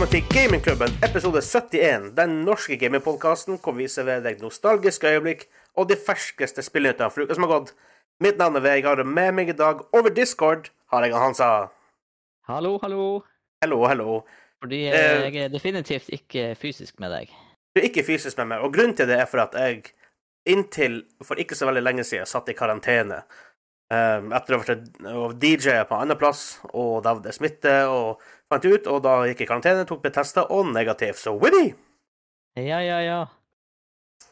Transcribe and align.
velkommen 0.00 0.22
til 0.22 0.36
Gamingklubben, 0.36 0.92
episode 1.04 1.40
71. 1.42 2.04
Den 2.16 2.30
norske 2.46 2.76
gamingpodkasten 2.80 3.58
hvor 3.60 3.74
vi 3.76 3.84
serverer 3.84 4.22
deg 4.24 4.38
nostalgiske 4.40 5.10
øyeblikk 5.10 5.42
og 5.76 5.90
de 5.90 5.96
ferskeste 6.06 6.64
spillnyhetene 6.64 7.10
fra 7.12 7.26
uka 7.26 7.36
som 7.36 7.44
har 7.44 7.50
gått. 7.52 7.74
Mitt 8.24 8.40
navn 8.40 8.56
er 8.56 8.64
Vegard, 8.64 9.02
og 9.04 9.10
med 9.10 9.34
meg 9.36 9.52
i 9.52 9.56
dag 9.58 9.82
over 9.92 10.08
Discord 10.08 10.70
har 10.88 11.04
jeg 11.04 11.12
Hansa. 11.12 11.50
Hallo, 12.48 12.78
hallo. 12.80 13.20
Hello, 13.60 13.82
hello. 13.92 14.16
Fordi 14.64 14.86
Eh. 14.88 14.96
eh, 14.96 15.34
jeg 15.34 15.44
er 15.44 15.52
definitivt 15.52 16.08
ikke 16.08 16.54
fysisk 16.56 16.96
med 17.00 17.12
deg. 17.12 17.28
Du 17.76 17.82
er 17.82 17.90
ikke 17.90 18.06
fysisk 18.06 18.38
med 18.38 18.46
meg, 18.54 18.64
og 18.64 18.72
grunnen 18.72 18.96
til 18.96 19.06
det 19.06 19.20
er 19.20 19.26
for 19.26 19.44
at 19.44 19.52
jeg 19.52 19.92
inntil 20.46 21.04
for 21.22 21.34
ikke 21.36 21.54
så 21.54 21.66
veldig 21.66 21.82
lenge 21.82 22.04
siden 22.04 22.26
satt 22.26 22.48
i 22.48 22.56
karantene. 22.56 23.20
Um, 23.90 24.32
etter 24.32 24.54
å 24.54 24.60
ha 24.62 24.64
vært 24.64 25.40
DJ 25.42 25.82
på 25.84 25.94
en 25.94 26.02
annen 26.06 26.16
plass, 26.16 26.60
og 26.72 27.02
da 27.02 27.12
var 27.12 27.22
det 27.24 27.34
smitte, 27.34 27.88
og 27.90 28.22
fant 28.50 28.66
ut, 28.66 28.88
og 28.90 29.02
da 29.06 29.14
gikk 29.28 29.44
jeg 29.44 29.48
i 29.48 29.50
karantene, 29.50 29.86
tok 29.88 30.02
ble 30.04 30.12
testa, 30.14 30.46
og 30.50 30.72
negativ. 30.74 31.18
Så 31.20 31.34
Winnie! 31.38 31.76
Ja, 32.58 32.80
ja, 32.82 32.98
ja. 33.04 33.20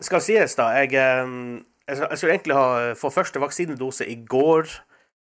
skal 0.02 0.22
sies, 0.24 0.56
da. 0.58 0.72
Jeg, 0.80 0.92
jeg, 0.96 1.96
jeg 1.96 2.18
skulle 2.18 2.34
egentlig 2.34 2.58
ha 2.58 2.92
få 2.98 3.12
første 3.14 3.41
vaksinedose 3.42 4.08
i 4.10 4.18
går. 4.28 4.70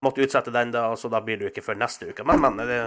Måtte 0.04 0.26
utsette 0.26 0.52
den, 0.52 0.76
da, 0.76 0.90
så 1.00 1.10
da 1.12 1.24
blir 1.24 1.40
det 1.40 1.48
jo 1.48 1.54
ikke 1.54 1.66
før 1.66 1.80
neste 1.80 2.12
uke. 2.12 2.28
Men, 2.28 2.44
men, 2.44 2.60
det, 2.68 2.80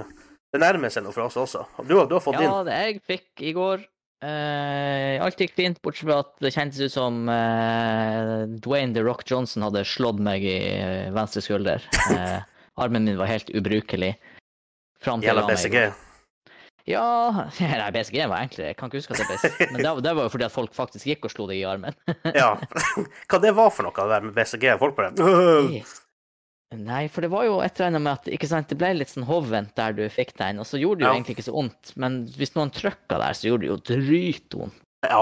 det 0.52 0.60
nærmer 0.60 0.92
seg 0.92 1.06
noe 1.06 1.16
for 1.16 1.30
oss 1.30 1.40
også. 1.40 1.64
Du, 1.82 1.96
du 1.96 2.18
har 2.18 2.24
fått 2.24 2.36
Ja, 2.36 2.44
din. 2.44 2.68
det 2.68 2.80
jeg 2.82 3.04
fikk 3.08 3.46
i 3.48 3.56
går 3.56 3.86
Uh, 4.24 5.20
Alt 5.20 5.42
gikk 5.42 5.52
fint, 5.58 5.76
bortsett 5.84 6.08
fra 6.08 6.22
at 6.22 6.30
det 6.40 6.54
kjentes 6.54 6.80
ut 6.80 6.94
som 6.94 7.26
uh, 7.28 8.46
Dwayne 8.64 8.96
The 8.96 9.02
Rock 9.04 9.26
Johnson 9.28 9.66
hadde 9.66 9.82
slått 9.84 10.22
meg 10.24 10.44
i 10.46 10.56
eh, 10.72 11.10
venstre 11.12 11.42
skulder. 11.44 11.84
Armen 12.80 13.04
min 13.04 13.18
var 13.20 13.28
helt 13.28 13.52
ubrukelig. 13.52 14.14
Fram 15.04 15.20
til 15.22 15.30
Gjelder 15.30 15.48
BCG. 15.52 15.78
Ja 16.86 17.02
Nei, 17.58 17.88
BCG 17.90 18.20
var 18.30 18.44
enklere. 18.44 18.68
Jeg 18.70 18.76
kan 18.78 18.86
ikke 18.86 19.00
huske 19.00 19.16
at 19.16 19.18
det 19.18 19.26
ble 19.26 19.66
Men 19.74 19.80
det, 19.82 19.92
det 20.06 20.12
var 20.14 20.28
jo 20.28 20.30
fordi 20.30 20.46
at 20.46 20.54
folk 20.54 20.74
faktisk 20.76 21.08
gikk 21.10 21.26
og 21.26 21.32
slo 21.34 21.48
deg 21.50 21.58
i 21.58 21.64
armen. 21.66 21.96
Ja. 22.30 22.52
Hva 23.28 23.40
det 23.42 23.50
var 23.58 23.72
for 23.74 23.88
noe, 23.88 23.94
det 23.96 24.12
der 24.14 24.28
med 24.28 24.36
BCG? 24.36 24.68
Folk 24.78 24.94
bare 24.98 25.10
Nei, 26.76 27.06
for 27.10 27.22
det 27.22 27.30
var 27.30 27.44
jo 27.46 27.58
et 27.62 27.76
eller 27.78 27.92
annet 27.92 28.02
med 28.02 28.12
at 28.30 28.46
sant, 28.50 28.70
det 28.70 28.78
ble 28.78 28.88
litt 28.96 29.10
sånn 29.12 29.26
hovent 29.28 29.70
der 29.78 29.94
du 29.94 30.02
fikk 30.10 30.32
den, 30.38 30.58
og 30.58 30.66
så 30.66 30.80
gjorde 30.80 30.98
det 31.00 31.06
jo 31.06 31.10
Ja. 31.12 31.14
egentlig 31.14 31.36
ikke 31.36 31.46
så 31.46 31.54
vondt, 31.54 31.92
men 31.96 32.16
hvis 32.36 32.56
noen 32.56 32.72
trykka 32.74 33.20
der, 33.22 33.36
så 33.38 33.46
gjorde 33.50 33.62
det 33.62 33.70
jo 33.70 33.76
dritvondt. 33.90 34.80
Ja. 35.06 35.20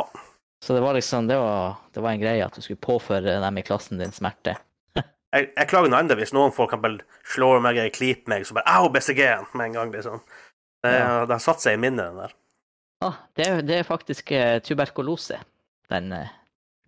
Så 0.65 0.73
det 0.73 0.81
var 0.81 0.97
liksom, 0.97 1.27
det 1.29 1.37
var, 1.37 1.77
det 1.93 2.01
var 2.01 2.15
en 2.15 2.23
greie 2.23 2.45
at 2.47 2.57
du 2.57 2.65
skulle 2.65 2.81
påføre 2.81 3.37
dem 3.45 3.59
i 3.61 3.65
klassen 3.67 4.01
din 4.01 4.15
smerte. 4.17 4.57
Jeg, 5.35 5.49
jeg 5.57 5.69
klager 5.71 5.91
nå 5.91 5.99
enda 5.99 6.15
hvis 6.19 6.33
noen 6.37 6.53
for 6.55 6.69
eksempel 6.69 7.01
slår 7.35 7.61
meg 7.65 7.77
eller 7.81 7.91
klyper 7.95 8.31
meg, 8.31 8.45
så 8.47 8.55
bare 8.55 8.71
Au, 8.79 8.89
BCG-en! 8.95 9.47
med 9.59 9.67
en 9.67 9.73
gang, 9.81 9.93
liksom. 9.93 10.21
Det, 10.85 10.93
Ja. 10.95 11.25
det 11.27 11.35
har 11.35 11.43
satt 11.43 11.61
seg 11.65 11.75
i 11.75 11.81
minnet, 11.83 12.07
den 12.13 12.21
der. 12.23 12.35
Ah, 13.03 13.17
det, 13.37 13.47
er- 13.51 13.63
det 13.67 13.79
er 13.81 13.87
faktisk 13.89 14.31
uh, 14.33 14.59
tuberkulose 14.65 15.41
den 15.91 16.13
uh, 16.13 16.29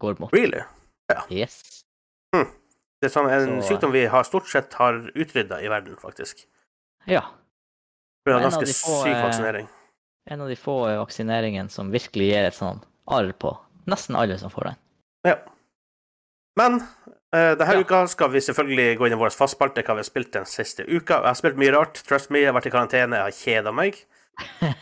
går 0.00 0.20
mot. 0.22 0.32
Really? 0.32 0.62
Ja. 1.10 1.24
Yes. 1.30 1.84
Det 2.32 3.08
er 3.10 3.12
sånn, 3.12 3.28
en 3.30 3.58
Så- 3.62 3.72
sykdom 3.74 3.92
vi 3.92 4.06
har 4.08 4.24
stort 4.24 4.48
sett 4.48 4.72
har 4.78 5.02
utrydda 5.14 5.58
i 5.62 5.68
verden, 5.68 5.96
faktisk. 6.00 6.46
Ja. 7.06 7.24
Det 8.24 8.32
er 8.32 8.38
En 8.38 8.46
ganske 8.48 8.66
få, 8.66 9.02
syk 9.04 9.12
eh, 9.12 9.22
vaksinering. 9.26 9.68
En 10.30 10.40
av 10.40 10.48
de 10.48 10.56
få 10.58 10.78
eh, 10.88 10.96
vaksineringene 10.98 11.70
som 11.70 11.90
virkelig 11.92 12.30
gir 12.32 12.46
et 12.48 12.56
sånn 12.56 12.80
arr 13.14 13.28
på 13.38 13.52
nesten 13.86 14.16
alle 14.18 14.38
som 14.40 14.50
får 14.50 14.70
den. 14.70 14.78
Ja. 15.28 15.36
Men 16.58 16.80
denne 17.34 17.72
Ja. 17.74 17.80
uka 17.80 18.06
skal 18.08 18.30
vi 18.30 18.40
selvfølgelig 18.40 18.98
gå 18.98 19.06
inn 19.06 19.16
i 19.16 19.20
vår 19.20 19.34
fastspalte 19.34 19.82
hva 19.82 19.96
vi 19.96 20.02
har 20.04 20.08
spilt 20.08 20.32
den 20.32 20.46
siste 20.46 20.84
uka. 20.86 21.20
Jeg 21.20 21.30
har 21.32 21.38
spilt 21.38 21.56
mye 21.60 21.72
rart. 21.74 22.02
Trust 22.06 22.30
me, 22.30 22.40
jeg 22.40 22.52
har 22.52 22.56
vært 22.56 22.68
i 22.70 22.74
karantene, 22.74 23.16
jeg 23.16 23.26
har 23.26 23.34
kjeda 23.40 23.72
meg, 23.74 23.98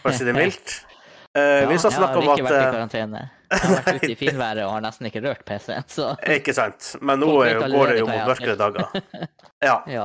for 0.02 0.10
å 0.10 0.14
si 0.16 0.26
det 0.28 0.36
mildt. 0.36 0.80
Uh, 1.34 1.66
vi 1.66 1.74
skal 1.82 1.90
jeg 1.90 1.98
har 1.98 2.12
ikke 2.14 2.44
vært 2.46 2.52
i 2.52 2.58
eh, 2.62 2.68
karantene. 2.70 3.20
Jeg 3.50 3.58
har 3.58 3.72
vært 3.74 4.04
ute 4.04 4.10
i 4.12 4.16
finværet 4.20 4.60
og 4.62 4.70
har 4.70 4.84
nesten 4.84 5.08
ikke 5.08 5.22
rørt 5.24 5.40
PC-en, 5.42 5.88
så 5.90 6.12
Ikke 6.30 6.54
sant. 6.54 6.92
Men 7.02 7.18
nå 7.18 7.26
går 7.26 7.90
det 7.90 7.96
jo 7.98 8.06
mot 8.06 8.28
mørkere 8.30 8.54
dager. 8.54 8.86
Ja. 9.66 9.80
ja. 9.90 10.04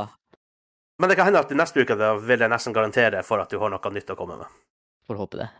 Men 0.97 1.12
det 1.12 1.19
kan 1.19 1.30
hende 1.30 1.44
at 1.46 1.53
i 1.53 1.59
neste 1.59 1.86
uke 1.86 2.00
da 2.02 2.16
vil 2.18 2.42
jeg 2.42 2.50
nesten 2.50 2.74
garantere 2.74 3.22
for 3.22 3.44
at 3.44 3.53
du 3.53 3.59
har 3.62 3.69
noe 3.69 3.94
nytt 3.94 4.09
å 4.09 4.18
komme 4.18 4.40
med. 4.42 4.58
Får 5.06 5.22
håpe 5.22 5.44
det. 5.44 5.52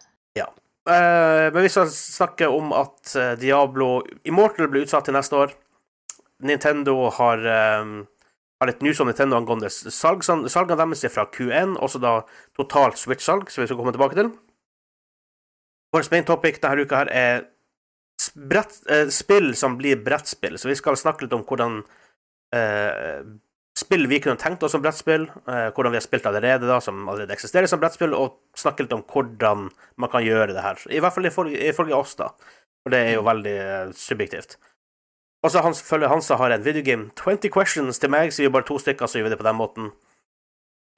Eh, 0.90 1.54
men 1.54 1.62
vi 1.64 1.70
skal 1.70 1.90
snakke 1.92 2.48
om 2.48 2.72
at 2.74 3.16
eh, 3.16 3.34
Diablo 3.40 4.00
Immortal 4.24 4.70
blir 4.72 4.88
utsatt 4.88 5.10
til 5.10 5.18
neste 5.18 5.38
år. 5.38 5.54
Nintendo 6.44 7.10
har, 7.10 7.38
eh, 7.38 8.06
har 8.62 8.68
litt 8.68 8.82
news 8.82 9.00
om 9.00 9.08
Nintendo 9.08 9.38
angående 9.38 9.70
salg. 9.70 10.24
Salgene 10.24 10.78
deres 10.78 11.04
er 11.04 11.14
fra 11.14 11.26
Q1, 11.26 11.78
også 11.78 12.02
da 12.02 12.22
totalt 12.58 12.98
Switch-salg, 12.98 13.50
som 13.50 13.64
vi 13.64 13.68
skal 13.68 13.78
komme 13.78 13.96
tilbake 13.96 14.16
til. 14.16 14.32
Vår 15.94 16.12
main 16.12 16.26
topic 16.26 16.60
denne 16.62 16.86
uka 16.86 17.04
her 17.04 17.10
er 17.12 17.46
brett, 18.36 18.80
eh, 18.90 19.08
spill 19.08 19.56
som 19.56 19.78
blir 19.78 20.04
brettspill. 20.04 20.58
Så 20.58 20.70
vi 20.70 20.76
skal 20.76 20.96
snakke 20.96 21.26
litt 21.26 21.34
om 21.34 21.44
hvordan 21.44 21.84
eh, 22.54 23.24
spill 23.80 24.08
vi 24.08 24.20
kunne 24.20 24.40
tenkt 24.40 24.64
oss 24.64 24.76
som 24.76 24.84
brettspill, 24.84 25.28
eh, 25.48 25.70
hvordan 25.74 25.94
vi 25.94 26.00
har 26.00 26.06
spilt 26.06 26.28
allerede, 26.30 26.68
da, 26.68 26.80
som 26.84 27.08
allerede 27.10 27.34
eksisterer 27.36 27.70
som 27.70 27.82
brettspill, 27.82 28.14
og 28.14 28.40
snakke 28.58 28.86
litt 28.86 28.96
om 28.96 29.04
hvordan 29.04 29.70
man 29.98 30.12
kan 30.12 30.26
gjøre 30.26 30.54
det 30.54 30.66
her. 30.66 30.82
I 30.90 31.02
hvert 31.04 31.16
fall 31.16 31.30
ifølge 31.54 31.96
oss, 31.96 32.16
da. 32.20 32.32
For 32.84 32.94
det 32.94 33.00
er 33.06 33.16
jo 33.18 33.26
veldig 33.28 33.56
eh, 33.60 33.94
subjektivt. 33.96 34.58
Og 35.44 35.52
så 35.52 35.62
Hans, 35.64 35.82
følge 35.82 36.10
Hansa 36.12 36.36
har 36.36 36.52
en 36.52 36.64
videogame 36.64 37.10
20 37.16 37.52
questions 37.54 38.00
til 38.00 38.12
meg, 38.12 38.34
så 38.34 38.44
vi 38.44 38.50
er 38.50 38.54
bare 38.54 38.68
to 38.68 38.80
stykker, 38.82 39.08
så 39.08 39.20
gjør 39.20 39.30
vi 39.30 39.34
det 39.34 39.40
på 39.40 39.48
den 39.48 39.60
måten. 39.60 39.92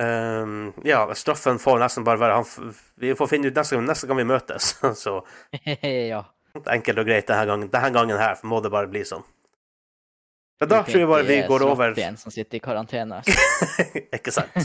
Um, 0.01 0.71
ja, 0.87 1.03
straffen 1.13 1.59
får 1.61 1.77
nesten 1.83 2.05
bare 2.07 2.17
være 2.17 2.39
han, 2.39 2.71
Vi 2.97 3.11
får 3.13 3.27
finne 3.29 3.51
ut 3.51 3.57
neste 3.59 3.75
gang, 3.75 3.85
neste 3.85 4.07
gang 4.09 4.17
vi 4.17 4.25
møtes. 4.25 4.71
så 5.03 5.19
ja. 6.13 6.23
enkelt 6.73 7.03
og 7.03 7.11
greit 7.11 7.29
denne 7.29 7.45
gangen, 7.45 7.69
denne 7.69 7.93
gangen 7.93 8.17
her 8.17 8.41
må 8.43 8.63
det 8.65 8.73
bare 8.73 8.89
bli 8.89 9.05
sånn. 9.05 9.27
Men 10.61 10.69
da 10.69 10.81
tror 10.85 11.01
jeg 11.01 11.09
bare 11.09 11.25
vi 11.25 11.39
går 11.49 11.63
over 11.65 11.95
En 12.05 12.17
som 12.21 12.33
sitter 12.33 12.59
i 12.59 12.61
karantene. 12.61 13.21
Ikke 14.17 14.33
sant? 14.33 14.57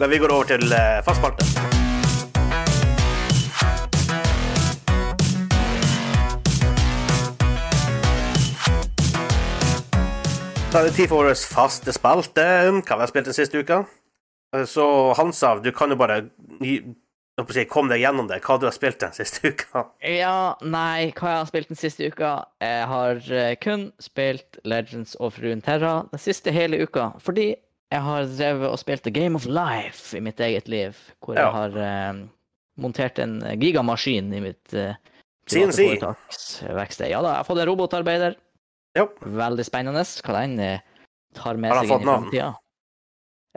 Men 0.00 0.08
vi 0.08 0.20
går 0.20 0.32
over 0.32 0.54
til 0.54 0.68
uh, 0.72 1.00
fastspalte. 1.04 1.91
Da 10.72 10.80
er 10.80 10.88
det 10.88 10.94
tid 10.96 11.10
for 11.10 11.26
vår 11.26 11.34
faste 11.36 11.92
spalte. 11.92 12.44
Hva 12.80 12.96
vi 12.96 13.02
har 13.04 13.10
spilt 13.10 13.28
den 13.28 13.36
siste 13.36 13.60
uka. 13.60 13.82
Eh, 14.56 14.64
Så 14.68 14.84
Hansa, 15.18 15.58
du 15.60 15.70
kan 15.72 15.90
jo 15.92 15.96
bare 16.00 16.30
gi- 16.60 16.80
jeg 16.82 17.40
holdt 17.40 17.48
på 17.48 17.52
å 17.52 17.56
si, 17.56 17.64
kom 17.64 17.88
deg 17.88 18.00
gjennom 18.02 18.26
det. 18.28 18.40
Hva 18.44 18.58
du 18.60 18.66
har 18.66 18.72
spilt 18.76 18.98
den 19.00 19.12
siste 19.12 19.40
uka. 19.52 19.86
ja, 20.04 20.54
nei, 20.62 21.10
hva 21.16 21.28
jeg 21.32 21.38
har 21.42 21.46
spilt 21.50 21.68
den 21.72 21.76
siste 21.80 22.08
uka? 22.08 22.44
Jeg 22.60 22.86
har 22.88 23.20
eh, 23.32 23.54
kun 23.60 23.90
spilt 24.00 24.58
Legends 24.64 25.16
of 25.20 25.38
Runeterra 25.40 26.06
den 26.10 26.20
siste 26.20 26.52
hele 26.52 26.80
uka. 26.84 27.10
Fordi 27.20 27.50
jeg 27.92 28.00
har 28.06 28.24
drevet 28.24 28.70
og 28.72 28.78
spilt 28.80 29.02
The 29.04 29.10
Game 29.12 29.36
of 29.36 29.44
Life 29.48 30.16
i 30.16 30.20
mitt 30.24 30.40
eget 30.40 30.68
liv. 30.68 30.96
Hvor 31.24 31.36
Ja. 31.36 31.48
jeg 31.50 31.52
har 31.52 31.76
eh, 31.84 32.22
montert 32.80 33.18
en 33.18 33.40
gigamaskin 33.60 34.32
i 34.32 34.40
mitt 34.40 34.72
eh, 34.72 34.94
CNC. 35.48 35.98
Ja 36.00 36.14
da, 36.40 36.96
jeg 37.04 37.20
har 37.20 37.44
fått 37.44 37.60
en 37.60 37.68
robotarbeider. 37.68 38.36
Ja. 38.98 39.06
Veldig 39.24 39.64
spennende 39.64 40.02
hva 40.04 40.34
den 40.42 40.58
eh, 40.60 40.80
tar 41.36 41.56
med 41.60 41.72
seg 41.72 41.88
fått 41.88 42.02
inn 42.02 42.08
i 42.08 42.12
framtida. 42.12 42.48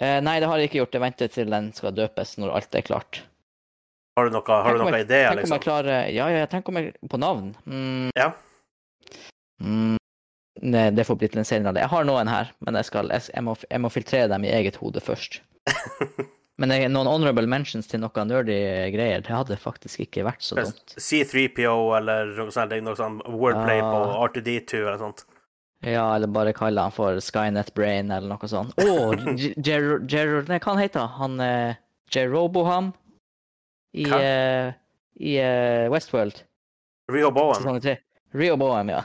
Eh, 0.02 0.20
nei, 0.24 0.38
det 0.44 0.48
har 0.52 0.60
jeg 0.60 0.70
ikke 0.70 0.80
gjort. 0.82 0.96
Jeg 0.98 1.04
venter 1.06 1.32
til 1.32 1.52
den 1.52 1.72
skal 1.76 1.96
døpes 1.96 2.36
når 2.42 2.54
alt 2.58 2.76
er 2.76 2.86
klart. 2.88 3.22
Har 4.16 4.30
du 4.30 4.32
noe, 4.36 4.44
har 4.48 4.72
du 4.76 4.80
Tenk 4.80 4.92
noe 4.92 5.02
ideer, 5.04 5.28
Tenk 5.28 5.36
om 5.36 5.42
liksom? 5.42 5.56
jeg 5.58 5.64
klarer 5.66 6.10
Ja, 6.16 6.30
ja, 6.32 6.46
tenk 6.48 6.70
om 6.72 6.78
jeg 6.80 6.94
På 7.12 7.18
navn? 7.20 7.50
Mm, 7.68 8.10
Ja. 8.16 8.30
mm, 9.60 9.98
nei, 10.64 10.86
det 10.96 11.04
får 11.08 11.18
bli 11.20 11.28
til 11.34 11.42
en 11.44 11.48
senere. 11.50 11.82
Jeg 11.84 11.92
har 11.92 12.08
noen 12.08 12.32
her, 12.32 12.54
men 12.64 12.80
jeg, 12.80 12.88
skal, 12.88 13.12
jeg, 13.12 13.28
jeg, 13.34 13.44
må, 13.44 13.58
jeg 13.68 13.84
må 13.84 13.92
filtrere 13.92 14.30
dem 14.32 14.48
i 14.48 14.54
eget 14.56 14.80
hode 14.80 15.04
først. 15.04 15.42
Men 16.58 16.72
noen 16.94 17.10
honorable 17.10 17.50
mentions 17.52 17.90
til 17.92 18.00
noen 18.00 18.30
nerdy 18.32 18.56
greier, 18.94 19.24
det 19.26 19.34
hadde 19.34 19.58
faktisk 19.60 20.06
ikke 20.06 20.24
vært 20.24 20.44
så 20.46 20.56
dumt. 20.56 20.94
C3PO 20.96 21.74
eller 21.98 22.32
noe 22.38 22.54
sånt, 22.56 22.76
noe 22.86 22.96
sånt 22.96 23.26
wordplay 23.28 23.82
på 23.84 23.98
Ah. 24.06 24.22
R2D2 24.30 24.86
eller 24.86 25.02
sånt. 25.02 25.26
Ja, 25.84 26.06
eller 26.16 26.32
bare 26.32 26.54
kalle 26.56 26.82
han 26.82 26.94
for 26.96 27.20
Skynet 27.22 27.74
Brain 27.76 28.10
eller 28.12 28.32
noe 28.32 28.48
sånt. 28.50 28.72
Å, 28.80 29.12
Gerard 29.68 30.48
Nei, 30.50 30.62
hva 30.62 30.72
han 30.72 30.82
heter 30.82 31.12
han? 31.20 31.36
Uh, 31.44 31.76
Jeroboham 32.16 32.94
i, 33.96 34.08
eh, 34.08 34.74
i 35.20 35.38
eh, 35.38 35.92
Westworld. 35.92 36.44
Rio 37.12 37.32
Bowen. 37.32 37.80
Rio 38.34 38.58
Bowen, 38.58 38.90
ja. 38.90 39.04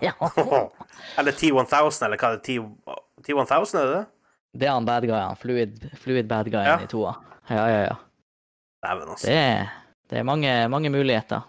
Ja. 0.00 0.12
eller 1.18 1.32
T1000, 1.32 2.04
eller 2.06 2.16
hva 2.20 2.32
er 2.34 2.40
det? 2.40 2.58
T1000, 3.26 3.80
er 3.80 3.86
det 3.86 3.94
det? 3.96 4.06
Det 4.56 4.66
er 4.66 4.72
han 4.74 4.86
bad 4.88 5.04
guyen. 5.06 5.36
Fluid, 5.38 5.90
fluid 6.02 6.26
bad 6.28 6.50
guyen 6.50 6.66
Ja. 6.66 6.78
i 6.82 6.86
toa. 6.90 7.14
Ja, 7.50 7.66
ja, 7.70 7.80
ja. 7.90 7.96
Dæven, 8.86 9.08
altså. 9.12 9.26
Det 9.26 9.36
er, 9.36 9.68
det 10.10 10.18
er 10.18 10.22
mange, 10.26 10.68
mange 10.72 10.90
muligheter. 10.90 11.42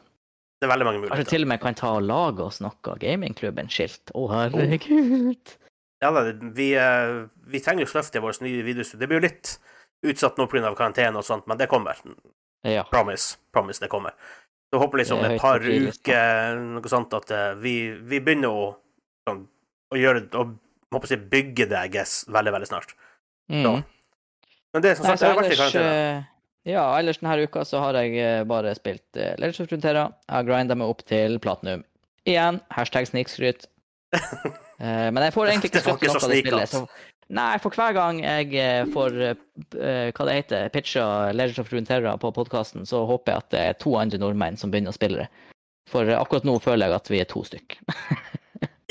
Det 0.62 0.68
er 0.68 0.72
veldig 0.74 0.86
mange 0.86 1.00
Kanskje 1.00 1.10
muligheter. 1.16 1.30
til 1.32 1.42
og 1.42 1.48
med 1.48 1.62
kan 1.62 1.74
ta 1.76 1.90
og 1.98 2.04
lage 2.06 2.44
oss 2.46 2.60
noe 2.62 2.96
gamingklubben-skilt. 3.02 4.12
Å, 4.14 4.28
herregud. 4.30 5.56
Ja, 6.02 6.12
da, 6.12 6.22
vi, 6.58 6.74
eh, 6.78 7.16
vi 7.50 7.60
trenger 7.62 7.86
jo 7.86 7.92
sløft 7.92 8.16
i 8.16 8.22
vårt 8.22 8.42
nye 8.42 8.64
videostudio. 8.66 9.00
Det 9.00 9.10
blir 9.10 9.20
jo 9.22 9.26
litt 9.28 9.56
utsatt 10.04 10.38
nå 10.38 10.48
pga. 10.50 10.74
karantene 10.76 11.18
og 11.18 11.24
sånt, 11.26 11.48
men 11.48 11.58
det 11.58 11.68
kommer. 11.70 11.98
Ja. 12.66 12.84
Promise. 12.92 13.38
Promise 13.54 13.80
det 13.82 13.90
kommer. 13.90 14.14
Så 14.74 14.80
håper 14.80 14.98
liksom 15.02 15.20
et 15.26 15.42
par 15.42 15.60
uker, 15.60 16.56
noe 16.78 16.90
sånt, 16.90 17.14
at 17.14 17.32
eh, 17.32 17.54
vi, 17.60 17.92
vi 18.08 18.20
begynner 18.20 18.50
å, 18.50 18.76
sånn, 19.28 19.48
å 19.92 19.98
gjøre 20.00 20.24
å 20.40 20.46
håper 20.96 21.12
si 21.12 21.18
bygge 21.32 21.68
det, 21.72 21.80
I 21.80 21.92
guess, 21.94 22.22
veldig, 22.32 22.54
veldig 22.58 22.70
snart. 22.70 22.96
Mm. 23.52 23.82
Men 24.72 24.84
det 24.84 24.92
er 24.92 25.00
som 25.00 25.08
Nei, 25.08 25.14
ellers, 25.14 25.24
jeg 25.24 25.34
har 25.34 25.40
vært 25.42 25.54
i 25.54 25.60
karantene. 25.60 25.92
eh, 25.92 26.72
ja, 26.72 26.84
ellers 27.00 27.20
denne 27.20 27.48
uka 27.48 27.64
så 27.68 27.82
har 27.82 27.98
jeg 28.00 28.18
eh, 28.22 28.42
bare 28.48 28.74
spilt 28.78 29.18
uh, 29.18 29.34
Legends 29.42 29.64
of 29.64 29.72
Frontera. 29.72 30.04
Jeg 30.28 30.36
har 30.38 30.48
grinda 30.48 30.78
meg 30.78 30.92
opp 30.94 31.02
til 31.10 31.40
platinum. 31.44 31.86
Igjen, 32.30 32.60
hashtag 32.70 33.10
snikskryt. 33.10 33.66
uh, 34.14 34.52
men 35.14 35.22
jeg 35.26 35.34
får 35.34 35.50
egentlig 35.50 35.72
ikke 35.72 35.82
Det 35.82 35.88
var 35.88 35.98
skryt 35.98 36.06
ikke 36.06 36.14
for 36.14 36.26
så 36.26 36.30
noe 36.30 36.30
av 36.30 36.36
det 36.36 36.44
spillet. 36.46 36.76
Så, 36.76 37.32
nei, 37.40 37.52
for 37.64 37.80
hver 37.80 37.96
gang 37.98 38.20
jeg 38.22 38.52
eh, 38.62 38.84
får 38.94 39.18
uh, 39.24 40.10
hva 40.12 40.28
det 40.28 40.38
heter, 40.38 40.68
pitcha 40.76 41.06
Legends 41.34 41.64
of 41.64 41.72
Frontera 41.72 42.14
på 42.22 42.34
podkasten, 42.36 42.86
så 42.88 43.06
håper 43.10 43.34
jeg 43.34 43.46
at 43.46 43.56
det 43.56 43.64
er 43.70 43.80
to 43.82 43.96
andre 44.00 44.22
nordmenn 44.22 44.60
som 44.60 44.74
begynner 44.74 44.94
å 44.94 45.00
spille 45.00 45.24
det. 45.24 45.30
For 45.92 46.08
eh, 46.08 46.20
akkurat 46.20 46.46
nå 46.48 46.60
føler 46.64 46.88
jeg 46.88 46.98
at 47.00 47.12
vi 47.12 47.24
er 47.24 47.32
to 47.32 47.46
stykk. 47.48 47.80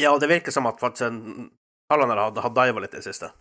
Ja, 0.01 0.15
og 0.15 0.23
det 0.23 0.31
virker 0.31 0.49
som 0.55 0.65
at 0.65 0.79
faktisk 0.81 1.03
Tallene 1.91 2.15
har, 2.15 2.37
har 2.45 2.53
diva 2.55 2.81
litt 2.85 2.95
i 2.95 3.01
det 3.01 3.07
siste. 3.07 3.33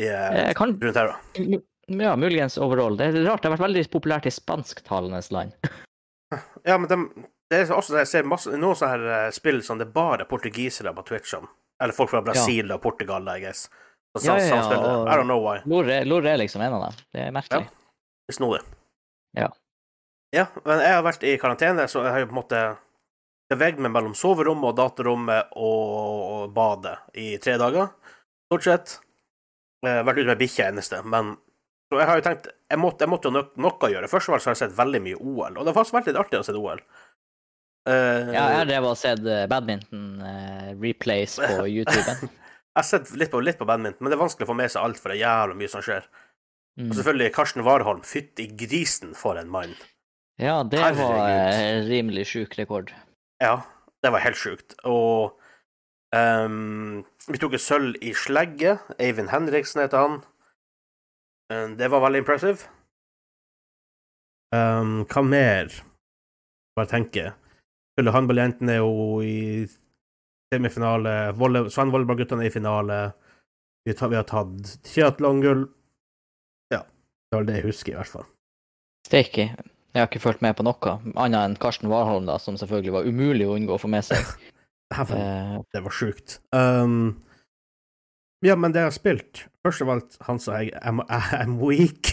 I, 0.00 0.06
eh, 0.08 0.52
kan, 0.56 0.72
rundt 0.80 0.96
her, 0.96 1.12
da. 1.12 1.58
ja, 1.88 2.14
muligens 2.16 2.58
overall. 2.58 2.96
Det 2.96 3.10
er 3.10 3.18
rart, 3.26 3.42
det 3.42 3.50
har 3.50 3.56
vært 3.56 3.66
veldig 3.66 3.82
populært 3.92 4.28
i 4.30 4.34
spansktalende 4.34 5.20
land. 5.34 5.52
Ja, 6.68 6.74
men 6.76 6.88
de, 6.90 6.96
det 7.48 7.62
er 7.62 7.70
også 7.72 7.96
jeg 7.96 8.08
ser 8.10 8.26
masse, 8.28 8.50
noen 8.52 8.76
sånne 8.76 8.90
her 8.92 9.04
eh, 9.14 9.30
spill 9.32 9.62
som 9.64 9.78
det 9.80 9.86
er 9.86 9.92
bare 9.94 10.26
portugisere 10.28 10.90
på 10.92 11.04
Twitch 11.08 11.32
om. 11.38 11.46
Eller 11.80 11.96
folk 11.96 12.10
fra 12.12 12.20
Brasil 12.26 12.68
og 12.74 12.82
Portugal, 12.84 13.24
I 13.32 13.38
guess. 13.46 13.62
Som, 14.18 14.34
Ja, 14.34 14.42
ja, 14.42 14.58
ja, 14.58 14.76
og- 14.76 15.08
I 15.08 15.14
don't 15.16 15.24
know 15.30 15.40
why. 15.40 15.62
Lore 15.64 16.32
er 16.34 16.36
liksom 16.42 16.60
en 16.66 16.76
av 16.76 16.82
dem. 16.84 16.98
Det 17.14 17.22
er 17.22 17.32
merkelig. 17.32 17.64
Ja. 17.64 18.34
snodig. 18.36 18.60
Ja. 19.38 19.48
Ja, 20.36 20.46
men 20.66 20.82
jeg 20.84 20.92
har 20.98 21.02
vært 21.06 21.24
i 21.24 21.38
karantene, 21.40 21.88
så 21.88 22.02
jeg 22.04 22.12
har 22.12 22.20
jo 22.20 22.28
på 22.28 22.36
en 22.36 22.42
måte 22.42 22.62
meg 23.56 23.78
mellom 23.80 24.14
soverommet 24.14 24.70
og 24.70 24.76
datarommet 24.76 25.52
og, 25.56 26.50
badet 26.52 26.98
i 27.16 27.36
tre 27.40 27.56
dager, 27.60 27.92
stort 28.48 28.66
sett. 28.66 28.96
Jeg 29.84 30.00
har 30.00 30.04
vært 30.08 30.20
ute 30.20 30.32
med 30.32 30.40
bikkja 30.40 30.68
eneste, 30.72 31.00
men 31.06 31.36
så 31.88 32.00
jeg 32.02 32.08
har 32.10 32.18
jo 32.18 32.24
tenkt 32.26 32.48
Jeg 32.68 32.80
måtte, 32.82 33.06
jeg 33.06 33.08
måtte 33.08 33.28
jo 33.30 33.32
noe 33.32 33.62
noe 33.62 33.88
gjøre. 33.88 34.08
Først 34.10 34.28
og 34.28 34.34
fremst 34.34 34.48
har 34.50 34.56
jeg 34.56 34.60
sett 34.66 34.76
veldig 34.76 35.00
mye 35.00 35.16
OL, 35.16 35.54
og 35.56 35.62
det 35.62 35.70
har 35.70 35.76
faktisk 35.78 35.96
vært 35.96 36.10
litt 36.10 36.20
artig 36.20 36.40
å 36.40 36.44
se 36.44 36.52
OL. 36.52 36.82
Uh, 37.88 38.28
Ja, 38.34 38.44
jeg 38.60 38.74
har 38.74 38.84
og 38.84 38.98
sett 39.00 39.24
eh, 39.24 39.46
badminton 39.48 40.20
eh, 40.20 40.72
replays 40.76 41.38
på 41.40 41.64
YouTuben. 41.78 42.28
Jeg 42.28 42.82
har 42.82 42.84
sett 42.84 43.14
litt 43.16 43.32
på, 43.32 43.40
litt 43.40 43.56
på 43.56 43.64
badminton, 43.68 44.02
men 44.04 44.12
det 44.12 44.18
er 44.18 44.24
vanskelig 44.26 44.44
å 44.44 44.50
få 44.52 44.58
med 44.58 44.74
seg 44.74 44.84
alt, 44.84 45.00
for 45.00 45.08
det 45.08 45.16
er 45.16 45.24
jævla 45.24 45.56
mye 45.56 45.72
som 45.72 45.84
skjer. 45.86 46.04
Mm. 46.78 46.90
Og 46.90 46.98
selvfølgelig 47.00 47.32
Karsten 47.34 47.64
Warholm. 47.66 48.04
Fytti 48.06 48.50
grisen 48.60 49.16
for 49.18 49.40
en 49.40 49.48
mann. 49.50 49.72
Ja, 50.38 50.60
det 50.62 50.78
Herregud. 50.78 51.00
var 51.16 51.32
eh, 51.32 51.80
rimelig 51.88 52.28
sjuk 52.30 52.54
rekord. 52.60 52.92
Ja, 53.42 53.62
det 54.02 54.10
var 54.14 54.24
helt 54.24 54.38
sjukt. 54.38 54.74
Og 54.88 55.38
um, 56.14 57.04
vi 57.28 57.40
tok 57.40 57.54
et 57.58 57.62
sølv 57.62 57.98
i 58.02 58.14
slegge. 58.16 58.78
Eivind 58.98 59.30
Henriksen 59.32 59.84
heter 59.84 60.04
han. 60.04 60.18
Eh, 61.52 61.68
det 61.78 61.90
var 61.92 62.02
veldig 62.04 62.24
impressive. 62.24 62.68
Um, 64.54 65.04
hva 65.08 65.22
mer? 65.22 65.72
Bare 66.76 66.90
tenke. 66.90 67.32
Skulle 67.94 68.14
Håndballjentene 68.14 68.76
er 68.76 68.82
jo 68.82 69.20
i 69.24 69.66
semifinale. 70.52 71.14
Svein 71.36 71.70
Sven 71.74 71.94
Volleball-guttene 71.94 72.46
er 72.46 72.50
i 72.50 72.54
finale. 72.54 72.98
Vi, 73.84 73.94
tar, 73.94 74.12
vi 74.12 74.18
har 74.18 74.26
tatt 74.28 74.76
triatlongull. 74.86 75.66
Ja, 76.74 76.82
det 76.84 77.38
var 77.38 77.48
det 77.48 77.58
jeg 77.60 77.68
husker, 77.70 77.94
i 77.94 77.98
hvert 78.00 78.14
fall. 78.18 78.28
Steike. 79.08 79.50
Jeg 79.94 80.02
har 80.02 80.08
ikke 80.10 80.20
fulgt 80.22 80.42
med 80.44 80.54
på 80.58 80.64
noe, 80.66 80.92
annet 81.16 81.38
enn 81.40 81.56
Karsten 81.60 81.88
Warholm, 81.90 82.26
da, 82.28 82.36
som 82.42 82.58
selvfølgelig 82.60 82.92
var 82.94 83.06
umulig 83.08 83.46
å 83.48 83.54
unngå 83.56 83.76
å 83.76 83.80
få 83.82 83.90
med 83.92 84.04
seg. 84.08 84.22
Eh, 84.88 85.56
Det 85.74 85.82
var 85.84 85.92
sjukt. 85.92 86.38
Um, 86.56 87.18
ja, 88.40 88.54
men 88.56 88.72
det 88.72 88.80
jeg 88.80 88.86
har 88.88 88.94
spilt 88.96 89.42
Først 89.60 89.82
av 89.84 89.90
alt, 89.92 90.14
han 90.24 90.38
sa 90.40 90.62
jeg 90.62 90.70
I'm, 90.80 91.02
I'm 91.12 91.58
weak. 91.60 92.08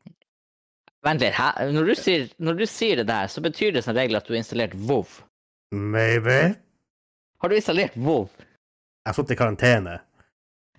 vent 1.06 1.24
litt, 1.24 1.34
hæ? 1.34 1.48
Når 1.74 1.88
du, 1.90 1.94
sier, 1.98 2.28
når 2.38 2.60
du 2.60 2.66
sier 2.70 3.00
det 3.00 3.08
der, 3.10 3.26
så 3.32 3.42
betyr 3.42 3.74
det 3.74 3.82
som 3.82 3.96
regel 3.98 4.20
at 4.20 4.28
du 4.28 4.36
har 4.36 4.38
installert 4.38 4.76
WoW. 4.86 5.18
Maybe. 5.74 6.36
Har 7.42 7.50
du 7.50 7.56
installert 7.58 7.98
WoW? 7.98 8.28
Jeg 8.38 9.10
har 9.10 9.16
sittet 9.18 9.34
i 9.34 9.40
karantene. 9.42 9.96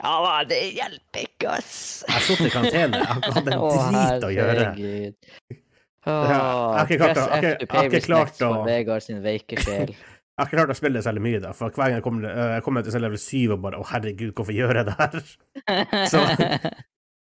Ja, 0.01 0.39
det 0.47 0.61
hjelper 0.77 1.25
ikke, 1.27 1.57
ass! 1.57 1.73
Jeg 2.07 2.15
har 2.15 2.23
sittet 2.29 2.47
i 2.47 2.53
karantene. 2.55 3.03
Jeg 3.03 3.11
har 3.11 3.19
ikke 3.19 3.35
hatt 3.35 3.51
en 3.51 3.59
drit 3.99 4.29
å 4.29 4.31
gjøre. 4.37 4.69
å- 4.71 4.79
jeg 4.87 5.59
jeg 6.05 6.37
har 6.41 6.87
ikke 6.87 8.01
klart 8.07 8.39
å- 8.41 8.65
Vegard 8.65 9.01
sin 9.05 9.21
veike 9.23 9.59
sjel. 9.61 9.93
Jeg 10.41 10.47
har 10.47 10.47
ikke 10.47 10.57
klart 10.57 10.71
å 10.73 10.75
spille 10.79 10.97
det 10.97 11.03
særlig 11.05 11.21
mye, 11.21 11.39
da. 11.43 11.49
For 11.53 11.69
hver 11.69 11.89
gang 11.91 11.93
jeg 11.99 12.03
kommer, 12.03 12.23
øh, 12.31 12.51
jeg 12.55 12.63
kommer 12.65 12.81
til 12.81 13.01
level 13.03 13.19
7 13.19 13.51
og 13.53 13.59
bare 13.61 13.77
Å, 13.77 13.83
herregud, 13.91 14.31
hvorfor 14.33 14.55
gjør 14.55 14.71
jeg 14.79 14.85
det 14.87 14.95
her? 14.97 15.19
Så- 16.09 16.21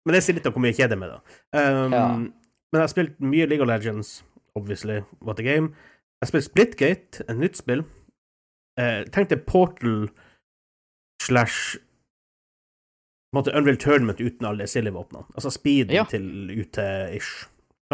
Men 0.05 0.15
det 0.15 0.21
sier 0.23 0.37
litt 0.37 0.45
om 0.47 0.53
hvor 0.55 0.61
mye 0.63 0.71
jeg 0.71 0.77
kjeder 0.85 0.99
meg, 1.01 1.09
da. 1.11 1.17
Um, 1.57 1.91
Ja. 1.97 2.05
Men 2.15 2.79
jeg 2.79 2.83
har 2.85 2.91
spilt 2.93 3.19
mye 3.19 3.47
League 3.49 3.61
of 3.65 3.67
Legends, 3.67 4.23
obviously, 4.55 5.01
what 5.19 5.39
a 5.39 5.43
game. 5.43 5.73
Jeg 5.73 6.23
har 6.23 6.31
spilt 6.31 6.47
Splitgate, 6.47 7.25
et 7.27 7.35
nytt 7.41 7.57
spill. 7.59 7.83
Uh, 8.79 9.03
tenkte 9.11 9.37
Portal 9.37 10.07
slash 11.21 11.75
på 11.75 13.35
en 13.35 13.41
måte 13.41 13.57
Unreal 13.57 13.77
Tournament 13.83 14.21
uten 14.21 14.47
alle 14.47 14.69
silly-våpnene. 14.69 15.25
Altså 15.35 15.51
speeden 15.51 15.91
Ja. 15.97 16.05
til 16.09 16.23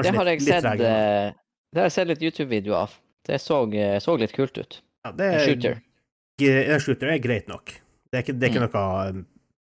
Det 0.04 0.16
har 0.16 0.26
jeg 0.32 0.42
sett, 0.42 0.64
tregere. 0.64 1.28
eh, 1.28 1.34
det 1.74 1.80
har 1.82 1.86
jeg 1.90 1.92
sett 1.98 2.08
litt 2.08 2.22
YouTube-videoer 2.26 2.76
av. 2.84 2.96
Det 3.26 3.40
så, 3.42 3.60
eh, 3.74 4.00
så 4.00 4.18
litt 4.20 4.34
kult 4.34 4.58
ut. 4.58 4.82
Ja, 5.06 5.12
det 5.12 5.26
En 5.26 5.40
er, 5.40 5.46
shooter. 5.46 5.82
En 6.74 6.80
shooter 6.80 7.08
er 7.14 7.20
greit 7.20 7.48
nok. 7.48 7.66
Det 8.12 8.18
er 8.18 8.24
ikke, 8.24 8.40
det 8.40 8.48
er 8.48 8.54
ikke 8.54 8.62
Mm. 8.64 8.74
noe 8.74 9.26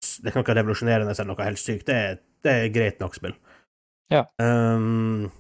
Det 0.04 0.26
er 0.26 0.32
ikke 0.32 0.44
noe 0.44 0.56
revolusjonerende 0.56 1.12
eller 1.14 1.26
noe 1.26 1.44
helt 1.46 1.58
sykt. 1.58 1.86
Det 1.86 1.96
er, 1.96 2.18
det 2.44 2.52
er 2.52 2.70
greit 2.74 3.00
nok 3.00 3.16
spill. 3.16 3.34
Ja. 4.12 4.26
Um, 4.40 5.32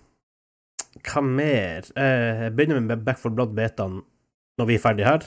hva 1.03 1.21
mer? 1.23 1.83
Eh, 1.95 2.43
Jeg 2.43 2.55
begynner 2.55 2.81
med 2.81 3.03
Back 3.03 3.17
for 3.19 3.29
Blood-betaen 3.29 4.01
når 4.59 4.65
vi 4.67 4.75
er 4.75 4.79
ferdig 4.79 5.05
her. 5.05 5.19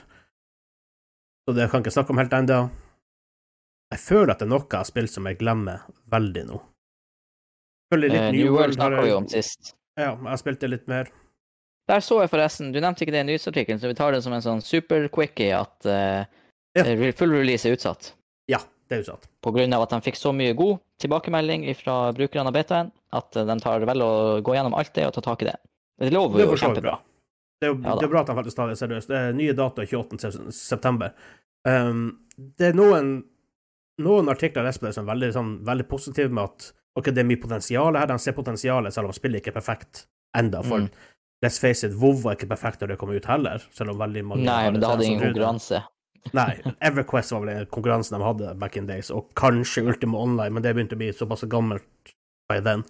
Så 1.46 1.54
det 1.54 1.70
kan 1.70 1.82
jeg 1.82 1.86
ikke 1.86 1.92
snakke 1.98 2.10
om 2.10 2.18
helt 2.18 2.32
ennå. 2.32 2.70
Jeg 3.92 4.00
føler 4.02 4.30
at 4.32 4.38
det 4.40 4.46
er 4.46 4.50
noe 4.50 4.64
jeg 4.66 4.78
har 4.80 4.84
spilt 4.88 5.10
som 5.10 5.26
jeg 5.26 5.38
glemmer 5.38 5.80
veldig 6.10 6.46
nå. 6.48 6.60
Føler 7.92 8.12
litt 8.12 8.22
uh, 8.22 8.30
New 8.34 8.48
New 8.48 8.56
World 8.56 8.74
snakka 8.78 9.04
vi 9.06 9.12
om 9.14 9.28
sist. 9.30 9.74
Ja, 9.96 10.12
jeg 10.16 10.42
spilte 10.42 10.68
litt 10.70 10.86
mer. 10.90 11.08
Der 11.86 12.02
så 12.02 12.18
jeg 12.24 12.32
forresten, 12.32 12.72
du 12.74 12.80
nevnte 12.82 13.04
ikke 13.04 13.14
det 13.14 13.22
i 13.22 13.28
nyhetsartikkelen, 13.28 13.78
så 13.78 13.90
vi 13.90 13.94
tar 13.98 14.12
det 14.16 14.22
som 14.24 14.34
en 14.34 14.42
sånn 14.42 14.62
super-quickie 14.64 15.52
at 15.54 15.86
uh, 15.86 16.24
Ja. 16.76 16.82
eh, 16.82 17.12
full 17.16 17.30
release 17.32 17.68
er 17.68 17.76
utsatt. 17.76 18.10
Ja, 18.50 18.58
det 18.90 18.96
er 18.98 19.04
utsatt. 19.04 19.28
På 19.40 19.52
grunn 19.54 19.72
av 19.72 19.84
at 19.86 19.94
de 19.94 20.00
fikk 20.04 20.18
så 20.18 20.32
mye 20.34 20.56
god 20.58 20.80
tilbakemelding 21.00 21.68
fra 21.78 22.10
brukerne 22.16 22.50
av 22.50 22.56
betaen, 22.58 22.90
at 23.14 23.38
eh, 23.38 23.46
de 23.46 23.56
tar 23.62 23.86
vel 23.86 24.02
å 24.02 24.10
gå 24.42 24.56
gjennom 24.58 24.74
alt 24.76 24.92
det 24.98 25.06
og 25.06 25.14
ta 25.14 25.22
tak 25.28 25.44
i 25.46 25.48
det. 25.52 25.54
Det 26.02 26.10
lover 26.12 26.42
jo 26.42 26.58
kjempebra. 26.58 26.98
Det 27.56 27.68
er, 27.68 27.72
jo, 27.72 27.78
Ja 27.86 27.94
det 27.96 28.04
er 28.04 28.12
bra 28.12 28.20
at 28.20 28.28
de 28.28 28.36
faktisk 28.36 28.58
tar 28.58 28.68
det 28.68 28.76
seriøst. 28.82 29.08
Det 29.08 29.16
er 29.16 29.38
nye 29.38 29.54
data 29.56 29.86
28. 29.86 30.50
september. 30.52 31.14
Um, 31.64 32.02
det 32.36 32.72
er 32.72 32.76
noen, 32.76 33.14
noen 34.02 34.28
artikler 34.28 34.66
jeg 34.66 34.74
leser 34.74 34.82
på 34.82 34.88
det 34.90 34.96
som 34.98 35.06
er 35.06 35.12
veldig, 35.14 35.30
sånn, 35.38 35.54
veldig 35.70 35.86
positive 35.88 36.34
med 36.34 36.50
at 36.50 36.66
ok, 36.96 37.10
det 37.12 37.22
er 37.22 37.28
mye 37.28 37.40
potensial 37.42 37.96
her. 37.98 38.08
De 38.10 38.18
ser 38.22 38.36
potensialet, 38.36 38.94
selv 38.94 39.10
om 39.10 39.16
spillet 39.16 39.42
ikke 39.42 39.52
er 39.54 39.60
perfekt 39.60 40.06
enda. 40.36 40.62
For 40.64 40.86
Mm. 40.86 40.90
let's 41.44 41.58
face 41.60 41.84
it, 41.86 41.94
WoW 42.00 42.14
var 42.22 42.36
ikke 42.36 42.48
perfekt 42.48 42.80
da 42.80 42.86
det 42.86 42.98
kom 42.98 43.10
ut 43.12 43.24
heller, 43.28 43.62
selv 43.72 43.90
om 43.92 43.98
veldig 44.00 44.24
mange 44.24 44.44
Nei, 44.44 44.70
men 44.70 44.80
det 44.80 44.88
hadde 44.88 45.04
ingen 45.04 45.20
konkurranse. 45.20 45.82
Nei, 46.34 46.56
EverQuest 46.88 47.32
var 47.32 47.44
vel 47.44 47.52
den 47.54 47.66
konkurransen 47.70 48.16
de 48.18 48.24
hadde 48.24 48.54
back 48.58 48.76
in 48.76 48.86
days, 48.88 49.10
og 49.10 49.28
kanskje 49.38 49.84
Ultima 49.86 50.18
Online, 50.18 50.52
men 50.54 50.64
det 50.64 50.74
begynte 50.74 50.96
å 50.96 51.02
bli 51.02 51.12
såpass 51.12 51.44
gammelt 51.52 52.14
by 52.50 52.60
then. 52.64 52.82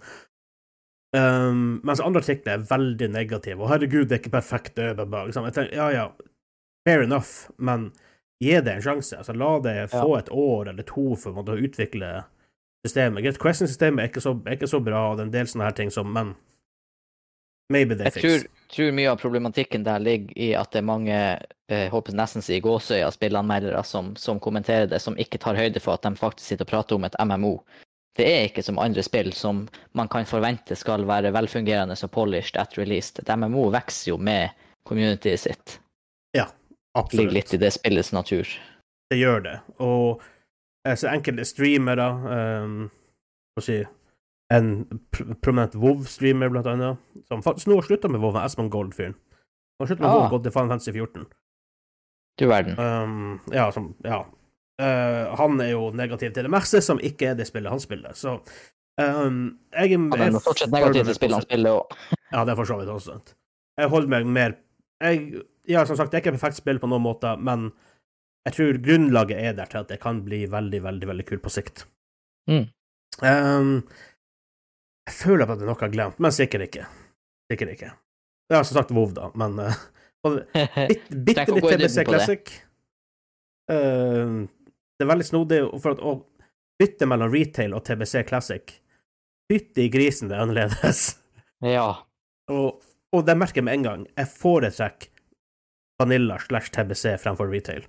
Um, 1.15 1.79
mens 1.87 2.01
andre 2.03 2.21
artikler 2.21 2.57
er 2.57 2.65
veldig 2.67 3.09
negative. 3.13 3.61
Og 3.63 3.69
herregud, 3.71 4.07
det 4.09 4.17
er 4.17 4.23
ikke 4.23 4.33
perfekt. 4.37 4.79
er 4.79 4.97
liksom. 4.97 5.47
Tenker, 5.55 5.75
ja, 5.75 5.87
ja, 5.93 6.07
fair 6.87 7.03
enough, 7.05 7.49
men 7.57 7.91
gi 8.43 8.57
det 8.61 8.73
en 8.77 8.83
sjanse. 8.85 9.17
Altså, 9.17 9.35
la 9.37 9.53
det 9.63 9.77
få 9.93 10.17
et 10.17 10.29
år 10.31 10.73
eller 10.73 10.87
to 10.87 11.15
for 11.19 11.37
å 11.41 11.57
utvikle 11.57 12.25
systemet. 12.85 13.23
Greit, 13.23 13.39
Question-systemet 13.41 14.03
er, 14.03 14.29
er 14.45 14.57
ikke 14.57 14.69
så 14.69 14.79
bra, 14.83 15.09
og 15.11 15.17
det 15.17 15.23
er 15.25 15.29
en 15.29 15.33
del 15.39 15.47
sånne 15.51 15.65
her 15.69 15.77
ting 15.77 15.91
som 15.93 16.11
Men 16.13 16.35
maybe 17.73 17.95
they 17.95 18.05
Jeg 18.05 18.13
fix. 18.13 18.23
tror, 18.23 18.45
tror 18.75 18.91
mye 18.95 19.09
av 19.11 19.17
problematikken 19.19 19.83
der 19.83 19.99
ligger 19.99 20.37
i 20.37 20.53
at 20.55 20.71
det 20.71 20.79
er 20.79 20.87
mange 20.87 21.17
eh, 21.69 21.89
håper 21.91 22.15
nesten 22.15 22.41
si 22.45 22.59
gåsøya 22.63 23.09
spillanmeldere 23.11 23.83
som, 23.83 24.13
som 24.15 24.39
kommenterer 24.39 24.87
det, 24.87 25.01
som 25.03 25.17
ikke 25.19 25.37
tar 25.43 25.59
høyde 25.59 25.81
for 25.83 25.97
at 25.97 26.05
de 26.07 26.15
faktisk 26.15 26.47
sitter 26.47 26.67
og 26.67 26.71
prater 26.71 26.95
om 26.95 27.03
et 27.07 27.17
MMO. 27.19 27.57
Det 28.17 28.25
er 28.25 28.47
ikke 28.47 28.63
som 28.65 28.79
andre 28.81 29.03
spill 29.05 29.33
som 29.35 29.67
man 29.93 30.07
kan 30.09 30.25
forvente 30.25 30.75
skal 30.75 31.03
være 31.05 31.33
velfungerende 31.35 31.93
og 32.03 32.11
polished 32.11 32.57
at 32.57 32.77
released. 32.77 33.19
Et 33.21 33.35
MMO 33.37 33.67
vokser 33.75 34.09
jo 34.13 34.17
med 34.17 34.49
communityet 34.87 35.39
sitt. 35.39 35.79
Ja, 36.33 36.47
Absolutt. 36.97 37.19
Ligger 37.19 37.33
litt 37.35 37.53
i 37.53 37.59
det 37.61 37.73
spillets 37.75 38.13
natur. 38.15 38.47
det 39.11 39.19
gjør 39.19 39.43
det. 39.43 39.59
Og 39.79 40.23
eh, 40.85 40.95
så 40.95 41.09
enkelte 41.11 41.45
streamere 41.47 42.07
um, 42.63 42.75
Hva 43.57 43.63
si 43.65 43.79
en 44.53 44.69
pr 45.11 45.33
prominent 45.43 45.73
WoW-streamer, 45.75 46.49
blant 46.53 46.67
annet, 46.71 47.01
som 47.27 47.41
faktisk 47.43 47.67
nå 47.67 47.81
har 47.81 47.87
slutta 47.87 48.07
med 48.07 48.21
WoW, 48.23 48.37
Espen 48.39 48.69
Gold-fyren. 48.71 49.17
Han 49.17 49.83
har 49.83 49.89
sluttet 49.89 50.05
med 50.05 50.09
Ah. 50.09 50.13
WoW 50.15 50.25
og 50.25 50.35
gått 50.37 50.45
til 50.47 50.53
Final 50.55 50.69
Fantasy 50.71 50.91
14. 50.93 51.25
Du 52.39 52.45
verden. 52.47 52.77
Um, 52.79 53.39
ja, 53.51 53.65
som, 53.71 53.89
ja. 54.05 54.21
Uh, 54.81 55.35
han 55.35 55.59
er 55.61 55.71
jo 55.73 55.89
negativ 55.91 56.31
til 56.31 56.45
det 56.45 56.53
meste 56.53 56.79
som 56.85 57.01
ikke 57.01 57.31
er 57.31 57.35
det 57.35 57.47
spillet 57.49 57.73
han 57.73 57.81
spiller, 57.81 58.13
så 58.13 58.37
um, 59.01 59.57
jeg, 59.73 59.97
Han 59.97 60.13
er 60.21 60.39
fortsatt 60.39 60.71
negativ 60.71 61.09
til 61.09 61.17
spillet 61.17 61.41
han 61.41 61.47
spiller 61.49 61.81
òg. 61.81 61.97
Ja, 62.31 62.43
det 62.45 62.51
er 62.53 62.59
for 62.59 62.67
så 62.67 62.77
vidt 62.79 62.89
også. 62.91 63.19
Jeg 63.79 63.89
holder 63.89 64.09
meg 64.11 64.25
mer 64.27 64.55
jeg, 65.01 65.41
Ja, 65.67 65.83
som 65.85 65.97
sagt, 65.97 66.11
det 66.11 66.17
er 66.17 66.23
ikke 66.23 66.35
et 66.35 66.39
perfekt 66.39 66.61
spill 66.61 66.79
på 66.79 66.87
noen 66.87 67.03
måte, 67.03 67.33
men 67.39 67.71
jeg 68.47 68.55
tror 68.55 68.77
grunnlaget 68.79 69.39
er 69.43 69.55
der 69.57 69.67
til 69.71 69.81
at 69.81 69.89
det 69.91 69.99
kan 69.99 70.21
bli 70.23 70.45
veldig, 70.47 70.79
veldig 70.85 71.07
veldig 71.09 71.25
kult 71.27 71.43
på 71.43 71.51
sikt. 71.51 71.83
Mm. 72.47 72.69
Um, 73.19 73.73
jeg 75.07 75.15
føler 75.17 75.43
at 75.43 75.59
det 75.59 75.65
er 75.65 75.71
noe 75.71 75.75
jeg 75.75 75.83
har 75.83 75.95
glemt, 75.95 76.21
men 76.23 76.35
sikkert 76.35 76.67
ikke. 76.69 76.85
Sikkert 77.51 77.73
ikke. 77.73 77.91
Det 78.47 78.55
har 78.55 78.67
som 78.67 78.79
sagt 78.79 78.93
Vov, 78.95 79.11
da, 79.17 79.27
men 79.35 79.59
uh, 79.59 79.81
bit, 80.87 81.09
bitte 81.11 81.47
litt 81.51 81.67
TBC 81.67 82.07
Classic. 82.07 82.07
det. 82.07 82.07
Classic. 82.07 82.55
Eh, 83.67 84.35
det 84.97 85.03
er 85.03 85.11
veldig 85.11 85.27
snodig 85.27 85.61
for 85.83 85.97
at 85.97 86.03
å 86.07 86.13
bytte 86.79 87.07
mellom 87.09 87.31
retail 87.33 87.75
og 87.75 87.83
TBC 87.83 88.21
Classic 88.29 88.77
Bytte 89.47 89.85
i 89.85 89.91
grisen, 89.91 90.27
det 90.27 90.35
er 90.35 90.43
annerledes. 90.43 91.03
ja. 91.75 91.87
Og, 92.51 92.81
og 93.15 93.21
det 93.27 93.35
merker 93.39 93.61
jeg 93.61 93.67
med 93.67 93.77
en 93.77 93.85
gang. 93.85 94.01
Jeg 94.19 94.27
foretrekker 94.27 95.13
Vanilla 96.01 96.35
slash 96.43 96.73
TBC 96.75 97.15
fremfor 97.23 97.47
retail. 97.51 97.85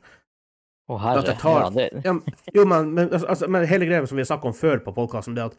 Å, 0.88 0.97
At 0.97 1.02
herre. 1.04 1.23
det 1.26 1.38
tar- 1.38 1.61
Ja, 1.62 1.71
det, 1.71 1.88
Ja, 2.04 2.14
jo, 2.54 2.64
men, 2.64 2.95
men, 2.95 3.11
altså, 3.12 3.49
men 3.49 3.66
hele 3.68 3.85
greia 3.87 4.07
som 4.09 4.16
vi 4.16 4.23
har 4.25 4.30
snakket 4.30 4.47
om 4.52 4.57
før 4.57 4.78
på 4.85 4.95
podkasten, 4.97 5.35
det 5.37 5.45
at 5.50 5.57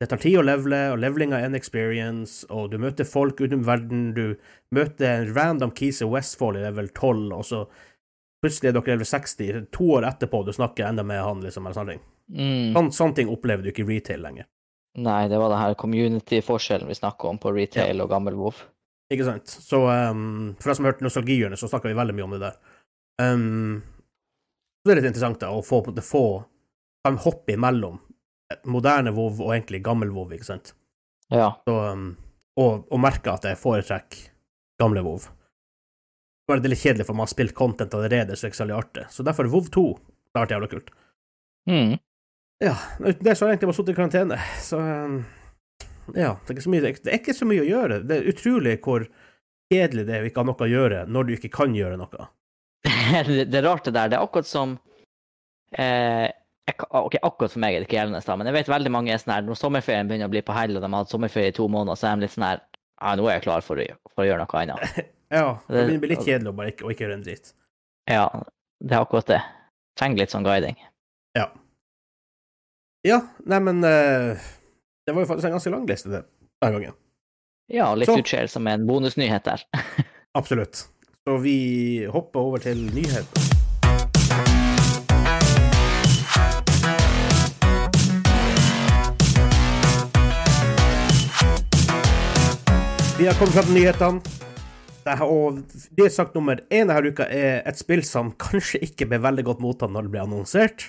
det 0.00 0.06
tar 0.12 0.20
tid 0.22 0.36
å 0.38 0.44
levele, 0.46 0.92
og 0.92 1.00
levelinga 1.02 1.40
er 1.40 1.48
en 1.48 1.56
experience, 1.58 2.44
og 2.54 2.70
du 2.70 2.78
møter 2.78 3.04
folk 3.04 3.40
utenom 3.42 3.64
verden, 3.66 4.12
du 4.14 4.36
møter 4.70 5.08
en 5.24 5.32
random 5.34 5.72
Kise 5.74 6.06
Westfall 6.06 6.56
i 6.60 6.62
level 6.62 6.86
12, 6.94 7.32
og 7.34 7.42
så 7.48 7.64
plutselig 8.44 8.68
er 8.70 8.76
dere 8.78 8.94
level 8.94 9.08
60, 9.10 9.66
to 9.74 9.88
år 9.98 10.06
etterpå 10.06 10.44
du 10.46 10.52
snakker 10.54 10.86
enda 10.86 11.02
med 11.02 11.18
han, 11.20 11.42
liksom, 11.42 11.66
eller 11.66 11.74
sånne 11.80 11.96
ting. 11.96 12.04
mm. 12.30 12.70
Sånn, 12.76 12.92
sånne 12.94 13.14
ting 13.18 13.28
opplever 13.34 13.66
du 13.66 13.72
ikke 13.72 13.82
i 13.82 13.90
retail 13.96 14.22
lenger. 14.22 14.46
Nei, 14.98 15.26
det 15.30 15.38
var 15.42 15.50
den 15.50 15.58
her 15.64 15.74
community-forskjellen 15.78 16.86
vi 16.86 16.94
snakker 16.94 17.28
om 17.32 17.38
på 17.42 17.50
retail 17.54 18.00
og 18.02 18.08
gammel 18.10 18.34
WoW. 18.38 18.54
Ikke 19.10 19.24
sant? 19.26 19.46
Så 19.50 19.82
um, 19.88 20.54
for 20.60 20.70
deg 20.70 20.76
som 20.78 20.86
har 20.86 20.92
hørt 20.94 21.02
Nostalgihjørnet, 21.02 21.58
så 21.58 21.68
snakka 21.70 21.90
vi 21.90 21.98
veldig 21.98 22.14
mye 22.14 22.26
om 22.26 22.34
det 22.36 22.40
der. 22.46 22.56
Um, 23.22 23.82
så 24.78 24.88
det 24.88 24.94
er 24.94 25.00
litt 25.00 25.10
interessant 25.10 25.40
da, 25.42 25.50
å 25.52 25.64
få, 25.64 25.82
på 25.82 25.90
en 25.90 25.96
måte 25.96 26.06
få 26.06 26.24
kan 27.06 27.18
hoppe 27.22 27.54
imellom 27.54 27.98
moderne 28.68 29.12
WoW 29.14 29.42
og 29.44 29.52
egentlig 29.54 29.82
gammel 29.84 30.10
WoW, 30.14 30.32
ikke 30.34 30.48
sant? 30.48 30.72
Ja. 31.32 31.52
Så, 31.68 31.74
um, 31.92 32.10
og, 32.58 32.86
og 32.90 33.02
merke 33.02 33.32
at 33.32 33.44
jeg 33.46 33.60
foretrekker 33.60 34.30
gamle 34.80 35.02
WoW. 35.04 35.28
Bare 36.48 36.62
det 36.64 36.70
er 36.70 36.74
litt 36.74 36.84
kjedelig, 36.84 37.06
for 37.08 37.18
man 37.18 37.26
har 37.26 37.32
spilt 37.34 37.54
content 37.56 37.94
allerede, 37.94 38.36
så 38.36 38.46
det 38.46 38.48
er 38.48 38.54
ikke 38.54 38.62
særlig 38.62 38.78
artig. 38.78 39.06
Så 39.12 39.26
derfor 39.26 39.48
er 39.48 39.52
WoW 39.52 39.68
2 39.74 39.86
klart 40.32 40.54
jævla 40.54 40.70
kult. 40.70 40.92
Mm. 41.68 41.98
Ja, 42.64 42.74
uten 42.98 43.24
det 43.24 43.36
så 43.36 43.44
har 43.44 43.52
jeg 43.52 43.58
egentlig 43.58 43.70
bare 43.70 43.78
sittet 43.78 43.92
i 43.92 43.98
karantene, 43.98 44.38
så 44.64 44.80
um, 44.80 45.18
ja, 46.16 46.32
det 46.48 46.56
er, 46.56 46.70
mye, 46.72 46.92
det 46.96 47.12
er 47.12 47.20
ikke 47.20 47.36
så 47.36 47.46
mye 47.48 47.62
å 47.62 47.68
gjøre. 47.68 48.00
Det 48.08 48.16
er 48.16 48.30
utrolig 48.32 48.78
hvor 48.84 49.04
kjedelig 49.68 50.06
det 50.08 50.16
er 50.16 50.24
å 50.24 50.30
ikke 50.30 50.42
ha 50.42 50.48
noe 50.48 50.64
å 50.64 50.70
gjøre 50.72 51.04
når 51.12 51.28
du 51.28 51.34
ikke 51.36 51.52
kan 51.60 51.76
gjøre 51.76 52.00
noe. 52.00 52.28
det, 53.28 53.46
det 53.52 53.62
rart 53.64 53.88
det 53.88 53.94
der. 53.96 54.12
Det 54.12 54.18
er 54.18 54.24
akkurat 54.26 54.48
som 54.48 54.76
eh, 55.72 56.28
Ok, 56.68 57.14
akkurat 57.24 57.54
for 57.54 57.62
meg 57.62 57.74
er 57.74 57.80
det 57.80 57.86
ikke 57.88 57.96
gjeldende, 57.96 58.20
da, 58.20 58.34
men 58.36 58.50
jeg 58.50 58.56
vet 58.58 58.68
veldig 58.68 58.90
mange 58.92 59.12
er 59.14 59.20
sånn 59.22 59.32
her 59.32 59.46
Når 59.46 59.56
sommerferien 59.56 60.08
begynner 60.10 60.28
å 60.28 60.32
bli 60.34 60.42
på 60.44 60.52
hell, 60.52 60.74
og 60.76 60.82
de 60.84 60.90
har 60.90 61.04
hatt 61.04 61.14
sommerferie 61.14 61.54
i 61.54 61.54
to 61.56 61.64
måneder, 61.72 61.96
så 61.96 62.10
er 62.10 62.18
de 62.18 62.26
litt 62.26 62.34
sånn 62.34 62.44
her 62.44 62.60
Ja, 62.60 63.14
nå 63.16 63.24
er 63.24 63.38
jeg 63.38 63.46
klar 63.46 63.64
for 63.64 63.80
å, 63.80 63.86
for 64.12 64.24
å 64.24 64.28
gjøre 64.28 64.44
noe 64.44 64.64
annet. 64.64 64.98
Ja, 65.28 65.58
det 65.68 65.82
begynner 65.84 65.98
å 65.98 66.02
bli 66.04 66.08
litt 66.14 66.24
kjedelig 66.24 66.48
å 66.48 66.56
bare 66.56 66.70
ikke, 66.72 66.84
å 66.88 66.92
ikke 66.92 67.04
gjøre 67.04 67.16
en 67.18 67.24
dritt. 67.26 67.50
Ja, 68.08 68.22
det 68.80 68.94
er 68.96 69.02
akkurat 69.04 69.28
det. 69.28 69.42
Trenger 70.00 70.22
litt 70.22 70.32
sånn 70.32 70.46
guiding. 70.46 70.78
Ja, 73.06 73.20
nei, 73.46 73.58
men 73.62 73.84
uh, 73.84 74.40
det 75.06 75.14
var 75.14 75.22
jo 75.22 75.28
faktisk 75.30 75.46
en 75.46 75.54
ganske 75.54 75.72
lang 75.72 75.84
liste, 75.88 76.10
det, 76.12 76.22
denne 76.62 76.80
gangen. 76.80 76.96
Ja, 77.72 77.90
litt 77.94 78.10
utskjell 78.10 78.48
som 78.48 78.66
en 78.66 78.86
bonusnyhet 78.88 79.44
der. 79.46 79.64
Absolutt. 80.38 80.86
Så 81.28 81.34
vi 81.36 82.06
hopper 82.08 82.40
over 82.40 82.58
til 82.58 82.78
nyheter. 82.96 83.42
Vi 93.18 93.26
har 93.26 93.36
kommet 93.36 93.52
fram 93.52 93.68
til 93.68 93.76
nyhetene. 93.76 94.22
Og 95.28 95.60
det 96.00 96.08
sagt 96.16 96.32
nummer 96.32 96.64
én 96.72 96.88
denne 96.88 97.12
uka 97.12 97.28
er 97.28 97.60
et 97.68 97.76
spill 97.76 98.00
som 98.08 98.32
kanskje 98.40 98.80
ikke 98.88 99.10
ble 99.12 99.20
veldig 99.28 99.44
godt 99.52 99.60
mottatt 99.60 99.92
når 99.92 100.08
det 100.08 100.16
ble 100.16 100.24
annonsert, 100.24 100.88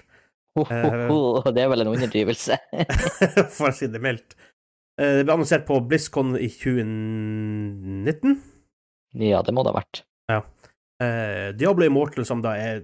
Ho, 0.55 0.63
ho, 0.63 1.19
ho, 1.43 1.51
det 1.51 1.67
er 1.67 1.73
vel 1.75 1.83
en 1.83 1.91
underdrivelse. 1.97 2.55
for 3.59 3.73
å 3.73 3.75
si 3.75 3.91
det 3.91 3.99
mildt. 4.07 4.39
Eh, 4.95 5.19
Det 5.19 5.27
ble 5.27 5.35
annonsert 5.35 5.67
på 5.67 5.83
BlizzCon 5.83 6.37
i 6.39 6.47
2019. 6.47 8.39
ja, 9.19 9.43
det 9.43 9.51
må 9.51 9.67
det 9.67 9.75
ha 9.75 9.83
vært. 9.83 10.07
Eh, 10.37 11.49
Diablo 11.55 11.85
Immortal, 11.85 12.25
som 12.25 12.43
da 12.43 12.55
er 12.57 12.83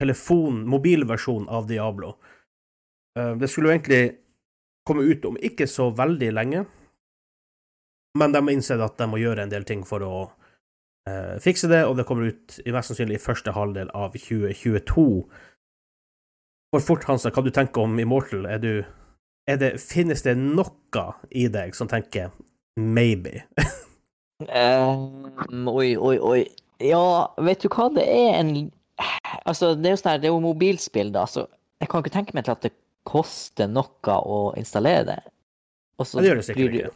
telefon, 0.00 0.64
mobilversjon 0.68 1.48
av 1.48 1.66
Diablo. 1.68 2.14
Eh, 3.18 3.34
det 3.36 3.50
skulle 3.50 3.70
jo 3.70 3.76
egentlig 3.76 4.02
komme 4.88 5.04
ut 5.04 5.24
om 5.28 5.36
ikke 5.36 5.68
så 5.68 5.90
veldig 5.92 6.32
lenge, 6.32 6.64
men 8.18 8.32
de 8.32 8.42
har 8.42 8.54
innsett 8.54 8.82
at 8.82 8.96
de 8.98 9.08
må 9.10 9.20
gjøre 9.20 9.44
en 9.44 9.52
del 9.52 9.66
ting 9.68 9.84
for 9.86 10.04
å 10.04 10.14
eh, 11.08 11.36
fikse 11.44 11.68
det, 11.70 11.84
og 11.86 11.98
det 11.98 12.06
kommer 12.08 12.30
ut 12.32 12.60
i 12.64 12.72
mest 12.74 12.92
sannsynlig 12.92 13.18
i 13.18 13.26
første 13.26 13.52
halvdel 13.54 13.92
av 13.94 14.16
2022. 14.16 15.08
For 16.72 16.84
fort, 16.84 17.04
Hansa, 17.08 17.32
hva 17.32 17.44
du 17.44 17.52
tenker 17.54 17.84
om 17.84 18.00
Immortal? 18.00 18.48
Er 18.48 18.62
du 18.62 18.72
er 19.48 19.56
det, 19.56 19.70
Finnes 19.80 20.20
det 20.26 20.36
noe 20.36 21.04
i 21.32 21.46
deg 21.52 21.76
som 21.76 21.88
tenker 21.90 22.32
maybe? 22.76 23.44
Um, 24.38 25.66
oi, 25.66 25.96
oi, 25.98 26.14
oi. 26.22 26.44
Ja, 26.84 27.34
vet 27.42 27.64
du 27.64 27.70
hva, 27.72 27.88
det 27.94 28.06
er 28.06 28.36
en 28.38 28.52
Altså, 29.46 29.76
det 29.78 29.86
er 29.86 29.94
jo 29.94 29.98
sånn 30.00 30.10
her, 30.10 30.20
det 30.22 30.26
er 30.26 30.32
jo 30.32 30.42
mobilspill, 30.42 31.10
da, 31.14 31.22
så 31.30 31.44
jeg 31.78 31.90
kan 31.90 32.02
ikke 32.02 32.14
tenke 32.16 32.34
meg 32.34 32.46
til 32.46 32.56
at 32.56 32.64
det 32.66 32.72
koster 33.06 33.68
noe 33.70 34.16
å 34.26 34.38
installere 34.58 35.04
det. 35.06 35.18
Og 35.98 36.06
så 36.06 36.18
Ja, 36.18 36.22
det 36.22 36.28
gjør 36.28 36.40
det 36.40 36.46
sikkert 36.48 36.72
blir 36.72 36.88
ikke. 36.88 36.94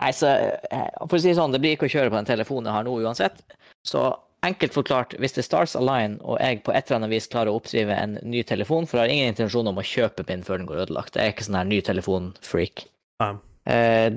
Nei, 0.00 0.10
så 0.16 0.30
eh, 0.30 0.86
For 1.02 1.18
å 1.18 1.20
si 1.20 1.28
det 1.28 1.36
sånn, 1.36 1.52
det 1.52 1.60
blir 1.62 1.74
ikke 1.76 1.88
å 1.90 1.92
kjøre 1.92 2.12
på 2.12 2.18
den 2.20 2.28
telefonen 2.30 2.70
jeg 2.70 2.76
har 2.78 2.86
nå 2.86 2.94
uansett. 3.02 3.42
Så 3.86 4.04
enkelt 4.46 4.74
forklart, 4.74 5.14
hvis 5.20 5.36
det 5.36 5.44
Stars 5.44 5.74
Align 5.76 6.16
og 6.22 6.38
jeg 6.40 6.62
på 6.64 6.72
et 6.72 6.86
eller 6.86 7.02
annet 7.02 7.12
vis 7.12 7.28
klarer 7.30 7.52
å 7.52 7.58
oppdrive 7.60 7.98
en 7.98 8.16
ny 8.22 8.42
telefon, 8.46 8.88
for 8.88 8.96
jeg 9.00 9.08
har 9.08 9.14
ingen 9.16 9.34
intensjon 9.34 9.68
om 9.68 9.80
å 9.82 9.86
kjøpe 9.86 10.24
min 10.30 10.46
før 10.46 10.62
den 10.62 10.70
går 10.70 10.86
ødelagt. 10.86 11.18
Jeg 11.18 11.26
er 11.26 11.34
ikke 11.34 11.48
sånn 11.50 11.60
her 11.60 11.68
ny 11.68 11.82
telefon-freak. 11.84 12.86
um. 13.20 13.42
Eh, 13.68 14.08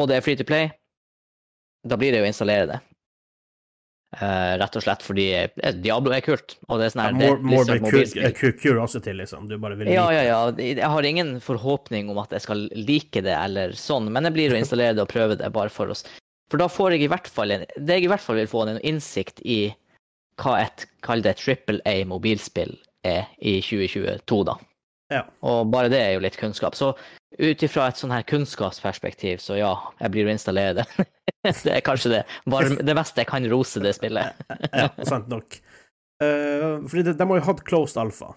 og 0.00 0.08
det 0.08 0.16
er 0.16 0.24
free 0.24 0.36
to 0.36 0.44
play, 0.44 0.70
da 1.84 1.98
blir 2.00 2.12
det 2.12 2.22
jo 2.22 2.26
å 2.26 2.30
installere 2.30 2.68
det. 2.70 2.78
Eh, 4.16 4.52
rett 4.56 4.76
og 4.78 4.80
slett 4.80 5.02
fordi 5.04 5.24
eh, 5.36 5.72
Diablo 5.84 6.14
er 6.16 6.22
kult. 6.24 6.54
Og 6.70 6.80
det 6.80 6.86
er 6.86 6.92
sånn 6.94 7.02
her, 7.04 7.16
det 7.20 7.26
er 7.26 7.40
More, 7.44 7.76
more 7.84 8.04
liksom, 8.04 8.36
cu- 8.38 8.54
curiosity, 8.56 9.12
liksom. 9.12 9.48
Du 9.50 9.58
bare 9.60 9.76
vil 9.76 9.90
Ja, 9.92 10.06
ja, 10.14 10.22
ja. 10.24 10.38
Jeg 10.56 10.88
har 10.88 11.08
ingen 11.08 11.34
forhåpning 11.44 12.08
om 12.12 12.20
at 12.22 12.32
jeg 12.32 12.46
skal 12.46 12.64
like 12.72 13.20
det 13.26 13.34
eller 13.36 13.76
sånn, 13.76 14.08
men 14.14 14.24
jeg 14.24 14.36
blir 14.38 14.54
å 14.54 14.60
installere 14.60 14.96
det 14.96 15.04
og 15.04 15.12
prøve 15.12 15.36
det 15.36 15.50
bare 15.52 15.72
for 15.72 15.92
oss. 15.92 16.06
For 16.48 16.62
da 16.62 16.68
får 16.70 16.94
jeg 16.94 17.04
i 17.04 17.10
hvert 17.12 17.28
fall 17.28 17.52
en, 17.52 17.66
det 17.76 17.98
jeg 17.98 18.06
i 18.06 18.10
hvert 18.14 18.24
fall 18.24 18.40
vil 18.40 18.48
få 18.48 18.64
en 18.64 18.80
innsikt 18.86 19.42
i 19.44 19.74
hva 20.40 20.60
et, 20.62 20.86
kall 21.04 21.20
det 21.24 21.36
trippel 21.40 21.82
A 21.88 21.98
mobilspill 22.08 22.72
er 23.04 23.26
i 23.40 23.58
2022, 23.64 24.40
da. 24.48 24.56
Ja. 25.12 25.22
Og 25.46 25.68
bare 25.70 25.90
det 25.92 26.00
er 26.02 26.16
jo 26.16 26.24
litt 26.24 26.38
kunnskap. 26.40 26.74
Så 26.78 26.94
ut 27.38 27.62
ifra 27.66 27.88
et 27.90 28.00
sånn 28.00 28.14
her 28.14 28.24
kunnskapsperspektiv, 28.28 29.40
så 29.44 29.58
ja, 29.58 29.72
jeg 30.00 30.12
blir 30.14 30.28
å 30.28 30.32
installere 30.32 30.80
det. 30.80 31.06
det 31.66 31.74
er 31.74 31.84
kanskje 31.84 32.12
det. 32.14 32.22
Bare 32.48 32.78
det 32.78 32.96
beste 32.96 33.22
jeg 33.22 33.30
kan 33.30 33.46
rose 33.52 33.82
det 33.82 33.92
spillet. 33.96 34.40
ja, 34.80 34.88
sant 35.08 35.28
nok. 35.32 35.58
Uh, 36.22 36.84
fordi 36.88 37.10
de, 37.10 37.16
har 37.20 37.40
jo 37.40 37.46
hatt 37.50 37.64
closed 37.68 38.00
alpha. 38.00 38.32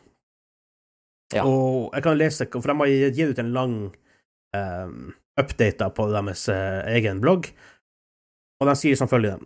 Ja. 1.33 1.45
Og 1.45 1.93
jeg 1.93 2.03
kan 2.03 2.17
lese, 2.17 2.49
for 2.51 2.71
de 2.71 2.77
har 2.81 3.15
gitt 3.15 3.33
ut 3.35 3.41
en 3.43 3.53
lang 3.55 3.75
um, 4.57 5.13
update 5.39 5.91
på 5.95 6.09
deres 6.11 6.47
uh, 6.51 6.81
egen 6.89 7.21
blogg, 7.23 7.51
og 8.59 8.67
de 8.67 8.75
sier 8.75 8.99
som 8.99 9.11
følger 9.11 9.39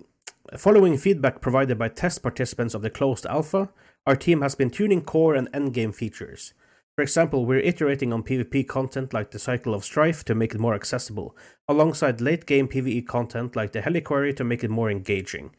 Following 0.59 0.99
feedback 0.99 1.39
provided 1.41 1.79
by 1.79 1.87
test 1.87 2.21
participants 2.21 2.75
of 2.75 2.83
the 2.83 2.89
closed 2.89 3.25
alpha, 3.25 3.69
our 4.05 4.15
team 4.15 4.41
has 4.41 4.55
been 4.55 4.69
tuning 4.69 5.01
core 5.01 5.35
and 5.35 5.47
endgame 5.51 5.93
features. 5.93 6.53
For 6.95 7.01
example, 7.01 7.45
we're 7.45 7.59
iterating 7.59 8.13
on 8.13 8.21
PvP 8.21 8.67
content 8.67 9.13
like 9.13 9.31
the 9.31 9.39
Cycle 9.39 9.73
of 9.73 9.83
Strife 9.83 10.23
to 10.25 10.35
make 10.35 10.53
it 10.53 10.59
more 10.59 10.75
accessible, 10.75 11.35
alongside 11.67 12.21
late 12.21 12.45
game 12.45 12.67
PvE 12.67 13.07
content 13.07 13.55
like 13.55 13.71
the 13.71 13.81
Heliquary 13.81 14.31
to 14.35 14.43
make 14.43 14.63
it 14.63 14.69
more 14.69 14.91
engaging. 14.91 15.55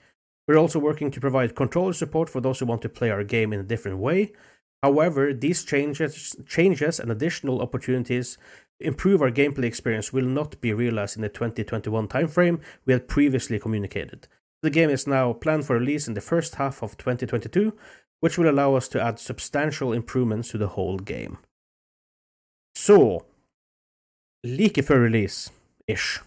We're 0.46 0.58
also 0.58 0.78
working 0.78 1.10
to 1.10 1.20
provide 1.20 1.56
controller 1.56 1.92
support 1.92 2.30
for 2.30 2.40
those 2.40 2.60
who 2.60 2.66
want 2.66 2.82
to 2.82 2.88
play 2.88 3.10
our 3.10 3.24
game 3.24 3.52
in 3.52 3.58
a 3.58 3.64
different 3.64 3.98
way. 3.98 4.32
However, 4.82 5.32
these 5.32 5.64
changes, 5.64 6.36
changes 6.46 7.00
and 7.00 7.10
additional 7.10 7.62
opportunities 7.62 8.38
to 8.80 8.86
improve 8.86 9.20
our 9.20 9.30
gameplay 9.30 9.64
experience 9.64 10.12
will 10.12 10.26
not 10.26 10.60
be 10.60 10.72
realized 10.72 11.16
in 11.16 11.22
the 11.22 11.28
2021 11.28 12.06
timeframe 12.06 12.60
we 12.84 12.92
had 12.92 13.08
previously 13.08 13.58
communicated. 13.58 14.28
The 14.62 14.70
game 14.70 14.90
is 14.90 15.06
now 15.06 15.32
planned 15.32 15.66
for 15.66 15.74
release 15.78 16.06
in 16.06 16.14
the 16.14 16.20
first 16.20 16.54
half 16.54 16.82
of 16.82 16.96
2022, 16.96 17.74
which 18.24 18.38
will 18.38 18.48
allow 18.48 18.74
us 18.74 18.88
to 18.88 19.00
add 19.00 19.18
substantial 19.20 19.92
improvements 19.92 20.48
to 20.48 20.58
the 20.58 20.70
whole 20.76 20.96
game. 20.98 21.36
Så 22.78 23.20
Like 24.44 24.82
før 24.82 25.04
release, 25.04 25.50
ish, 25.88 26.20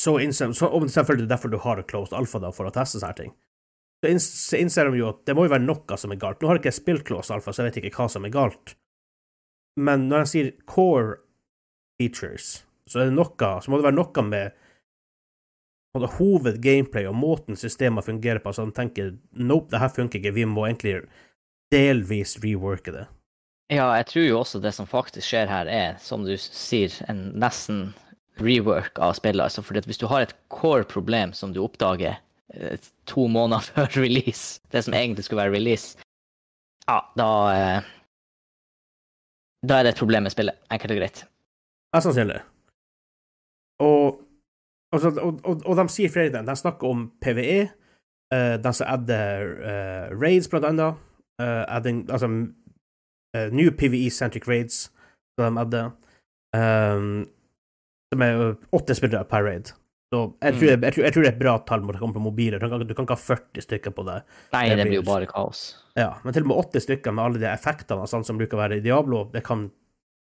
så 0.00 0.14
så, 0.54 0.66
Og 0.66 0.90
selvfølgelig 0.90 1.24
er 1.24 1.28
derfor 1.36 1.48
du 1.48 1.58
har 1.58 1.82
closed 1.82 2.12
alpha, 2.16 2.38
da, 2.38 2.50
for 2.50 2.64
å 2.64 2.70
teste 2.72 3.00
sånne 3.00 3.16
ting. 3.16 3.32
Så 4.04 4.10
inns- 4.10 4.48
så 4.48 4.56
innser 4.58 4.90
de 4.90 4.98
jo 4.98 5.08
at 5.08 5.24
det 5.26 5.34
må 5.36 5.44
jo 5.44 5.50
være 5.54 5.66
noe 5.66 5.96
som 5.98 6.12
er 6.12 6.16
galt. 6.16 6.40
Nå 6.40 6.48
har 6.48 6.58
ikke 6.58 6.70
jeg 6.72 6.78
spilt 6.80 7.04
closed 7.04 7.34
alpha, 7.34 7.52
så 7.52 7.62
jeg 7.62 7.72
vet 7.72 7.84
ikke 7.84 7.96
hva 7.98 8.08
som 8.10 8.24
er 8.24 8.30
galt. 8.30 8.74
Men 9.76 10.08
når 10.08 10.18
jeg 10.24 10.28
sier 10.32 10.52
core 10.66 11.18
features, 12.00 12.64
så 12.88 13.00
er 13.00 13.10
det 13.10 13.14
noe 13.18 13.60
Så 13.60 13.68
må 13.68 13.76
det 13.76 13.84
være 13.90 13.98
noe 13.98 14.22
med 14.22 14.52
på 15.92 16.02
det 16.02 16.12
hoved-gameplay 16.18 17.08
og 17.10 17.16
måten 17.18 17.58
systemet 17.58 18.06
fungerer 18.06 18.38
på, 18.42 18.52
så 18.54 18.66
de 18.66 18.74
tenker 18.76 19.14
nope, 19.32 19.70
det 19.72 19.80
her 19.82 19.90
funker 19.94 20.20
ikke, 20.20 20.36
vi 20.36 20.46
må 20.46 20.68
egentlig 20.68 21.00
delvis 21.74 22.36
reworke 22.44 22.94
det. 22.94 23.06
Ja, 23.70 23.86
jeg 23.94 24.06
tror 24.10 24.24
jo 24.26 24.38
også 24.40 24.58
det 24.62 24.72
som 24.74 24.88
faktisk 24.90 25.28
skjer 25.28 25.50
her, 25.50 25.68
er, 25.70 25.98
som 26.02 26.24
du 26.26 26.34
sier, 26.38 26.94
en 27.10 27.28
nesten 27.38 27.92
rework 28.42 28.98
av 28.98 29.14
spillet. 29.18 29.44
Altså, 29.44 29.62
at 29.78 29.86
hvis 29.86 30.00
du 30.00 30.08
har 30.10 30.26
et 30.26 30.34
core 30.50 30.86
problem 30.88 31.34
som 31.36 31.54
du 31.54 31.60
oppdager 31.62 32.16
eh, 32.54 32.78
to 33.06 33.28
måneder 33.30 33.66
før 33.70 33.90
release, 34.02 34.60
det 34.74 34.84
som 34.86 34.96
egentlig 34.96 35.26
skulle 35.26 35.44
være 35.44 35.54
release, 35.58 35.98
ja, 36.88 37.00
da 37.18 37.30
eh, 37.54 37.96
Da 39.60 39.76
er 39.76 39.84
det 39.84 39.90
et 39.92 39.98
problem 40.00 40.24
med 40.24 40.32
spillet, 40.32 40.56
enkelt 40.72 40.94
og 40.94 40.98
greit. 41.02 41.18
Mest 41.92 42.06
sannsynlig. 42.08 42.38
Og, 43.84 44.22
altså, 44.92 45.12
og, 45.20 45.40
og, 45.44 45.62
og 45.66 45.76
de 45.80 45.86
sier 45.92 46.12
flere 46.12 46.32
ting. 46.34 46.46
De 46.48 46.56
snakker 46.56 46.88
om 46.88 47.08
PVE, 47.22 47.60
uh, 48.34 48.56
de 48.62 48.72
som 48.76 48.90
adder 48.90 49.54
uh, 49.60 50.06
raids, 50.20 50.48
blant 50.50 50.68
annet. 50.70 51.06
Uh, 51.40 51.64
adding, 51.72 52.04
altså 52.12 52.28
eh, 53.36 53.52
new 53.52 53.70
PVE-centric 53.72 54.48
raids, 54.48 54.90
som 55.38 55.54
de 55.54 55.60
adder. 55.62 55.92
Um, 56.56 57.28
som 58.10 58.24
er 58.26 58.40
åtte 58.74 58.96
spillere 58.98 59.24
per 59.30 59.46
raid. 59.46 59.70
Så 60.10 60.24
jeg 60.42 60.56
tror, 60.56 60.66
jeg, 60.66 60.92
tror, 60.94 61.04
jeg 61.04 61.14
tror 61.14 61.22
det 61.22 61.28
er 61.28 61.36
et 61.36 61.42
bra 61.44 61.52
tall 61.62 61.84
når 61.84 61.94
det 61.94 62.00
kommer 62.02 62.18
på 62.18 62.24
mobiler. 62.24 62.58
Du 62.58 62.66
kan, 62.66 62.82
du 62.82 62.94
kan 62.98 63.06
ikke 63.06 63.14
ha 63.14 63.22
40 63.22 63.62
stykker 63.62 63.92
på 63.94 64.04
det. 64.08 64.16
Nei, 64.50 64.64
Det 64.66 64.80
det 64.80 64.86
blir 64.88 64.90
blir 64.90 64.98
jo 64.98 65.06
bare 65.06 65.28
kaos. 65.30 65.60
Ja, 65.94 66.08
men 66.24 66.34
til 66.34 66.42
og 66.42 66.50
med 66.50 66.62
åtte 66.64 66.82
stykker 66.82 67.14
med 67.14 67.24
alle 67.24 67.42
de 67.44 67.46
effektene 67.52 68.08
sånn 68.10 68.26
som 68.26 68.40
bruker 68.40 68.58
å 68.58 68.62
være 68.64 68.80
i 68.80 68.82
Diablo, 68.82 69.28
det 69.30 69.44
kan 69.46 69.68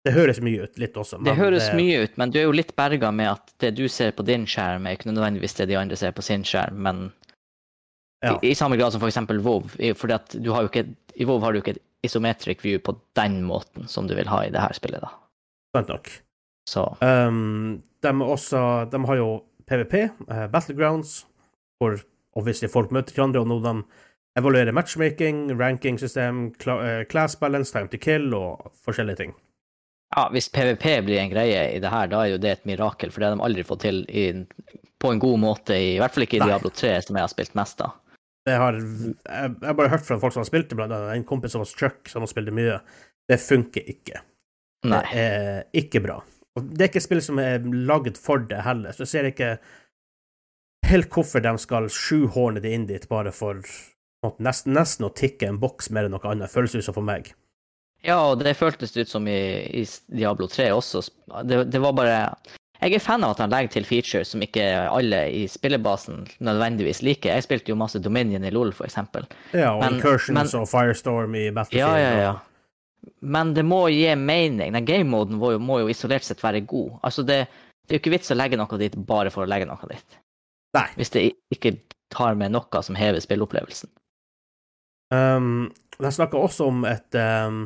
Det 0.08 0.14
høres 0.16 0.40
mye 0.40 0.64
ut, 0.64 0.78
litt 0.80 0.96
også. 0.98 1.20
Det 1.26 1.36
høres 1.36 1.74
mye 1.76 2.06
ut, 2.06 2.14
men 2.22 2.32
du 2.32 2.38
er 2.40 2.46
jo 2.48 2.56
litt 2.56 2.72
berga 2.78 3.10
med 3.12 3.34
at 3.34 3.52
det 3.60 3.74
du 3.76 3.84
ser 3.92 4.14
på 4.16 4.24
din 4.28 4.46
skjerm, 4.48 4.88
er 4.88 4.96
ikke 4.96 5.10
nødvendigvis 5.12 5.58
det 5.58 5.68
de 5.72 5.76
andre 5.80 5.98
ser 6.00 6.14
på 6.16 6.24
sin 6.24 6.46
skjerm, 6.48 6.80
men 6.88 7.10
Ja, 8.24 8.34
i, 8.42 8.52
i 8.52 8.56
samme 8.56 8.76
grad 8.80 8.92
som 8.92 9.00
for 9.04 9.12
eksempel 9.12 9.40
WoW. 9.44 9.68
Fordi 9.96 10.16
at 10.16 10.34
du 10.40 10.50
har 10.52 10.64
jo 10.64 10.72
ikke, 10.72 10.90
I 11.16 11.28
WoW 11.28 11.44
har 11.44 11.56
du 11.56 11.62
ikke 11.62 11.78
et 11.78 11.84
isometric 12.04 12.64
view 12.64 12.80
på 12.84 12.96
den 13.20 13.42
måten 13.48 13.88
som 13.92 14.08
du 14.08 14.16
vil 14.16 14.28
ha 14.32 14.42
i 14.46 14.52
det 14.52 14.64
her 14.64 14.76
spillet, 14.76 15.04
da. 15.04 15.12
sant 15.76 15.92
nok. 15.92 16.12
Så 16.70 16.86
Um, 17.02 17.82
de, 18.04 18.08
er 18.08 18.24
også, 18.24 18.62
de 18.92 19.04
har 19.06 19.20
jo 19.20 19.30
PVP, 19.68 19.96
uh, 20.30 20.48
Battlegrounds, 20.52 21.26
hvor 21.80 22.00
obviously 22.36 22.70
folk 22.72 22.92
møter 22.92 23.16
hverandre, 23.16 23.42
og 23.42 23.48
nå 23.48 23.60
de 23.64 23.74
evaluerer 24.40 24.72
matchmaking, 24.72 25.50
rankingsystem, 25.60 26.54
eh, 26.68 27.04
class 27.10 27.36
balance, 27.36 27.74
time 27.74 27.90
to 27.92 27.98
kill 27.98 28.34
og 28.34 28.72
forskjellige 28.86 29.16
ting. 29.24 29.34
Ja, 30.16 30.26
hvis 30.34 30.50
PVP 30.50 30.86
blir 31.06 31.22
en 31.22 31.32
greie 31.32 31.66
i 31.76 31.80
det 31.82 31.90
her, 31.94 32.10
da 32.10 32.24
er 32.24 32.34
jo 32.34 32.42
det 32.42 32.52
et 32.56 32.70
mirakel, 32.70 33.12
for 33.14 33.22
det 33.22 33.30
har 33.30 33.38
de 33.38 33.46
aldri 33.46 33.66
fått 33.68 33.84
til 33.86 34.02
i, 34.10 34.26
på 35.00 35.12
en 35.14 35.22
god 35.22 35.42
måte, 35.42 35.78
i, 35.78 35.96
i 35.96 36.00
hvert 36.02 36.16
fall 36.16 36.26
ikke 36.26 36.40
i 36.40 36.44
Nei. 36.44 36.50
Diablo 36.50 36.72
3, 36.74 36.96
som 37.06 37.20
jeg 37.20 37.28
har 37.28 37.34
spilt 37.34 37.58
mest 37.60 37.84
av. 37.86 38.00
Det 38.48 38.56
har, 38.58 38.80
jeg, 38.80 39.52
har 39.62 39.78
bare 39.78 39.92
hørt 39.94 40.08
fra 40.08 40.18
folk 40.22 40.34
som 40.34 40.42
har 40.42 40.50
spilt 40.50 40.72
det, 40.72 40.80
blant 40.80 40.96
annet 40.96 41.14
en 41.14 41.28
kompis 41.30 41.54
som 41.54 41.62
var 41.62 41.70
Chuck, 41.70 42.02
som 42.10 42.26
har 42.26 42.32
spilt 42.32 42.50
det 42.50 42.56
mye. 42.58 42.80
Det 43.30 43.38
funker 43.44 43.94
ikke. 43.94 44.24
Nei. 44.90 45.04
Det 45.12 45.28
er 45.28 45.62
ikke 45.84 46.02
bra. 46.02 46.18
Og 46.58 46.72
det 46.74 46.86
er 46.86 46.90
ikke 46.90 47.04
spill 47.06 47.22
som 47.24 47.40
er 47.44 47.62
lagd 47.62 48.18
for 48.18 48.42
det 48.50 48.64
heller, 48.66 48.96
så 48.96 49.06
jeg 49.06 49.12
ser 49.12 49.30
ikke 49.30 49.52
helt 50.90 51.14
hvorfor 51.14 51.44
de 51.44 51.54
skal 51.62 51.90
sjuhorne 51.94 52.64
det 52.64 52.72
inn 52.74 52.88
dit 52.90 53.06
bare 53.12 53.34
for 53.36 53.62
nesten, 54.42 54.74
nesten 54.74 55.06
å 55.06 55.14
tikke 55.14 55.48
en 55.48 55.60
boks 55.62 55.92
mer 55.94 56.08
enn 56.08 56.16
noe 56.16 56.32
annet, 56.32 56.52
føles 56.52 56.74
ut 56.74 56.88
som 56.88 56.98
for 56.98 57.06
meg. 57.06 57.30
Ja, 58.06 58.16
og 58.32 58.40
det 58.40 58.56
føltes 58.56 58.94
ut 58.96 59.10
som 59.12 59.26
i, 59.28 59.40
i 59.76 59.84
Diablo 60.16 60.48
3 60.48 60.70
også. 60.72 61.02
Det, 61.44 61.66
det 61.72 61.82
var 61.84 61.94
bare 61.98 62.16
Jeg 62.80 62.96
er 62.96 63.04
fan 63.04 63.26
av 63.28 63.34
at 63.36 63.42
han 63.44 63.52
legger 63.52 63.74
til 63.74 63.84
features 63.88 64.30
som 64.32 64.42
ikke 64.46 64.64
alle 64.88 65.26
i 65.36 65.42
spillebasen 65.52 66.22
nødvendigvis 66.48 67.02
liker. 67.04 67.34
Jeg 67.36 67.44
spilte 67.44 67.74
jo 67.74 67.80
masse 67.80 68.00
Dominion 68.00 68.46
i 68.48 68.52
LOL, 68.56 68.72
for 68.72 68.88
eksempel. 68.88 69.28
Ja, 69.52 69.74
og 69.74 69.82
Men- 69.84 69.98
Incursions 69.98 70.38
men- 70.38 70.62
og 70.62 70.70
Firestorm 70.72 71.36
i 71.36 71.50
Battlefield. 71.52 71.82
Ja, 71.82 71.98
ja, 71.98 72.22
ja. 72.22 72.36
Men 73.22 73.54
det 73.54 73.66
må 73.68 73.82
gi 73.92 74.08
mening. 74.16 74.72
Den 74.74 74.86
game-moden 74.88 75.36
må, 75.40 75.52
må 75.60 75.80
jo 75.82 75.90
isolert 75.92 76.24
sett 76.24 76.40
være 76.44 76.62
god. 76.68 77.00
Altså, 77.04 77.24
det, 77.28 77.48
det 77.88 77.96
er 77.96 78.00
jo 78.00 78.04
ikke 78.04 78.16
vits 78.16 78.32
å 78.32 78.38
legge 78.40 78.58
noe 78.60 78.80
dit 78.80 78.96
bare 79.08 79.30
for 79.32 79.44
å 79.44 79.50
legge 79.50 79.68
noe 79.68 79.88
dit. 79.92 80.18
Nei. 80.76 80.88
Hvis 80.96 81.12
det 81.12 81.26
ikke 81.52 81.76
tar 82.16 82.36
med 82.40 82.52
noe 82.56 82.82
som 82.84 82.96
hever 82.96 83.20
spilleopplevelsen. 83.24 83.90
Um, 85.12 85.72
de 86.00 86.12
snakker 86.14 86.38
også 86.40 86.68
om 86.70 86.84
et 86.86 87.16
um, 87.18 87.64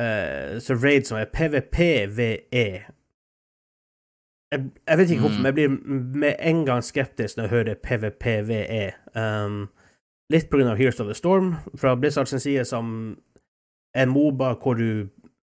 eh, 0.00 0.58
så 0.60 0.74
raid 0.84 1.06
som 1.08 1.18
er 1.18 1.24
PVPVE. 1.34 2.66
Jeg, 4.52 4.70
jeg 4.88 4.98
vet 4.98 5.10
ikke 5.10 5.20
hvorfor, 5.20 5.36
Mm. 5.38 5.42
men 5.42 5.46
jeg 5.46 5.54
blir 5.54 5.68
med 6.22 6.34
en 6.38 6.64
gang 6.66 6.82
skeptisk 6.84 7.36
når 7.36 7.44
jeg 7.44 7.50
hører 7.50 7.74
PVPVE. 7.82 8.92
Um, 9.18 9.68
litt 10.32 10.50
på 10.50 10.56
grunn 10.58 10.70
av 10.70 10.76
Heroes 10.78 11.00
of 11.00 11.06
the 11.10 11.14
Storm 11.14 11.54
fra 11.76 11.94
Blizzard 11.96 12.26
sin 12.30 12.40
side, 12.40 12.64
som 12.64 13.18
en 13.96 14.08
Moba 14.10 14.54
hvor, 14.54 14.74
du, 14.74 15.08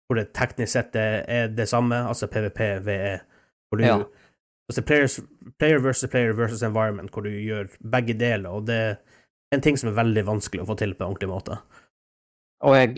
hvor 0.07 0.15
det 0.19 0.33
teknisk 0.33 0.71
sett 0.73 0.95
er 0.95 1.47
det 1.47 1.67
samme, 1.69 1.95
altså 2.07 2.27
PVPVE. 2.27 3.19
Hvor 3.69 3.77
du, 3.77 3.83
Ja. 3.83 3.97
altså 4.69 4.81
players, 4.85 5.19
player 5.59 5.79
versus 5.79 6.09
player 6.09 6.33
versus 6.33 6.63
environment, 6.63 7.11
hvor 7.11 7.21
du 7.21 7.29
gjør 7.29 7.67
begge 7.91 8.13
deler, 8.19 8.49
og 8.49 8.67
det 8.67 8.75
er 8.75 8.95
en 9.53 9.61
ting 9.61 9.77
som 9.79 9.89
er 9.89 10.03
veldig 10.03 10.25
vanskelig 10.25 10.61
å 10.63 10.65
få 10.71 10.77
til 10.77 10.93
på 10.95 11.03
en 11.03 11.09
ordentlig 11.11 11.29
måte. 11.29 11.57
Og 12.61 12.75
jeg 12.75 12.97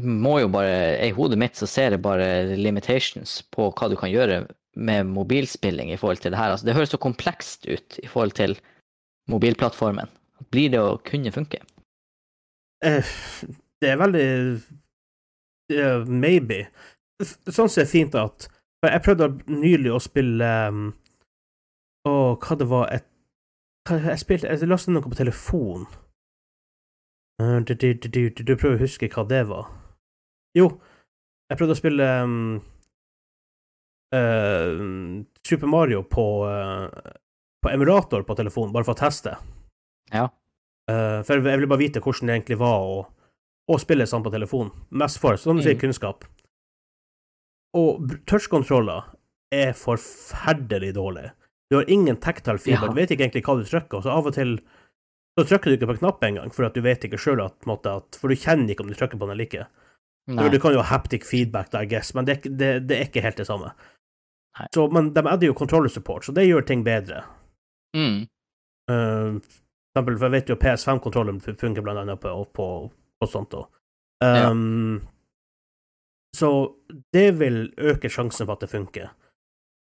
må 0.00 0.38
jo 0.40 0.48
bare 0.48 0.96
I 1.04 1.12
hodet 1.12 1.38
mitt 1.38 1.58
så 1.58 1.68
ser 1.68 1.94
jeg 1.94 2.02
bare 2.02 2.56
limitations 2.56 3.42
på 3.52 3.68
hva 3.76 3.90
du 3.92 3.96
kan 4.00 4.12
gjøre 4.12 4.46
med 4.76 5.10
mobilspilling 5.12 5.92
i 5.92 5.98
forhold 6.00 6.22
til 6.22 6.32
det 6.32 6.38
her. 6.40 6.54
Altså, 6.54 6.66
det 6.66 6.74
høres 6.74 6.94
så 6.94 7.00
komplekst 7.00 7.66
ut 7.68 7.98
i 8.00 8.08
forhold 8.08 8.32
til 8.38 8.56
mobilplattformen. 9.28 10.08
Blir 10.50 10.72
det 10.72 10.80
å 10.80 10.96
kunne 11.04 11.32
funke? 11.34 11.60
Eh, 12.82 13.12
det 13.82 13.92
er 13.92 14.00
veldig 14.00 14.26
uh, 15.76 16.08
Maybe. 16.08 16.64
Sånn 17.22 17.70
ser 17.70 17.84
det 17.84 17.92
fint 17.92 18.16
at 18.18 18.48
Jeg 18.82 19.02
prøvde 19.04 19.28
nylig 19.46 19.92
å 19.94 20.00
spille 20.02 20.48
um, 20.72 20.88
Å, 22.08 22.14
hva 22.42 22.56
det 22.58 22.66
var 22.66 22.88
et 22.90 23.06
hva, 23.86 24.00
Jeg 24.08 24.22
spilte 24.24 24.50
Jeg 24.50 24.70
lastet 24.70 24.96
noe 24.96 25.06
på 25.06 25.18
telefon. 25.18 25.86
Eh, 27.42 27.60
du, 27.68 27.74
du, 27.74 27.94
du, 27.94 28.20
du, 28.30 28.56
prøver 28.56 28.76
å 28.76 28.82
huske 28.82 29.10
hva 29.12 29.24
det 29.28 29.44
var. 29.50 29.70
Jo, 30.58 30.68
jeg 31.50 31.58
prøvde 31.58 31.74
å 31.76 31.78
spille 31.80 32.06
um, 32.24 32.36
uh, 34.14 35.22
Super 35.46 35.66
Mario 35.70 36.02
på, 36.02 36.26
uh, 36.46 36.88
på 37.62 37.72
emulator 37.72 38.24
på 38.28 38.36
telefonen, 38.38 38.72
bare 38.74 38.84
for 38.88 38.96
å 38.96 39.00
teste. 39.02 39.36
Ja. 40.12 40.28
Uh, 40.90 41.22
for 41.24 41.38
jeg 41.38 41.44
ville 41.60 41.70
bare 41.70 41.82
vite 41.84 42.02
hvordan 42.02 42.28
det 42.28 42.36
egentlig 42.36 42.58
var 42.60 42.84
å, 42.84 43.00
å 43.72 43.78
spille 43.80 44.06
sånn 44.08 44.24
på 44.24 44.32
telefon. 44.34 44.72
Mest 44.90 45.20
for, 45.22 45.38
som 45.40 45.56
du 45.56 45.64
sier, 45.64 45.76
Mm. 45.78 45.84
kunnskap. 45.86 46.26
Og 47.78 48.10
touchkontroller 48.28 49.06
er 49.52 49.72
forferdelig 49.72 50.92
dårlig. 50.96 51.30
Du 51.72 51.78
har 51.78 51.88
ingen 51.88 52.18
tactile 52.20 52.60
fiber, 52.60 52.88
Ja. 52.88 52.92
du 52.92 52.98
vet 53.00 53.10
ikke 53.14 53.24
egentlig 53.24 53.44
hva 53.46 53.56
du 53.56 53.64
trykker, 53.64 53.96
og 53.96 54.04
så 54.04 54.12
av 54.12 54.26
og 54.28 54.34
til 54.36 54.58
så 55.38 55.46
trykker 55.48 55.70
du 55.72 55.76
ikke 55.78 55.88
på 55.94 55.98
knappen 56.02 56.28
engang, 56.34 56.50
for 56.52 56.66
at 56.66 56.74
du 56.76 56.82
vet 56.84 57.00
ikke 57.08 57.16
sjøl 57.16 57.40
at, 57.40 57.54
at 57.64 58.18
For 58.20 58.28
du 58.28 58.34
kjenner 58.36 58.68
ikke 58.68 58.84
om 58.84 58.88
du 58.88 58.94
trykker 58.94 59.16
på 59.16 59.24
den 59.24 59.32
eller 59.32 59.46
ikke. 59.48 59.66
Du 60.26 60.58
kan 60.62 60.72
jo 60.72 60.78
ha 60.78 60.86
haptic 60.86 61.24
feedback, 61.26 61.70
da, 61.72 61.82
I 61.82 61.88
guess, 61.90 62.14
men 62.14 62.24
det, 62.28 62.42
det, 62.46 62.68
det 62.86 62.98
er 62.98 63.08
ikke 63.08 63.24
helt 63.24 63.40
det 63.40 63.46
samme. 63.48 63.72
Så, 64.74 64.84
men 64.92 65.10
de 65.14 65.24
adder 65.26 65.48
jo 65.48 65.56
controller 65.58 65.88
support, 65.90 66.24
så 66.24 66.32
det 66.36 66.44
gjør 66.46 66.62
ting 66.68 66.84
bedre. 66.86 67.24
Mm. 67.96 68.26
Uh, 68.90 69.40
for 69.42 69.98
eksempel, 69.98 70.18
for 70.18 70.26
jeg 70.28 70.34
vet 70.36 70.52
jo 70.52 70.58
PS5-kontrollen 70.60 71.40
funker 71.40 71.82
blant 71.82 72.04
annet 72.04 72.20
på, 72.22 72.34
på, 72.54 72.68
på 73.18 73.28
sånt 73.28 73.56
òg. 73.58 73.66
Um, 74.22 75.00
Så 76.36 76.48
det 77.12 77.32
vil 77.40 77.74
øke 77.76 78.08
sjansen 78.08 78.46
for 78.46 78.54
at 78.54 78.62
det 78.64 78.70
funker. 78.70 79.10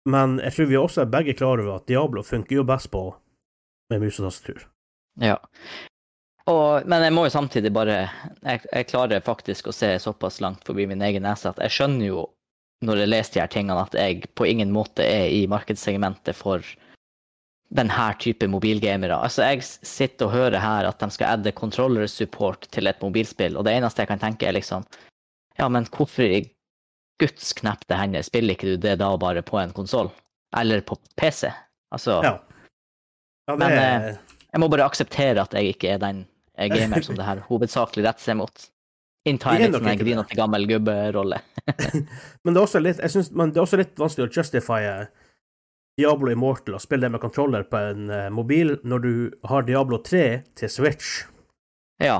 Men 0.09 0.39
jeg 0.39 0.53
tror 0.53 0.69
vi 0.71 0.77
også 0.79 1.01
er 1.03 1.11
begge 1.11 1.35
klar 1.37 1.61
over 1.61 1.75
at 1.75 1.87
Diablo 1.87 2.23
funker 2.23 2.55
jo 2.55 2.63
best 2.67 2.89
på 2.91 3.03
med 3.91 4.01
mus 4.01 4.19
og 4.19 4.25
tastatur. 4.27 4.63
Ja. 5.21 5.37
Og, 6.51 6.83
men 6.89 7.05
jeg 7.05 7.13
må 7.15 7.23
jo 7.23 7.31
samtidig 7.31 7.71
bare 7.71 7.97
jeg, 8.03 8.63
jeg 8.67 8.87
klarer 8.89 9.23
faktisk 9.23 9.69
å 9.69 9.75
se 9.75 9.93
såpass 10.03 10.41
langt 10.43 10.65
forbi 10.67 10.85
min 10.89 11.03
egen 11.05 11.23
nese 11.23 11.53
at 11.53 11.61
jeg 11.63 11.71
skjønner 11.71 12.09
jo 12.09 12.25
når 12.83 12.99
jeg 12.99 13.11
leser 13.13 13.33
de 13.33 13.39
her 13.39 13.51
tingene, 13.51 13.79
at 13.79 13.93
jeg 13.95 14.25
på 14.35 14.47
ingen 14.49 14.73
måte 14.75 15.05
er 15.07 15.29
i 15.31 15.45
markedssegmentet 15.47 16.35
for 16.35 16.65
denne 17.73 18.07
type 18.21 18.47
mobilgamere. 18.51 19.15
Altså, 19.15 19.45
jeg 19.47 19.63
sitter 19.63 20.27
og 20.27 20.33
hører 20.35 20.59
her 20.61 20.89
at 20.89 20.99
de 21.01 21.09
skal 21.15 21.37
adde 21.37 21.55
controller 21.57 22.09
support 22.11 22.67
til 22.75 22.91
et 22.91 22.99
mobilspill, 23.01 23.55
og 23.57 23.63
det 23.65 23.77
eneste 23.77 24.03
jeg 24.03 24.11
kan 24.11 24.21
tenke, 24.21 24.49
er 24.49 24.59
liksom 24.59 24.85
Ja, 25.57 25.67
men 25.69 25.85
hvorfor 25.85 26.25
i 26.25 26.41
guds 27.21 27.53
knepte 27.53 27.95
hender 27.95 28.25
spiller 28.25 28.57
ikke 28.57 28.73
du 28.73 28.77
det 28.81 28.97
da 28.99 29.11
bare 29.21 29.45
på 29.45 29.59
en 29.61 29.73
konsoll? 29.73 30.09
Eller 30.57 30.81
på 30.81 30.97
PC? 31.15 31.51
Altså 31.93 32.19
Ja. 32.23 32.39
ja 33.47 33.55
det 33.55 33.59
Men, 33.59 33.71
eh, 33.71 34.15
Jeg 34.51 34.59
må 34.59 34.67
bare 34.67 34.85
akseptere 34.85 35.41
at 35.41 35.53
jeg 35.53 35.75
ikke 35.75 35.89
er 35.93 35.97
den 35.97 36.25
gamer 36.57 37.01
som 37.01 37.17
det 37.17 37.25
her 37.27 37.41
hovedsakelig 37.47 38.05
retter 38.05 38.23
seg 38.27 38.39
mot. 38.39 38.69
Inntar 39.29 39.55
er 39.55 39.69
litt 39.69 39.77
sånn 39.77 39.87
en 39.87 39.99
grinete 40.01 40.35
gammel 40.35 40.65
gubberolle. 40.67 41.39
Men 42.43 42.49
det 42.51 42.57
er 42.57 42.63
også 42.65 42.81
litt, 42.83 42.99
jeg 42.99 43.13
synes, 43.13 43.29
men 43.31 43.53
det 43.53 43.61
er 43.61 43.63
også 43.63 43.79
litt 43.79 43.99
vanskelig 43.99 44.27
å 44.27 44.33
justifye 44.35 44.95
Diablo 45.95 46.31
Immortal 46.33 46.75
og 46.75 46.81
spille 46.83 47.07
det 47.07 47.13
med 47.13 47.21
kontroller 47.23 47.63
på 47.69 47.79
en 47.79 48.09
eh, 48.11 48.29
mobil 48.33 48.75
når 48.83 49.03
du 49.03 49.13
har 49.47 49.63
Diablo 49.67 50.01
3 50.03 50.23
til 50.59 50.71
Switch. 50.73 51.11
Ja. 52.03 52.17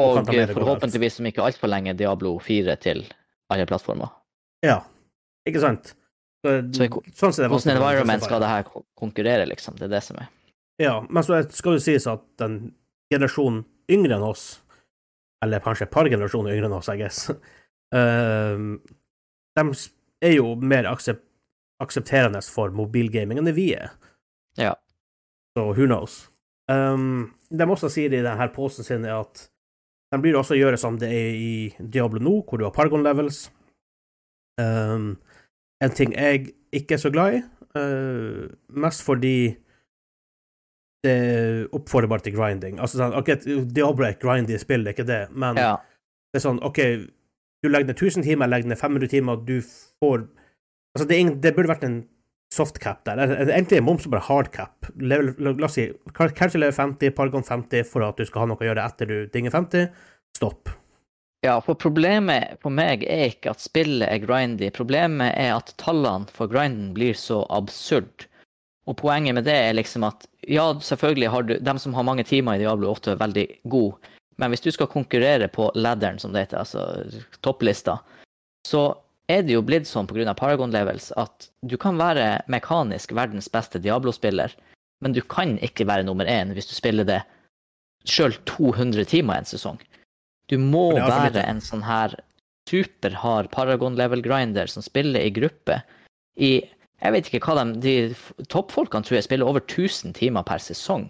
Og 0.00 0.24
Og 0.24 0.32
forhåpentligvis 0.56 1.20
om 1.20 1.28
ikke 1.30 1.44
altfor 1.44 1.70
lenge 1.70 1.94
Diablo 1.94 2.32
4 2.42 2.74
til 2.82 3.04
alle 3.52 3.66
plattformer. 3.70 4.10
Ja, 4.64 4.80
ikke 5.46 5.62
sant? 5.62 5.92
Så, 6.44 6.56
Så 6.74 6.88
sånn 7.14 7.36
er 7.36 7.46
det 7.46 7.50
Hvordan 7.52 7.76
environment 7.76 8.24
skal 8.24 8.42
det 8.42 8.48
her 8.50 8.66
konkurrere, 8.98 9.46
liksom? 9.48 9.78
Det 9.78 9.86
er 9.86 9.94
det 9.94 10.02
som 10.04 10.18
er 10.20 10.32
Ja, 10.82 10.96
men 11.08 11.22
så 11.22 11.38
skal 11.54 11.78
det 11.78 11.84
sies 11.84 12.08
at 12.10 12.24
den 12.42 12.74
generasjonen 13.12 13.64
yngre 13.92 14.16
enn 14.16 14.26
oss, 14.26 14.62
eller 15.44 15.62
kanskje 15.64 15.88
et 15.88 15.92
par 15.92 16.08
generasjoner 16.08 16.54
yngre 16.54 16.70
enn 16.70 16.78
oss, 16.78 16.90
I 16.92 16.98
guess, 17.00 17.28
uh, 17.98 18.56
de 19.54 19.64
er 20.24 20.36
jo 20.38 20.54
mer 20.56 20.88
aksep 20.90 21.22
aksepterende 21.82 22.40
for 22.54 22.72
mobilgaming 22.74 23.40
enn 23.40 23.48
det 23.48 23.56
vi 23.56 23.72
er. 23.76 23.90
Ja. 24.58 24.74
Så 25.54 25.66
who 25.72 25.88
knows. 25.88 26.28
Um, 26.70 27.34
de 27.50 27.66
også 27.66 27.90
sier 27.92 28.12
i 28.14 28.22
denne 28.24 28.48
posten 28.54 28.86
sin, 28.86 29.04
at 29.04 29.48
de 30.14 30.20
blir 30.22 30.38
også 30.38 30.56
gjøre 30.58 30.78
som 30.80 30.96
det 31.00 31.10
er 31.10 31.34
i 31.34 31.54
Diablo 31.78 32.22
nå, 32.22 32.38
hvor 32.46 32.60
du 32.60 32.66
har 32.66 32.74
Paragon 32.74 33.04
levels. 33.04 33.48
Um, 34.60 35.16
en 35.82 35.94
ting 35.94 36.14
jeg 36.14 36.54
ikke 36.74 36.96
er 36.96 37.02
så 37.02 37.10
glad 37.12 37.40
i, 37.40 37.42
uh, 37.74 38.46
mest 38.70 39.02
fordi 39.02 39.56
det 41.04 41.16
oppfordrer 41.76 42.10
bare 42.10 42.24
til 42.26 42.34
grinding. 42.36 42.78
Altså 42.82 42.98
sånn, 43.00 43.14
ok, 43.18 43.34
Diablo 43.76 44.06
er 44.06 44.14
et 44.14 44.22
grindy 44.22 44.56
spill, 44.60 44.84
det 44.86 44.94
er 44.94 44.96
ikke 44.98 45.08
det, 45.10 45.20
men 45.36 45.56
Ja. 45.60 45.76
det 46.32 46.40
er 46.40 46.44
sånn, 46.48 46.62
OK, 46.64 46.80
du 47.64 47.68
legger 47.70 47.92
ned 47.92 47.96
1000 48.00 48.24
timer, 48.26 48.46
jeg 48.48 48.52
legger 48.54 48.72
ned 48.72 48.80
500 48.80 49.08
timer, 49.12 49.36
du 49.44 49.60
får 50.00 50.26
Altså, 50.94 51.08
det, 51.10 51.16
ingen, 51.18 51.40
det 51.42 51.50
burde 51.56 51.72
vært 51.72 51.82
en 51.88 51.96
soft 52.54 52.76
cap 52.78 53.00
der. 53.02 53.18
Egentlig 53.18 53.80
er 53.80 53.82
moms 53.82 54.04
bare 54.06 54.22
hard 54.28 54.52
cap. 54.54 54.86
Level, 55.02 55.32
la 55.42 55.66
oss 55.66 55.74
si 55.74 55.88
kanskje 56.14 56.60
level 56.62 56.70
50, 56.76 57.10
Paragon 57.16 57.42
50, 57.42 57.82
for 57.90 58.04
at 58.06 58.20
du 58.20 58.22
skal 58.28 58.44
ha 58.44 58.46
noe 58.52 58.60
å 58.62 58.68
gjøre 58.68 58.84
etter 58.84 59.10
du 59.10 59.16
dinger 59.34 59.50
50. 59.50 59.88
Stopp. 60.38 60.70
Ja, 61.42 61.56
for 61.60 61.74
problemet 61.74 62.60
for 62.62 62.70
meg 62.70 63.02
er 63.10 63.26
ikke 63.32 63.50
at 63.56 63.64
spillet 63.64 64.06
er 64.06 64.22
grindy. 64.22 64.70
Problemet 64.70 65.34
er 65.34 65.56
at 65.56 65.74
tallene 65.82 66.30
for 66.30 66.46
grinden 66.52 66.94
blir 66.94 67.18
så 67.18 67.42
absurd. 67.50 68.28
Og 68.86 68.96
poenget 69.02 69.34
med 69.34 69.48
det 69.50 69.58
er 69.66 69.74
liksom 69.76 70.06
at 70.06 70.28
ja, 70.48 70.66
selvfølgelig 70.80 71.30
har 71.30 71.46
du 71.46 71.54
dem 71.58 71.78
som 71.78 71.94
har 71.94 72.06
mange 72.06 72.24
timer 72.26 72.56
i 72.56 72.64
Diablo 72.64 72.90
8 72.92 73.14
er 73.14 73.22
veldig 73.22 73.46
god, 73.72 74.10
men 74.42 74.50
hvis 74.50 74.64
du 74.64 74.70
skal 74.74 74.90
konkurrere 74.90 75.48
på 75.48 75.70
ladderen, 75.78 76.18
som 76.18 76.34
det 76.34 76.46
heter, 76.46 76.62
altså 76.64 77.38
topplista, 77.46 77.98
så 78.66 78.88
er 79.30 79.44
det 79.46 79.54
jo 79.54 79.64
blitt 79.64 79.88
sånn 79.88 80.08
pga. 80.10 80.34
Paragon 80.36 80.72
Levels 80.74 81.10
at 81.20 81.48
du 81.64 81.76
kan 81.80 81.98
være 82.00 82.42
mekanisk 82.52 83.14
verdens 83.16 83.48
beste 83.52 83.80
Diablo-spiller, 83.80 84.52
men 85.04 85.14
du 85.16 85.22
kan 85.22 85.56
ikke 85.64 85.86
være 85.88 86.06
nummer 86.06 86.28
én 86.28 86.52
hvis 86.56 86.68
du 86.70 86.74
spiller 86.76 87.06
det 87.08 87.22
sjøl 88.08 88.34
200 88.48 89.06
timer 89.08 89.40
en 89.40 89.48
sesong. 89.48 89.80
Du 90.52 90.58
må 90.60 90.90
altfor 90.92 91.30
være 91.30 91.44
en 91.48 91.62
sånn 91.64 91.84
her 91.86 92.18
superhard 92.68 93.50
Paragon 93.52 93.96
level 93.96 94.22
grinder 94.24 94.68
som 94.68 94.84
spiller 94.84 95.24
i 95.24 95.32
gruppe 95.32 95.80
i 96.40 96.64
Jeg 97.02 97.12
vet 97.14 97.28
ikke 97.28 97.42
hva 97.48 97.64
de, 97.64 97.78
de 97.82 98.46
Toppfolkene 98.50 99.06
tror 99.06 99.18
jeg 99.18 99.26
spiller 99.26 99.48
over 99.48 99.64
1000 99.64 100.14
timer 100.16 100.46
per 100.46 100.62
sesong. 100.62 101.08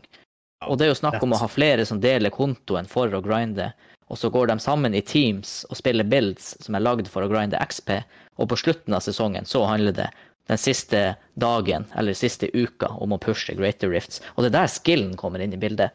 Og 0.65 0.79
det 0.79 0.87
er 0.87 0.95
jo 0.95 1.01
snakk 1.03 1.23
om 1.23 1.35
å 1.37 1.41
ha 1.43 1.49
flere 1.51 1.85
som 1.87 2.01
deler 2.01 2.33
kontoen 2.33 2.89
for 2.89 3.13
å 3.13 3.23
grinde, 3.25 3.71
og 4.09 4.21
så 4.21 4.31
går 4.33 4.51
de 4.51 4.59
sammen 4.61 4.95
i 4.97 5.03
teams 5.05 5.63
og 5.71 5.79
spiller 5.81 6.07
builds 6.09 6.55
som 6.65 6.77
er 6.77 6.85
lagd 6.85 7.09
for 7.11 7.25
å 7.25 7.31
grinde 7.31 7.61
XP, 7.61 7.99
og 8.41 8.49
på 8.51 8.59
slutten 8.61 8.97
av 8.97 9.05
sesongen 9.05 9.49
så 9.49 9.65
handler 9.69 9.97
det 9.97 10.09
den 10.51 10.61
siste 10.61 11.15
dagen 11.41 11.87
eller 11.97 12.17
siste 12.17 12.51
uka 12.53 12.91
om 13.01 13.15
å 13.15 13.21
pushe 13.21 13.57
Greater 13.57 13.89
Rifts. 13.93 14.21
Og 14.35 14.45
det 14.45 14.53
er 14.53 14.59
der 14.59 14.73
skillen 14.73 15.15
kommer 15.21 15.41
inn 15.41 15.55
i 15.57 15.61
bildet. 15.61 15.95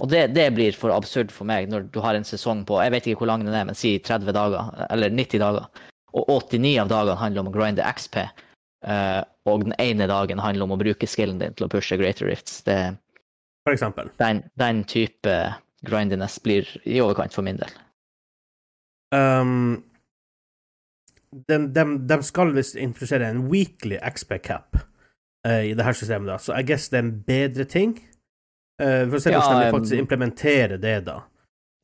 Og 0.00 0.08
det, 0.08 0.30
det 0.32 0.48
blir 0.56 0.72
for 0.76 0.94
absurd 0.94 1.32
for 1.34 1.48
meg 1.48 1.68
når 1.68 1.90
du 1.92 2.00
har 2.00 2.16
en 2.16 2.24
sesong 2.24 2.64
på 2.68 2.80
jeg 2.80 2.94
vet 2.94 3.10
ikke 3.10 3.24
hvor 3.24 3.32
lang 3.34 3.44
den 3.44 3.56
er, 3.56 3.66
men 3.68 3.76
si 3.76 3.98
30 4.00 4.32
dager, 4.32 4.72
eller 4.88 5.12
90 5.12 5.42
dager, 5.42 5.68
og 6.12 6.32
89 6.32 6.72
av 6.80 6.88
dagene 6.92 7.20
handler 7.20 7.44
om 7.44 7.52
å 7.52 7.54
grinde 7.54 7.84
XP, 7.84 8.18
og 8.82 9.62
den 9.62 9.74
ene 9.78 10.06
dagen 10.10 10.40
handler 10.42 10.66
om 10.66 10.74
å 10.74 10.80
bruke 10.80 11.06
skillen 11.06 11.38
din 11.38 11.54
til 11.54 11.66
å 11.66 11.70
pushe 11.70 11.98
Greater 12.00 12.26
Rifts. 12.26 12.60
Det, 12.66 12.76
For 13.66 13.76
eksempel. 13.76 14.10
den, 14.18 14.42
den 14.58 14.82
type 14.90 15.36
grindiness 15.86 16.38
blir 16.42 16.68
i 16.86 17.00
overkant 17.02 17.34
for 17.34 17.46
min 17.46 17.58
del. 17.60 17.72
Um, 19.12 19.82
de, 21.48 21.58
de, 21.74 21.84
de 22.08 22.18
skal 22.24 22.54
visst 22.56 22.78
introdusere 22.80 23.28
en 23.28 23.44
weekly 23.52 23.98
XP 23.98 24.38
cap 24.44 24.78
uh, 25.46 25.62
i 25.64 25.74
det 25.76 25.84
her 25.86 25.96
systemet, 25.96 26.30
da. 26.30 26.38
så 26.40 26.56
I 26.56 26.64
guess 26.66 26.88
det 26.92 27.00
er 27.00 27.06
en 27.06 27.14
bedre 27.26 27.66
ting. 27.68 27.96
Uh, 28.80 29.04
for 29.08 29.18
å 29.18 29.22
se 29.22 29.34
Ja, 29.34 29.42
hvordan 29.42 29.62
de 29.62 29.68
um, 29.68 29.76
faktisk 29.78 30.00
implementerer 30.00 30.80
det, 30.80 30.96
da. 31.08 31.20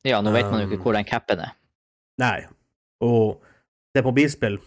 Ja, 0.07 0.21
nå 0.23 0.31
vet 0.35 0.47
man 0.47 0.63
jo 0.63 0.69
Um, 0.69 0.73
ikke 0.73 0.87
hvor 0.87 0.95
den 0.95 1.07
capen 1.07 1.43
er. 1.43 1.55
Nei. 2.19 2.47
Og 3.03 3.39
det 3.95 4.01
er 4.03 4.11
bilspill 4.11 4.57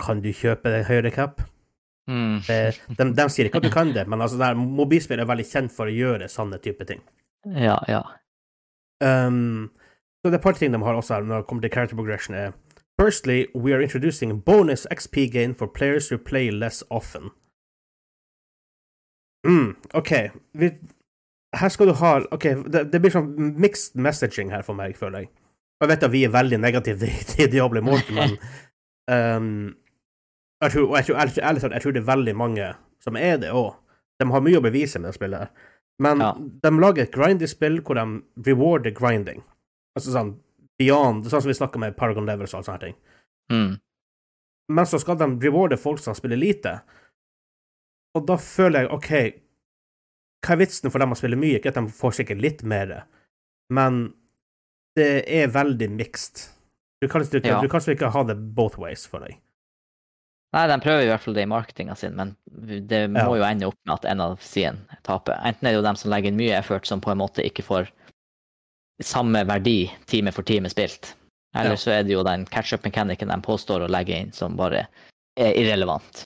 Kan 0.00 0.22
du 0.24 0.30
kjøpe 0.34 0.70
det 0.72 0.86
høyere 0.88 1.12
cap? 1.14 1.42
Mm. 2.10 2.40
De, 2.98 3.04
de 3.14 3.26
sier 3.30 3.46
ikke 3.46 3.60
at 3.62 3.66
du 3.66 3.72
kan 3.72 3.92
det, 3.94 4.08
men 4.10 4.20
altså, 4.20 4.40
det 4.40 4.50
mobilspill 4.58 5.22
er 5.22 5.28
veldig 5.28 5.46
kjent 5.46 5.74
for 5.74 5.90
å 5.90 5.94
gjøre 5.94 6.30
sånne 6.30 6.58
type 6.64 6.86
ting. 6.88 7.02
Ja, 7.46 7.78
ja. 7.90 8.02
Um, 9.02 9.70
så 10.22 10.30
det 10.30 10.36
er 10.36 10.40
et 10.40 10.44
par 10.44 10.58
ting 10.58 10.74
de 10.74 10.82
har 10.82 10.98
også 10.98 11.16
her 11.16 11.26
når 11.26 11.42
det 11.42 11.48
kommer 11.50 11.64
til 11.66 11.74
character 11.74 11.98
progression. 11.98 12.34
er 12.34 12.52
Firstly, 13.00 13.46
we 13.54 13.72
are 13.72 13.82
introducing 13.82 14.40
bonus 14.40 14.86
XP 14.90 15.32
gain 15.32 15.54
for 15.54 15.66
players 15.66 16.10
who 16.10 16.18
play 16.18 16.50
less 16.50 16.84
often. 16.90 17.30
Mm, 19.46 19.76
OK. 19.94 20.12
Vi, 20.52 20.70
her 21.54 21.68
skal 21.68 21.86
du 21.86 21.92
ha 21.92 22.20
OK, 22.30 22.44
det, 22.72 22.84
det 22.92 23.00
blir 23.02 23.14
sånn 23.14 23.32
mixed 23.58 23.98
messaging 23.98 24.52
her 24.54 24.62
for 24.62 24.78
meg, 24.78 24.94
føler 24.98 25.24
jeg. 25.24 25.32
Jeg 25.82 25.90
vet 25.90 26.04
at 26.06 26.12
vi 26.12 26.24
er 26.24 26.34
veldig 26.34 26.60
negative 26.62 27.10
til 27.32 27.50
Diablo 27.50 27.82
Morton 27.82 28.20
men 28.20 28.36
um, 29.16 29.48
jeg 30.62 30.72
tror, 30.72 30.88
og 30.88 30.96
jeg 30.96 31.06
tror, 31.06 31.16
ærlig 31.22 31.42
ærlig 31.42 31.60
talt, 31.60 31.72
jeg 31.76 31.82
tror 31.82 31.92
det 31.96 32.02
er 32.02 32.10
veldig 32.16 32.34
mange 32.36 32.74
som 33.02 33.16
er 33.16 33.36
det 33.42 33.50
òg. 33.52 33.74
De 34.20 34.26
har 34.30 34.40
mye 34.44 34.58
å 34.60 34.62
bevise 34.64 35.00
med 35.02 35.10
å 35.10 35.16
spille 35.16 35.38
her. 35.38 35.50
Men 35.98 36.18
Ja. 36.20 36.32
de 36.34 36.70
lager 36.70 37.02
et 37.02 37.12
grindy-spill 37.12 37.80
hvor 37.82 37.94
de 37.98 38.22
rewarder 38.50 38.90
grinding. 38.94 39.42
Altså 39.98 40.12
sånn 40.14 40.38
beyond 40.78 41.24
Sånn 41.26 41.42
som 41.42 41.48
vi 41.50 41.54
snakka 41.54 41.78
med 41.78 41.96
Paragon 41.96 42.26
Levels 42.26 42.54
og 42.54 42.58
alle 42.62 42.64
sånne 42.70 42.80
ting. 42.80 42.94
Mm. 43.50 43.80
Men 44.70 44.84
så 44.86 44.98
skal 45.00 45.16
de 45.16 45.26
rewarde 45.46 45.76
folk 45.78 45.98
som 45.98 46.14
spiller 46.14 46.36
lite. 46.36 46.80
Og 48.14 48.26
da 48.26 48.36
føler 48.36 48.82
jeg 48.86 48.90
OK, 48.92 49.10
hva 50.44 50.54
er 50.54 50.60
vitsen 50.62 50.90
for 50.90 50.98
dem 50.98 51.12
å 51.14 51.16
spille 51.18 51.36
mye? 51.38 51.58
Ikke 51.58 51.68
at 51.68 51.74
de 51.78 51.86
får 51.92 52.16
sikkert 52.20 52.40
litt 52.40 52.62
mer, 52.62 53.04
men 53.70 54.14
det 54.96 55.24
er 55.28 55.48
veldig 55.48 55.88
mixed. 55.90 56.48
Du 57.00 57.08
kan, 57.08 57.22
ikke, 57.22 57.44
Ja. 57.44 57.60
du 57.60 57.68
kan 57.68 57.80
ikke 57.80 58.10
ha 58.12 58.22
det 58.24 58.54
both 58.54 58.78
ways 58.78 59.06
for 59.06 59.20
deg. 59.20 59.36
Nei, 60.52 60.66
de 60.68 60.76
prøver 60.84 61.06
i 61.06 61.08
hvert 61.08 61.22
fall 61.24 61.34
det 61.34 61.42
i 61.46 61.48
marketinga 61.48 61.94
sin, 61.96 62.14
men 62.16 62.34
det 62.86 63.06
må 63.10 63.18
Ja. 63.22 63.36
jo 63.38 63.42
ende 63.46 63.66
opp 63.70 63.78
med 63.86 63.94
at 63.94 64.04
en 64.10 64.20
av 64.20 64.38
sidene 64.44 64.98
taper. 65.02 65.38
Enten 65.48 65.66
er 65.66 65.70
det 65.72 65.78
jo 65.78 65.82
dem 65.86 65.96
som 65.96 66.10
legger 66.12 66.28
inn 66.28 66.36
mye 66.36 66.58
effort, 66.58 66.84
som 66.86 67.00
på 67.00 67.10
en 67.10 67.18
måte 67.18 67.40
ikke 67.44 67.64
får 67.64 67.88
samme 69.02 69.44
verdi 69.48 69.90
time 70.06 70.30
for 70.32 70.42
time 70.42 70.68
spilt. 70.68 71.14
Eller 71.54 71.70
Ja. 71.70 71.76
så 71.76 71.90
er 71.98 72.02
det 72.04 72.12
jo 72.12 72.22
den 72.22 72.44
catch-up-mekanikken 72.44 73.28
de 73.28 73.40
påstår 73.42 73.80
å 73.86 73.88
legge 73.90 74.18
inn, 74.20 74.32
som 74.32 74.56
bare 74.56 74.86
er 75.38 75.54
irrelevant. 75.56 76.24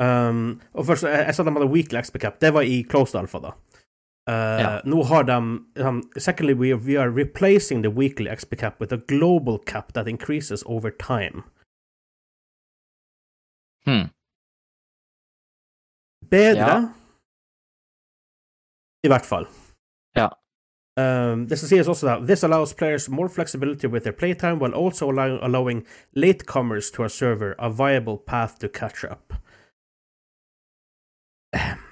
Um, 0.00 0.60
og 0.74 0.86
først, 0.88 1.04
jeg, 1.06 1.26
jeg 1.28 1.34
sa 1.36 1.44
de 1.44 1.52
hadde 1.54 1.70
weekly 1.70 2.00
XP 2.02 2.16
cap. 2.18 2.40
Det 2.40 2.50
var 2.52 2.62
i 2.66 2.82
closed 2.82 3.14
alpha, 3.14 3.38
da. 3.38 3.52
Uh, 4.26 4.58
Ja. 4.62 4.80
Nå 4.84 5.04
har 5.06 5.22
de 5.28 5.36
um, 5.84 6.02
Secondly, 6.18 6.54
we 6.54 6.72
we 6.74 6.96
are 6.96 7.08
replacing 7.10 7.82
the 7.82 7.90
weekly 7.90 8.26
XP 8.28 8.58
cap 8.58 8.80
with 8.80 8.92
a 8.92 8.96
global 8.96 9.58
cap 9.58 9.92
that 9.92 10.08
increases 10.08 10.64
over 10.66 10.90
time. 10.90 11.44
Hmm. 13.86 14.08
Bedre. 16.30 16.68
Ja. 16.68 16.92
I 19.02 19.10
hvert 19.10 19.26
fall. 19.26 19.48
Ja. 20.16 20.28
Um, 21.00 21.46
det 21.48 21.56
som 21.58 21.70
sies 21.70 21.88
også 21.88 22.06
da, 22.06 22.18
This 22.20 22.44
allows 22.44 22.74
players 22.76 23.08
more 23.08 23.28
flexibility 23.28 23.88
with 23.88 24.04
their 24.04 24.12
playtime 24.12 24.60
while 24.60 24.74
also 24.76 25.08
allow 25.10 25.38
allowing 25.42 25.86
latecomers 26.14 26.90
to 26.92 27.04
a 27.04 27.08
server 27.08 27.54
a 27.58 27.70
viable 27.70 28.18
path 28.18 28.58
to 28.60 28.68
catch 28.68 29.04
up. 29.04 29.32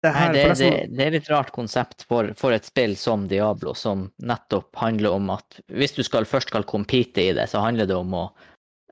Det, 0.00 0.08
Nei, 0.16 0.28
det, 0.32 0.42
det, 0.56 0.68
det 0.96 1.04
er 1.04 1.14
et 1.18 1.26
rart 1.28 1.50
konsept 1.52 2.06
for, 2.08 2.30
for 2.32 2.56
et 2.56 2.64
spill 2.64 2.94
som 2.96 3.26
Diablo, 3.28 3.74
som 3.76 4.06
nettopp 4.24 4.78
handler 4.80 5.12
om 5.12 5.28
at 5.34 5.58
hvis 5.76 5.92
du 5.92 6.00
skal, 6.00 6.24
først 6.24 6.48
skal 6.48 6.64
compete 6.64 7.20
i 7.20 7.34
det, 7.36 7.44
så 7.52 7.60
handler 7.60 7.84
det 7.84 7.98
om 7.98 8.14
å 8.16 8.22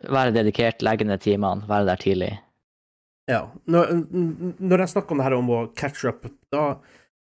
være 0.07 0.33
dedikert, 0.37 0.83
legge 0.87 1.05
ned 1.09 1.21
timene, 1.25 1.67
være 1.69 1.89
der 1.89 1.97
tidlig. 2.03 2.31
Ja. 3.29 3.43
Når, 3.69 3.91
når 4.59 4.79
jeg 4.85 4.93
snakker 4.95 5.13
om 5.13 5.19
det 5.21 5.27
her 5.29 5.37
om 5.37 5.51
å 5.53 5.63
catch 5.77 6.05
up, 6.09 6.25
da 6.55 6.79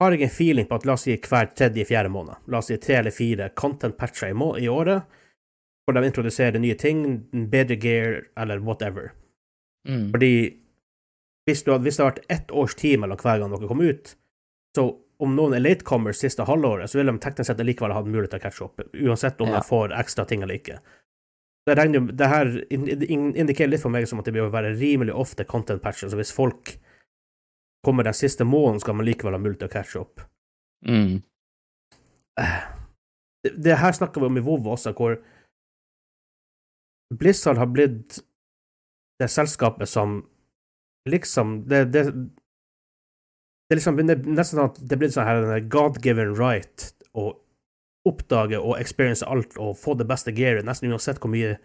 har 0.02 0.16
jeg 0.16 0.24
en 0.26 0.34
feeling 0.34 0.68
på 0.70 0.78
at 0.80 0.86
la 0.88 0.94
oss 0.96 1.04
si 1.08 1.18
hver 1.18 1.50
tredje-fjerde 1.58 2.10
måned, 2.14 2.40
la 2.50 2.62
oss 2.62 2.70
si 2.72 2.78
tre 2.82 3.00
eller 3.02 3.14
fire 3.14 3.50
content-patcher 3.60 4.32
i, 4.32 4.38
må- 4.38 4.56
i 4.62 4.70
året, 4.72 5.04
hvor 5.86 5.98
de 5.98 6.06
introduserer 6.08 6.62
nye 6.62 6.78
ting, 6.80 7.04
bedre 7.52 7.76
gear 7.82 8.22
eller 8.40 8.62
whatever. 8.64 9.12
Mm. 9.90 10.12
Fordi 10.14 10.32
hvis, 11.50 11.64
du, 11.66 11.72
hvis 11.82 11.98
det 11.98 12.06
hadde 12.06 12.12
vært 12.22 12.26
ett 12.38 12.52
års 12.54 12.76
tid 12.78 13.00
mellom 13.02 13.18
hver 13.22 13.42
gang 13.42 13.52
dere 13.54 13.68
kom 13.70 13.82
ut, 13.84 14.16
så 14.78 14.88
om 15.22 15.36
noen 15.38 15.54
er 15.58 15.62
latecomers 15.62 16.18
siste 16.22 16.46
halvåret, 16.48 16.90
så 16.90 16.98
vil 17.02 17.12
de 17.12 17.18
teknisk 17.22 17.50
sett 17.52 17.60
likevel 17.66 17.94
ha 17.94 18.02
mulighet 18.06 18.32
til 18.34 18.40
å 18.42 18.46
catche 18.46 18.64
opp, 18.66 18.82
uansett 18.96 19.42
om 19.44 19.52
Ja. 19.52 19.60
de 19.60 19.68
får 19.68 19.94
ekstra 20.00 20.26
ting 20.30 20.42
eller 20.46 20.58
ikke. 20.62 20.80
Det, 21.68 21.76
regner, 21.78 22.08
det 22.18 22.28
her 22.28 22.48
in- 22.74 22.88
in- 23.06 23.36
indikerer 23.38 23.70
litt 23.70 23.84
for 23.84 23.94
meg 23.94 24.08
som 24.10 24.20
at 24.20 24.26
det 24.26 24.34
bør 24.34 24.50
være 24.54 24.74
rimelig 24.80 25.14
ofte 25.14 25.46
content 25.46 25.82
patcher, 25.84 26.10
så 26.10 26.18
hvis 26.18 26.34
folk 26.34 26.74
kommer 27.86 28.06
den 28.06 28.18
siste 28.18 28.46
måneden, 28.46 28.80
skal 28.82 28.98
man 28.98 29.06
likevel 29.06 29.34
ha 29.38 29.42
mulighet 29.42 29.62
til 29.64 29.70
å 29.70 29.76
catche 29.76 30.02
opp. 30.02 30.24
Mm. 30.88 31.22
Det, 33.46 33.54
det 33.62 33.78
her 33.82 33.94
snakker 33.94 34.22
vi 34.22 34.30
om 34.32 34.38
i 34.42 34.44
WoW 34.46 34.72
også, 34.74 34.94
hvor 34.98 35.20
Blizzard 37.14 37.58
har 37.60 37.70
blitt 37.70 38.22
det 39.22 39.28
selskapet 39.30 39.90
som 39.90 40.22
liksom 41.10 41.64
Det, 41.68 41.86
det, 41.94 42.04
det 42.14 43.74
er 43.74 43.80
liksom 43.80 43.98
det 43.98 44.16
nesten 44.28 44.58
sånn 44.60 44.68
at 44.70 44.78
det 44.80 44.94
er 44.96 45.00
blitt 45.02 45.14
sånn 45.16 45.26
her 45.28 45.66
God-given 45.74 46.36
right 46.38 46.92
å 47.18 47.32
oppdage 48.08 48.60
og 48.60 48.80
experience 48.80 49.26
alt 49.26 49.58
og 49.62 49.76
få 49.78 49.94
det 50.00 50.08
beste 50.10 50.34
gearet, 50.34 50.66
nesten 50.66 50.92
uansett 50.92 51.22
hvor 51.22 51.32
mye 51.34 51.56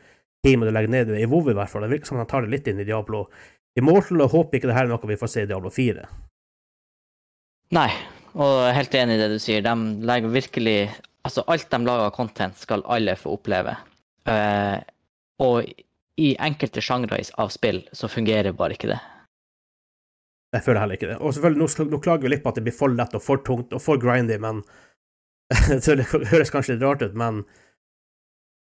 time 0.44 0.68
du 0.68 0.72
legger 0.74 0.92
ned 0.92 1.12
i. 1.14 1.22
I 1.24 1.30
WoW 1.30 1.50
i 1.50 1.56
hvert 1.56 1.72
fall. 1.72 1.86
Det 1.86 1.94
virker 1.94 2.12
som 2.12 2.20
han 2.20 2.28
tar 2.30 2.44
det 2.44 2.52
litt 2.52 2.68
inn 2.70 2.82
i 2.82 2.86
Diablo 2.88 3.26
Immortal, 3.76 4.22
og 4.24 4.32
håper 4.32 4.58
ikke 4.58 4.70
det 4.70 4.76
her 4.76 4.86
er 4.86 4.92
noe 4.92 5.10
vi 5.10 5.18
får 5.20 5.32
se 5.32 5.44
i 5.44 5.48
Diablo 5.48 5.72
4. 5.72 6.04
Nei, 7.76 7.88
og 8.36 8.52
jeg 8.62 8.70
er 8.70 8.78
helt 8.78 8.96
enig 9.00 9.16
i 9.16 9.20
det 9.20 9.32
du 9.32 9.40
sier. 9.42 9.64
De 9.64 9.74
legger 10.06 10.32
virkelig 10.32 10.78
Altså, 11.26 11.42
alt 11.50 11.66
de 11.66 11.78
lager 11.82 12.06
av 12.06 12.12
content, 12.14 12.54
skal 12.54 12.84
alle 12.86 13.16
få 13.18 13.32
oppleve. 13.34 13.72
Uh, 14.30 14.78
og 15.42 15.64
i 16.22 16.28
enkelte 16.38 16.78
sjangre 16.78 17.18
av 17.42 17.50
spill 17.50 17.80
så 17.90 18.06
fungerer 18.06 18.54
bare 18.54 18.76
ikke 18.76 18.92
det. 18.92 19.00
Jeg 20.54 20.62
føler 20.62 20.84
heller 20.84 21.00
ikke 21.00 21.08
det. 21.10 21.16
Og 21.18 21.34
selvfølgelig, 21.34 21.66
nå, 21.66 21.86
nå 21.90 22.00
klager 22.04 22.22
vi 22.22 22.30
litt 22.30 22.44
på 22.44 22.52
at 22.52 22.60
det 22.60 22.64
blir 22.68 22.76
for 22.76 22.94
lett 22.94 23.16
og 23.18 23.24
for 23.24 23.42
tungt 23.42 23.74
og 23.74 23.82
for 23.82 23.98
grindy, 24.00 24.38
men 24.38 24.62
Det 25.86 26.06
høres 26.32 26.50
kanskje 26.50 26.74
litt 26.74 26.82
rart 26.82 27.04
ut, 27.06 27.14
men 27.14 27.44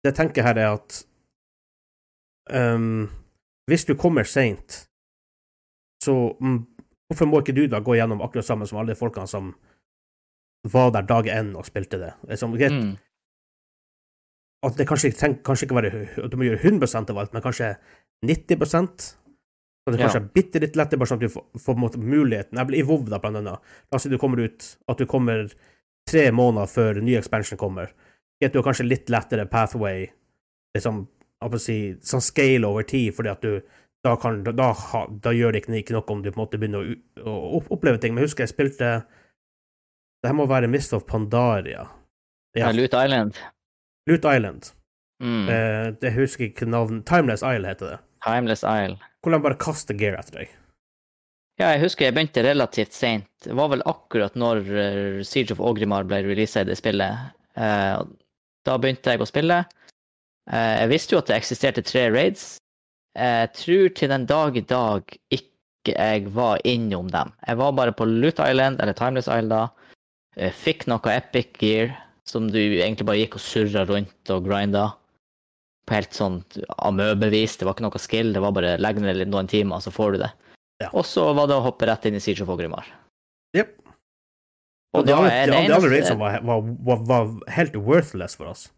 det 0.05 0.12
jeg 0.12 0.18
tenker 0.18 0.44
her, 0.44 0.59
er 0.61 0.75
at 0.77 0.99
um, 2.53 3.07
Hvis 3.70 3.87
du 3.88 3.94
kommer 3.97 4.27
seint, 4.29 4.83
så 6.05 6.37
um, 6.40 6.66
hvorfor 7.09 7.31
må 7.31 7.40
ikke 7.40 7.55
du 7.57 7.64
da 7.73 7.81
gå 7.81 7.97
gjennom 7.97 8.20
akkurat 8.25 8.44
sammen 8.44 8.68
som 8.68 8.83
alle 8.83 8.92
de 8.92 9.01
folkene 9.01 9.29
som 9.31 9.55
var 10.68 10.92
der 10.92 11.09
dag 11.09 11.29
én 11.33 11.55
og 11.57 11.64
spilte 11.68 12.01
det? 12.01 12.12
Liksom, 12.29 12.57
greit, 12.61 12.73
Mm. 12.73 12.94
At 14.64 14.79
det 14.81 14.87
kanskje, 14.88 15.11
treng, 15.12 15.35
kanskje 15.44 15.66
ikke 15.66 15.77
være 15.77 15.90
at 16.25 16.31
du 16.33 16.38
må 16.40 16.47
gjøre 16.47 16.62
100 16.62 17.11
av 17.12 17.18
alt, 17.20 17.35
men 17.37 17.42
kanskje 17.44 17.75
90% 18.25 19.11
Så 19.85 19.92
det 19.92 19.99
Ja. 20.01 20.07
kanskje 20.07 20.20
er 20.23 20.31
bitte 20.33 20.61
litt 20.61 20.77
lettere, 20.77 20.97
bare 20.99 21.09
sånn 21.11 21.20
at 21.20 21.29
du 21.29 21.29
får, 21.29 21.44
får 21.61 21.77
måte 21.77 21.99
muligheten 22.01 22.57
Jeg 22.57 22.66
blir 22.66 22.79
I 22.79 22.83
WoW, 22.88 23.05
da, 23.05 23.18
blant 23.18 23.37
annet. 23.37 23.61
La 23.92 23.97
oss 23.97 24.03
si 24.03 24.09
du 24.09 24.16
kommer 24.16 24.40
ut 24.40 24.77
At 24.88 24.97
du 24.97 25.05
kommer 25.05 25.53
tre 26.11 26.29
måneder 26.33 26.71
før 26.71 27.01
ny 27.05 27.17
expansion 27.19 27.61
kommer. 27.61 27.95
At 28.45 28.53
du 28.53 28.61
har 28.61 28.67
kanskje 28.67 28.87
litt 28.88 29.11
lettere 29.12 29.47
pathway, 29.49 30.09
liksom 30.77 31.07
hva 31.45 31.61
si, 31.61 31.95
sånn 32.05 32.25
scale 32.25 32.69
over 32.69 32.87
tid, 32.88 33.12
fordi 33.17 33.31
at 33.33 33.45
du 33.45 33.59
da, 34.05 34.14
kan, 34.21 34.43
da, 34.45 34.71
da, 35.25 35.33
gjør 35.33 35.55
det 35.55 35.62
ikke, 35.62 35.77
ikke 35.81 35.95
noe 35.97 36.12
om 36.12 36.23
du 36.25 36.29
på 36.29 36.37
en 36.37 36.43
måte 36.43 36.61
begynner 36.61 36.90
å, 37.25 37.35
å 37.35 37.61
oppleve 37.73 38.01
ting. 38.01 38.12
Men 38.12 38.23
jeg 38.23 38.31
husker 38.31 38.45
jeg 38.45 38.53
spilte 38.53 38.88
Det 40.21 40.29
her 40.29 40.37
må 40.37 40.45
være 40.49 40.69
Mist 40.73 40.93
of 40.97 41.07
Pandaria. 41.09 41.87
Ja. 42.57 42.73
Loot 42.73 42.93
Island. 42.93 43.40
Loot 44.09 44.29
Island. 44.29 44.69
Mm. 45.25 45.49
Eh, 45.49 45.87
det 46.03 46.12
husker 46.19 46.45
jeg 46.45 46.53
ikke 46.53 46.69
navnet 46.69 47.07
Timeless 47.09 47.45
Isle 47.45 47.71
heter 47.71 47.95
det. 47.95 47.99
Timeless 48.25 48.64
Isle. 48.64 49.01
Hvor 49.25 49.33
de 49.33 49.40
bare 49.47 49.61
kaster 49.61 49.97
gear 49.97 50.19
etter 50.21 50.43
deg. 50.43 50.53
Ja, 51.61 51.69
jeg 51.71 51.85
husker 51.85 52.09
jeg 52.09 52.17
begynte 52.17 52.43
relativt 52.43 52.97
seint. 52.97 53.29
Det 53.45 53.55
var 53.55 53.71
vel 53.71 53.85
akkurat 53.87 54.35
når 54.35 54.61
eh, 54.75 55.21
Siege 55.27 55.55
of 55.55 55.62
Ogrimar 55.62 56.07
ble 56.09 56.19
releasa 56.27 56.64
i 56.64 56.67
det 56.67 56.75
spillet. 56.81 57.31
Eh, 57.55 58.01
da 58.67 58.79
begynte 58.83 59.14
jeg 59.14 59.23
å 59.23 59.29
spille. 59.31 59.61
Eh, 60.51 60.73
jeg 60.81 60.90
visste 60.90 61.14
jo 61.14 61.21
at 61.23 61.31
det 61.31 61.37
eksisterte 61.38 61.85
tre 61.87 62.09
raids. 62.11 62.57
Jeg 63.14 63.53
tror 63.55 63.95
til 63.95 64.11
den 64.11 64.27
dag 64.27 64.59
i 64.59 64.64
dag 64.67 65.14
ikke 65.31 65.95
jeg 65.95 66.27
var 66.35 66.59
innom 66.67 67.12
dem. 67.14 67.31
Jeg 67.47 67.61
var 67.62 67.79
bare 67.79 67.95
på 67.95 68.09
Loot 68.09 68.43
Island, 68.43 68.83
eller 68.83 68.97
Timeless 68.99 69.31
Isle 69.31 69.53
da. 69.53 69.62
Jeg 70.35 70.59
Fikk 70.59 70.88
noe 70.90 71.14
epic 71.14 71.55
gear 71.61 71.95
som 72.27 72.49
du 72.51 72.59
egentlig 72.59 73.07
bare 73.07 73.21
gikk 73.21 73.38
og 73.38 73.45
surra 73.45 73.85
rundt 73.87 74.33
og 74.35 74.49
grinda. 74.49 74.88
På 75.87 76.01
helt 76.01 76.17
sånn 76.17 76.40
amøbevis. 76.83 77.61
Det 77.61 77.69
var 77.69 77.77
ikke 77.77 77.87
noe 77.87 78.03
skill, 78.03 78.35
det 78.35 78.43
var 78.43 78.57
bare 78.57 78.75
legg 78.81 78.99
ned 79.05 79.23
noen 79.29 79.47
timer, 79.47 79.85
så 79.85 79.95
får 79.95 80.17
du 80.17 80.25
det. 80.25 80.35
Ja. 80.82 80.90
Og 80.92 81.06
så 81.06 81.26
var 81.37 81.48
det 81.50 81.56
å 81.56 81.64
hoppe 81.64 81.87
rett 81.88 82.06
inn 82.08 82.18
i 82.18 82.22
Siege 82.22 82.44
of 82.44 82.52
Ogrimar. 82.52 82.87
Jep. 83.54 83.76
Og 84.94 85.02
Og 85.02 85.06
de 85.06 85.12
da 85.12 85.18
andre, 85.18 85.34
er 85.34 85.46
de, 85.46 85.52
det 85.52 85.68
de 85.68 85.76
andre 85.76 85.90
raidsene 85.90 86.20
var, 86.20 86.40
var, 86.46 86.64
var, 86.87 87.04
var 87.10 87.52
helt 87.56 87.76
worthless 87.76 88.37
for 88.38 88.50
oss. 88.50 88.68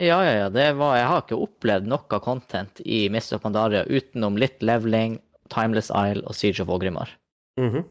Ja, 0.00 0.20
ja, 0.24 0.32
ja. 0.44 0.48
Det 0.52 0.66
var, 0.76 0.96
jeg 0.98 1.08
har 1.08 1.22
ikke 1.24 1.40
opplevd 1.40 1.88
noe 1.88 2.20
content 2.24 2.80
i 2.84 3.06
Mist 3.12 3.32
of 3.32 3.44
Pandaria 3.44 3.84
utenom 3.88 4.36
litt 4.40 4.60
leveling, 4.64 5.18
Timeless 5.52 5.88
Isle 5.88 6.24
og 6.26 6.36
Siege 6.36 6.64
of 6.64 6.72
Ogrimar. 6.72 7.12
Mm 7.60 7.70
-hmm. 7.70 7.84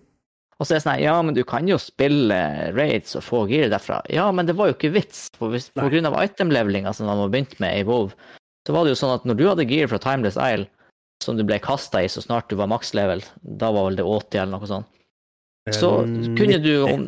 Og 0.60 0.68
så 0.68 0.74
er 0.74 0.78
det 0.78 0.86
sånn 0.86 1.02
ja, 1.04 1.16
men 1.22 1.36
du 1.36 1.44
kan 1.44 1.68
jo 1.68 1.78
spille 1.78 2.72
raids 2.76 3.16
og 3.16 3.24
få 3.24 3.44
gear 3.50 3.70
derfra. 3.70 4.02
Ja, 4.10 4.32
men 4.32 4.46
det 4.46 4.56
var 4.56 4.68
jo 4.68 4.74
ikke 4.78 4.94
vits, 4.96 5.30
for 5.36 5.52
hvis, 5.52 5.68
på 5.76 5.90
grunn 5.90 6.06
av 6.06 6.16
item-levelinga 6.22 6.94
som 6.94 7.08
man 7.08 7.18
har 7.18 7.30
begynt 7.34 7.60
med 7.60 7.80
i 7.80 7.84
WoW, 7.84 8.12
så 8.68 8.74
var 8.74 8.86
det 8.86 8.96
jo 8.96 9.02
sånn 9.02 9.16
at 9.16 9.26
når 9.26 9.36
du 9.36 9.48
hadde 9.50 9.68
gear 9.68 9.88
fra 9.88 10.00
Timeless 10.00 10.38
Isle, 10.38 10.70
som 11.26 11.38
du 11.38 11.44
ble 11.48 11.58
kasta 11.64 12.04
i 12.06 12.10
så 12.12 12.22
snart 12.24 12.48
du 12.52 12.56
var 12.60 12.70
max-level, 12.72 13.24
da 13.42 13.72
var 13.74 13.90
vel 13.90 13.98
det 14.00 14.06
80 14.06 14.42
eller 14.44 14.54
noe 14.60 14.70
sånt, 14.70 14.88
så 15.74 15.92
Eh, 16.06 16.28
kunne 16.38 16.60
du 16.62 16.74
om 16.86 17.08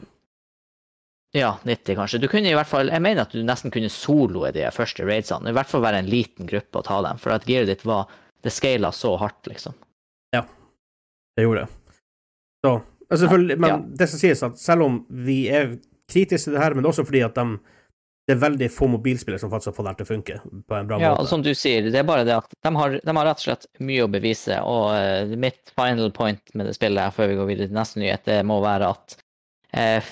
Ja, 1.35 1.57
90 1.67 1.95
kanskje. 1.99 2.19
Du 2.23 2.27
kunne 2.31 2.49
i 2.49 2.55
hvert 2.55 2.69
fall 2.69 2.87
Jeg 2.89 3.01
mener 3.03 3.21
at 3.27 3.33
du 3.35 3.43
nesten 3.45 3.69
kunne 3.69 3.89
soloe 3.93 4.49
de 4.55 4.63
første 4.73 5.03
raidsene. 5.05 5.51
I 5.51 5.53
hvert 5.53 5.69
fall 5.69 5.83
være 5.83 5.99
en 6.01 6.09
liten 6.09 6.47
gruppe 6.49 6.79
og 6.79 6.85
ta 6.87 7.01
dem, 7.05 7.19
for 7.21 7.35
at 7.35 7.45
gearet 7.45 7.67
ditt 7.69 7.83
var 7.85 8.07
Det 8.41 8.49
scala 8.55 8.89
så 8.95 9.11
hardt, 9.19 9.45
liksom. 9.51 9.75
Ja, 10.33 10.41
Det 11.37 11.43
gjorde 11.45 11.65
det. 11.65 11.69
Så, 12.65 12.71
selvfølgelig, 13.11 13.57
men 13.59 13.69
Ja. 13.69 13.77
det 14.01 14.09
som 14.09 14.19
sies, 14.19 14.41
at 14.43 14.57
selv 14.57 14.81
om 14.87 15.05
vi 15.09 15.47
er 15.49 15.77
kritiske 16.09 16.45
til 16.49 16.53
det 16.55 16.63
her, 16.63 16.73
men 16.73 16.85
også 16.85 17.05
fordi 17.05 17.21
at 17.25 17.35
de 17.35 17.59
det 18.27 18.35
er 18.35 18.39
veldig 18.41 18.67
få 18.75 18.89
mobilspillere 18.91 19.39
som 19.39 19.51
faktisk 19.51 19.71
har 19.71 19.75
fått 19.77 19.87
det 19.87 19.95
til 20.01 20.05
å 20.05 20.09
funke 20.09 20.37
på 20.67 20.75
en 20.75 20.87
bra 20.89 20.97
Ja, 20.99 21.13
og 21.15 21.29
som 21.29 21.43
du 21.45 21.53
sier, 21.55 21.85
det 21.87 22.01
er 22.01 22.07
bare 22.07 22.25
det 22.27 22.35
at 22.35 22.51
de 22.51 22.71
har, 22.75 22.97
de 22.99 23.13
har 23.15 23.27
rett 23.29 23.39
og 23.39 23.45
slett 23.45 23.67
mye 23.79 24.03
å 24.03 24.09
bevise, 24.11 24.57
og 24.67 24.89
uh, 24.91 25.35
mitt 25.39 25.71
final 25.79 26.11
point 26.15 26.51
med 26.53 26.67
det 26.67 26.75
spillet 26.75 27.07
her, 27.07 27.15
før 27.15 27.31
vi 27.31 27.37
går 27.39 27.47
videre 27.53 27.71
til 27.71 27.79
neste 27.79 28.01
nyhet, 28.03 28.25
det 28.27 28.41
må 28.49 28.59
være 28.65 28.91
at 28.91 29.15
uh, 29.79 30.11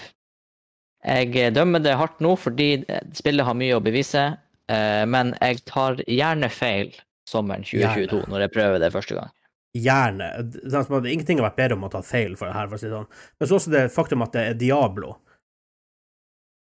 jeg 1.06 1.52
dømmer 1.54 1.84
det 1.84 1.98
hardt 2.00 2.24
nå 2.24 2.32
fordi 2.40 2.70
eh, 2.82 3.04
spillet 3.14 3.46
har 3.46 3.58
mye 3.60 3.76
å 3.76 3.84
bevise, 3.84 4.24
uh, 4.72 5.04
men 5.12 5.36
jeg 5.36 5.66
tar 5.68 6.00
gjerne 6.08 6.50
feil 6.50 6.96
sommeren 7.30 7.68
2022 7.68 8.00
Gjerne. 8.08 8.32
når 8.32 8.46
jeg 8.46 8.56
prøver 8.56 8.82
det 8.82 8.94
første 8.96 9.20
gang. 9.20 9.36
Gjerne. 9.76 10.32
Ingenting 11.04 11.42
har 11.42 11.50
vært 11.50 11.60
bedre 11.60 11.76
om 11.76 11.84
å 11.84 11.92
ta 11.92 12.00
feil 12.06 12.40
for 12.40 12.48
det 12.48 12.56
her, 12.56 12.72
for 12.72 12.78
å 12.78 12.80
si 12.80 12.88
det 12.88 12.96
sånn. 12.96 13.10
Men 13.36 13.50
så 13.50 13.60
også 13.60 13.74
det 13.74 13.86
faktum 13.92 14.24
at 14.24 14.38
det 14.38 14.44
er 14.54 14.60
Diablo. 14.62 15.18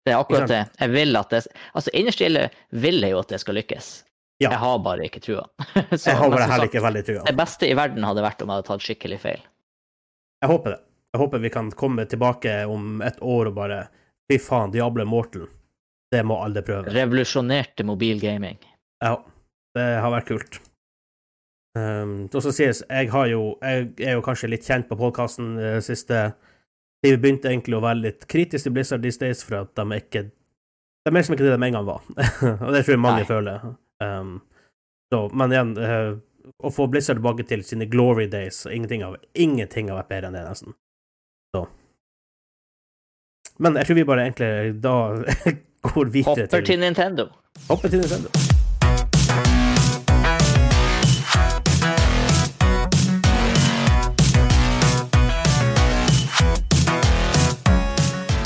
Det 0.03 0.13
er 0.13 0.19
akkurat 0.19 0.51
det. 0.51 0.63
Jeg 0.81 0.91
vil 0.91 1.17
at 1.17 1.31
det 1.31 1.43
Altså, 1.73 1.93
innerst 1.95 2.23
inne 2.25 2.49
vil 2.71 2.99
jeg 3.03 3.15
jo 3.15 3.21
at 3.23 3.31
det 3.31 3.41
skal 3.43 3.59
lykkes. 3.61 3.91
Ja. 4.43 4.51
Jeg 4.51 4.59
har 4.59 4.79
bare 4.83 5.07
ikke 5.07 5.21
trua. 5.23 5.45
Så, 5.95 6.11
Jeg 6.11 6.19
har 6.19 6.31
bare 6.31 6.49
heller 6.51 6.71
ikke 6.71 6.83
veldig 6.83 7.03
trua. 7.07 7.25
Det 7.29 7.37
beste 7.39 7.69
i 7.71 7.77
verden 7.79 8.05
hadde 8.07 8.25
vært 8.25 8.43
om 8.43 8.51
jeg 8.51 8.59
hadde 8.59 8.69
tatt 8.71 8.87
skikkelig 8.87 9.21
feil. 9.23 9.45
Jeg 10.43 10.51
håper 10.51 10.75
det. 10.75 10.81
Jeg 11.13 11.21
håper 11.21 11.43
vi 11.45 11.51
kan 11.53 11.69
komme 11.77 12.07
tilbake 12.09 12.55
om 12.73 13.03
et 13.05 13.21
år 13.21 13.53
og 13.53 13.59
bare 13.59 13.83
Fy 14.31 14.39
faen, 14.41 14.71
Diablo 14.73 15.05
Morten. 15.07 15.47
Det 16.13 16.23
må 16.25 16.39
alle 16.43 16.63
prøve. 16.65 16.91
Revolusjonerte 16.93 17.85
mobilgaming. 17.85 18.59
Ja, 19.03 19.17
det 19.77 19.87
har 20.01 20.13
vært 20.15 20.29
kult. 20.31 20.59
Um, 21.77 22.29
det 22.29 22.37
også 22.37 22.53
sies, 22.53 22.83
jeg 22.85 23.09
har 23.09 23.29
jo 23.31 23.55
Jeg 23.65 23.95
er 24.05 24.19
jo 24.19 24.25
kanskje 24.25 24.51
litt 24.53 24.67
kjent 24.67 24.91
på 24.91 24.99
podkasten 25.01 25.55
uh, 25.57 25.79
siste 25.81 26.33
Vi 27.03 27.17
begynte 27.19 27.51
egentlig 27.51 27.77
å 27.77 27.83
være 27.83 27.99
litt 27.99 28.27
kritiske 28.31 28.69
til 28.69 28.75
Blizzard 28.77 29.03
these 29.03 29.19
days, 29.19 29.43
for 29.43 29.65
at 29.65 29.75
de 29.79 29.99
ikke 29.99 30.29
De 31.03 31.11
er 31.11 31.17
liksom 31.17 31.33
som 31.33 31.39
ikke 31.39 31.49
det 31.49 31.57
de 31.57 31.67
en 31.67 31.77
gang 31.79 31.87
var. 31.89 32.05
og 32.63 32.69
det 32.71 32.85
tror 32.85 32.95
jeg 32.95 33.03
mange 33.03 33.25
Nei. 33.25 33.27
føler. 33.27 33.65
Um, 34.05 34.37
så, 35.11 35.25
men 35.35 35.55
igjen, 35.55 35.73
uh, 35.83 36.13
å 36.63 36.71
få 36.71 36.87
Blizzard 36.91 37.19
tilbake 37.19 37.47
til 37.49 37.65
sine 37.67 37.89
glory 37.91 38.29
days 38.31 38.63
ingenting 38.71 39.03
har 39.03 39.19
vært 39.99 40.15
bedre 40.15 40.31
enn 40.31 40.39
det, 40.39 40.47
nesten. 40.47 40.79
Så. 41.57 41.67
Men 43.59 43.77
jeg 43.81 43.91
tror 43.91 43.99
vi 43.99 44.09
bare 44.15 44.29
egentlig 44.29 44.81
da 44.87 44.97
går 45.91 46.15
videre 46.15 46.47
til 46.47 46.49
Hopper 46.49 46.67
til 46.71 46.83
Nintendo. 46.87 47.31
Hopper 47.69 47.93
til 47.93 48.07
Nintendo. 48.07 48.52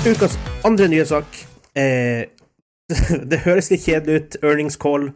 Ukas 0.06 0.38
andre 0.64 0.86
nyhetssak 0.88 1.26
eh, 1.74 2.28
Det 3.30 3.40
høres 3.42 3.70
litt 3.72 3.82
kjedelig 3.82 4.20
ut. 4.20 4.36
Earnings 4.44 4.76
call 4.78 5.08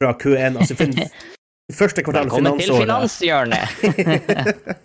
fra 0.00 0.14
Q1. 0.16 0.56
Altså 0.56 0.76
fin 0.78 0.94
første 1.80 2.04
kvartal 2.06 2.30
finansåret. 2.32 2.88
Velkommen 2.88 3.08
til. 3.08 3.24
Finanshjørnet. 3.92 4.84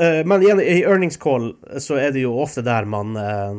Eh, 0.00 0.22
men 0.24 0.40
igjen, 0.40 0.56
i 0.64 0.78
earnings 0.88 1.18
call 1.20 1.50
så 1.78 1.98
er 2.00 2.14
det 2.14 2.22
jo 2.22 2.30
ofte 2.40 2.62
der 2.64 2.86
man, 2.88 3.10
eh, 3.20 3.58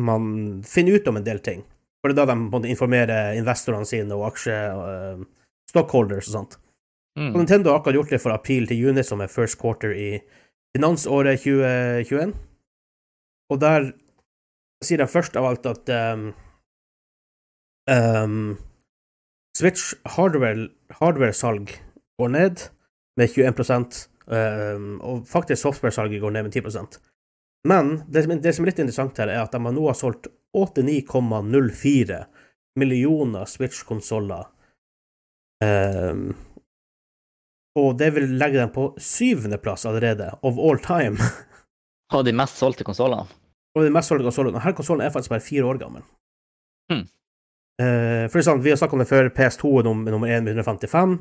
man 0.00 0.22
finner 0.66 0.96
ut 0.96 1.10
om 1.10 1.18
en 1.20 1.26
del 1.26 1.42
ting. 1.44 1.60
For 2.00 2.08
det 2.08 2.16
er 2.16 2.22
da 2.22 2.32
de 2.32 2.36
må 2.40 2.62
informere 2.64 3.18
investorene 3.36 3.86
sine 3.86 4.16
og 4.16 4.30
aksje... 4.30 4.56
eh, 4.56 5.20
stockholders 5.68 6.30
og 6.30 6.34
sånt. 6.38 6.56
Og 6.56 6.64
Mm. 7.18 7.32
Nintendo 7.36 7.70
har 7.70 7.80
akkurat 7.82 7.98
gjort 7.98 8.14
det 8.14 8.20
for 8.22 8.32
april 8.32 8.66
til 8.70 8.80
juni, 8.80 9.02
som 9.04 9.20
er 9.20 9.30
first 9.30 9.58
quarter 9.60 9.92
i 9.92 10.22
finansåret 10.72 11.44
2021. 11.44 12.32
Og 13.52 13.60
der 13.60 13.90
sier 14.84 15.00
det 15.02 15.10
først 15.10 15.36
av 15.36 15.46
alt 15.48 15.66
at 15.66 15.90
um, 15.90 16.28
um, 17.90 18.56
Switch 19.58 19.94
hardware- 20.16 20.70
hardware-salg 21.00 21.72
går 22.20 22.34
ned 22.34 22.66
med 23.18 23.32
21 23.34 24.08
um, 24.28 25.00
og 25.02 25.24
faktisk 25.26 25.62
software-salget 25.64 26.22
går 26.22 26.30
ned 26.36 26.48
med 26.48 26.54
10% 26.54 27.00
Men 27.66 28.02
det, 28.08 28.22
som- 28.24 28.40
det 28.40 28.54
som 28.54 28.64
er 28.64 28.70
litt 28.70 28.78
interessant 28.84 29.18
her, 29.18 29.28
er 29.28 29.42
at 29.42 29.52
de 29.52 29.58
nå 29.58 29.86
har 29.88 29.98
solgt 29.98 30.28
89,04 30.56 32.24
millioner 32.78 33.44
Switch-konsoller 33.50 34.46
Um, 35.58 36.36
og 37.78 37.96
det 37.98 38.12
vil 38.14 38.36
legge 38.38 38.60
dem 38.60 38.70
på 38.70 38.84
syvendeplass 39.02 39.86
allerede, 39.90 40.28
of 40.42 40.58
all 40.58 40.78
time. 40.78 41.18
Av 42.14 42.22
de 42.24 42.30
mest 42.32 42.60
solgte 42.62 42.86
konsollene. 42.86 43.26
Og 43.78 43.84
den 43.86 43.94
mest 43.94 44.10
solgte 44.10 44.26
konsollen. 44.26 44.56
Denne 44.56 44.74
konsollen 44.74 45.04
er 45.06 45.12
faktisk 45.14 45.30
bare 45.30 45.44
fire 45.44 45.68
år 45.70 45.78
gammel. 45.78 46.02
Hmm. 46.90 47.04
Uh, 47.78 48.24
for 48.26 48.38
det 48.38 48.42
er 48.42 48.48
sant, 48.48 48.64
Vi 48.64 48.72
har 48.72 48.80
snakket 48.80 48.98
om 48.98 49.04
det 49.04 49.08
før. 49.08 49.28
PS2 49.38 49.70
er 49.78 49.86
nummer, 49.86 50.10
nummer 50.10 50.26
1 50.26 50.42
med 50.42 50.52
155. 50.52 51.18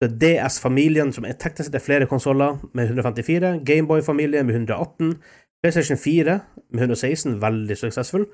Det 0.00 0.08
er 0.10 0.44
DS-familien, 0.44 1.12
som 1.12 1.24
er 1.24 1.38
teknisk 1.40 1.70
sett 1.70 1.78
er 1.78 1.84
flere 1.84 2.06
konsoller, 2.06 2.58
med 2.76 2.84
154. 2.84 3.60
Gameboy-familien 3.64 4.46
med 4.46 4.54
118. 4.54 5.14
PlayStation 5.62 5.98
4 5.98 6.40
med 6.70 6.82
116, 6.82 7.40
veldig 7.42 7.76
suksessfull. 7.76 8.26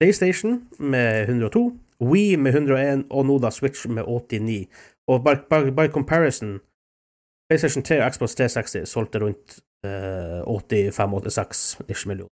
PlayStation 0.00 0.64
med 0.78 1.28
102. 1.28 1.72
Wii 2.00 2.36
med 2.36 2.54
101, 2.54 3.06
og 3.10 3.26
nå 3.26 3.38
da 3.38 3.50
Switch 3.50 3.86
med 3.88 4.02
89. 4.02 4.66
Og 5.08 5.24
by, 5.24 5.36
by, 5.50 5.70
by 5.70 5.86
comparison, 5.92 6.58
PlayStation 7.48 7.82
3 7.82 8.04
og 8.04 8.12
Xbox 8.12 8.34
360 8.34 8.88
solgte 8.88 9.18
rundt 9.22 9.60
eh, 9.84 10.40
85-86 10.42 12.08
millioner. 12.08 12.33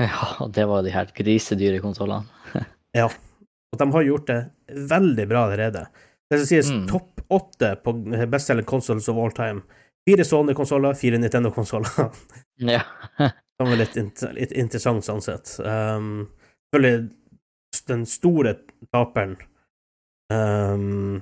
Ja, 0.08 0.46
det 0.48 0.64
var 0.70 0.82
de 0.86 0.92
her 0.94 1.10
grisedyre 1.16 1.80
konsollene. 1.84 2.24
Og 3.70 3.78
de 3.78 3.86
har 3.92 4.02
gjort 4.06 4.26
det 4.30 4.38
veldig 4.90 5.26
bra 5.30 5.44
allerede. 5.46 5.84
Det 6.30 6.38
som 6.40 6.48
sies 6.48 6.70
Mm. 6.72 6.86
topp 6.90 7.20
åtte 7.30 7.68
på 7.84 7.92
bestselgende 8.32 8.66
consoles 8.66 9.08
of 9.12 9.18
all 9.20 9.30
time. 9.34 9.62
Fire 10.08 10.24
Sony-konsoller, 10.26 10.94
fire 10.98 11.18
Nintendo-konsoller. 11.20 12.10
Ja. 12.60 12.82
Det 13.18 13.66
var 13.68 13.76
litt, 13.76 13.96
litt 14.36 14.52
interessant 14.52 15.04
sånn 15.04 15.22
sett. 15.24 15.54
Um, 15.60 16.26
Selvfølgelig 16.70 17.10
den 17.88 18.02
store 18.08 18.54
taperen 18.92 19.36
um, 20.32 21.20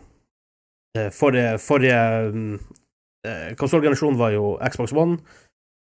eh, 0.97 1.11
Forrige, 1.15 1.59
forrige 1.63 2.01
um, 2.33 2.59
eh, 3.27 3.53
konsollgenerasjon 3.61 4.19
var 4.19 4.33
jo 4.35 4.57
Xbox 4.65 4.93
One, 4.97 5.19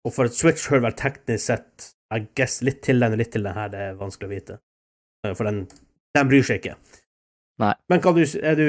og 0.07 0.15
for 0.15 0.29
et 0.29 0.37
Switch 0.37 0.69
hører 0.71 0.87
vel 0.89 0.97
teknisk 1.01 1.47
sett 1.51 1.91
I 2.15 2.25
guess 2.37 2.61
litt 2.67 2.81
til 2.83 3.01
den 3.03 3.15
og 3.15 3.21
litt 3.21 3.31
til 3.35 3.45
den 3.47 3.55
her, 3.55 3.69
det 3.71 3.83
er 3.85 3.99
vanskelig 4.01 4.29
å 4.29 4.33
vite. 4.35 4.59
Eh, 5.27 5.35
For 5.39 5.47
den, 5.47 5.65
den 6.17 6.31
bryr 6.31 6.47
seg 6.47 6.63
ikke. 6.63 6.77
Nei. 7.61 7.75
Men 7.93 8.01
du, 8.01 8.25
du 8.25 8.67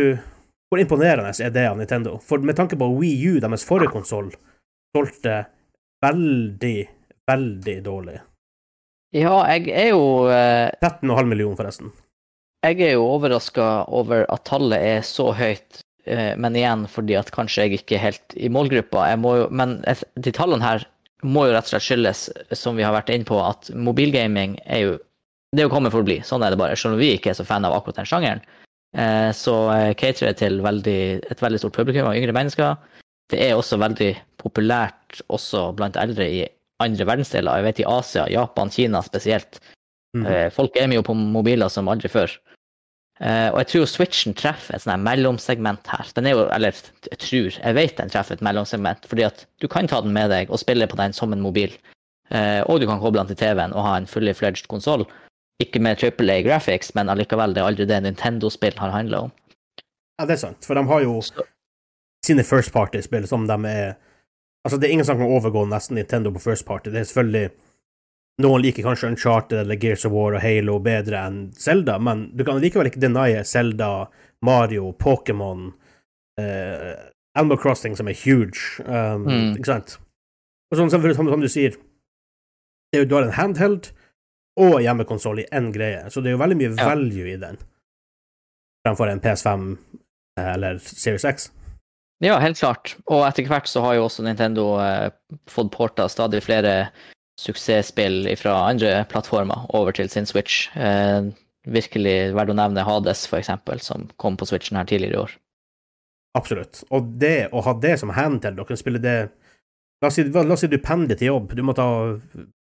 Hvor 0.72 0.82
imponerende 0.84 1.32
er 1.32 1.54
det 1.56 1.66
av 1.70 1.78
Nintendo? 1.80 2.18
For 2.24 2.44
med 2.44 2.58
tanke 2.60 2.78
på 2.80 2.90
Wii 3.00 3.32
U, 3.32 3.40
deres 3.44 3.66
forrige 3.68 3.94
konsoll, 3.96 4.30
solgte 4.96 5.46
veldig, 6.04 6.78
veldig 7.30 7.78
dårlig. 7.86 8.20
ja, 9.16 9.36
jeg 9.52 9.68
er 9.76 9.90
jo 9.92 10.30
eh, 10.32 10.72
13,5 10.82 11.28
millioner, 11.28 11.58
forresten. 11.60 11.92
Jeg 12.64 12.78
er 12.86 12.94
jo 12.94 13.08
overraska 13.10 13.88
over 13.90 14.26
at 14.30 14.44
tallet 14.46 14.84
er 14.86 15.02
så 15.06 15.32
høyt, 15.34 15.82
eh, 16.06 16.36
men 16.38 16.56
igjen 16.56 16.86
fordi 16.88 17.18
at 17.20 17.32
kanskje 17.34 17.66
jeg 17.66 17.82
ikke 17.82 17.98
er 17.98 18.06
helt 18.06 18.36
i 18.38 18.52
målgruppa. 18.54 19.08
Jo, 19.16 19.48
men 19.52 19.80
de 20.16 20.32
tallene 20.36 20.64
her 20.66 20.86
må 21.24 21.46
jo 21.48 21.54
rett 21.56 21.68
og 21.68 21.74
slett 21.74 21.86
skyldes, 21.86 22.26
som 22.58 22.78
vi 22.78 22.86
har 22.86 22.96
vært 22.96 23.12
inne 23.14 23.28
på, 23.28 23.38
at 23.44 23.70
mobilgaming 23.76 24.58
er 24.66 24.86
jo 24.86 25.00
det 25.52 25.64
er 25.64 25.68
jo 25.68 25.74
kommet 25.74 25.92
for 25.92 26.00
å 26.00 26.08
bli. 26.08 26.22
Sånn 26.24 26.46
er 26.46 26.54
det 26.54 26.60
bare. 26.62 26.78
Selv 26.80 26.96
om 26.96 27.02
vi 27.02 27.10
ikke 27.12 27.34
er 27.34 27.36
så 27.36 27.44
fan 27.44 27.66
av 27.68 27.74
akkurat 27.76 27.98
den 28.00 28.08
sjangeren, 28.08 28.42
eh, 28.96 29.32
så 29.36 29.56
eh, 29.74 29.90
caterer 30.00 30.32
det 30.32 30.40
til 30.40 30.62
veldig, 30.64 31.02
et 31.28 31.44
veldig 31.44 31.60
stort 31.60 31.76
publikum 31.76 32.08
av 32.08 32.16
yngre 32.16 32.36
mennesker. 32.38 32.78
Det 33.32 33.40
er 33.44 33.58
også 33.58 33.80
veldig 33.82 34.14
populært 34.40 35.20
også 35.28 35.70
blant 35.76 36.00
eldre 36.00 36.28
i 36.28 36.46
andre 36.84 37.08
verdensdeler. 37.10 37.60
Jeg 37.60 37.68
vet 37.68 37.82
i 37.84 37.88
Asia, 37.88 38.26
Japan, 38.32 38.72
Kina 38.72 39.04
spesielt. 39.04 39.60
Mm. 40.16 40.24
Folk 40.24 40.56
Folk 40.56 40.74
gamer 40.76 40.98
jo 40.98 41.04
på 41.08 41.16
mobiler 41.16 41.72
som 41.72 41.88
aldri 41.92 42.10
før. 42.12 42.32
Eh, 43.22 43.50
og 43.54 43.60
jeg 43.62 43.68
tror 43.70 43.90
Switchen 43.90 44.34
treffer 44.34 44.76
et 44.76 44.82
sånt 44.82 45.06
mellomsegment 45.06 45.90
her. 45.94 46.08
Den 46.18 46.26
er 46.26 46.34
jo, 46.34 46.46
eller 46.50 46.74
jeg 47.06 47.20
tror, 47.22 47.58
jeg 47.60 47.78
vet 47.78 47.98
den 48.00 48.10
treffer 48.10 48.38
et 48.38 48.46
mellomsegment, 48.46 49.06
fordi 49.10 49.28
at 49.28 49.46
du 49.62 49.68
kan 49.70 49.90
ta 49.90 50.00
den 50.02 50.16
med 50.16 50.32
deg 50.34 50.50
og 50.50 50.62
spille 50.62 50.88
på 50.90 50.98
den 50.98 51.14
som 51.14 51.34
en 51.36 51.44
mobil. 51.44 51.76
Uh, 52.32 52.64
og 52.72 52.80
du 52.80 52.88
kan 52.88 53.02
koble 53.02 53.20
den 53.20 53.30
til 53.34 53.42
TV-en 53.44 53.74
og 53.76 53.84
ha 53.84 53.98
en 54.00 54.08
fully 54.08 54.34
fledged 54.34 54.70
konsoll. 54.72 55.04
Ikke 55.62 55.82
med 55.84 56.00
Triple 56.00 56.34
A 56.34 56.42
graphics, 56.46 56.94
men 56.98 57.12
allikevel, 57.12 57.54
det 57.54 57.62
er 57.62 57.68
aldri 57.68 57.86
det 57.90 58.00
Nintendo-spill 58.06 58.80
har 58.80 58.94
handla 58.96 59.26
om. 59.28 59.34
Ja, 60.18 60.26
det 60.26 60.38
er 60.38 60.46
sant, 60.48 60.66
for 60.66 60.80
de 60.80 60.86
har 60.88 61.04
jo 61.04 61.20
Så- 61.22 61.44
sine 62.26 62.44
first 62.44 62.72
party-spill 62.74 63.28
som 63.28 63.46
de 63.48 63.60
er 63.68 63.94
Altså, 64.64 64.78
det 64.78 64.88
er 64.88 64.92
ingen 64.94 65.06
som 65.06 65.18
kan 65.18 65.26
overgå 65.26 65.66
nesten 65.66 65.96
Nintendo 65.96 66.30
på 66.30 66.40
first 66.40 66.68
party. 66.68 66.92
Det 66.94 67.00
er 67.00 67.04
selvfølgelig 67.10 67.50
Noen 68.40 68.62
liker 68.64 68.84
kanskje 68.84 69.08
Uncharted 69.12 69.60
eller 69.60 69.76
Gears 69.76 70.06
of 70.06 70.12
War 70.16 70.34
og 70.38 70.42
Halo 70.42 70.80
bedre 70.80 71.20
enn 71.28 71.40
Zelda, 71.54 71.98
men 72.00 72.30
du 72.38 72.44
kan 72.48 72.60
likevel 72.64 72.88
ikke 72.90 73.02
denie 73.04 73.44
Zelda, 73.46 74.08
Mario, 74.42 74.94
Pokémon, 74.98 75.74
eh, 76.40 76.96
Animal 77.38 77.58
Crossing, 77.62 77.96
som 77.96 78.08
er 78.08 78.14
huge, 78.18 78.82
um, 78.86 79.26
Mm. 79.28 79.56
ikke 79.58 79.66
sant? 79.66 79.98
Og 80.72 80.78
sånn 80.80 80.90
som, 80.90 81.02
som, 81.14 81.28
som 81.30 81.42
du 81.44 81.48
sier, 81.52 81.76
det 82.92 82.98
er 82.98 83.04
jo, 83.04 83.10
du 83.12 83.16
har 83.16 83.24
en 83.28 83.36
handheld 83.38 83.92
og 84.60 84.80
hjemmekonsoll 84.82 85.40
i 85.44 85.48
én 85.52 85.72
greie, 85.76 86.10
så 86.10 86.22
det 86.24 86.32
er 86.32 86.38
jo 86.38 86.42
veldig 86.44 86.58
mye 86.58 86.76
Ja. 86.78 86.90
value 86.90 87.28
i 87.34 87.38
den 87.40 87.58
fremfor 88.88 89.12
en 89.12 89.20
PS5 89.22 89.78
eller 90.38 90.80
Series 90.80 91.24
X. 91.26 91.52
Ja, 92.24 92.40
helt 92.40 92.58
klart. 92.58 92.96
Og 93.08 93.24
etter 93.28 93.46
hvert 93.48 93.68
så 93.70 93.82
har 93.82 93.96
jo 93.96 94.06
også 94.08 94.24
Nintendo 94.26 94.80
eh, 94.82 95.12
fått 95.50 95.72
porta 95.72 96.08
stadig 96.10 96.42
flere 96.44 96.90
suksessspill 97.42 98.26
fra 98.40 98.56
andre 98.70 99.02
plattformer 99.10 99.66
over 99.78 99.96
til 99.98 100.10
sin 100.14 100.28
Switch. 100.30 100.68
Eh, 100.78 101.32
virkelig 101.72 102.34
verdt 102.38 102.54
å 102.54 102.58
nevne 102.58 102.86
Hades, 102.86 103.26
eksempel, 103.38 103.82
som 103.82 104.08
kom 104.22 104.38
på 104.38 104.48
Switchen 104.50 104.80
her 104.80 104.90
tidligere 104.90 105.18
i 105.18 105.22
år. 105.26 105.36
Absolutt. 106.38 106.84
Og 106.96 107.14
det 107.22 107.50
å 107.52 107.64
ha 107.66 107.74
det 107.84 107.98
som 108.00 108.14
handheld, 108.16 108.60
og 108.60 108.70
kunne 108.70 108.82
spille 108.82 109.02
det 109.04 109.20
La 110.02 110.10
oss 110.10 110.16
si, 110.18 110.24
la 110.26 110.42
oss 110.42 110.64
si 110.64 110.68
du 110.72 110.80
pendler 110.82 111.14
til 111.14 111.28
jobb, 111.28 111.52
du 111.54 111.62
må 111.62 111.76
ta 111.78 111.86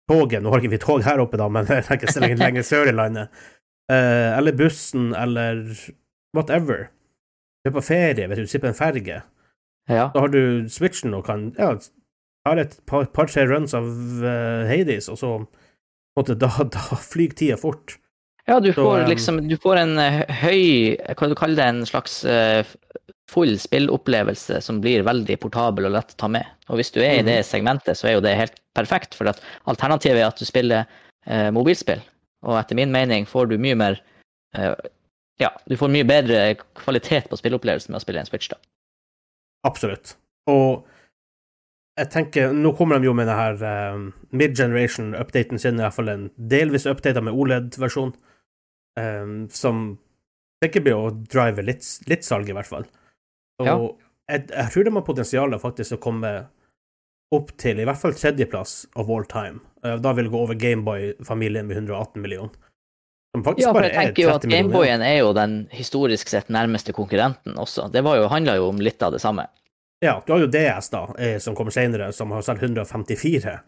toget 0.05 0.43
Nå 0.43 0.51
har 0.53 0.61
ikke 0.61 0.75
vi 0.75 0.81
tog 0.83 1.01
her 1.01 1.17
oppe, 1.23 1.39
da, 1.41 1.47
men 1.49 1.65
jeg 1.71 1.87
tenker 1.87 2.11
så 2.13 2.21
lenge 2.21 2.37
lenger 2.37 2.65
sør 2.67 2.91
i 2.91 2.93
landet. 2.93 3.31
Eh, 3.89 4.29
eller 4.37 4.53
bussen, 4.53 5.07
eller 5.17 5.63
whatever. 6.37 6.91
Du 7.63 7.71
er 7.71 7.73
på 7.79 7.81
ferie, 7.87 8.27
vet 8.29 8.37
du, 8.37 8.43
du 8.45 8.51
sitter 8.51 8.67
på 8.67 8.73
en 8.75 8.77
ferge. 8.77 9.23
Ja, 9.89 10.11
Da 10.13 10.21
har 10.21 10.29
du 10.33 10.69
switchen 10.69 11.13
og 11.17 11.25
kan 11.25 11.47
ja, 11.57 11.71
tar 12.45 12.61
et 12.61 12.75
par- 12.85 13.07
par-tre 13.15 13.45
runs 13.49 13.73
av 13.77 13.85
uh, 14.23 14.65
Hades, 14.69 15.09
og 15.09 15.17
så 15.19 15.31
måtte, 16.17 16.35
da, 16.39 16.49
da 16.77 16.99
flyr 17.01 17.33
tida 17.37 17.57
fort. 17.57 17.97
ja 18.47 18.59
du 18.61 18.71
Så, 18.71 18.83
får 18.83 19.03
um, 19.03 19.09
liksom 19.09 19.39
Du 19.49 19.55
får 19.57 19.79
en 19.81 19.97
eh, 19.97 20.19
høy 20.43 20.95
Hva 21.17 21.27
du 21.31 21.35
kaller 21.35 21.57
det? 21.57 21.65
En 21.73 21.85
slags 21.89 22.19
uh, 22.29 22.61
full 23.31 23.55
spillopplevelse 23.57 24.59
som 24.61 24.77
blir 24.83 25.01
veldig 25.07 25.39
portabel 25.41 25.87
og 25.89 25.95
lett 25.95 26.13
å 26.13 26.19
ta 26.21 26.27
med. 26.29 26.45
Og 26.69 26.77
hvis 26.77 26.91
du 26.93 26.99
er 27.01 27.15
i 27.17 27.23
Mhm. 27.23 27.25
det 27.31 27.39
segmentet, 27.47 27.97
så 27.97 28.07
er 28.07 28.13
jo 28.19 28.21
det 28.21 28.35
helt 28.37 28.59
perfekt, 28.77 29.15
for 29.17 29.25
at 29.31 29.41
alternativet 29.65 30.21
er 30.21 30.27
at 30.29 30.37
du 30.37 30.45
spiller 30.45 30.85
eh, 31.25 31.49
mobilspill. 31.51 32.03
Og 32.45 32.59
etter 32.59 32.77
min 32.77 32.91
mening 32.93 33.25
får 33.25 33.49
du 33.49 33.57
mye 33.57 33.75
mer 33.75 33.97
eh, 34.53 34.75
ja, 35.41 35.49
du 35.67 35.73
får 35.75 35.89
mye 35.91 36.05
bedre 36.07 36.43
kvalitet 36.77 37.25
på 37.31 37.35
spillopplevelsen 37.41 37.91
med 37.91 37.97
å 37.97 38.03
spille 38.05 38.21
en 38.21 38.29
Switch, 38.29 38.47
da. 38.53 38.55
Absolutt. 39.65 40.13
Og 40.47 40.85
jeg 41.95 42.11
tenker, 42.11 42.51
nå 42.51 42.73
kommer 42.75 42.99
de 42.99 43.07
jo 43.07 43.13
med 43.15 43.29
denne 43.29 43.69
um, 43.95 44.07
mid-generation-updaten 44.35 45.61
sin, 45.61 45.79
i 45.79 45.85
hvert 45.85 45.95
fall 45.95 46.11
en 46.11 46.25
delvis 46.35 46.87
updata 46.91 47.23
med 47.23 47.35
OLED-versjon, 47.35 48.11
um, 48.99 49.37
som 49.53 49.85
sikkert 50.63 50.87
blir 50.87 50.99
å 50.99 51.13
drive 51.31 51.63
litt, 51.63 51.87
litt 52.11 52.27
salg, 52.27 52.51
i 52.51 52.57
hvert 52.57 52.69
fall. 52.69 52.87
Og 53.63 53.69
Ja. 53.69 53.77
jeg, 54.33 54.49
jeg 54.51 54.73
tror 54.73 54.87
de 54.87 54.95
har 54.97 55.07
potensial 55.07 55.57
faktisk 55.61 55.95
å 55.95 56.03
komme 56.03 56.35
opp 57.35 57.55
til 57.57 57.79
i 57.79 57.87
hvert 57.87 57.99
fall 57.99 58.13
tredjeplass 58.15 58.85
of 58.99 59.09
all 59.09 59.23
time. 59.31 59.63
Uh, 59.79 59.95
da 59.95 60.11
vil 60.13 60.27
det 60.27 60.35
gå 60.35 60.43
over 60.43 60.59
Gameboy-familien 60.59 61.67
med 61.69 61.79
118 61.79 62.21
millioner. 62.21 62.51
Ja, 63.35 63.71
for 63.75 63.83
jeg 63.83 63.91
er 63.91 64.11
tenker 64.11 64.23
jo 64.23 64.31
at 64.31 64.43
30 64.43 64.47
millioner. 64.47 64.63
Gameboyen 64.63 65.01
er 65.03 65.17
jo 65.19 65.31
den 65.35 65.55
historisk 65.75 66.29
sett 66.31 66.51
nærmeste 66.51 66.95
konkurrenten 66.95 67.55
også. 67.59 67.89
Det 67.91 68.03
var 68.03 68.19
jo, 68.19 68.29
handla 68.31 68.55
jo 68.59 68.69
om 68.71 68.79
litt 68.83 69.03
av 69.03 69.15
det 69.15 69.19
samme. 69.23 69.47
Ja, 70.03 70.23
du 70.25 70.33
har 70.33 70.43
jo 70.43 70.51
DS, 70.51 70.89
da, 70.91 71.03
eh, 71.19 71.37
som 71.39 71.55
kommer 71.55 71.71
senere, 71.71 72.11
som 72.13 72.31
har 72.31 72.41
solgt 72.45 72.63
154. 72.63 73.59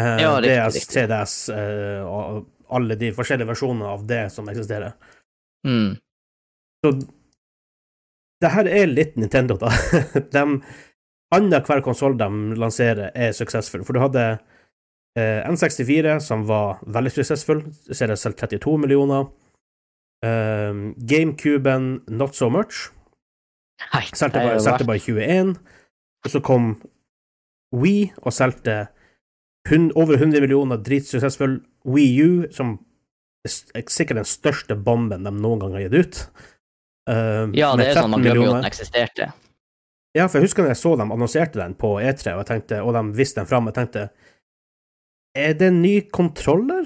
Eh, 0.00 0.22
Ja, 0.22 0.36
riktig, 0.40 0.54
DS, 0.56 0.74
riktig. 0.74 0.94
3DS 0.94 1.34
eh, 1.56 2.04
og 2.06 2.46
alle 2.72 2.96
de 2.96 3.10
forskjellige 3.12 3.50
versjonene 3.50 3.90
av 3.90 4.06
det 4.06 4.22
som 4.32 4.48
eksisterer. 4.48 4.94
Mm. 5.66 5.98
Så 6.82 6.92
det 8.42 8.50
her 8.50 8.70
er 8.70 8.86
litt 8.90 9.18
Nintendo, 9.20 9.58
da. 9.60 9.70
de, 10.34 10.46
Annenhver 11.32 11.80
konsoll 11.80 12.18
de 12.20 12.28
lanserer, 12.60 13.10
er 13.16 13.32
suksessfull. 13.32 13.84
For 13.88 13.96
du 13.96 14.02
hadde 14.02 14.24
eh, 15.16 15.40
N64, 15.48 16.18
som 16.20 16.44
var 16.48 16.82
veldig 16.84 17.12
suksessfull. 17.14 17.62
ser 17.88 18.12
jeg 18.12 18.20
selv 18.20 18.36
32 18.40 18.74
millioner. 18.82 19.30
Um, 20.22 20.92
GameCuben, 20.98 22.02
not 22.08 22.36
so 22.36 22.50
much. 22.52 22.90
Nei, 23.92 24.06
Solgte 24.14 24.40
bare, 24.40 24.60
solgte 24.62 24.86
bare 24.88 25.02
21. 25.02 25.54
Og 26.22 26.30
så 26.30 26.40
kom 26.44 26.74
We 27.72 28.12
og 28.20 28.34
solgte 28.36 28.86
over 29.96 30.18
100 30.18 30.40
millioner, 30.42 30.80
dritsuksessfull. 30.82 31.60
Wii 31.88 32.22
U, 32.22 32.32
som 32.54 32.76
er 33.44 33.52
er 33.74 33.84
sikkert 33.90 34.20
den 34.20 34.28
største 34.28 34.76
bomben 34.78 35.24
de 35.24 35.30
noen 35.34 35.62
gang 35.62 35.72
har 35.74 35.86
gitt 35.86 35.94
ut. 35.98 36.18
Uh, 37.10 37.50
Ja, 37.58 37.72
det 37.78 37.88
er 37.90 37.98
sånn, 37.98 38.12
man 38.12 38.22
13 38.22 38.26
glemmer 38.28 38.44
jo 38.44 38.50
at 38.52 38.60
den 38.60 38.68
eksisterte. 38.70 39.32
Ja, 40.14 40.26
for 40.28 40.38
jeg 40.38 40.46
husker 40.46 40.62
når 40.62 40.74
jeg 40.74 40.82
så 40.82 40.92
dem 41.00 41.14
annonserte 41.14 41.58
den 41.58 41.74
på 41.74 41.94
E3, 41.98 42.34
og, 42.36 42.42
jeg 42.44 42.50
tenkte, 42.50 42.82
og 42.84 42.92
de 42.94 43.02
viste 43.16 43.40
den 43.40 43.48
fram, 43.48 43.70
jeg 43.70 43.78
tenkte 43.80 44.10
Er 45.34 45.56
det 45.56 45.70
en 45.72 45.80
ny 45.82 45.94
kontroller? 46.12 46.84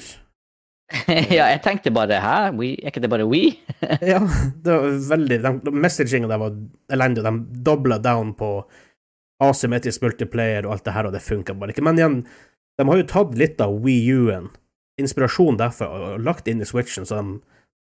ja, 1.35 1.49
jeg 1.51 1.63
tenkte 1.65 1.91
bare 1.95 2.21
hæ, 2.23 2.35
We, 2.55 2.75
er 2.79 2.93
ikke 2.93 3.03
det 3.03 3.11
bare 3.11 3.27
We? 3.27 3.57
Ja, 4.13 4.21
det 4.63 4.71
var 4.71 5.01
veldig 5.11 5.39
de, 5.43 5.73
Messaginga 5.75 6.31
der 6.31 6.43
var 6.43 6.55
elendig, 6.95 7.25
og 7.25 7.27
de 7.27 7.63
dobla 7.67 7.99
down 8.03 8.35
på 8.39 8.51
asymmetrisk 9.43 10.05
multiplayer 10.05 10.67
og 10.67 10.77
alt 10.77 10.87
det 10.87 10.95
her, 10.95 11.09
og 11.09 11.17
det 11.17 11.25
funka 11.25 11.57
bare 11.59 11.75
ikke. 11.75 11.85
Men 11.85 11.99
igjen, 11.99 12.21
de 12.79 12.87
har 12.89 13.01
jo 13.03 13.09
tatt 13.11 13.35
litt 13.37 13.61
av 13.61 13.75
Wii 13.85 14.15
U-en, 14.15 14.47
inspirasjon 15.01 15.59
derfor, 15.61 15.91
og 15.91 16.25
lagt 16.25 16.49
inn 16.49 16.63
i 16.63 16.69
Switchen, 16.69 17.05
så 17.09 17.19
de 17.21 17.37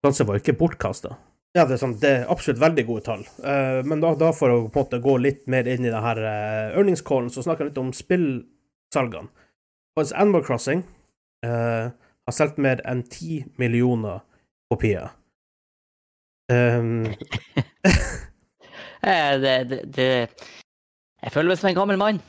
kanskje 0.04 0.28
var 0.28 0.36
jo 0.36 0.44
ikke 0.44 0.58
bortkasta. 0.60 1.16
Ja, 1.56 1.64
det 1.64 1.74
er, 1.74 1.80
sånn, 1.80 1.96
det 1.98 2.10
er 2.12 2.28
absolutt 2.30 2.60
veldig 2.62 2.84
gode 2.86 3.02
tall. 3.08 3.24
Uh, 3.42 3.80
men 3.82 4.04
da, 4.04 4.12
da 4.18 4.28
for 4.36 4.52
å 4.52 4.60
på 4.68 4.78
en 4.78 4.84
måte 4.84 5.00
gå 5.02 5.16
litt 5.18 5.48
mer 5.50 5.66
inn 5.66 5.82
i 5.82 5.90
det 5.90 6.04
her 6.04 6.20
uh, 6.22 6.76
earningscallen, 6.78 7.32
så 7.34 7.42
snakker 7.42 7.66
jeg 7.66 7.72
litt 7.72 7.82
om 7.82 7.90
spillsalgene. 7.96 9.32
Animal 10.00 10.44
Crossing 10.46 10.84
eh, 11.44 11.90
har 12.30 12.36
solgt 12.36 12.60
mer 12.62 12.82
enn 12.88 13.02
10 13.06 13.58
millioner 13.60 14.22
kopier. 14.70 15.10
Um, 16.50 17.04
det, 19.04 19.54
det, 19.70 19.80
det 19.94 20.06
Jeg 21.22 21.30
føler 21.30 21.52
meg 21.52 21.60
som 21.60 21.70
en 21.70 21.78
gammel 21.78 22.00
mann. 22.00 22.22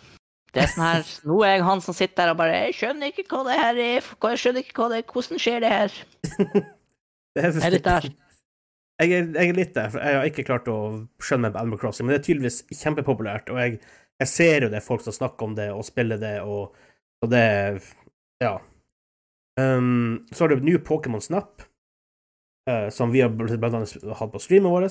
Det 0.51 0.61
er 0.61 0.69
sånn 0.69 0.83
her 0.83 1.07
Nå 1.25 1.39
er 1.47 1.55
jeg 1.55 1.63
han 1.65 1.81
som 1.81 1.95
sitter 1.97 2.19
der 2.19 2.33
og 2.33 2.41
bare 2.41 2.57
Jeg 2.67 2.75
skjønner 2.77 3.09
ikke 3.11 3.25
hva 3.31 3.45
det 3.47 3.59
her 3.59 3.79
er. 3.79 4.09
Jeg 4.33 4.41
skjønner 4.43 4.65
ikke 4.65 4.77
hva 4.77 4.89
det 4.91 4.99
er. 4.99 5.07
Hvordan 5.13 5.41
skjer 5.41 5.63
det 5.63 5.71
her? 5.71 5.95
det 7.33 7.45
er, 7.45 7.47
Jeg 7.47 7.65
er 7.69 7.75
litt 7.77 7.87
der. 7.87 8.11
Jeg 9.01 9.15
er, 9.17 9.29
jeg 9.33 9.49
er 9.49 9.55
litt 9.57 9.71
der, 9.73 9.87
for 9.89 9.97
jeg 9.97 10.13
har 10.13 10.27
ikke 10.29 10.43
klart 10.45 10.67
å 10.69 10.75
skjønne 11.25 11.47
meg 11.47 11.55
på 11.55 11.61
Animal 11.63 11.79
Crossing, 11.81 12.05
men 12.05 12.13
det 12.13 12.19
er 12.19 12.25
tydeligvis 12.27 12.59
kjempepopulært, 12.83 13.47
og 13.49 13.57
jeg, 13.57 13.79
jeg 14.21 14.29
ser 14.29 14.65
jo 14.65 14.69
det 14.69 14.77
er 14.77 14.85
folk 14.85 15.01
som 15.01 15.15
snakker 15.15 15.47
om 15.47 15.55
det 15.57 15.65
og 15.73 15.81
spiller 15.87 16.21
det, 16.21 16.35
og, 16.45 16.75
og 17.25 17.31
det 17.31 17.41
Ja. 18.43 18.59
Um, 19.59 20.27
så 20.31 20.43
har 20.43 20.49
du 20.49 20.61
New 20.63 20.77
Pokémon 20.77 21.21
Snap, 21.21 21.61
uh, 22.69 22.89
som 22.89 23.11
vi 23.11 23.21
har 23.21 23.29
blant 23.29 23.73
annet 23.73 23.97
hatt 24.15 24.31
på 24.31 24.39
streamen 24.39 24.71
vår, 24.71 24.87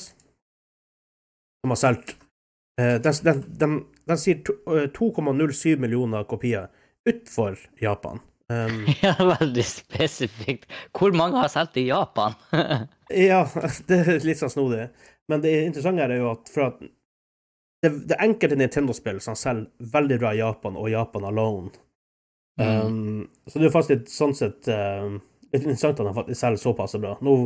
som 1.61 1.73
har 1.73 1.81
solgt 1.81 2.17
uh, 2.81 2.99
den, 3.01 3.15
den, 3.23 3.45
den, 3.63 3.79
den 4.09 4.21
sier 4.21 4.43
eh, 4.69 4.91
2,07 4.97 5.81
millioner 5.81 6.25
kopier 6.29 6.69
utenfor 7.09 7.59
Japan. 7.81 8.21
Um, 8.51 8.87
Ja, 9.03 9.15
veldig 9.41 9.65
spesifikt. 9.65 10.71
Hvor 10.93 11.15
mange 11.17 11.41
har 11.41 11.49
solgt 11.53 11.77
i 11.81 11.89
Japan? 11.89 12.37
Ja, 13.11 13.43
det 13.89 13.97
er 14.07 14.25
litt 14.27 14.39
sånn 14.39 14.53
snodig. 14.53 14.89
Men 15.31 15.43
det 15.43 15.55
interessante 15.65 16.05
er 16.07 16.19
jo 16.21 16.33
at 16.35 16.51
at 16.63 16.83
det, 17.81 17.91
det 18.11 18.19
enkelte 18.21 18.59
Nintendo-spill 18.61 19.21
som 19.25 19.37
selger 19.39 19.71
veldig 19.95 20.19
bra 20.21 20.35
i 20.35 20.43
Japan, 20.43 20.77
og 20.77 20.91
Japan 20.93 21.25
alone. 21.25 21.73
Mm. 22.61 22.87
Um, 22.87 23.29
så 23.49 23.59
det 23.59 23.69
er 23.69 23.73
faktisk 23.75 23.95
litt, 23.95 24.11
sånn 24.13 24.35
sett 24.37 24.69
uh, 24.69 25.09
litt 25.51 25.63
interessant 25.65 26.01
at 26.01 26.09
de 26.11 26.17
faktisk 26.17 26.41
selger 26.41 26.63
såpass 26.63 26.97
bra. 27.01 27.15
Nå, 27.25 27.37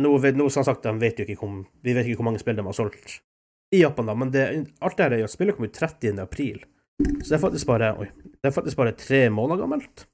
nå, 0.00 0.12
vet, 0.22 0.38
nå 0.38 0.48
som 0.52 0.64
sagt, 0.66 0.88
vet 1.00 1.20
ikke 1.24 1.36
hvor, 1.40 1.64
vi 1.84 1.96
vet 1.96 2.08
ikke 2.08 2.22
hvor 2.22 2.30
mange 2.30 2.40
spill 2.42 2.56
de 2.58 2.64
har 2.66 2.76
solgt 2.76 3.20
i 3.70 3.84
Japan, 3.84 4.08
da, 4.10 4.16
men 4.18 4.32
det, 4.34 4.44
alt 4.82 4.96
det 4.98 5.04
her 5.06 5.14
er 5.14 5.20
jo 5.22 5.28
at 5.28 5.34
spillet 5.34 5.54
kom 5.54 5.68
ut 5.68 5.76
30. 5.76 6.18
april. 6.18 6.64
Så 7.20 7.28
det 7.28 7.36
er 7.36 7.42
faktisk 7.44 7.68
bare 7.68 7.92
oi, 8.02 8.08
det 8.42 8.50
er 8.50 8.54
faktisk 8.56 8.80
bare 8.80 8.96
tre 8.98 9.28
måneder 9.30 9.62
gammelt. 9.62 10.06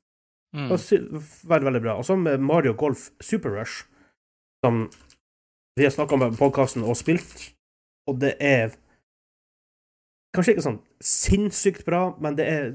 Mm. 0.56 0.68
Veldig, 0.70 1.66
veldig 1.68 1.82
bra. 1.82 1.94
Og 1.96 2.04
så 2.06 2.16
med 2.20 2.40
Mario 2.40 2.74
Golf 2.76 3.10
Super 3.20 3.56
Rush, 3.56 3.86
som 4.64 4.86
vi 5.76 5.84
har 5.84 5.94
snakka 5.94 6.14
om 6.14 6.26
på 6.26 6.38
podkasten 6.38 6.84
og 6.84 6.98
spilt, 7.00 7.54
og 8.08 8.20
det 8.20 8.34
er 8.40 8.76
kanskje 10.36 10.54
ikke 10.54 10.66
sånn 10.66 10.82
sinnssykt 11.00 11.84
bra, 11.88 12.10
men 12.20 12.36
det 12.38 12.46
er 12.48 12.68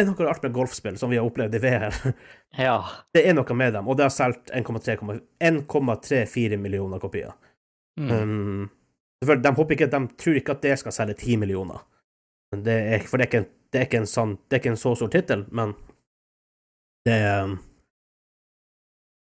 det 0.00 0.06
er 0.06 0.10
noe 0.14 0.26
rart 0.26 0.42
med 0.46 0.54
golfspill 0.56 0.96
som 0.98 1.12
vi 1.12 1.18
har 1.20 1.28
opplevd 1.28 1.58
i 1.58 1.62
VR. 1.62 2.00
Ja. 2.58 2.80
Det 3.14 3.22
er 3.28 3.34
noe 3.36 3.54
med 3.54 3.76
dem, 3.76 3.86
og 3.86 3.94
det 3.94 4.08
har 4.08 4.10
solgt 4.10 4.48
1,34 4.50 6.56
millioner 6.58 6.98
kopier. 6.98 7.30
Mm. 8.00 8.08
Um, 8.10 8.64
de, 9.22 9.52
ikke, 9.76 9.86
de 9.92 10.00
tror 10.18 10.38
ikke 10.40 10.56
at 10.56 10.64
det 10.64 10.72
skal 10.80 10.94
selge 10.96 11.14
10 11.20 11.36
millioner. 11.44 11.84
Men 12.50 12.64
det 12.66 12.74
er, 12.96 13.04
for 13.06 13.22
det 13.22 13.28
er, 13.28 13.44
en- 13.44 13.52
det, 13.70 13.84
er 13.86 14.08
sånn, 14.10 14.32
det 14.48 14.56
er 14.56 14.62
ikke 14.64 14.72
en 14.72 14.82
så 14.82 14.96
stor 14.98 15.12
tittel, 15.12 15.44
men 15.54 15.76
det 17.06 17.20
er 17.20 17.54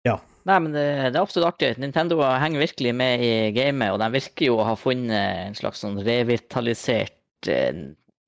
Ja. 0.03 0.17
Nei, 0.43 0.57
men 0.59 0.73
det, 0.75 0.83
det 1.13 1.15
er 1.15 1.23
absolutt 1.23 1.53
artig. 1.53 1.77
Nintendo 1.79 2.17
henger 2.19 2.65
virkelig 2.65 2.91
med 2.99 3.23
i 3.23 3.31
gamet, 3.55 3.93
og 3.93 4.01
de 4.03 4.11
virker 4.17 4.49
jo 4.49 4.57
å 4.59 4.67
ha 4.67 4.75
funnet 4.75 5.47
en 5.47 5.55
slags 5.55 5.79
sånn 5.85 5.95
revitalisert 6.03 7.47
eh, 7.47 7.71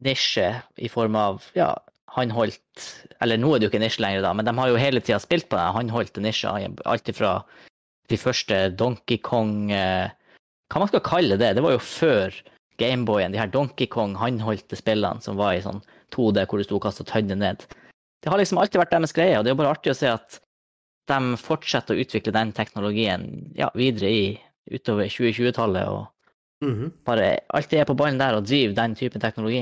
nisje 0.07 0.53
i 0.79 0.87
form 0.91 1.19
av 1.19 1.43
ja, 1.57 1.73
håndholdt 2.15 2.85
Eller 3.23 3.39
nå 3.39 3.53
er 3.53 3.59
det 3.59 3.67
jo 3.67 3.71
ikke 3.73 3.83
nisje 3.83 4.03
lenger, 4.03 4.23
da, 4.25 4.33
men 4.35 4.47
de 4.47 4.53
har 4.57 4.71
jo 4.71 4.79
hele 4.79 5.01
tida 5.03 5.19
spilt 5.23 5.47
på 5.51 5.59
det. 5.59 5.69
Han 5.75 5.91
holdt 5.93 6.19
nisja. 6.23 6.55
Alt 6.85 7.11
ifra 7.11 7.37
de 8.11 8.19
første 8.19 8.59
Donkey 8.77 9.17
Kong 9.23 9.71
eh, 9.73 10.11
Hva 10.71 10.81
man 10.81 10.91
skal 10.91 11.03
kalle 11.05 11.39
det? 11.41 11.55
Det 11.57 11.63
var 11.65 11.75
jo 11.75 11.81
før 11.83 12.35
Gameboyen, 12.81 13.31
de 13.31 13.39
her 13.39 13.51
Donkey 13.51 13.87
Kong 13.87 14.17
håndholdte 14.19 14.75
spillene 14.75 15.23
som 15.23 15.37
var 15.39 15.55
i 15.55 15.63
sånn 15.63 15.79
2D 16.15 16.43
hvor 16.43 16.59
du 16.59 16.65
sto 16.65 16.79
og 16.79 16.83
kasta 16.83 17.05
tønner 17.07 17.37
ned. 17.39 17.63
Det 18.23 18.31
har 18.31 18.41
liksom 18.41 18.59
alltid 18.59 18.81
vært 18.81 18.91
deres 18.91 19.13
greie, 19.15 19.37
og 19.37 19.45
det 19.45 19.51
er 19.51 19.55
jo 19.55 19.61
bare 19.61 19.75
artig 19.75 19.93
å 19.93 19.97
se 19.97 20.09
at 20.11 20.39
de 21.11 21.37
fortsetter 21.39 21.95
å 21.95 22.01
utvikle 22.01 22.33
den 22.35 22.51
teknologien 22.57 23.25
ja, 23.55 23.69
videre 23.77 24.09
i 24.09 24.25
utover 24.73 25.07
2020-tallet, 25.07 25.87
og 25.87 26.65
mhm, 26.65 26.91
bare 27.05 27.29
alltid 27.53 27.83
er 27.83 27.89
på 27.89 27.97
ballen 27.97 28.19
der 28.19 28.37
og 28.37 28.47
driver 28.49 28.75
den 28.81 28.97
typen 28.97 29.23
teknologi. 29.23 29.61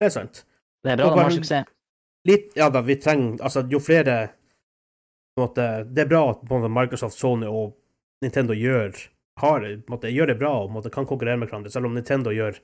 Det 0.00 0.10
er 0.10 0.14
sant. 0.18 0.42
Det 0.84 0.94
er 0.94 1.00
bra 1.00 1.10
de 1.14 1.24
har 1.24 1.34
suksess. 1.34 1.72
Litt, 2.26 2.50
ja 2.58 2.66
da, 2.74 2.82
vi 2.82 2.96
trenger 2.98 3.42
Altså, 3.44 3.62
jo 3.70 3.78
flere 3.82 4.16
måte, 5.38 5.84
Det 5.84 6.06
er 6.06 6.10
bra 6.10 6.22
at 6.32 6.42
måte, 6.50 6.70
Microsoft, 6.72 7.18
Sony 7.18 7.46
og 7.46 7.76
Nintendo 8.24 8.56
gjør 8.56 8.96
har, 9.40 9.66
måte, 9.92 10.10
gjør 10.10 10.32
det 10.32 10.38
bra 10.40 10.52
og 10.64 10.86
kan 10.88 11.04
konkurrere 11.04 11.36
med 11.36 11.50
hverandre, 11.50 11.70
selv 11.70 11.90
om 11.90 11.94
Nintendo 11.94 12.32
gjør 12.32 12.56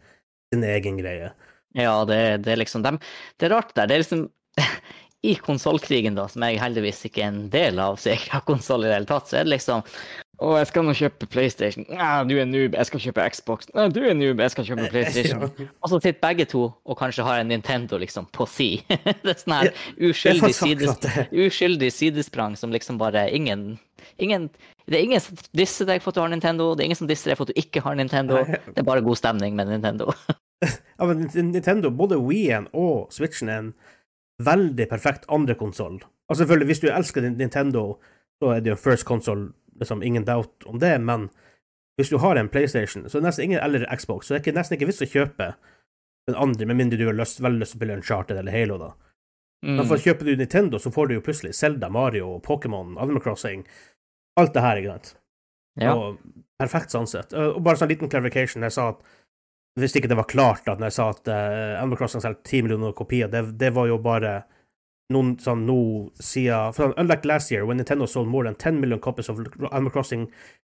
sin 0.53 0.65
egen 0.65 0.97
greie. 0.97 1.33
Ja, 1.77 1.93
det, 2.09 2.45
det 2.47 2.55
er 2.55 2.61
liksom 2.61 2.85
dem, 2.85 2.99
Det 3.37 3.49
er 3.49 3.55
rart 3.57 3.75
der. 3.77 3.89
Det 3.89 3.97
er 3.97 4.05
liksom 4.05 4.27
I 5.31 5.37
konsollkrigen, 5.39 6.17
da, 6.19 6.27
som 6.29 6.45
jeg 6.49 6.61
heldigvis 6.61 7.05
ikke 7.09 7.23
er 7.23 7.31
en 7.31 7.45
del 7.53 7.79
av, 7.81 8.01
så 8.01 8.11
jeg 8.11 8.23
ikke 8.23 8.39
har 8.39 8.47
konsoll 8.49 8.87
i 8.87 8.89
det 8.91 8.97
hele 8.97 9.11
tatt, 9.13 9.29
så 9.29 9.39
er 9.39 9.47
det 9.47 9.55
liksom 9.55 9.85
Å, 10.43 10.57
jeg 10.59 10.69
skal 10.73 10.87
nå 10.87 10.95
kjøpe 10.99 11.29
PlayStation. 11.31 11.87
Nei, 11.87 12.09
du 12.27 12.35
er 12.41 12.49
noob, 12.51 12.75
jeg 12.75 12.89
skal 12.89 13.03
kjøpe 13.05 13.27
Xbox. 13.37 13.69
Nei, 13.77 13.87
du 13.95 14.01
er 14.03 14.17
noob, 14.19 14.43
jeg 14.43 14.55
skal 14.55 14.67
kjøpe 14.67 14.89
PlayStation. 14.95 15.45
Ja. 15.47 15.69
Og 15.79 15.93
så 15.93 16.01
sitter 16.01 16.19
begge 16.25 16.49
to 16.51 16.65
og 16.73 16.99
kanskje 16.99 17.27
har 17.27 17.43
en 17.43 17.53
Nintendo 17.53 18.01
liksom 18.03 18.27
på 18.35 18.49
si. 18.51 18.71
det 18.89 19.37
er 19.37 19.39
sånn 19.39 19.55
her 19.55 19.71
er 19.71 20.11
uskyldig, 20.11 20.53
sides, 20.59 21.09
uskyldig 21.31 21.93
sidesprang 21.95 22.59
som 22.59 22.75
liksom 22.75 22.99
bare 23.03 23.29
ingen 23.31 23.77
ingen, 24.19 24.49
det 24.87 24.99
er 24.99 25.05
ingen 25.07 25.23
som 25.23 25.39
disser 25.57 25.87
deg 25.89 26.03
for 26.03 26.11
at 26.11 26.19
du 26.19 26.23
har 26.25 26.31
Nintendo, 26.33 26.73
det 26.75 26.83
er 26.83 26.91
ingen 26.91 26.99
som 26.99 27.11
disser 27.11 27.33
deg 27.33 27.39
for 27.39 27.47
at 27.47 27.55
du 27.55 27.61
ikke 27.61 27.85
har 27.85 27.95
Nintendo. 27.99 28.43
Det 28.43 28.83
er 28.83 28.87
bare 28.87 29.05
god 29.05 29.21
stemning 29.21 29.59
med 29.59 29.71
Nintendo. 29.73 30.13
Ja, 30.63 31.09
men 31.09 31.25
Nintendo, 31.35 31.91
både 31.91 32.15
Wii-en 32.23 32.69
og 32.79 33.09
Switchen 33.11 33.49
er 33.51 33.57
en 33.59 33.71
veldig 34.47 34.85
perfekt 34.87 35.25
andre 35.27 35.57
konsoll. 35.59 35.97
Altså 36.31 36.45
selvfølgelig, 36.45 36.69
hvis 36.69 36.83
du 36.85 36.87
elsker 36.87 37.25
Nintendo, 37.27 37.83
så 38.39 38.53
er 38.55 38.61
det 38.63 38.71
jo 38.71 38.77
en 38.77 38.83
first 38.85 39.03
console, 39.09 39.49
liksom 39.83 40.03
ingen 40.07 40.25
doubt 40.25 40.67
om 40.67 40.79
det, 40.83 40.95
men 41.03 41.29
hvis 42.01 42.09
du 42.11 42.17
har 42.23 42.39
en 42.41 42.49
PlayStation, 42.49 43.05
så 43.09 43.21
det 43.21 43.27
nesten 43.29 43.45
ingen, 43.51 43.61
eller 43.61 43.85
Xbox, 43.97 44.27
så 44.31 44.39
er 44.39 44.45
det 44.47 44.55
nesten 44.57 44.79
ikke 44.79 44.89
vits 44.89 45.03
å 45.05 45.11
kjøpe 45.13 45.53
den 46.31 46.39
andre, 46.39 46.67
med 46.71 46.79
mindre 46.79 46.99
du 47.01 47.07
har 47.09 47.19
lyst, 47.19 47.43
veldig 47.43 47.61
lyst 47.61 47.75
til 47.75 47.79
å 47.79 47.81
spille 47.83 47.97
Uncharted 47.99 48.39
eller 48.39 48.55
Halo, 48.55 48.79
da. 48.79 48.93
Men 49.63 49.87
for 49.87 49.95
Mm. 49.97 50.03
kjøper 50.03 50.25
du 50.27 50.37
Nintendo, 50.37 50.79
så 50.79 50.91
får 50.91 51.09
du 51.09 51.15
jo 51.15 51.21
plutselig 51.21 51.55
Zelda, 51.55 51.89
Mario, 51.91 52.41
Pokémon, 52.41 52.97
Animal 52.99 53.21
Crossing, 53.23 53.65
alt 54.37 54.55
det 54.55 54.63
her, 54.63 54.77
ikke 54.81 54.95
sant? 54.97 55.13
Ja. 55.79 55.95
Og 55.95 56.19
perfekt 56.59 56.91
sånn 56.91 57.07
sett. 57.07 57.33
Og 57.33 57.63
bare 57.63 57.77
sånn 57.77 57.89
liten 57.89 58.11
clarification. 58.11 58.63
Jeg 58.63 58.73
sa 58.73 58.89
at 58.89 58.99
hvis 59.79 59.95
ikke 59.97 60.09
det 60.11 60.17
var 60.19 60.27
klart 60.29 60.67
at 60.69 60.79
når 60.81 60.91
jeg 60.91 60.97
sa 60.99 61.07
at 61.11 61.29
uh, 61.29 61.81
Animal 61.81 61.97
Crossing 62.01 62.25
har 62.27 62.35
ti 62.43 62.59
10 62.59 62.63
millioner 62.67 62.93
kopier, 62.93 63.29
det, 63.31 63.59
det 63.59 63.71
var 63.73 63.87
jo 63.87 63.99
bare 63.99 64.43
noen 65.13 65.35
sånn 65.43 65.67
nå 65.67 65.79
siden 66.23 66.75
for 66.77 66.95
Unlike 67.01 67.29
last 67.29 67.53
year, 67.53 67.67
when 67.67 67.81
Nintendo 67.81 68.07
sold 68.09 68.29
more 68.29 68.45
than 68.45 68.55
10 68.55 68.81
million 68.81 69.01
copies 69.01 69.29
of 69.29 69.41
Animal 69.73 69.91
Crossing 69.91 70.27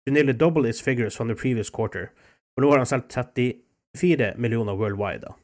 to 0.07 0.13
nearly 0.13 0.33
double 0.33 0.65
its 0.65 0.81
figures 0.81 1.17
from 1.17 1.29
the 1.29 1.35
previous 1.35 1.71
quarter. 1.71 2.11
Og 2.57 2.65
nå 2.65 2.71
har 2.71 2.83
han 2.83 2.87
solgt 2.87 3.13
34 3.13 4.35
millioner 4.37 4.77
worldwide, 4.77 5.27
da. 5.27 5.35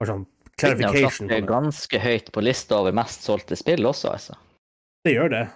Bare 0.00 0.10
sånn 0.12 0.26
clarification. 0.60 1.30
Det 1.30 1.40
er 1.40 1.48
ganske 1.48 2.00
høyt 2.00 2.32
på 2.32 2.44
lista 2.44 2.80
over 2.80 2.94
mest 2.96 3.24
solgte 3.26 3.56
spill 3.58 3.86
også, 3.88 4.12
altså. 4.12 4.36
Det 5.06 5.14
gjør 5.14 5.32
det. 5.32 5.46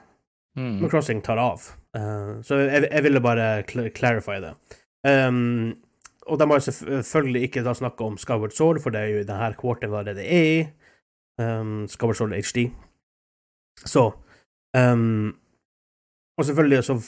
Mm. 0.59 0.73
Animal 0.77 0.91
Crossing 0.93 1.23
tar 1.27 1.41
av. 1.43 1.68
Uh, 1.97 2.41
så 2.47 2.61
jeg, 2.62 2.87
jeg 2.87 3.07
ville 3.07 3.23
bare 3.25 3.47
cl 3.68 3.89
clarify 3.97 4.39
det. 4.43 4.55
Um, 5.07 5.79
og 6.31 6.39
de 6.39 6.47
har 6.51 6.62
selvfølgelig 6.62 7.49
ikke 7.49 7.64
da 7.66 7.73
snakka 7.75 8.07
om 8.07 8.18
Skyward 8.21 8.55
Sword, 8.55 8.83
for 8.85 8.95
det 8.95 9.01
er 9.03 9.14
jo 9.14 9.27
denne 9.27 9.51
quarteren 9.59 10.07
det 10.07 10.18
det 10.21 10.27
er 10.27 10.51
i. 10.51 10.61
Um, 11.41 11.86
Skyward 11.88 12.18
Sword 12.18 12.34
HD. 12.36 12.66
Så 13.84 14.11
um, 14.76 15.36
Og 16.38 16.45
selvfølgelig 16.45 16.84
så 16.84 16.99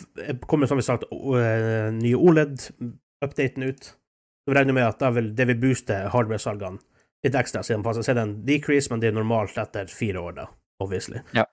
kommer, 0.48 0.66
som 0.66 0.80
vi 0.80 0.84
sagt, 0.84 1.04
eh, 1.12 1.88
nye 1.92 2.16
OLED-updaten 2.16 3.64
ut. 3.64 3.84
Så 3.84 4.50
vi 4.50 4.56
regner 4.58 4.76
med 4.76 4.88
at 4.88 5.00
da 5.00 5.10
vil, 5.14 5.30
det 5.36 5.46
vil 5.48 5.60
booste 5.60 5.96
hardware-salgene 6.12 6.80
litt 7.22 7.38
ekstra, 7.38 7.62
siden 7.62 7.84
det 7.86 8.08
er 8.10 8.20
en 8.20 8.34
decrease, 8.46 8.90
men 8.90 9.00
det 9.00 9.12
er 9.12 9.16
normalt 9.16 9.56
etter 9.58 9.86
fire 9.86 10.20
år, 10.20 10.32
da, 10.40 10.46
obviously. 10.82 11.22
Ja. 11.36 11.46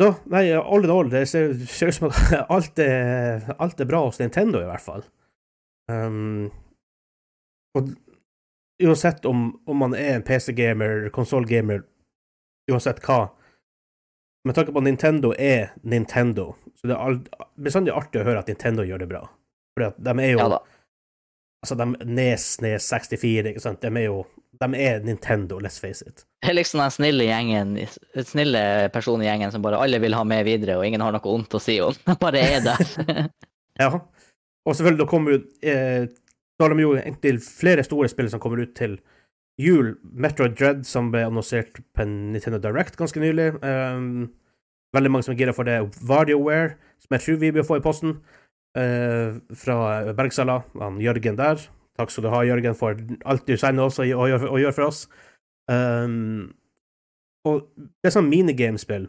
Så, 0.00 0.10
nei, 0.32 0.44
all 0.58 0.84
in 0.84 0.92
all, 0.92 1.10
det 1.10 1.24
ser 1.30 1.54
ut 1.54 1.96
som 1.96 2.10
at 2.10 2.34
alt 2.56 2.78
er, 2.82 3.48
alt 3.58 3.80
er 3.80 3.88
bra 3.88 4.04
hos 4.06 4.20
Nintendo, 4.20 4.60
i 4.60 4.68
hvert 4.68 4.84
fall. 4.84 5.04
Um, 5.90 6.50
og 7.78 7.94
uansett 8.82 9.24
om, 9.28 9.60
om 9.66 9.76
man 9.76 9.94
er 9.94 10.14
en 10.16 10.24
PC-gamer, 10.26 11.08
konsollgamer, 11.14 11.84
uansett 12.70 13.02
hva 13.06 13.30
Med 14.42 14.56
tanke 14.56 14.72
på 14.74 14.80
at 14.80 14.84
Nintendo 14.88 15.28
er 15.38 15.68
Nintendo, 15.86 16.56
så 16.74 16.88
det 16.90 16.96
er 16.98 17.18
bestandig 17.62 17.92
artig 17.94 18.18
å 18.18 18.24
høre 18.26 18.40
at 18.42 18.48
Nintendo 18.50 18.82
gjør 18.82 19.04
det 19.04 19.06
bra. 19.12 19.20
For 19.76 19.92
de 19.94 20.14
er 20.18 20.32
jo 20.32 20.38
Ja. 20.42 20.58
Altså, 21.62 21.76
de 21.78 22.08
Nes, 22.10 22.46
Nes 22.60 22.88
64, 22.90 23.52
ikke 23.52 23.62
sant, 23.62 23.80
de 23.84 23.86
er 23.86 24.08
jo 24.08 24.24
De 24.58 24.66
er 24.82 24.98
Nintendo, 25.06 25.60
let's 25.62 25.78
face 25.80 26.02
it. 26.02 26.24
Det 26.42 26.50
er 26.50 26.58
liksom 26.58 26.82
den 26.82 26.90
snille 26.90 27.24
gjengen, 27.24 27.76
snille 28.26 28.64
personen 28.92 29.22
i 29.24 29.28
gjengen 29.30 29.50
som 29.54 29.62
bare 29.62 29.78
alle 29.80 29.98
vil 30.02 30.14
ha 30.14 30.24
med 30.26 30.44
videre, 30.44 30.76
og 30.76 30.86
ingen 30.86 31.00
har 31.00 31.14
noe 31.14 31.32
ondt 31.32 31.54
å 31.54 31.60
si 31.62 31.78
om. 31.80 31.94
De 32.06 32.16
bare 32.20 32.42
er 32.42 32.60
der. 32.66 33.30
Ja. 33.80 33.88
Og 34.68 34.76
selvfølgelig, 34.76 34.98
da 35.00 35.06
kommer 35.08 35.32
jo 35.32 35.38
eh, 35.64 36.04
Da 36.62 36.68
har 36.68 36.76
de 36.78 36.84
jo 36.84 36.92
egentlig 36.94 37.40
flere 37.42 37.82
store 37.82 38.06
spill 38.12 38.28
som 38.30 38.38
kommer 38.42 38.60
ut 38.62 38.76
til 38.78 38.92
jul. 39.58 39.96
Metroid 40.14 40.54
Dread, 40.60 40.84
som 40.86 41.08
ble 41.10 41.24
annonsert 41.26 41.80
på 41.96 42.04
Nintendo 42.06 42.60
Direct 42.62 42.94
ganske 43.00 43.18
nylig. 43.18 43.48
Um, 43.66 44.28
veldig 44.94 45.10
mange 45.10 45.26
som 45.26 45.34
er 45.34 45.40
gira 45.40 45.54
for 45.56 45.66
det. 45.66 45.80
WarioWare, 46.06 46.76
som 47.02 47.16
jeg 47.16 47.24
tror 47.24 47.40
vi 47.42 47.50
bør 47.56 47.66
få 47.66 47.80
i 47.80 47.84
posten. 47.84 48.14
uh, 48.78 49.34
fra 49.58 50.12
Bergsala. 50.16 50.60
Han 50.80 51.00
Jørgen 51.02 51.36
der. 51.36 51.60
Takk 51.98 52.10
skal 52.14 52.24
du 52.24 52.30
ha, 52.32 52.44
Jørgen, 52.46 52.74
for 52.78 52.94
alt 53.28 53.42
du 53.50 53.56
sender 53.60 53.84
oss 53.90 53.98
og, 53.98 54.06
og, 54.16 54.28
gjør- 54.30 54.48
og 54.48 54.60
gjør 54.62 54.72
for 54.78 54.86
oss. 54.86 55.02
Um, 55.68 56.54
og 57.44 57.66
det 57.76 58.08
er 58.08 58.14
sånn 58.14 58.30
minigamespill. 58.30 59.08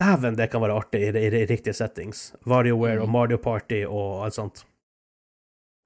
Dæven, 0.00 0.36
det 0.38 0.48
kan 0.52 0.62
være 0.62 0.78
artig 0.78 1.02
i, 1.02 1.10
i, 1.18 1.26
i 1.42 1.44
riktige 1.50 1.74
settings. 1.76 2.30
WarioWare 2.46 3.02
og 3.02 3.08
Mm. 3.10 3.12
Mario 3.18 3.36
Party 3.42 3.82
og 3.86 4.24
alt 4.24 4.34
sånt. 4.38 4.64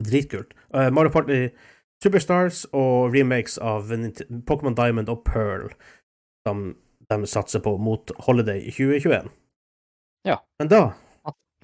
Dritkult. 0.04 0.54
Uh, 0.74 0.88
Mario 0.94 1.12
Party 1.14 1.48
Superstars 2.02 2.62
og 2.76 3.14
remakes 3.14 3.58
av 3.58 3.90
Pokémon 4.46 4.76
Diamond 4.78 5.10
og 5.10 5.24
Pearl, 5.26 5.72
som 6.46 6.70
de 7.10 7.18
satser 7.26 7.62
på 7.64 7.74
mot 7.82 8.12
Holiday 8.26 8.62
i 8.62 8.70
2021. 8.70 9.30
Ja. 10.28 10.38
Men 10.60 10.70
da 10.70 10.82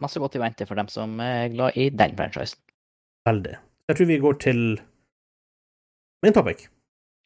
Masse 0.03 0.19
godt 0.19 0.35
i 0.35 0.43
vente 0.43 0.67
for 0.67 0.75
dem 0.75 0.89
som 0.91 1.21
er 1.23 1.53
glad 1.53 1.77
i 1.79 1.87
den 1.95 2.17
franchisen. 2.19 2.59
veldig. 3.29 3.57
Jeg 3.89 3.97
tror 3.97 4.07
vi 4.07 4.19
går 4.19 4.33
til 4.43 4.61
min 6.25 6.33
topic. 6.33 6.69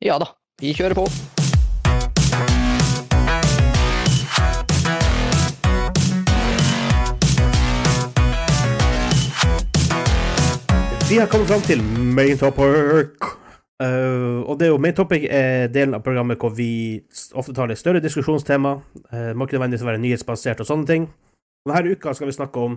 Ja 0.05 0.19
da, 0.19 0.35
vi 0.61 0.75
kjører 0.77 0.95
på. 0.95 1.38
Vi 11.11 11.19
har 11.19 11.27
kommet 11.27 11.49
fram 11.49 11.63
til 11.65 11.81
main 12.13 12.37
topic. 12.37 13.23
Uh, 13.81 14.45
og 14.45 14.59
det 14.61 14.67
er 14.67 14.73
jo 14.75 14.81
main 14.83 14.93
topic 14.93 15.23
er 15.25 15.71
delen 15.73 15.97
av 15.97 16.03
programmet 16.05 16.37
hvor 16.37 16.53
vi 16.53 17.01
ofte 17.33 17.55
tar 17.57 17.71
litt 17.71 17.81
større 17.81 18.03
diskusjonstema. 18.05 18.75
Uh, 19.09 19.31
må 19.33 19.47
ikke 19.47 19.57
nødvendigvis 19.57 19.87
være 19.89 20.03
nyhetsbasert 20.03 20.61
og 20.61 20.69
sånne 20.69 20.89
ting. 20.91 21.07
Denne 21.65 21.95
uka 21.97 22.13
skal 22.13 22.29
vi 22.29 22.35
snakke 22.37 22.61
om 22.61 22.77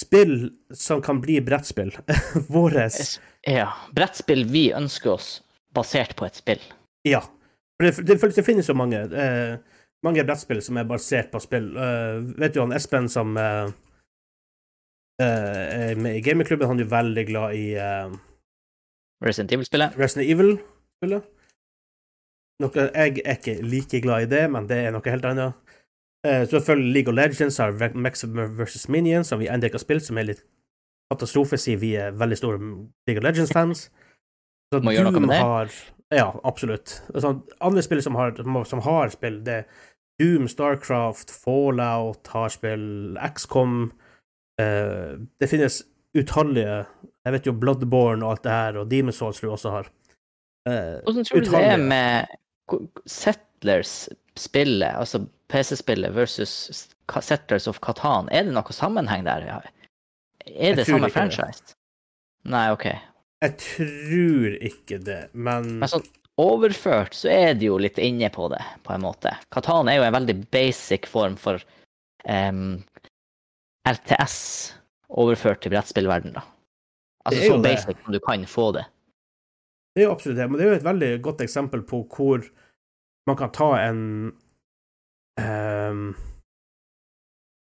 spill 0.00 0.32
som 0.72 1.02
kan 1.04 1.20
bli 1.20 1.36
brettspill. 1.44 1.92
Våres 2.54 3.18
Ja. 3.44 3.68
Brettspill 3.92 4.46
vi 4.48 4.70
ønsker 4.72 5.18
oss 5.18 5.28
basert 5.76 6.16
på 6.16 6.24
et 6.24 6.40
spill. 6.40 6.62
Ja. 7.04 7.20
Det, 7.82 7.98
det, 8.08 8.16
det 8.16 8.46
finnes 8.46 8.72
jo 8.72 8.78
mange 8.78 9.04
uh, 9.12 9.58
mange 10.06 10.24
brettspill 10.24 10.64
som 10.64 10.80
er 10.80 10.88
basert 10.88 11.28
på 11.34 11.42
spill. 11.44 11.68
Uh, 11.76 12.24
vet 12.40 12.56
du 12.56 12.62
han 12.62 12.72
Espen 12.72 13.12
som 13.12 13.36
eh, 13.36 13.68
er 15.24 15.98
med 15.98 16.16
i 16.16 16.22
gamingklubben, 16.22 16.68
han 16.68 16.78
er 16.78 16.84
jo 16.84 16.90
veldig 16.90 17.24
glad 17.26 17.54
i 17.58 17.64
uh, 17.74 18.12
Resident 19.24 19.52
Evil-spillet. 19.52 19.98
Resident 19.98 20.30
Evil-spillet. 20.30 21.26
Noe 22.62 22.84
jeg 22.84 23.22
er 23.22 23.38
ikke 23.38 23.56
like 23.62 24.00
glad 24.02 24.26
i 24.26 24.30
det, 24.30 24.44
men 24.50 24.68
det 24.70 24.78
er 24.82 24.94
noe 24.94 25.10
helt 25.10 25.26
annet. 25.26 25.74
Uh, 26.26 26.44
så 26.46 26.58
selvfølgelig 26.58 26.92
League 26.92 27.12
of 27.12 27.18
Legends 27.18 27.58
har 27.62 27.94
Maximum 27.94 28.58
versus. 28.58 28.88
Minions, 28.88 29.30
som 29.30 29.42
vi 29.42 29.50
ennå 29.50 29.70
ikke 29.70 29.78
har 29.78 29.86
spilt, 29.86 30.06
som 30.06 30.18
er 30.18 30.30
litt 30.30 30.44
katastrofe, 31.12 31.58
siden 31.58 31.82
vi 31.82 31.94
er 31.96 32.16
veldig 32.18 32.38
store 32.38 32.58
League 32.58 33.18
of 33.18 33.24
Legends-fans. 33.24 33.88
Så 34.74 34.82
Må 34.84 34.92
gjøre 34.92 35.10
noe 35.10 35.24
med 35.24 35.32
det. 35.32 35.42
Har, 35.42 35.76
ja, 36.14 36.30
absolutt. 36.44 36.98
Altså, 37.14 37.38
andre 37.64 37.82
spill 37.82 38.02
som 38.04 38.18
har, 38.18 38.34
som, 38.36 38.58
som 38.68 38.82
har 38.84 39.14
spill, 39.14 39.40
det 39.46 39.62
er 39.62 39.86
Doom, 40.18 40.48
Starcraft, 40.50 41.30
Fallout 41.30 42.26
har 42.34 42.50
spill, 42.50 43.16
XCOM 43.22 43.92
eh, 44.58 45.18
Det 45.40 45.48
finnes 45.50 45.82
utallige 46.16 46.86
Jeg 47.24 47.32
vet 47.34 47.46
jo 47.46 47.52
Bloodborne 47.52 48.24
og 48.24 48.36
alt 48.36 48.44
det 48.46 48.52
her, 48.52 48.78
og 48.80 48.92
Demon's 48.92 49.18
Souls 49.20 49.40
du 49.40 49.50
også 49.50 49.70
har. 49.74 49.90
Eh, 50.68 51.00
Hvordan 51.04 51.24
tror 51.28 51.44
du 51.44 51.50
det 51.50 51.64
er 51.64 51.82
med 51.82 52.26
Settlers-spillet, 53.06 54.94
altså 54.94 55.26
PC-spillet 55.48 56.14
versus 56.14 56.54
Settlers 57.20 57.68
of 57.68 57.80
Catan? 57.84 58.28
Er 58.32 58.44
det 58.48 58.54
noe 58.56 58.72
sammenheng 58.72 59.26
der? 59.28 59.44
Er 60.46 60.76
det 60.76 60.86
samme 60.88 61.10
franchise? 61.12 61.74
Nei, 62.48 62.68
OK. 62.72 62.86
Jeg 63.42 63.54
tror 63.62 64.56
ikke 64.64 64.98
det, 65.04 65.20
men 65.32 65.78
Men 65.78 65.90
sånn 65.92 66.06
overført 66.38 67.16
så 67.18 67.30
er 67.32 67.54
det 67.58 67.66
jo 67.68 67.78
litt 67.82 67.98
inne 68.02 68.30
på 68.34 68.48
det, 68.52 68.62
på 68.86 68.94
en 68.94 69.04
måte. 69.04 69.34
Katan 69.54 69.90
er 69.90 69.98
jo 69.98 70.06
en 70.06 70.16
veldig 70.16 70.36
basic 70.54 71.06
form 71.10 71.36
for 71.38 71.62
em, 72.24 72.80
RTS 73.88 74.36
overført 75.08 75.62
til 75.64 75.72
brettspillverden, 75.72 76.34
da. 76.36 76.42
Altså 77.28 77.42
så 77.46 77.56
det. 77.56 77.62
basic 77.64 78.04
som 78.04 78.12
du 78.14 78.20
kan 78.24 78.44
få 78.48 78.70
det. 78.76 78.84
Det 79.94 80.02
er 80.02 80.08
jo 80.08 80.14
absolutt 80.14 80.38
det. 80.38 80.46
Men 80.50 80.58
det 80.58 80.66
er 80.66 80.70
jo 80.70 80.78
et 80.78 80.86
veldig 80.86 81.10
godt 81.24 81.40
eksempel 81.44 81.82
på 81.88 82.02
hvor 82.14 82.44
man 83.28 83.36
kan 83.36 83.50
ta 83.52 83.70
en 83.88 84.00
um, 85.40 86.04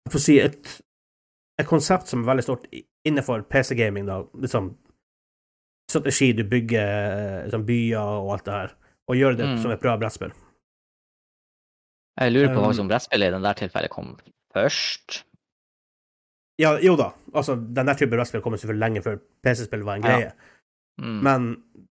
Jeg 0.06 0.12
får 0.12 0.22
si 0.22 0.38
et, 0.40 0.72
et 1.60 1.66
konsept 1.68 2.10
som 2.10 2.22
er 2.22 2.30
veldig 2.30 2.44
stort 2.46 2.66
innenfor 3.06 3.46
PC-gaming, 3.50 4.06
da. 4.06 4.20
Liksom 4.42 4.72
strategi, 5.90 6.32
du 6.32 6.44
bygger 6.44 7.44
liksom, 7.46 7.66
byer 7.66 7.98
og 8.22 8.32
alt 8.34 8.46
det 8.46 8.54
her, 8.54 8.74
og 9.08 9.16
gjør 9.16 9.36
det 9.38 9.46
Mm. 9.46 9.58
som 9.62 9.70
et 9.70 9.80
bra 9.80 9.96
brettspill. 9.96 10.32
Jeg 12.20 12.32
lurer 12.32 12.48
på 12.54 12.60
hva 12.60 12.70
Um, 12.72 12.74
som 12.74 12.88
brettspillet 12.88 13.28
i 13.28 13.34
den 13.34 13.44
der 13.44 13.52
tilfellet 13.54 13.90
kom 13.92 14.16
Først. 14.56 15.25
Ja, 16.58 16.78
jo 16.80 16.96
da. 16.96 17.10
Altså, 17.34 17.54
den 17.56 17.86
der 17.86 17.94
type 17.98 18.10
brettspill 18.14 18.42
kommer 18.44 18.58
selvfølgelig 18.60 18.84
lenge 18.84 19.02
før 19.04 19.18
PC-spill 19.44 19.84
var 19.84 19.98
en 19.98 20.06
Ja. 20.06 20.16
greie. 20.16 20.32
Mm. 20.98 21.18
Men 21.22 21.48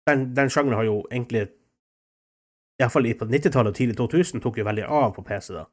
den, 0.08 0.36
den 0.36 0.50
sjangeren 0.50 0.78
har 0.78 0.86
jo 0.86 1.00
egentlig 1.12 1.48
Iallfall 2.82 3.14
på 3.18 3.26
90-tallet 3.26 3.74
og 3.74 3.76
tidlig 3.76 3.98
2000 3.98 4.42
tok 4.42 4.58
jo 4.58 4.66
veldig 4.66 4.86
av 4.86 5.14
på 5.16 5.24
PC, 5.26 5.54
da. 5.54 5.66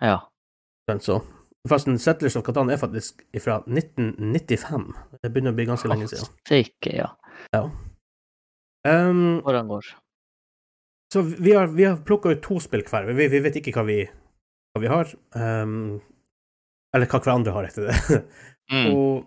Ja. 0.00 0.18
Men 0.88 1.00
så 1.00 1.20
Forresten, 1.68 1.98
Settlers 2.00 2.36
of 2.36 2.44
Catan 2.44 2.70
er 2.72 2.78
faktisk 2.80 3.20
fra 3.44 3.58
1995. 3.68 4.86
Det 5.20 5.28
begynner 5.28 5.52
å 5.52 5.56
bli 5.58 5.66
ganske 5.68 5.90
lenge 5.90 6.08
siden. 6.08 6.30
Steike, 6.46 6.94
ja. 6.96 7.10
Um, 8.88 9.42
Hvordan 9.44 9.68
går 9.68 9.90
så 11.12 11.22
vi 11.22 11.52
har, 11.52 11.66
vi 11.66 11.84
har 11.84 11.96
plukka 12.06 12.30
ut 12.30 12.42
to 12.42 12.60
spill 12.62 12.84
hver. 12.86 13.08
Vi, 13.18 13.26
vi 13.32 13.40
vet 13.42 13.56
ikke 13.58 13.72
hva 13.74 13.82
vi, 13.88 13.98
hva 14.70 14.82
vi 14.82 14.90
har. 14.92 15.10
Um, 15.34 15.98
eller 16.94 17.06
hva 17.10 17.20
hverandre 17.22 17.52
har, 17.54 17.68
etter 17.68 17.86
det. 17.88 18.22
mm. 18.74 18.88
Og 18.94 19.26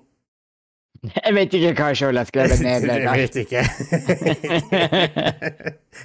Jeg 1.04 1.36
vet 1.36 1.54
ikke 1.58 1.74
hva 1.76 1.88
jeg 1.92 2.00
sjøl 2.00 2.20
har 2.22 2.28
skrevet 2.30 2.62
ned. 2.64 2.88
Jeg 3.04 3.20
vet 3.20 3.36
ikke. 3.44 3.64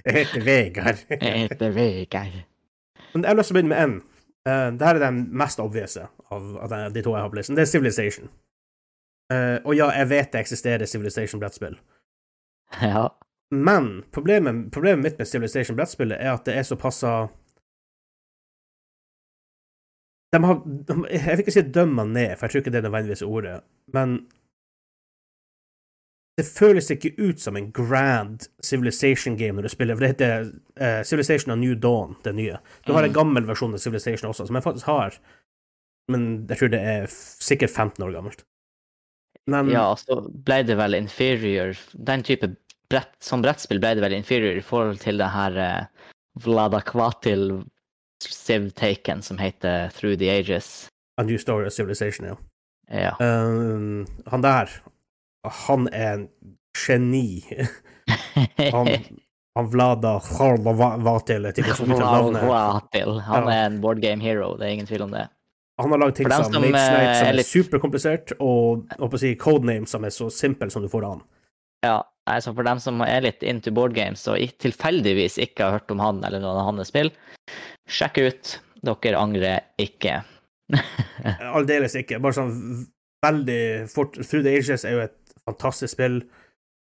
jeg 0.04 0.14
heter 0.16 0.44
Vegard. 0.46 1.02
Jeg 1.10 1.44
heter 1.44 1.70
Vegard. 1.74 2.38
Men 3.14 3.24
jeg 3.24 3.30
har 3.30 3.38
lyst 3.38 3.50
til 3.52 3.56
å 3.56 3.58
begynne 3.60 3.74
med 3.74 3.82
én. 3.84 3.94
Uh, 4.48 4.68
Dette 4.78 4.90
er 4.96 5.00
den 5.02 5.20
mest 5.38 5.60
obvious 5.62 5.96
av, 6.00 6.08
av 6.32 6.68
de- 6.72 6.90
de 6.94 7.02
to 7.04 7.14
jeg 7.14 7.22
har 7.24 7.30
på 7.32 7.38
listen. 7.38 7.56
Det 7.56 7.62
er 7.64 7.70
Civilization. 7.70 8.28
Uh, 9.32 9.58
og 9.64 9.74
ja, 9.76 9.90
jeg 9.98 10.08
vet 10.10 10.32
det 10.32 10.40
eksisterer 10.40 10.88
Civilization-brettspill. 10.88 11.76
Ja. 12.82 13.06
Men 13.54 14.02
problemet, 14.12 14.66
problemet 14.72 15.04
mitt 15.04 15.18
med 15.20 15.28
Civilization-brettspillet 15.30 16.18
er 16.20 16.32
at 16.34 16.44
det 16.48 16.56
er 16.58 16.66
såpass 16.68 17.02
de 20.32 20.44
har, 20.44 20.58
de, 20.88 20.94
Jeg 21.12 21.36
vil 21.36 21.44
ikke 21.44 21.52
si 21.56 21.62
dømma 21.74 22.04
ned, 22.04 22.34
for 22.36 22.46
jeg 22.46 22.50
tror 22.52 22.62
ikke 22.64 22.72
det 22.74 22.80
er 22.82 22.88
nødvendigvis 22.88 23.22
ordet, 23.22 23.60
men 23.94 24.18
det 26.38 26.44
føles 26.46 26.86
ikke 26.94 27.14
ut 27.18 27.40
som 27.42 27.56
en 27.58 27.72
grand 27.74 28.44
Civilization-game 28.62 29.58
når 29.58 29.66
du 29.66 29.72
spiller, 29.72 29.96
for 29.96 30.04
det 30.04 30.12
heter 30.12 30.44
uh, 30.78 31.02
Civilization 31.02 31.50
of 31.50 31.58
New 31.58 31.74
Dawn, 31.74 32.14
det 32.24 32.34
nye. 32.38 32.60
Du 32.86 32.92
har 32.94 33.02
en 33.02 33.10
Mm. 33.10 33.14
gammel 33.16 33.48
versjon 33.48 33.74
av 33.74 33.78
Civilization 33.82 34.30
også, 34.30 34.46
som 34.46 34.54
jeg 34.54 34.62
faktisk 34.62 34.86
har, 34.86 35.16
men 36.12 36.46
jeg 36.48 36.58
tror 36.58 36.70
det 36.70 36.80
er 36.80 37.06
sikkert 37.10 37.70
15 37.74 38.04
år 38.06 38.12
gammelt. 38.14 38.44
Men 39.50 39.70
ja, 39.72 39.94
så 39.96 40.20
ble 40.44 40.62
det 40.68 40.76
vel 40.76 40.94
inferior 40.94 41.72
Den 42.04 42.22
type 42.22 42.50
brett, 42.90 43.14
som 43.24 43.40
brettspill 43.42 43.80
ble 43.80 43.94
det 43.96 44.02
vel 44.04 44.12
inferior 44.12 44.56
i 44.56 44.64
forhold 44.64 44.98
til 45.00 45.18
det 45.18 45.28
her 45.32 45.56
uh, 45.58 45.86
Vlada 46.44 46.80
Kvatil 48.18 48.34
Civ-taken 48.34 49.22
som 49.22 49.38
heter 49.38 49.88
Through 49.88 50.18
the 50.18 50.30
Ages. 50.30 50.88
A 51.20 51.22
New 51.22 51.38
Story 51.38 51.66
of 51.66 51.72
Civilization, 51.72 52.26
ja. 52.26 52.36
Ja. 52.90 53.16
Um, 53.20 54.06
han 54.26 54.42
der, 54.42 54.68
han 55.44 55.88
er 55.92 56.12
en 56.14 56.28
geni. 56.86 57.44
Han, 58.72 58.88
han 59.54 59.66
Vlada 59.68 60.20
Vatil, 61.04 61.44
jeg 61.44 61.54
tipper 61.54 61.74
ikke 61.74 61.98
navnet. 62.00 62.40
Kvatil. 62.40 63.18
Han 63.26 63.48
er 63.52 63.66
en 63.66 63.80
board 63.80 64.00
game 64.00 64.22
hero, 64.22 64.56
det 64.56 64.66
er 64.66 64.70
ingen 64.72 64.86
tvil 64.86 65.02
om 65.02 65.10
det. 65.12 65.26
Han 65.78 65.90
har 65.92 66.00
lagd 66.00 66.16
ting 66.16 66.30
som 66.30 66.46
som, 66.46 66.62
Mage 66.62 66.70
Knight, 66.72 67.18
som 67.18 67.26
er, 67.26 67.34
er 67.34 67.38
er 67.42 67.46
superkomplisert, 67.46 68.32
og 68.40 68.88
å 68.98 69.10
si 69.20 69.34
codename 69.36 69.86
som 69.86 70.06
er 70.06 70.14
så 70.14 70.30
simpel 70.32 70.70
som 70.72 70.82
du 70.82 70.88
får 70.88 71.04
det 71.04 71.10
an. 71.10 71.20
Ja, 71.84 71.98
altså 72.30 72.54
for 72.54 72.66
dem 72.66 72.80
som 72.82 73.02
er 73.04 73.26
litt 73.26 73.44
into 73.46 73.70
board 73.74 73.94
games 73.94 74.24
og 74.30 74.40
tilfeldigvis 74.62 75.38
ikke 75.44 75.66
har 75.66 75.78
hørt 75.78 75.92
om 75.92 76.00
han 76.02 76.24
eller 76.24 76.40
noen 76.42 76.62
av 76.62 76.70
hans 76.70 76.90
spill, 76.90 77.12
sjekk 77.88 78.20
ut. 78.22 78.54
Dere 78.84 79.18
angrer 79.18 79.64
ikke. 79.80 80.20
Aldeles 81.56 81.96
ikke. 81.98 82.20
Bare 82.22 82.36
sånn 82.36 82.52
veldig 83.24 83.88
fort 83.90 84.14
Through 84.20 84.44
the 84.46 84.52
Ages 84.60 84.84
er 84.86 84.94
jo 84.94 85.00
et 85.08 85.16
fantastisk 85.48 85.96
spill. 85.96 86.20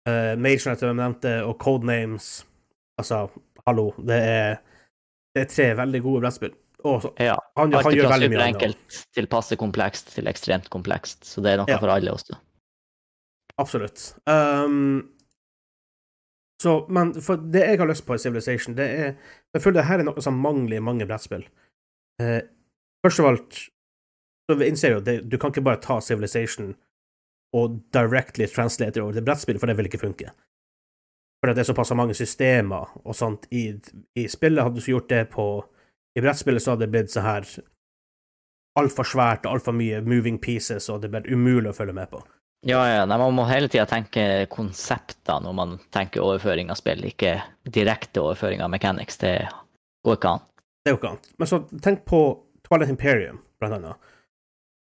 Uh, 0.08 0.34
Major, 0.36 0.66
Knight, 0.74 0.82
som 0.82 0.90
jeg 0.90 1.00
nevnte, 1.00 1.36
og 1.48 1.56
Codenames 1.64 2.32
Altså, 3.00 3.24
hallo. 3.66 3.88
Det 4.06 4.18
er, 4.22 4.58
det 5.34 5.46
er 5.46 5.48
tre 5.50 5.70
veldig 5.80 6.02
gode 6.06 6.22
brettspill. 6.22 6.52
Og 6.86 7.00
så- 7.02 7.14
Ja. 7.24 7.38
han, 7.58 7.72
han, 7.74 7.84
han 7.88 7.96
gjør 7.96 8.10
veldig 8.12 8.30
mye 8.30 8.38
superenkelt 8.38 8.98
til 9.18 9.28
passe 9.32 9.56
komplekst 9.58 10.12
til 10.14 10.28
ekstremt 10.30 10.68
komplekst, 10.70 11.24
så 11.26 11.42
det 11.42 11.54
er 11.54 11.58
noe 11.62 11.72
Ja. 11.72 11.80
for 11.82 11.90
alle 11.90 12.12
også. 12.14 12.38
Absolutt. 13.58 14.04
Um, 14.30 15.10
så, 16.64 16.78
men 16.94 17.12
det 17.52 17.66
jeg 17.66 17.80
har 17.82 17.90
lyst 17.90 18.06
på 18.08 18.16
i 18.16 18.22
Civilization, 18.22 18.76
det 18.78 18.86
er 18.88 19.10
Jeg 19.54 19.62
føler 19.62 19.82
det 19.82 19.90
her 19.90 20.02
er 20.02 20.08
noe 20.08 20.22
som 20.24 20.40
mangler 20.40 20.80
i 20.80 20.84
mange 20.84 21.06
brettspill. 21.10 21.44
Eh, 22.22 22.40
først 23.06 23.22
av 23.22 23.30
alt 23.30 23.60
så 24.44 24.56
innser 24.56 24.68
innser 24.68 24.96
jo 24.96 25.04
det, 25.04 25.18
du 25.32 25.38
kan 25.38 25.54
ikke 25.54 25.64
bare 25.64 25.82
ta 25.84 26.00
Civilization 26.02 26.74
og 27.56 27.78
directly 27.94 28.48
translate 28.50 29.02
over 29.02 29.14
til 29.14 29.26
brettspill, 29.28 29.60
for 29.62 29.70
det 29.70 29.78
vil 29.78 29.88
ikke 29.90 30.02
funke. 30.02 30.32
For 31.40 31.52
det 31.52 31.62
er 31.62 31.70
såpass 31.70 31.92
mange 31.96 32.16
systemer 32.18 32.96
og 33.04 33.16
sånt 33.16 33.46
i, 33.52 33.68
i 34.16 34.28
spillet. 34.32 34.64
Hadde 34.64 34.80
du 34.80 34.90
gjort 34.90 35.10
det 35.12 35.28
på 35.36 35.46
i 36.18 36.24
brettspillet, 36.24 36.64
så 36.64 36.74
hadde 36.74 36.88
det 36.88 36.94
blitt 36.96 37.14
så 37.14 37.26
her 37.26 37.46
altfor 38.80 39.06
svært 39.06 39.46
og 39.46 39.58
altfor 39.58 39.76
mye 39.78 40.02
moving 40.02 40.40
pieces, 40.42 40.90
og 40.90 41.04
det 41.04 41.12
ble 41.14 41.26
umulig 41.30 41.70
å 41.70 41.78
følge 41.78 41.96
med 41.98 42.10
på. 42.10 42.24
Ja, 42.66 42.80
ja, 42.88 43.04
nei, 43.06 43.18
man 43.20 43.36
må 43.36 43.44
hele 43.50 43.68
tida 43.68 43.84
tenke 43.90 44.46
konsepter 44.52 45.42
når 45.44 45.56
man 45.58 45.76
tenker 45.92 46.24
overføring 46.24 46.70
av 46.72 46.80
spill, 46.80 47.02
ikke 47.10 47.36
direkte 47.68 48.24
overføring 48.24 48.64
av 48.64 48.72
mechanics. 48.72 49.20
Det 49.20 49.36
går 50.08 50.20
ikke 50.20 50.36
an. 50.38 50.46
Det 50.84 50.94
jo 50.94 51.00
ikke 51.00 51.12
annet. 51.12 51.32
Men 51.40 51.50
så 51.52 51.60
tenk 51.84 52.06
på 52.08 52.22
Twilight 52.64 52.94
Imperium, 52.94 53.42
blant 53.60 53.76
annet. 53.80 54.12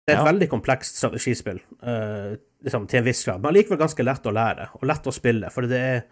Det 0.07 0.15
er 0.15 0.21
et 0.21 0.25
Ja. 0.25 0.31
veldig 0.31 0.49
komplekst 0.51 1.01
strategispill, 1.01 1.59
uh, 1.83 2.37
liksom, 2.63 2.87
til 2.87 2.99
en 3.01 3.05
viss 3.05 3.25
grad, 3.25 3.43
men 3.43 3.55
likevel 3.55 3.79
ganske 3.79 4.05
lett 4.05 4.23
å 4.23 4.35
lære, 4.35 4.69
og 4.75 4.87
lett 4.87 5.07
å 5.07 5.13
spille, 5.13 5.51
for 5.51 5.67
det 5.67 5.81
er 5.81 6.05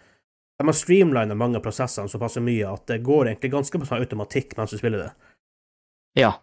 de 0.59 0.67
har 0.67 0.77
streamlina 0.77 1.35
mange 1.35 1.59
av 1.59 1.65
prosessene 1.65 2.11
såpass 2.11 2.37
mye 2.43 2.67
at 2.71 2.87
det 2.87 3.03
går 3.03 3.27
egentlig 3.27 3.51
ganske 3.51 3.79
på 3.79 3.89
sånn 3.89 4.03
automatikk 4.05 4.55
mens 4.57 4.71
du 4.71 4.79
spiller 4.79 4.99
det. 5.03 5.13
Ja. 6.21 6.37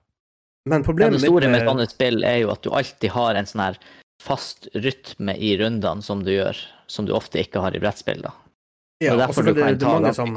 Men 0.67 0.83
problemet 0.83 1.15
ja, 1.15 1.19
det 1.19 1.29
store 1.29 1.47
med 1.49 1.61
et 1.61 1.69
sånne 1.69 1.87
spill 1.89 2.23
er 2.27 2.41
jo 2.43 2.51
at 2.51 2.61
du 2.61 2.69
alltid 2.75 3.13
har 3.15 3.39
en 3.39 3.47
sånn 3.49 3.63
her 3.63 3.79
fast 4.21 4.67
rytme 4.77 5.35
i 5.37 5.55
rundene 5.59 6.05
som 6.05 6.21
du 6.25 6.31
gjør, 6.33 6.57
som 6.91 7.07
du 7.07 7.13
ofte 7.17 7.41
ikke 7.41 7.63
har 7.63 7.75
i 7.75 7.81
brettspill. 7.81 8.21
da. 8.25 8.33
ja, 9.01 9.15
og 9.15 9.23
derfor 9.23 9.47
du 9.47 9.51
er 9.51 9.55
det, 9.55 9.63
kan 9.63 9.79
ta 9.81 9.95
det, 10.05 10.13
som 10.17 10.35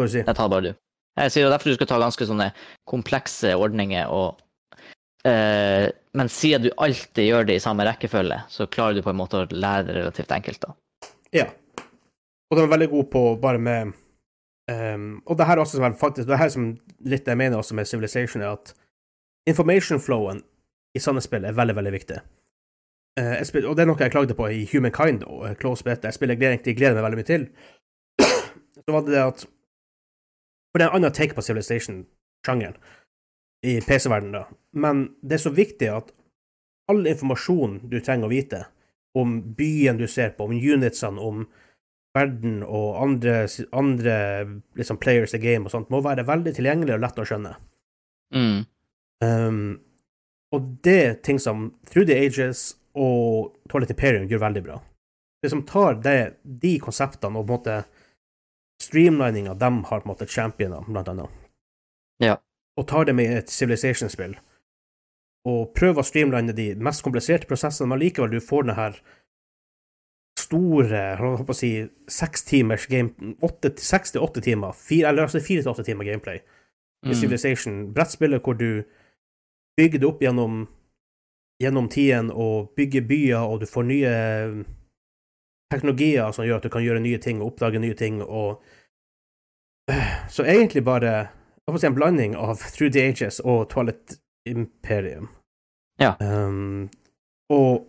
du 0.00 0.08
si? 0.08 0.22
Jeg 0.22 0.36
tar 0.38 0.48
bare 0.52 0.70
du. 0.70 0.72
Jeg 1.20 1.32
sier 1.32 1.44
det 1.44 1.50
er 1.50 1.56
derfor 1.58 1.72
du 1.72 1.76
skal 1.76 1.90
ta 1.90 1.98
ganske 2.00 2.28
sånne 2.28 2.52
komplekse 2.88 3.52
ordninger 3.60 4.08
og 4.08 4.40
eh, 5.28 5.90
Men 6.16 6.30
siden 6.32 6.64
du 6.64 6.70
alltid 6.76 7.28
gjør 7.28 7.48
det 7.48 7.58
i 7.58 7.64
samme 7.64 7.84
rekkefølge, 7.88 8.42
så 8.52 8.68
klarer 8.68 8.96
du 8.96 9.04
på 9.04 9.12
en 9.12 9.20
måte 9.20 9.42
å 9.42 9.48
lære 9.50 9.86
det 9.88 9.98
relativt 9.98 10.32
enkelt, 10.32 10.64
da. 10.64 11.10
Ja. 11.32 11.46
Og 12.52 12.58
de 12.58 12.64
er 12.64 12.72
veldig 12.72 12.88
gode 12.92 13.08
på 13.12 13.22
bare 13.40 13.60
med 13.60 13.92
um, 14.68 15.22
Og 15.24 15.38
det 15.38 15.46
her 15.48 15.56
er 15.56 15.62
også 15.62 15.78
som 15.78 15.86
er 15.88 15.94
faktisk 15.96 16.28
Det 16.28 16.36
her 16.36 16.50
som 16.52 16.66
litt 17.08 17.28
jeg 17.28 17.40
mener 17.40 17.56
også 17.56 17.76
med 17.78 17.88
Civilization, 17.88 18.44
er 18.44 18.58
at 18.58 18.74
information 19.48 20.00
flowen 20.00 20.42
i 20.96 21.00
sånne 21.02 21.22
spill 21.24 21.44
er 21.48 21.56
veldig, 21.56 21.76
veldig 21.78 21.92
viktig. 21.94 22.20
Eh, 23.20 23.34
jeg 23.38 23.48
spil, 23.48 23.66
og 23.68 23.76
det 23.76 23.84
er 23.84 23.90
noe 23.90 24.00
jeg 24.00 24.12
klagde 24.14 24.36
på 24.36 24.48
i 24.48 24.64
Humankind 24.70 25.26
og 25.28 25.44
eh, 25.48 25.56
Close 25.60 25.84
Beta. 25.84 26.08
Jeg 26.08 26.16
spiller 26.16 26.38
jeg 26.40 26.56
egentlig 26.56 26.76
gleder 26.78 26.96
meg 26.96 27.06
veldig 27.06 27.20
mye 27.20 27.28
til. 27.28 27.46
Så 28.84 28.94
var 28.94 29.04
det 29.04 29.14
det 29.14 29.24
at 29.26 29.44
For 29.44 30.80
det 30.80 30.86
er 30.86 30.90
en 30.90 30.96
annen 31.02 31.12
take 31.12 31.36
på 31.36 31.44
Civilization-sjangeren 31.44 32.78
i 33.68 33.76
PC-verdenen, 33.84 34.38
da. 34.38 34.44
Men 34.72 35.02
det 35.20 35.36
er 35.36 35.42
så 35.44 35.52
viktig 35.54 35.90
at 35.92 36.08
all 36.90 37.04
informasjon 37.06 37.76
du 37.92 37.98
trenger 38.00 38.26
å 38.26 38.32
vite 38.32 38.62
om 39.14 39.36
byen 39.54 40.00
du 40.00 40.06
ser 40.08 40.32
på, 40.32 40.48
om 40.48 40.56
unitsene, 40.56 41.20
om 41.20 41.44
verden 42.16 42.62
og 42.64 42.96
andre, 43.02 43.44
andre 43.76 44.16
liksom 44.80 44.98
players 45.00 45.36
i 45.36 45.40
game 45.42 45.68
og 45.68 45.74
sånt, 45.74 45.92
må 45.92 46.00
være 46.04 46.24
veldig 46.26 46.56
tilgjengelig 46.56 46.96
og 46.96 47.04
lett 47.04 47.20
å 47.20 47.28
skjønne. 47.28 47.52
Mm. 48.34 48.58
Um, 49.22 49.62
og 50.52 50.70
det 50.84 50.98
er 51.06 51.14
ting 51.24 51.38
som 51.40 51.70
Through 51.88 52.06
the 52.10 52.16
Ages 52.26 52.76
og 52.94 53.54
Toilet 53.72 53.90
Imperium 53.94 54.28
gjør 54.28 54.42
veldig 54.44 54.62
bra. 54.66 54.78
Det 55.42 55.50
som 55.50 55.64
tar 55.66 55.96
det, 56.04 56.36
de 56.44 56.76
konseptene 56.78 57.40
og 57.40 57.46
på 57.48 57.54
en 57.54 57.58
måte 57.58 57.76
streamlininga 58.82 59.54
de 59.58 59.70
har 59.88 60.02
på 60.02 60.06
en 60.06 60.12
måte 60.12 60.28
championer, 60.28 60.84
blant 60.88 61.08
annet, 61.08 61.30
Ja. 62.20 62.36
og 62.76 62.86
tar 62.88 63.04
det 63.04 63.14
med 63.14 63.30
et 63.30 63.50
Civilization-spill, 63.50 64.36
og 65.46 65.74
prøver 65.74 66.02
å 66.02 66.06
streamline 66.06 66.52
de 66.54 66.74
mest 66.74 67.02
kompliserte 67.02 67.46
prosessene, 67.46 67.88
men 67.88 67.98
likevel 67.98 68.30
du 68.30 68.40
får 68.40 68.66
den 68.66 68.76
her 68.76 69.00
store, 70.38 70.88
jeg 70.90 71.18
på 71.46 71.54
å 71.54 71.56
si, 71.56 71.88
seks 72.08 72.44
timers 72.48 72.86
game, 72.86 73.10
seks 73.76 74.12
til 74.12 74.22
åtte 74.22 74.42
timer, 74.42 74.72
fire, 74.72 75.08
eller 75.08 75.26
altså 75.26 75.40
fire 75.40 75.62
til 75.62 75.72
åtte 75.72 75.84
timer 75.84 76.04
gameplay 76.04 76.36
i 76.36 77.08
Mm. 77.08 77.14
Civilization. 77.14 77.92
Brettspillet 77.94 78.42
hvor 78.42 78.54
du 78.54 78.84
bygger 79.76 79.98
det 79.98 80.06
opp 80.08 80.22
gjennom, 80.22 80.66
gjennom 81.62 81.88
tiden 81.88 82.30
og 82.30 82.72
bygger 82.76 83.06
byer, 83.08 83.42
og 83.42 83.60
du 83.60 83.66
får 83.66 83.86
nye 83.88 84.14
teknologier 85.72 86.32
som 86.32 86.44
gjør 86.44 86.60
at 86.60 86.66
du 86.66 86.72
kan 86.72 86.84
gjøre 86.84 87.00
nye 87.00 87.18
ting 87.18 87.40
og 87.40 87.52
oppdage 87.54 87.80
nye 87.80 87.94
ting, 87.98 88.22
og 88.22 88.62
Så 90.30 90.44
egentlig 90.46 90.84
bare 90.84 91.10
jeg 91.66 91.72
får 91.74 91.78
si 91.78 91.86
en 91.86 91.94
blanding 91.94 92.36
av 92.36 92.56
Through 92.74 92.92
the 92.92 93.02
Ages 93.02 93.40
og 93.40 93.68
Toilet 93.70 94.18
Imperium. 94.46 95.28
Ja. 95.98 96.14
Um, 96.20 96.88
og, 97.50 97.86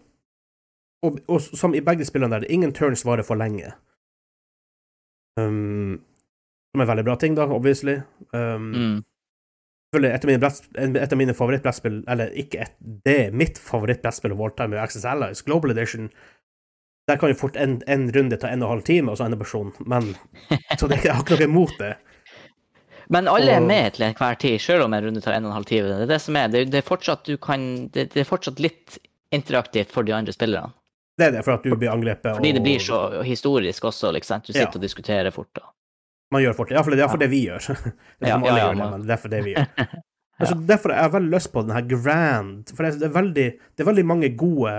og, 1.05 1.19
og 1.27 1.41
som 1.41 1.73
i 1.73 1.81
begge 1.81 2.05
spillene 2.05 2.33
der, 2.33 2.43
det 2.43 2.49
er 2.49 2.53
ingen 2.53 2.73
turns 2.73 3.05
varer 3.05 3.23
for 3.23 3.35
lenge. 3.39 3.71
Um, 5.39 6.01
som 6.73 6.81
er 6.81 6.85
en 6.85 6.91
veldig 6.91 7.05
bra 7.05 7.15
ting, 7.15 7.37
da, 7.37 7.47
obviously. 7.49 8.01
Um, 8.33 8.73
Mm. 8.73 9.03
Et 9.93 10.25
av 10.25 10.29
mine, 10.29 10.51
et 10.99 11.13
av 11.13 11.17
mine 11.19 11.33
favorittbrettspill, 11.37 12.03
eller 12.09 12.31
ikke 12.39 12.61
et, 12.65 12.73
det 13.05 13.17
er 13.27 13.35
mitt 13.35 13.59
favorittbrettspill 13.61 14.33
of 14.33 14.39
all 14.41 14.53
time, 14.57 14.79
Access 14.81 15.05
Allies, 15.05 15.41
Global 15.45 15.71
Edition. 15.71 16.09
Der 17.07 17.17
kan 17.19 17.29
jo 17.29 17.35
fort 17.35 17.55
en, 17.59 17.81
en 17.87 18.07
runde 18.15 18.37
ta 18.39 18.47
en 18.47 18.63
og 18.63 18.69
en 18.69 18.75
halv 18.77 18.83
time, 18.87 19.11
og 19.11 19.17
så 19.19 19.25
ender 19.27 19.37
personen, 19.37 19.73
men 19.85 20.13
Så 20.79 20.87
det, 20.87 21.03
jeg 21.03 21.13
har 21.13 21.21
ikke 21.23 21.37
noe 21.37 21.49
imot 21.49 21.73
det. 21.79 21.93
Men 23.11 23.27
alle 23.27 23.51
er 23.57 23.59
med 23.61 23.93
til 23.97 24.05
enhver 24.07 24.37
tid, 24.39 24.61
selv 24.63 24.85
om 24.85 24.93
en 24.95 25.03
runde 25.03 25.21
tar 25.21 25.35
en 25.35 25.43
og 25.45 25.51
en 25.51 25.57
halv 25.57 25.67
time. 25.67 25.89
Det 25.91 26.05
er 26.05 26.13
det 26.13 26.21
som 26.23 26.37
er. 26.39 26.47
Det, 26.53 26.61
det 26.71 26.79
er 26.79 26.85
fortsatt 26.87 27.25
du 27.27 27.35
kan 27.37 27.65
det, 27.93 28.07
det 28.13 28.23
er 28.23 28.29
fortsatt 28.29 28.61
litt 28.63 28.95
interaktivt 29.35 29.91
for 29.91 30.07
de 30.07 30.15
andre 30.15 30.33
spillerne. 30.33 30.71
Det 31.19 31.27
er 31.27 31.35
det, 31.35 31.43
for 31.45 31.59
at 31.59 31.65
du 31.67 31.75
blir 31.75 31.91
angrepet. 31.91 32.31
Fordi 32.39 32.51
det 32.55 32.63
blir 32.65 32.79
så 32.81 33.21
historisk 33.21 33.83
også, 33.91 34.09
liksom. 34.15 34.41
Du 34.47 34.53
sitter 34.53 34.65
Ja. 34.65 34.71
og 34.73 34.81
diskuterer 34.81 35.29
fort. 35.35 35.51
da. 35.53 35.67
Man 36.33 36.41
gjør 36.43 36.55
fort 36.57 36.71
det. 36.71 36.75
Iallfall 36.77 36.95
det 36.99 37.05
er 37.05 37.11
for 37.13 37.21
det 37.21 37.29
vi 37.31 37.43
gjør. 37.45 37.67
Det 37.69 38.27
er 38.27 38.31
Ja, 38.33 38.37
ja, 38.39 38.57
gjør 38.57 38.73
det, 38.73 38.89
men 38.95 39.07
det 39.07 39.15
er 39.15 39.21
for 39.21 39.33
det 39.35 39.43
vi 39.45 39.55
gjør. 39.55 39.69
Altså, 40.41 40.55
derfor 40.67 40.89
har 40.91 41.03
jeg 41.05 41.11
veldig 41.13 41.29
lyst 41.29 41.51
på 41.53 41.61
den 41.61 41.71
her 41.75 41.83
grand 41.87 42.71
For 42.73 42.83
det 42.83 43.05
er, 43.05 43.11
veldig, 43.13 43.43
det 43.77 43.83
er 43.83 43.85
veldig 43.85 44.03
mange 44.09 44.29
gode 44.35 44.71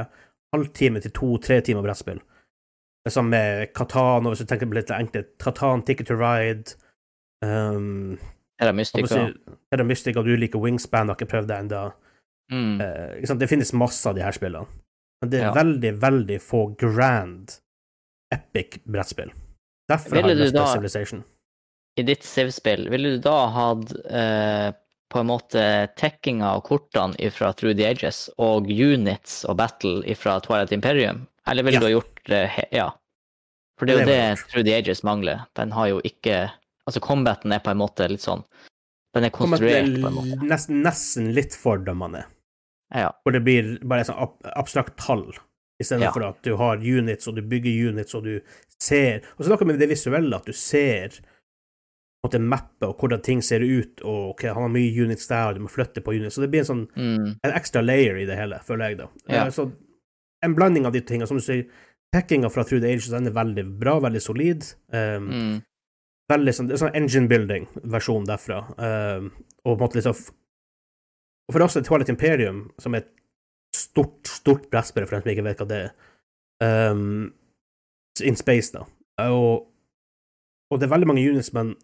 halvtime 0.52 1.00
til 1.00 1.12
to-tre 1.14 1.60
timer 1.64 1.84
brettspill. 1.86 2.18
Det 2.18 3.12
er 3.12 3.14
Som 3.14 3.30
med 3.30 3.70
Katan, 3.72 4.26
og 4.26 4.32
hvis 4.34 4.42
du 4.42 4.48
tenker 4.50 4.66
på 4.66 4.74
litt 4.74 4.90
enkelt 4.90 5.30
Katan, 5.40 5.84
Ticket 5.86 6.10
to 6.10 6.16
Ride 6.18 6.74
um, 7.46 8.18
er 8.58 8.66
hva 8.66 8.74
Mystica. 8.74 9.06
si, 9.06 9.54
Er 9.72 9.80
det 9.80 9.86
Mystic, 9.86 10.18
og 10.18 10.26
du 10.26 10.34
liker 10.36 10.58
Wingspan, 10.62 11.08
har 11.12 11.16
ikke 11.18 11.30
prøvd 11.36 11.48
det 11.52 11.60
ennå. 11.62 11.84
Mm. 12.52 12.74
Uh, 12.82 13.38
det 13.40 13.48
finnes 13.54 13.72
masse 13.78 14.10
av 14.10 14.18
de 14.18 14.26
her 14.26 14.34
spillene. 14.36 14.66
Men 15.22 15.30
det 15.30 15.40
er 15.40 15.46
Ja. 15.46 15.54
veldig, 15.54 15.94
veldig 16.02 16.40
få 16.42 16.64
grand, 16.76 17.60
epic 18.34 18.80
brettspill. 18.84 19.30
Derfor 19.88 20.18
har 20.18 20.28
jeg 20.28 20.36
lyst 20.42 20.52
til 20.52 20.60
da- 20.60 20.72
Civilization. 20.74 21.24
I 21.96 22.02
ditt 22.02 22.24
Civ-spill, 22.26 22.88
ville 22.90 23.10
du 23.14 23.18
da 23.22 23.36
hatt 23.54 23.92
eh, 24.10 24.72
på 25.12 25.20
en 25.20 25.28
måte 25.28 25.62
tekkinga 25.96 26.56
og 26.56 26.64
kortene 26.66 27.30
fra 27.30 27.52
Through 27.54 27.76
the 27.78 27.86
Ages 27.86 28.24
og 28.42 28.66
units 28.66 29.44
og 29.46 29.56
battle 29.60 30.02
fra 30.18 30.40
Twilight 30.42 30.72
Imperium? 30.74 31.26
Eller 31.46 31.62
ville 31.62 31.76
Ja. 31.78 31.80
du 31.80 31.86
ha 31.86 31.92
gjort 32.00 32.24
det 32.26 32.50
Ja. 32.72 32.88
For 33.78 33.86
det 33.86 33.94
er 33.94 33.98
jo 33.98 34.06
Det 34.06 34.14
det. 34.38 34.44
Through 34.50 34.64
the 34.64 34.74
Ages 34.74 35.02
mangler. 35.04 35.46
Den 35.54 35.70
har 35.72 35.88
jo 35.88 36.00
ikke 36.04 36.50
Altså, 36.86 37.00
combaten 37.00 37.50
er 37.52 37.60
på 37.64 37.70
en 37.70 37.78
måte 37.78 38.06
litt 38.10 38.20
sånn 38.20 38.42
Den 39.14 39.24
er 39.24 39.30
konstruert 39.30 39.86
på 40.02 40.06
en 40.10 40.14
måte. 40.18 40.36
nesten, 40.42 40.82
nesten 40.82 41.32
litt 41.34 41.54
fordømmende. 41.56 42.24
Ja. 42.94 43.12
Hvor 43.24 43.32
det 43.32 43.44
blir 43.44 43.78
bare 43.86 44.00
et 44.00 44.10
ab 44.10 44.34
abstrakt 44.56 44.96
tall, 44.98 45.32
istedenfor 45.80 46.02
Ja. 46.02 46.12
for 46.12 46.22
at 46.28 46.42
du 46.42 46.56
har 46.56 46.76
units, 46.76 47.26
og 47.28 47.36
du 47.36 47.42
bygger 47.42 47.88
units, 47.90 48.14
og 48.14 48.24
du 48.24 48.40
ser 48.80 49.22
Og 49.38 49.46
så 49.46 49.48
noe 49.50 49.64
med 49.64 49.78
det 49.78 49.88
visuelle, 49.88 50.34
at 50.34 50.44
du 50.44 50.52
ser 50.52 51.10
måte 52.24 52.40
mappe 52.40 52.88
og 52.88 52.98
hvordan 52.98 53.22
ting 53.22 53.42
ser 53.44 53.60
ut, 53.60 54.00
og 54.02 54.30
ok, 54.34 54.42
han 54.48 54.62
har 54.62 54.72
mye 54.72 55.02
units 55.04 55.26
der, 55.28 55.48
og 55.48 55.54
du 55.58 55.60
må 55.64 55.68
flytte 55.72 56.00
på 56.04 56.14
units. 56.16 56.34
Så 56.36 56.40
det 56.44 56.50
blir 56.50 56.60
en 56.64 56.70
sånn 56.70 56.86
Mm. 56.96 57.34
en 57.44 57.52
ekstra 57.52 57.82
layer 57.84 58.16
i 58.22 58.24
det 58.26 58.36
hele, 58.38 58.58
føler 58.64 58.88
jeg, 58.88 58.98
da. 58.98 59.08
Ja. 59.28 59.44
Eh, 59.46 59.50
Så 59.50 59.70
en 60.42 60.54
blanding 60.54 60.86
av 60.86 60.92
de 60.92 61.00
tingene. 61.00 61.26
Som 61.28 61.36
du 61.38 61.42
sier, 61.42 61.66
packinga 62.14 62.50
fra 62.50 62.62
Through 62.64 62.80
the 62.82 62.92
Ages 62.92 63.08
den 63.10 63.26
er 63.26 63.30
veldig 63.32 63.78
bra, 63.78 63.98
veldig 64.00 64.20
solid. 64.22 64.64
Um, 64.92 65.28
Mm. 65.30 65.62
veldig 66.30 66.52
sånn, 66.54 66.70
sånn 66.78 66.94
engine 66.96 67.28
building-versjon 67.28 68.24
derfra. 68.26 68.62
Um, 68.78 69.32
og 69.64 69.78
på 69.78 69.82
en 69.82 69.88
måte 69.88 70.02
sånn 70.02 70.30
Og 71.48 71.52
for 71.52 71.62
oss 71.62 71.76
er 71.76 71.82
Twilight 71.82 72.08
Imperium, 72.08 72.70
som 72.78 72.94
er 72.94 72.98
et 73.02 73.10
stort, 73.76 74.22
stort 74.24 74.70
brettspill, 74.70 75.04
for 75.06 75.16
dem 75.20 75.22
som 75.22 75.30
ikke 75.32 75.44
vet 75.44 75.58
hva 75.58 75.68
det 75.68 75.90
er, 76.62 76.90
um, 76.90 77.32
in 78.22 78.36
space, 78.36 78.72
da. 78.72 78.84
Og, 79.18 79.66
og 80.70 80.80
det 80.80 80.86
er 80.88 80.94
veldig 80.96 81.06
mange 81.06 81.28
units, 81.28 81.52
men 81.52 81.74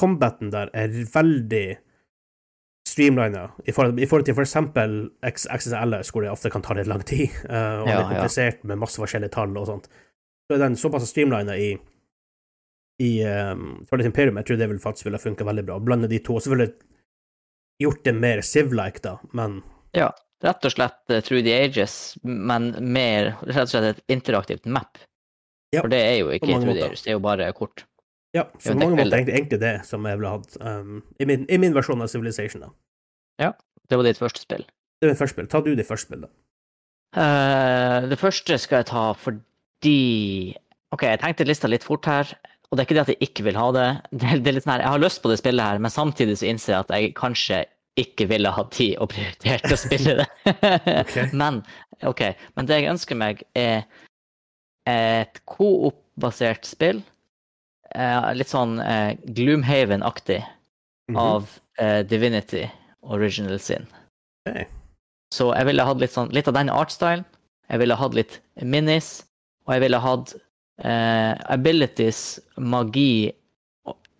combaten 0.00 0.50
der 0.52 0.70
er 0.74 0.92
veldig 1.14 1.64
streamlina 2.88 3.46
i 3.64 3.72
forhold, 3.72 4.00
i 4.00 4.06
forhold 4.06 4.26
til 4.28 4.36
for 4.36 4.44
eksempel 4.44 4.96
X- 5.24 5.46
Access 5.50 6.10
hvor 6.12 6.22
det 6.22 6.30
ofte 6.30 6.50
kan 6.52 6.62
ta 6.62 6.74
litt 6.76 6.90
lang 6.90 7.02
tid, 7.06 7.30
uh, 7.48 7.80
og 7.82 7.88
det 7.88 7.94
Ja, 7.94 8.00
er 8.00 8.10
komplisert 8.12 8.64
med 8.64 8.80
masse 8.82 9.00
forskjellige 9.00 9.34
tall 9.34 9.56
og 9.56 9.66
sånt. 9.70 9.88
Så 10.44 10.56
er 10.56 10.64
den 10.66 10.76
såpass 10.76 11.08
streamlina 11.10 11.56
i 11.56 11.74
i 13.02 13.24
um, 13.26 13.80
Twilight 13.88 14.06
Imperium, 14.06 14.36
jeg 14.38 14.46
tror 14.46 14.58
det 14.60 14.68
vil 14.70 14.78
faktisk 14.78 15.08
ville 15.08 15.18
funka 15.18 15.44
veldig 15.44 15.64
bra. 15.66 15.78
Blande 15.82 16.06
de 16.06 16.20
to. 16.22 16.36
Og 16.36 16.44
selvfølgelig 16.44 16.76
gjort 17.82 18.04
det 18.06 18.12
mer 18.14 18.42
Civ-like, 18.46 19.02
da, 19.02 19.16
men 19.34 19.62
Rett 20.44 20.66
og 20.68 20.74
slett 20.74 21.10
uh, 21.10 21.18
Through 21.24 21.42
the 21.46 21.54
Ages, 21.56 22.14
men 22.22 22.68
mer 22.92 23.32
rett 23.48 23.64
og 23.64 23.72
slett 23.72 23.88
et 23.96 24.02
interaktivt 24.12 24.66
map. 24.70 24.98
Ja, 25.74 25.80
For 25.80 25.90
det 25.90 26.00
er 26.04 26.16
jo 26.20 26.30
ikke 26.34 26.52
Through 26.52 26.74
the. 26.76 26.86
Ages, 26.90 27.02
det 27.02 27.10
er 27.14 27.16
jo 27.16 27.24
bare 27.24 27.48
kort. 27.56 27.86
Ja, 28.34 28.48
så 28.58 28.72
på 28.74 28.80
mange 28.80 28.98
måter 28.98 29.18
egentlig, 29.18 29.36
egentlig 29.38 29.60
det 29.62 29.74
som 29.88 30.06
jeg 30.08 30.18
ville 30.18 30.32
hatt 30.32 30.56
um, 30.60 31.02
i, 31.22 31.26
min, 31.28 31.44
i 31.46 31.58
min 31.62 31.76
versjon 31.76 32.02
av 32.02 32.10
Civilization, 32.10 32.66
da. 32.66 32.72
Ja, 33.42 33.52
Det 33.90 33.98
var 34.00 34.06
ditt 34.06 34.18
første 34.18 34.42
spill. 34.42 34.64
Det 34.98 35.06
var 35.06 35.14
mitt 35.14 35.20
første 35.20 35.36
spill. 35.36 35.50
Ta 35.52 35.60
du 35.62 35.70
ditt 35.74 35.88
første 35.88 36.08
spill, 36.08 36.24
da. 36.26 36.32
Uh, 37.14 38.08
det 38.10 38.18
første 38.18 38.58
skal 38.58 38.82
jeg 38.82 38.90
ta 38.90 39.04
fordi 39.14 39.98
OK, 40.94 41.04
jeg 41.06 41.20
tenkte 41.22 41.46
lista 41.46 41.70
litt 41.70 41.86
fort 41.86 42.06
her. 42.10 42.32
Og 42.70 42.78
det 42.78 42.82
er 42.82 42.88
ikke 42.88 42.96
det 42.96 43.04
at 43.04 43.12
jeg 43.12 43.28
ikke 43.28 43.46
vil 43.46 43.58
ha 43.60 43.68
det. 43.76 43.88
det, 44.22 44.40
det 44.46 44.56
sånn 44.64 44.74
her, 44.74 44.86
Jeg 44.86 44.94
har 44.96 45.04
lyst 45.04 45.22
på 45.22 45.30
det 45.30 45.38
spillet 45.38 45.70
her, 45.70 45.82
men 45.82 45.94
samtidig 45.94 46.40
så 46.40 46.50
innser 46.50 46.74
jeg 46.74 46.86
at 46.86 46.94
jeg 46.96 47.14
kanskje 47.18 47.62
ikke 48.00 48.26
ville 48.26 48.50
ha 48.50 48.64
tid 48.74 48.96
og 48.98 49.12
prioritert 49.12 49.70
å 49.70 49.78
spille 49.78 50.16
det. 50.18 50.26
okay. 51.04 51.28
Men 51.40 51.60
OK. 52.02 52.24
Men 52.58 52.66
det 52.66 52.80
jeg 52.80 52.90
ønsker 52.90 53.18
meg, 53.20 53.44
er 53.54 53.84
et 54.90 55.38
coop-basert 55.46 56.66
spill. 56.66 57.04
Eh, 57.94 58.32
litt 58.34 58.50
sånn 58.50 58.78
eh, 58.82 59.14
Gloomhaven-aktig 59.36 60.42
Mhm. 61.10 61.16
av 61.20 61.48
eh, 61.78 62.02
Divinity 62.02 62.70
Original 63.02 63.58
Sin. 63.60 63.86
Okay. 64.48 64.64
Så 65.34 65.50
jeg 65.54 65.66
ville 65.66 65.84
hatt 65.84 65.98
litt, 66.00 66.12
sånn, 66.14 66.30
litt 66.32 66.48
av 66.48 66.54
den 66.54 66.70
artstylen. 66.70 67.24
Jeg 67.68 67.78
ville 67.82 67.96
hatt 67.96 68.14
litt 68.14 68.40
minis. 68.62 69.24
Og 69.66 69.74
jeg 69.74 69.80
ville 69.84 69.98
hatt 70.00 70.34
eh, 70.84 71.34
abilities, 71.52 72.38
magi, 72.56 73.32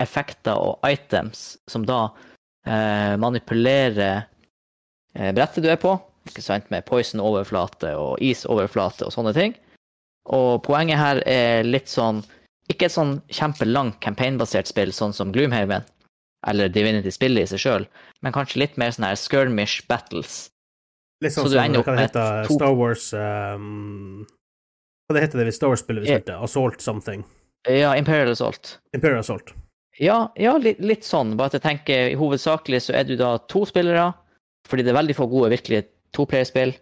effekter 0.03 0.59
og 0.59 0.79
items 0.85 1.57
som 1.70 1.85
da 1.87 2.09
eh, 2.66 3.14
manipulerer 3.20 4.25
eh, 5.14 5.33
brettet 5.37 5.62
du 5.64 5.70
er 5.70 5.77
på. 5.81 5.95
Ikke 6.29 6.43
sant, 6.43 6.70
Med 6.70 6.85
poison-overflate 6.89 7.95
og 7.97 8.18
is-overflate 8.25 9.05
og 9.07 9.12
sånne 9.12 9.35
ting. 9.37 9.55
Og 10.33 10.62
poenget 10.64 10.99
her 10.99 11.20
er 11.29 11.62
litt 11.68 11.89
sånn 11.93 12.22
Ikke 12.73 12.87
et 12.89 12.95
sånn 12.95 13.19
kjempelangt 13.29 13.99
campaign-basert 14.05 14.71
spill, 14.71 14.93
sånn 14.97 15.12
som 15.12 15.33
Gloomhaven 15.35 15.85
eller 16.49 16.69
Divinity-spillet 16.73 17.45
i 17.47 17.51
seg 17.55 17.61
sjøl, 17.62 17.85
men 18.25 18.33
kanskje 18.33 18.61
litt 18.61 18.75
mer 18.81 18.93
sånn 18.93 19.07
her 19.09 19.17
skirmish 19.17 19.83
battles. 19.89 20.51
Litt 21.25 21.33
Så 21.33 21.45
sånn 21.45 21.73
du 21.73 21.83
som 21.83 21.97
det 21.97 22.03
heter 22.05 22.49
to- 22.49 22.57
Star 22.59 22.75
Wars 22.77 23.07
um, 23.17 24.27
Hva 25.09 25.17
det 25.17 25.23
heter 25.25 25.41
det 25.41 25.47
vi 25.49 25.55
Star 25.57 25.71
Wars-spillet 25.73 26.05
vi 26.05 26.11
spilte? 26.11 26.35
Yeah. 26.35 26.45
Assault 26.45 26.81
something. 26.85 27.25
Ja, 27.69 27.95
Imperial 27.97 28.33
Assault. 28.33 28.79
Imperial 28.93 29.21
Assault. 29.21 29.55
Ja, 30.01 30.33
ja 30.37 30.57
litt, 30.59 30.81
litt 30.85 31.05
sånn. 31.07 31.37
Bare 31.39 31.53
at 31.53 31.59
jeg 31.61 31.65
tenker 31.65 32.17
hovedsakelig 32.21 32.83
så 32.89 32.97
er 32.99 33.05
du 33.09 33.15
da 33.17 33.37
to 33.49 33.65
spillere, 33.69 34.11
fordi 34.69 34.85
det 34.85 34.93
er 34.93 34.99
veldig 35.01 35.17
få 35.17 35.29
gode 35.31 35.53
virkelige 35.55 35.87
toplayerspill. 36.17 36.75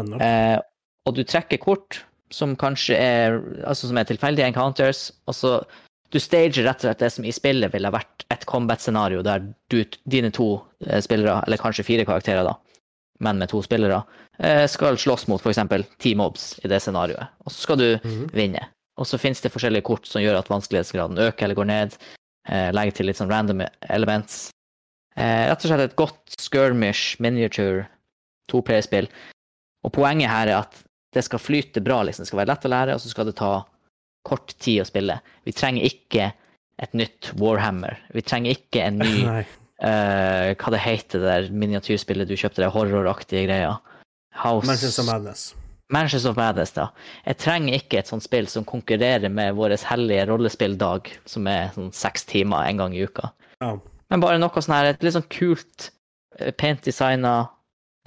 Eh, 0.00 0.58
og 1.04 1.16
du 1.16 1.24
trekker 1.28 1.60
kort 1.62 2.00
som 2.30 2.56
kanskje 2.56 2.96
er 2.98 3.40
altså 3.66 3.88
som 3.88 3.98
er 3.98 4.04
tilfeldige 4.08 4.46
encounters. 4.46 5.10
og 5.26 5.34
så 5.34 5.64
Du 6.12 6.20
stager 6.20 6.62
rett 6.64 6.76
og 6.84 6.86
slett 6.88 6.98
det 7.00 7.12
som 7.12 7.24
i 7.24 7.32
spillet 7.32 7.72
ville 7.72 7.90
vært 7.90 8.24
et 8.30 8.44
combat-scenario 8.46 9.22
der 9.22 9.40
du, 9.68 9.84
dine 10.06 10.30
to 10.30 10.62
eh, 10.86 11.00
spillere, 11.00 11.42
eller 11.46 11.58
kanskje 11.58 11.82
fire 11.84 12.04
karakterer, 12.04 12.44
da, 12.44 12.54
men 13.20 13.38
med 13.38 13.48
to 13.50 13.62
spillere, 13.62 14.04
eh, 14.38 14.66
skal 14.70 14.94
slåss 14.96 15.26
mot 15.26 15.40
f.eks. 15.42 15.58
ti 15.98 16.14
mobs 16.14 16.60
i 16.64 16.68
det 16.68 16.80
scenarioet. 16.82 17.26
Og 17.44 17.50
så 17.50 17.60
skal 17.66 17.76
du 17.76 17.98
Mhm. 18.04 18.28
vinne. 18.32 18.68
Og 18.96 19.06
så 19.06 19.18
finnes 19.18 19.40
det 19.40 19.50
forskjellige 19.50 19.82
kort 19.82 20.06
som 20.06 20.22
gjør 20.22 20.38
at 20.38 20.48
vanskelighetsgraden 20.48 21.18
øker 21.18 21.42
eller 21.44 21.54
går 21.56 21.66
ned. 21.66 21.96
Eh, 22.48 22.70
legger 22.70 22.92
til 22.94 23.06
litt 23.06 23.16
sånn 23.16 23.30
random 23.30 23.66
elements. 23.90 24.50
Rett 25.16 25.64
og 25.64 25.70
slett 25.70 25.80
et 25.80 25.96
godt 25.96 26.36
skirmish 26.38 27.18
miniature 27.20 27.88
toplayerspill. 28.48 29.08
Og 29.84 29.92
poenget 29.92 30.28
her 30.30 30.46
er 30.48 30.58
at 30.60 30.83
det 31.14 31.24
skal 31.26 31.42
flyte 31.42 31.82
bra, 31.84 32.02
liksom. 32.06 32.24
Det 32.24 32.32
skal 32.32 32.42
være 32.42 32.52
lett 32.52 32.66
å 32.66 32.72
lære, 32.72 32.96
og 32.96 33.02
så 33.02 33.12
skal 33.12 33.28
det 33.30 33.36
ta 33.38 33.52
kort 34.26 34.54
tid 34.58 34.82
å 34.82 34.88
spille. 34.88 35.18
Vi 35.46 35.54
trenger 35.56 35.86
ikke 35.86 36.30
et 36.82 36.96
nytt 36.96 37.32
Warhammer. 37.38 38.00
Vi 38.14 38.24
trenger 38.26 38.56
ikke 38.56 38.88
en 38.88 39.02
ny 39.02 39.12
eh, 39.30 40.54
Hva 40.58 40.72
det 40.74 40.82
heter 40.82 41.22
det 41.22 41.28
der 41.28 41.50
miniatyrspillet 41.54 42.30
du 42.30 42.34
kjøpte, 42.38 42.64
det 42.64 42.72
horroraktige 42.74 43.46
greia? 43.46 43.76
House 44.34 44.66
Mansions 44.66 44.98
of 44.98 45.06
Madness. 45.06 45.52
Mansions 45.92 46.26
of 46.26 46.38
Madness, 46.40 46.72
da. 46.74 46.88
Jeg 47.28 47.38
trenger 47.44 47.78
ikke 47.78 48.00
et 48.00 48.10
sånt 48.10 48.24
spill 48.24 48.48
som 48.50 48.66
konkurrerer 48.66 49.30
med 49.30 49.54
vår 49.54 49.76
hellige 49.86 50.26
rollespilldag, 50.30 51.12
som 51.28 51.46
er 51.50 51.70
sånn 51.76 51.92
seks 51.94 52.26
timer 52.30 52.66
en 52.66 52.80
gang 52.82 52.96
i 52.96 53.04
uka. 53.04 53.30
Ja. 53.62 53.76
Men 54.10 54.24
bare 54.24 54.40
noe 54.40 54.64
sånn 54.64 54.74
her, 54.74 54.90
et 54.90 55.04
litt 55.04 55.14
sånn 55.14 55.28
kult 55.30 55.90
eh, 56.40 56.50
pent 56.56 56.82
designa 56.86 57.36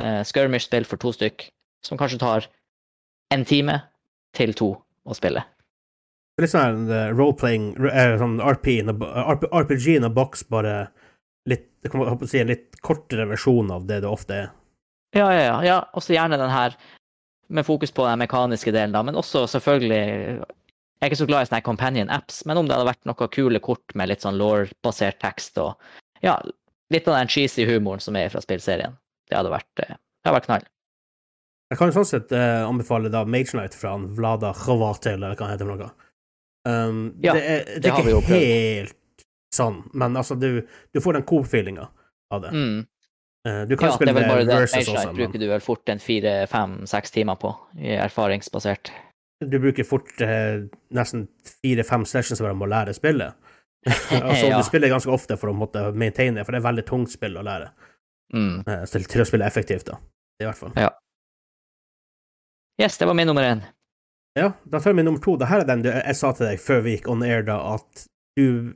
uh, 0.02 0.22
skirmish-spill 0.28 0.88
for 0.90 1.00
to 1.02 1.14
stykk, 1.16 1.48
som 1.86 2.00
kanskje 2.00 2.20
tar 2.22 2.50
en 3.34 3.46
time 3.46 3.80
til 4.38 4.54
to 4.58 4.74
å 5.08 5.16
spille. 5.18 5.44
Det 6.38 6.46
litt 6.46 6.54
sånn 6.54 6.86
uh, 6.92 7.10
role-playing, 7.16 7.72
uh, 7.82 8.18
sånn 8.22 8.38
RPG 8.44 9.98
in 9.98 10.06
a 10.06 10.14
box, 10.14 10.44
bare 10.46 10.88
litt 11.50 11.66
si 12.28 12.42
en 12.42 12.52
litt 12.52 12.78
kortere 12.84 13.26
versjon 13.30 13.72
av 13.74 13.88
det 13.90 14.02
det 14.04 14.12
ofte 14.12 14.36
er. 14.44 14.54
Ja, 15.16 15.32
ja, 15.34 15.42
ja. 15.42 15.58
ja. 15.66 15.78
Også 15.98 16.14
gjerne 16.14 16.38
den 16.38 16.52
her 16.52 16.76
med 17.48 17.66
fokus 17.66 17.94
på 17.96 18.06
den 18.06 18.20
mekaniske 18.20 18.74
delen, 18.76 18.94
da. 18.96 19.04
Men 19.08 19.16
også 19.16 19.46
selvfølgelig 19.48 20.04
Jeg 20.98 21.06
er 21.06 21.12
ikke 21.12 21.20
så 21.20 21.28
glad 21.30 21.46
i 21.46 21.48
sånne 21.52 21.62
companion 21.62 22.10
apps, 22.10 22.42
men 22.50 22.58
om 22.58 22.66
det 22.66 22.74
hadde 22.74 22.90
vært 22.90 23.04
noen 23.06 23.30
kule 23.30 23.60
kort 23.62 23.94
med 23.94 24.10
litt 24.10 24.24
sånn 24.26 24.40
law-basert 24.40 25.20
tekst 25.22 25.60
og 25.62 25.78
ja, 26.26 26.34
litt 26.90 27.06
av 27.06 27.20
den 27.20 27.30
cheesy 27.30 27.68
humoren 27.70 28.02
som 28.02 28.18
er 28.18 28.32
fra 28.34 28.42
spillserien, 28.42 28.96
det 29.30 29.38
hadde 29.38 29.52
vært, 29.54 29.70
eh, 29.84 29.94
det 29.94 30.26
hadde 30.26 30.38
vært 30.40 30.48
knall. 30.50 30.66
Jeg 31.68 31.80
kan 31.80 31.90
jo 31.90 31.98
sånn 31.98 32.08
sett 32.08 32.32
eh, 32.36 32.64
anbefale 32.64 33.10
da 33.12 33.26
Mage 33.28 33.52
Knight 33.52 33.76
fra 33.76 33.96
han 33.98 34.08
Vlada 34.16 34.54
Chavatel, 34.56 35.18
eller 35.20 35.36
hva 35.36 35.48
han 35.50 35.56
heter 35.58 35.68
for 35.68 35.76
noe. 35.76 35.90
Um, 36.68 37.02
Ja, 37.24 37.34
det 37.36 37.42
er, 37.44 37.66
det 37.66 37.82
det 37.84 37.92
er 37.92 38.12
jo 38.12 38.22
ikke 38.22 38.40
helt 38.40 39.26
sånn, 39.56 39.82
men 39.96 40.16
altså, 40.20 40.36
du, 40.40 40.62
du 40.94 41.02
får 41.04 41.20
den 41.20 41.26
coop-feelinga 41.28 41.88
av 42.34 42.44
det. 42.44 42.54
Mm. 42.56 42.78
Uh, 43.48 43.62
du 43.68 43.76
Ja, 43.76 43.80
kan 43.80 43.98
det 44.00 44.12
er 44.12 44.16
vel 44.18 44.30
bare 44.30 44.46
det. 44.48 44.60
Mage 44.64 44.86
Knight 44.88 45.14
bruker 45.20 45.44
du 45.44 45.48
vel 45.52 45.64
fort 45.64 45.92
en 45.92 46.04
fire, 46.04 46.34
fem, 46.52 46.78
seks 46.88 47.12
timer 47.16 47.40
på, 47.42 47.52
erfaringsbasert. 47.98 48.92
du 49.46 49.60
bruker 49.62 49.86
fort 49.86 50.22
eh, 50.26 50.64
nesten 50.98 51.28
fire-fem 51.62 52.06
sessions 52.10 52.42
med 52.42 52.64
å 52.64 52.70
lære 52.72 52.96
spillet. 52.98 53.36
altså, 53.88 54.48
Ja. 54.50 54.58
Du 54.58 54.64
spiller 54.68 54.90
ganske 54.92 55.12
ofte 55.12 55.38
for 55.38 55.52
å 55.52 55.56
måtte 55.56 55.92
maintaine, 55.92 56.44
for 56.44 56.56
det 56.56 56.64
er 56.64 56.70
veldig 56.70 56.86
tungt 56.88 57.12
spill 57.14 57.38
å 57.38 57.44
lære. 57.46 57.70
Mm. 58.34 58.64
Uh, 58.68 58.86
til, 58.92 59.06
til 59.08 59.24
å 59.24 59.28
spille 59.28 59.48
effektivt, 59.48 59.92
da. 59.92 60.00
I 60.42 60.48
hvert 60.48 60.60
fall. 60.60 60.74
Yes, 62.82 62.98
det 62.98 63.06
var 63.10 63.14
min 63.18 63.28
nummer 63.28 63.44
én. 63.44 63.62
Ja, 64.38 64.52
da 64.64 64.80
tar 64.80 64.94
vi 64.94 65.04
nummer 65.04 65.22
to. 65.22 65.34
Dette 65.38 65.56
er 65.58 65.66
den 65.66 65.84
du, 65.86 65.90
jeg 65.90 66.16
sa 66.18 66.30
til 66.38 66.46
deg 66.46 66.60
før 66.62 66.84
vi 66.86 66.98
gikk 66.98 67.08
on 67.10 67.24
air, 67.26 67.46
da, 67.48 67.58
at 67.78 68.08
du 68.38 68.74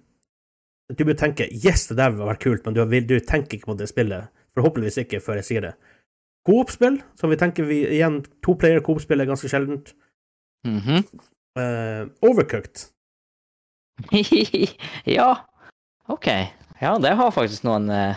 Du 0.92 1.06
bør 1.08 1.16
tenke 1.16 1.46
Yes, 1.48 1.86
det 1.88 1.96
der 2.02 2.10
vil 2.12 2.26
være 2.28 2.42
kult, 2.42 2.66
men 2.66 2.76
du, 2.76 2.82
du 2.84 3.20
tenker 3.24 3.56
ikke 3.56 3.70
på 3.70 3.78
det 3.80 3.88
spillet. 3.88 4.28
Forhåpentligvis 4.58 4.98
ikke 5.06 5.22
før 5.24 5.38
jeg 5.40 5.48
sier 5.48 5.62
det. 5.64 5.76
Coop-spill, 6.48 6.98
som 7.16 7.32
vi 7.32 7.38
tenker 7.40 7.64
vi 7.70 7.78
igjen 7.86 8.24
To 8.44 8.58
player 8.60 8.82
coop-spill 8.84 9.22
er 9.22 9.30
ganske 9.30 9.48
sjeldent. 9.48 9.94
Mm 10.68 10.80
-hmm. 10.80 11.06
uh, 11.60 12.10
overcooked. 12.22 12.90
ja, 15.18 15.36
OK. 16.08 16.28
Ja, 16.82 16.98
det 16.98 17.16
har 17.16 17.32
faktisk 17.32 17.64
noen 17.64 17.90
uh... 17.90 18.16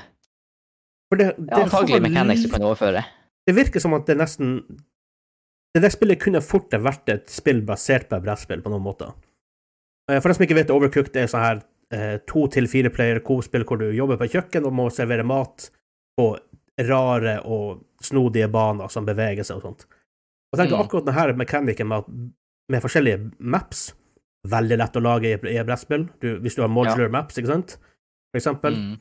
For 1.12 1.20
det, 1.20 1.34
det, 1.38 1.52
antagelig 1.52 1.94
har 1.94 2.00
mechanics 2.00 2.42
du 2.42 2.50
kan 2.50 2.62
overføre. 2.62 3.04
det 3.46 3.56
virker 3.56 3.80
som 3.80 3.94
at 3.94 4.06
det 4.06 4.16
nesten 4.16 4.64
Det 5.74 5.82
der 5.82 5.90
spillet 5.90 6.20
kunne 6.22 6.40
fort 6.44 6.70
vært 6.70 7.08
et 7.10 7.30
spill 7.32 7.62
basert 7.66 8.06
på 8.08 8.16
et 8.16 8.22
brettspill, 8.22 8.62
på 8.62 8.70
noen 8.70 8.84
måter. 8.84 9.10
Eh, 10.10 10.20
For 10.20 10.30
dem 10.30 10.36
som 10.38 10.44
ikke 10.46 10.58
vet, 10.60 10.70
Overcooked 10.70 11.16
er 11.18 11.26
sånn 11.30 11.42
her 11.42 11.62
eh, 11.94 12.18
to 12.30 12.46
til 12.52 12.68
fire 12.70 12.92
player 12.94 13.20
co-spill 13.26 13.64
hvor 13.66 13.80
du 13.82 13.88
jobber 13.94 14.20
på 14.20 14.30
kjøkken 14.36 14.68
og 14.68 14.76
må 14.76 14.86
servere 14.94 15.26
mat 15.26 15.68
på 16.18 16.28
rare 16.86 17.40
og 17.46 17.82
snodige 18.02 18.48
baner 18.50 18.90
som 18.90 19.06
beveger 19.06 19.46
seg 19.46 19.58
og 19.58 19.66
sånt. 19.68 19.84
Og 20.54 20.58
tenk 20.60 20.70
Mm. 20.70 20.80
akkurat 20.80 21.06
denne 21.06 21.36
mekanikken 21.42 21.88
med, 21.90 22.04
med 22.70 22.82
forskjellige 22.82 23.32
maps. 23.40 23.88
Veldig 24.46 24.78
lett 24.78 24.96
å 24.96 25.02
lage 25.02 25.30
i, 25.32 25.38
i 25.50 25.58
et 25.58 25.66
brettspill. 25.66 26.08
Du, 26.20 26.38
hvis 26.38 26.54
du 26.54 26.62
har 26.62 26.68
modular 26.70 27.10
maps, 27.10 27.38
ikke 27.38 27.50
sant? 27.50 27.78
For 28.30 28.38
eksempel. 28.38 28.76
Mm. 28.76 29.00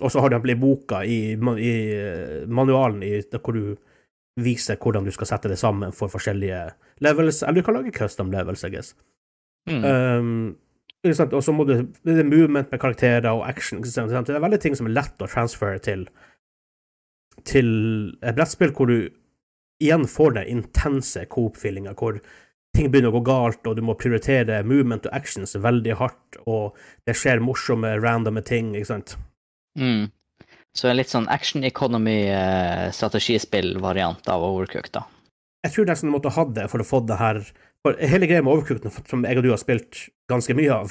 Og 0.00 0.10
så 0.10 0.20
har 0.20 0.30
du 0.30 0.54
boka, 0.56 1.04
i, 1.04 1.34
i 1.34 1.72
eh, 1.94 2.46
manualen, 2.46 3.02
i, 3.02 3.20
hvor 3.36 3.52
du 3.52 3.76
viser 4.40 4.78
hvordan 4.80 5.06
du 5.06 5.12
skal 5.14 5.28
sette 5.30 5.50
det 5.50 5.58
sammen 5.60 5.92
for 5.94 6.10
forskjellige 6.10 6.60
levels, 7.04 7.42
eller 7.42 7.60
du 7.60 7.66
kan 7.66 7.78
lage 7.78 7.94
custom 7.94 8.32
levels, 8.32 8.64
I 8.64 8.70
guess. 8.70 8.94
Mm. 9.70 9.84
Um? 9.84 10.56
Og 11.04 11.42
så 11.44 11.52
må 11.52 11.66
du 11.68 11.74
Det 12.04 12.18
er 12.18 12.24
movement 12.24 12.70
med 12.70 12.80
karakterer 12.80 13.28
og 13.28 13.48
action. 13.48 13.82
Det 13.82 14.34
er 14.34 14.40
veldig 14.40 14.60
ting 14.60 14.76
som 14.76 14.86
er 14.86 14.96
lett 14.96 15.20
å 15.22 15.28
transfere 15.28 15.78
til 15.78 16.08
til 17.44 17.68
et 18.22 18.36
brettspill 18.36 18.72
hvor 18.72 18.88
du 18.88 19.10
igjen 19.82 20.06
får 20.08 20.36
den 20.38 20.50
intense 20.58 21.24
coop-feelinga, 21.26 21.92
hvor 21.98 22.20
ting 22.74 22.90
begynner 22.90 23.12
å 23.12 23.18
gå 23.18 23.24
galt, 23.26 23.66
og 23.66 23.76
du 23.76 23.82
må 23.86 23.96
prioritere 23.98 24.62
movement 24.66 25.08
og 25.08 25.16
actions 25.16 25.56
veldig 25.60 25.96
hardt, 25.98 26.38
og 26.46 26.78
det 27.06 27.16
skjer 27.18 27.42
morsomme, 27.44 27.90
randomme 28.00 28.42
ting, 28.46 28.72
ikke 28.74 28.90
sant. 28.90 29.16
Mm. 29.78 30.08
Så 30.74 30.88
en 30.90 30.96
litt 30.98 31.08
sånn 31.12 31.28
action 31.30 31.62
economy-strategispill-variant 31.64 34.26
av 34.28 34.42
Overcooked, 34.42 34.92
da. 34.96 35.04
Jeg 35.64 35.72
tror 35.76 35.86
nesten 35.88 36.08
du 36.10 36.14
måtte 36.16 36.32
ha 36.34 36.44
det 36.44 36.66
for 36.72 36.78
å 36.82 36.86
få 36.86 37.00
det 37.08 37.16
her 37.16 37.38
For 37.84 37.92
hele 38.00 38.26
greia 38.28 38.42
med 38.44 38.52
Overcooked, 38.54 38.84
som 39.10 39.24
jeg 39.28 39.36
og 39.38 39.42
du 39.44 39.50
har 39.52 39.58
spilt 39.60 39.94
ganske 40.30 40.54
mye 40.56 40.72
av, 40.72 40.88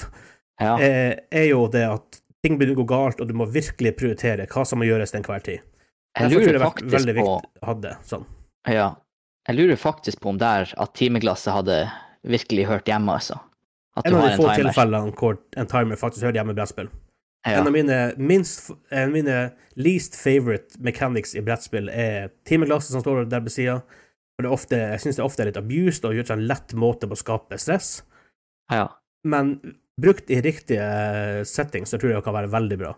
Ja. 0.61 0.75
er, 0.77 1.19
er 1.33 1.47
jo 1.49 1.65
det 1.67 1.81
at 1.89 2.19
ting 2.45 2.57
begynner 2.59 2.75
å 2.77 2.81
gå 2.83 2.87
galt, 2.91 3.21
og 3.21 3.27
du 3.27 3.33
må 3.33 3.45
virkelig 3.49 3.95
prioritere 3.97 4.45
hva 4.45 4.61
som 4.65 4.77
må 4.77 4.85
gjøres 4.85 5.09
til 5.11 5.19
enhver 5.23 5.41
tid. 5.43 5.59
Jeg 6.13 6.29
Derfor 6.29 6.29
tror 6.29 6.39
lurer 6.45 6.53
det 6.53 6.61
har 6.61 6.73
veldig 6.99 7.15
på 7.17 7.23
viktig 7.23 7.49
å 7.63 7.65
ha 7.65 7.73
det 7.81 7.95
sånn. 8.05 8.25
Ja. 8.69 8.89
Jeg 9.49 9.55
lurer 9.57 9.75
faktisk 9.81 10.19
på 10.21 10.29
om 10.29 10.37
der 10.37 10.69
at 10.77 10.93
timeglasset 10.93 11.53
hadde 11.55 11.89
virkelig 12.23 12.65
hørt 12.69 12.85
hjemme, 12.85 13.09
altså. 13.17 13.39
At 13.97 14.05
En 14.05 14.11
du 14.13 14.17
av 14.19 14.23
de 14.23 14.29
en 14.33 14.37
få 14.37 14.43
timer. 14.53 14.69
tilfellene 14.69 15.11
hvor 15.17 15.37
en 15.57 15.67
timer 15.73 15.95
faktisk 15.97 16.21
hører 16.27 16.35
hjemme 16.39 16.51
i 16.53 16.55
brettspill. 16.61 16.89
Ja. 17.45 17.57
En 17.59 17.67
av 17.67 17.73
mine 17.75 17.95
minst 18.17 18.69
En 18.89 19.09
av 19.09 19.11
mine 19.11 19.37
least 19.75 20.15
favorite 20.15 20.79
mechanics 20.79 21.35
i 21.35 21.41
brettspill 21.43 21.89
er 21.91 22.29
timeglasset 22.47 22.93
som 22.95 23.01
står 23.03 23.25
der 23.27 23.43
ved 23.43 23.51
sida. 23.51 23.81
For 24.39 24.47
ofte, 24.49 24.77
jeg 24.77 25.01
syns 25.03 25.17
det 25.19 25.25
ofte 25.25 25.43
er 25.43 25.49
litt 25.51 25.59
abused 25.59 26.05
og 26.07 26.15
gjør 26.15 26.29
seg 26.29 26.37
en 26.39 26.47
lett 26.47 26.73
måte 26.79 27.09
på 27.09 27.17
å 27.17 27.19
skape 27.19 27.57
stress. 27.59 28.03
ja. 28.71 28.87
Men 29.25 29.53
brukt 30.01 30.29
i 30.33 30.41
riktige 30.43 30.83
settings 31.47 31.89
så 31.93 31.97
tror 31.99 32.09
jeg 32.11 32.17
det 32.17 32.25
kan 32.25 32.35
være 32.35 32.49
veldig 32.51 32.77
bra. 32.81 32.89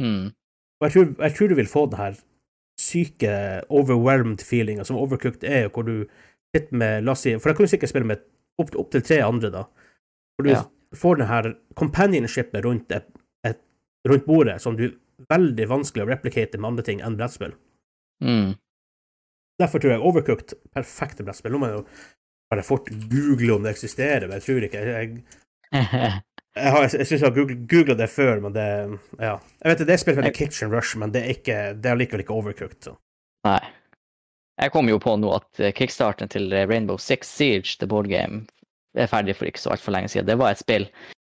Mm. 0.00 0.32
Og 0.80 0.84
jeg 0.84 0.92
tror, 0.92 1.06
jeg 1.24 1.34
tror 1.36 1.48
du 1.48 1.54
vil 1.56 1.70
få 1.70 1.84
den 1.88 2.00
her 2.00 2.16
syke 2.80 3.62
overwhelmed 3.72 4.42
feelinga 4.44 4.84
som 4.84 4.98
overcooked 5.00 5.44
er, 5.48 5.70
hvor 5.72 5.86
du 5.86 6.04
sitter 6.52 6.76
med 6.76 7.04
La 7.06 7.14
oss 7.14 7.24
si 7.24 7.32
For 7.40 7.50
jeg 7.52 7.56
du 7.56 7.72
sikkert 7.72 7.92
spille 7.92 8.08
med 8.10 8.20
opp, 8.60 8.74
opp 8.76 8.90
til 8.92 9.04
tre 9.06 9.22
andre, 9.24 9.50
da. 9.54 9.64
Hvor 10.36 10.44
du 10.44 10.50
Ja. 10.52 10.64
får 10.94 11.16
den 11.22 11.26
her 11.30 11.54
companionshipet 11.74 12.64
rundt, 12.64 12.92
et, 12.92 13.08
rundt 14.08 14.26
bordet 14.26 14.60
som 14.62 14.76
du 14.78 14.86
veldig 15.30 15.66
vanskelig 15.70 16.04
å 16.04 16.10
replikate 16.10 16.58
med 16.60 16.68
andre 16.72 16.84
ting 16.86 17.00
enn 17.04 17.16
brettspill. 17.18 17.54
Mm. 18.24 18.54
Derfor 19.60 19.80
tror 19.80 19.94
jeg 19.94 20.04
Overcooked 20.04 20.54
perfekte 20.76 21.24
brettspill. 21.24 21.54
Nå 21.54 21.60
må 21.62 21.70
jeg 21.70 21.78
jo 21.80 21.84
bare 22.52 22.64
fort 22.66 22.90
google 23.10 23.54
om 23.56 23.64
det 23.64 23.72
eksisterer, 23.74 24.26
men 24.28 24.36
jeg 24.38 24.44
tror 24.46 24.66
ikke 24.66 24.82
Jeg, 24.86 25.22
jeg, 25.72 25.82
har- 26.72 26.84
jeg 26.86 27.06
syns 27.08 27.16
jeg 27.16 27.24
har 27.24 27.56
googla 27.72 27.96
det 27.98 28.10
før, 28.12 28.40
men 28.44 28.52
det 28.56 28.66
Ja. 29.18 29.38
Jeg 29.62 29.70
vet 29.72 29.78
det, 29.82 29.86
det 29.88 29.94
er 29.96 30.02
spilt 30.04 30.20
med 30.22 30.34
Kitchen 30.36 30.70
Rush, 30.72 30.96
men 31.00 31.10
det 31.16 31.24
er 31.24 31.32
ikke 31.34 31.56
Det 31.80 31.90
er 31.90 31.96
likevel 31.98 32.22
ikke 32.26 32.36
Overcooked. 32.36 32.78
Så. 32.90 32.96
Nei. 33.48 33.60
Jeg 34.60 34.72
kom 34.72 34.88
jo 34.88 34.96
på 35.02 35.16
nå 35.20 35.32
at 35.36 35.60
eh, 35.60 35.72
kickstarten 35.76 36.28
til 36.32 36.52
eh, 36.52 36.64
Rainbow 36.68 36.96
Six 36.96 37.28
Siege, 37.28 37.76
the 37.80 37.86
board 37.86 38.08
game, 38.08 38.46
er 38.96 39.08
ferdig 39.10 39.34
for 39.36 39.44
ikke 39.48 39.60
så 39.60 39.74
altfor 39.74 39.92
lenge 39.92 40.08
siden. 40.08 40.24
Det 40.30 40.38
var 40.40 40.54
et 40.54 40.62
spill, 40.62 40.86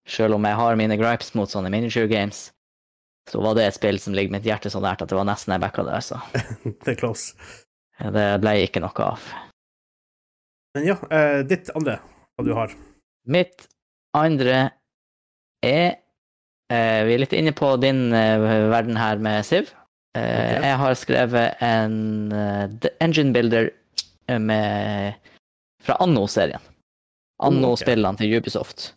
selv 0.09 0.39
om 0.39 0.47
jeg 0.49 0.57
har 0.57 0.79
mine 0.81 0.97
gripes 0.97 1.35
mot 1.37 1.51
sånne 1.53 1.69
miniature 1.69 2.09
games, 2.09 2.47
så 3.29 3.41
var 3.45 3.57
det 3.59 3.67
et 3.69 3.77
spill 3.77 3.99
som 4.01 4.15
ligger 4.17 4.33
mitt 4.35 4.47
hjerte 4.49 4.71
så 4.73 4.81
nært 4.83 5.03
at 5.05 5.11
det 5.11 5.19
var 5.19 5.27
nesten 5.29 5.55
jeg 5.55 5.63
backa 5.65 5.85
det, 5.87 5.97
altså. 6.01 6.21
Det 6.85 6.95
er 6.95 6.99
close. 7.01 7.35
Det 7.99 8.27
ble 8.43 8.53
ikke 8.65 8.81
noe 8.85 9.07
av. 9.09 9.25
Men 10.77 10.85
ja, 10.87 10.97
eh, 11.11 11.41
ditt 11.49 11.71
andre, 11.77 11.99
hva 12.39 12.45
du 12.47 12.53
har. 12.57 12.75
Mitt 13.29 13.67
andre 14.17 14.59
er 15.67 15.99
eh, 16.71 17.01
Vi 17.09 17.17
er 17.17 17.23
litt 17.25 17.35
inne 17.37 17.53
på 17.57 17.73
din 17.83 18.13
eh, 18.15 18.39
verden 18.71 18.97
her 19.01 19.21
med 19.23 19.45
Siv. 19.49 19.73
Eh, 20.17 20.25
Ok. 20.29 20.65
Jeg 20.65 20.77
har 20.81 20.95
skrevet 20.99 21.61
en 21.63 21.99
The 22.83 22.91
Engine 23.05 23.35
Builder 23.35 23.69
med, 24.41 25.15
fra 25.85 25.97
Anno-serien. 26.05 26.63
Oh. 27.39 27.49
Anno-spillene 27.51 28.19
til 28.19 28.35
Ubisoft. 28.39 28.93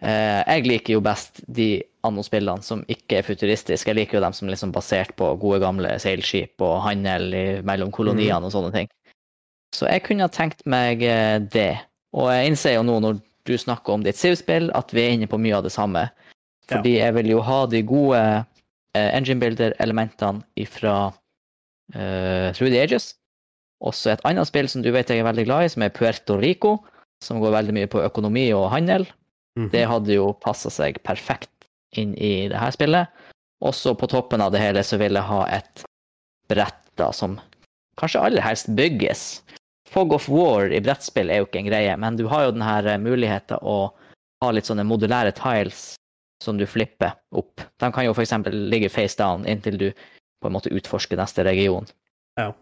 Eh, 0.00 0.40
jeg 0.46 0.64
liker 0.64 0.96
jo 0.96 1.02
best 1.04 1.42
de 1.44 1.82
Anno-spillene 2.06 2.64
som 2.64 2.80
ikke 2.88 3.18
er 3.18 3.26
futuristiske. 3.26 3.90
Jeg 3.90 3.98
liker 3.98 4.18
jo 4.18 4.24
dem 4.24 4.36
som 4.36 4.48
er 4.48 4.54
liksom 4.54 4.72
basert 4.72 5.12
på 5.20 5.34
gode, 5.42 5.60
gamle 5.60 5.92
seilskip 6.00 6.62
og 6.64 6.78
handel 6.86 7.34
i, 7.36 7.44
mellom 7.66 7.92
koloniene 7.92 8.40
og 8.48 8.54
sånne 8.54 8.72
ting. 8.76 8.88
Så 9.76 9.86
jeg 9.90 10.02
kunne 10.06 10.24
ha 10.26 10.32
tenkt 10.32 10.64
meg 10.64 11.04
eh, 11.04 11.36
det. 11.52 11.74
Og 12.16 12.30
jeg 12.32 12.50
innser 12.50 12.78
jo 12.78 12.86
nå 12.86 12.96
når 13.04 13.20
du 13.48 13.54
snakker 13.58 13.94
om 13.94 14.04
ditt 14.04 14.18
Siv-spill, 14.18 14.70
at 14.76 14.92
vi 14.94 15.04
er 15.04 15.14
inne 15.14 15.28
på 15.30 15.38
mye 15.40 15.60
av 15.60 15.66
det 15.66 15.74
samme. 15.74 16.08
Fordi 16.70 16.96
jeg 16.98 17.14
vil 17.16 17.32
jo 17.32 17.40
ha 17.44 17.60
de 17.66 17.82
gode 17.86 18.20
eh, 18.20 19.10
engine 19.10 19.42
builder-elementene 19.42 20.66
fra 20.70 20.96
uh, 21.10 22.48
Through 22.54 22.70
the 22.70 22.78
Ages. 22.78 23.14
Også 23.82 24.12
et 24.12 24.22
annet 24.28 24.46
spill 24.46 24.68
som 24.70 24.84
du 24.84 24.90
vet 24.94 25.10
jeg 25.10 25.22
er 25.22 25.26
veldig 25.26 25.46
glad 25.48 25.66
i, 25.66 25.72
som 25.72 25.82
er 25.82 25.94
Puerto 25.94 26.38
Rico. 26.38 26.76
Som 27.24 27.40
går 27.42 27.52
veldig 27.52 27.74
mye 27.76 27.90
på 27.90 28.02
økonomi 28.04 28.46
og 28.56 28.70
handel. 28.72 29.04
Mhm. 29.58 29.70
Det 29.72 29.84
hadde 29.86 30.14
jo 30.14 30.32
passa 30.42 30.70
seg 30.70 31.00
perfekt 31.06 31.50
inn 31.98 32.14
i 32.14 32.48
det 32.48 32.58
her 32.58 32.74
spillet. 32.74 33.08
Også 33.64 33.94
på 33.98 34.08
toppen 34.08 34.40
av 34.40 34.52
det 34.54 34.62
hele 34.62 34.82
så 34.86 34.98
vil 35.00 35.18
jeg 35.18 35.26
ha 35.26 35.40
et 35.52 35.84
brett 36.50 36.82
da, 36.96 37.10
som 37.12 37.38
kanskje 38.00 38.22
aller 38.24 38.44
helst 38.44 38.70
bygges. 38.76 39.42
Fog 39.90 40.14
of 40.14 40.28
War 40.30 40.70
i 40.70 40.80
brettspill 40.80 41.30
er 41.30 41.42
jo 41.42 41.48
ikke 41.48 41.64
en 41.64 41.68
greie, 41.68 41.96
men 41.98 42.16
du 42.16 42.26
har 42.30 42.46
jo 42.46 42.54
den 42.54 42.64
her 42.64 42.86
eh, 42.86 43.00
muligheten 43.00 43.58
å 43.60 43.90
ha 44.40 44.50
litt 44.54 44.68
sånne 44.70 44.86
modulære 44.86 45.34
tiles 45.36 45.96
som 46.40 46.56
du 46.56 46.64
flipper 46.66 47.16
opp. 47.36 47.60
De 47.82 47.90
kan 47.92 48.06
jo 48.06 48.14
f.eks. 48.14 48.32
ligge 48.54 48.88
face 48.88 49.18
down 49.18 49.44
inntil 49.50 49.76
du 49.80 49.88
på 50.40 50.48
en 50.48 50.54
måte 50.56 50.72
utforsker 50.72 51.18
neste 51.20 51.44
region. 51.44 51.88
Ja. 52.40 52.52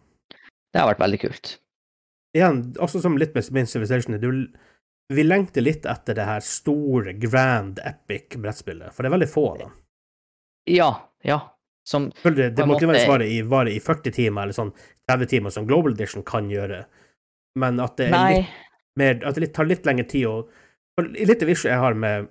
Det 0.73 0.81
har 0.81 0.89
vært 0.91 1.05
veldig 1.05 1.21
kult. 1.23 1.53
Igjen, 2.37 2.65
også 2.83 3.01
som 3.05 3.17
litt 3.21 3.37
med 3.37 3.47
Civilization, 3.47 4.19
du, 4.21 4.49
vi 5.09 5.25
lengter 5.25 5.65
litt 5.65 5.87
etter 5.89 6.19
det 6.19 6.27
her 6.29 6.45
store, 6.45 7.15
grand, 7.17 7.81
epic 7.85 8.37
brettspillet, 8.37 8.93
for 8.93 9.03
det 9.03 9.11
er 9.11 9.17
veldig 9.17 9.31
få 9.33 9.45
av 9.53 9.59
dem. 9.63 9.77
Ja, 10.69 10.91
ja. 11.25 11.41
Som 11.89 12.11
Det, 12.23 12.51
det 12.53 12.67
må 12.69 12.77
ikke 12.77 12.91
være 12.91 13.05
svaret 13.07 13.33
i, 13.33 13.41
vare 13.49 13.73
i 13.73 13.81
40 13.81 14.13
timer 14.13 14.45
eller 14.45 14.57
sånn 14.57 14.75
30 15.09 15.31
timer 15.31 15.55
som 15.55 15.65
Global 15.69 15.95
Edition 15.97 16.25
kan 16.27 16.51
gjøre, 16.53 16.83
men 17.57 17.81
at 17.81 17.97
det, 17.97 18.11
er 18.13 18.35
litt 18.35 18.57
mer, 19.01 19.23
at 19.25 19.41
det 19.41 19.49
tar 19.57 19.69
litt 19.69 19.89
lengre 19.89 20.09
tid 20.09 20.31
å 20.31 20.41
Litt 20.99 21.45
av 21.45 21.51
issue 21.53 21.71
jeg 21.71 21.79
har 21.79 21.95
med, 21.95 22.27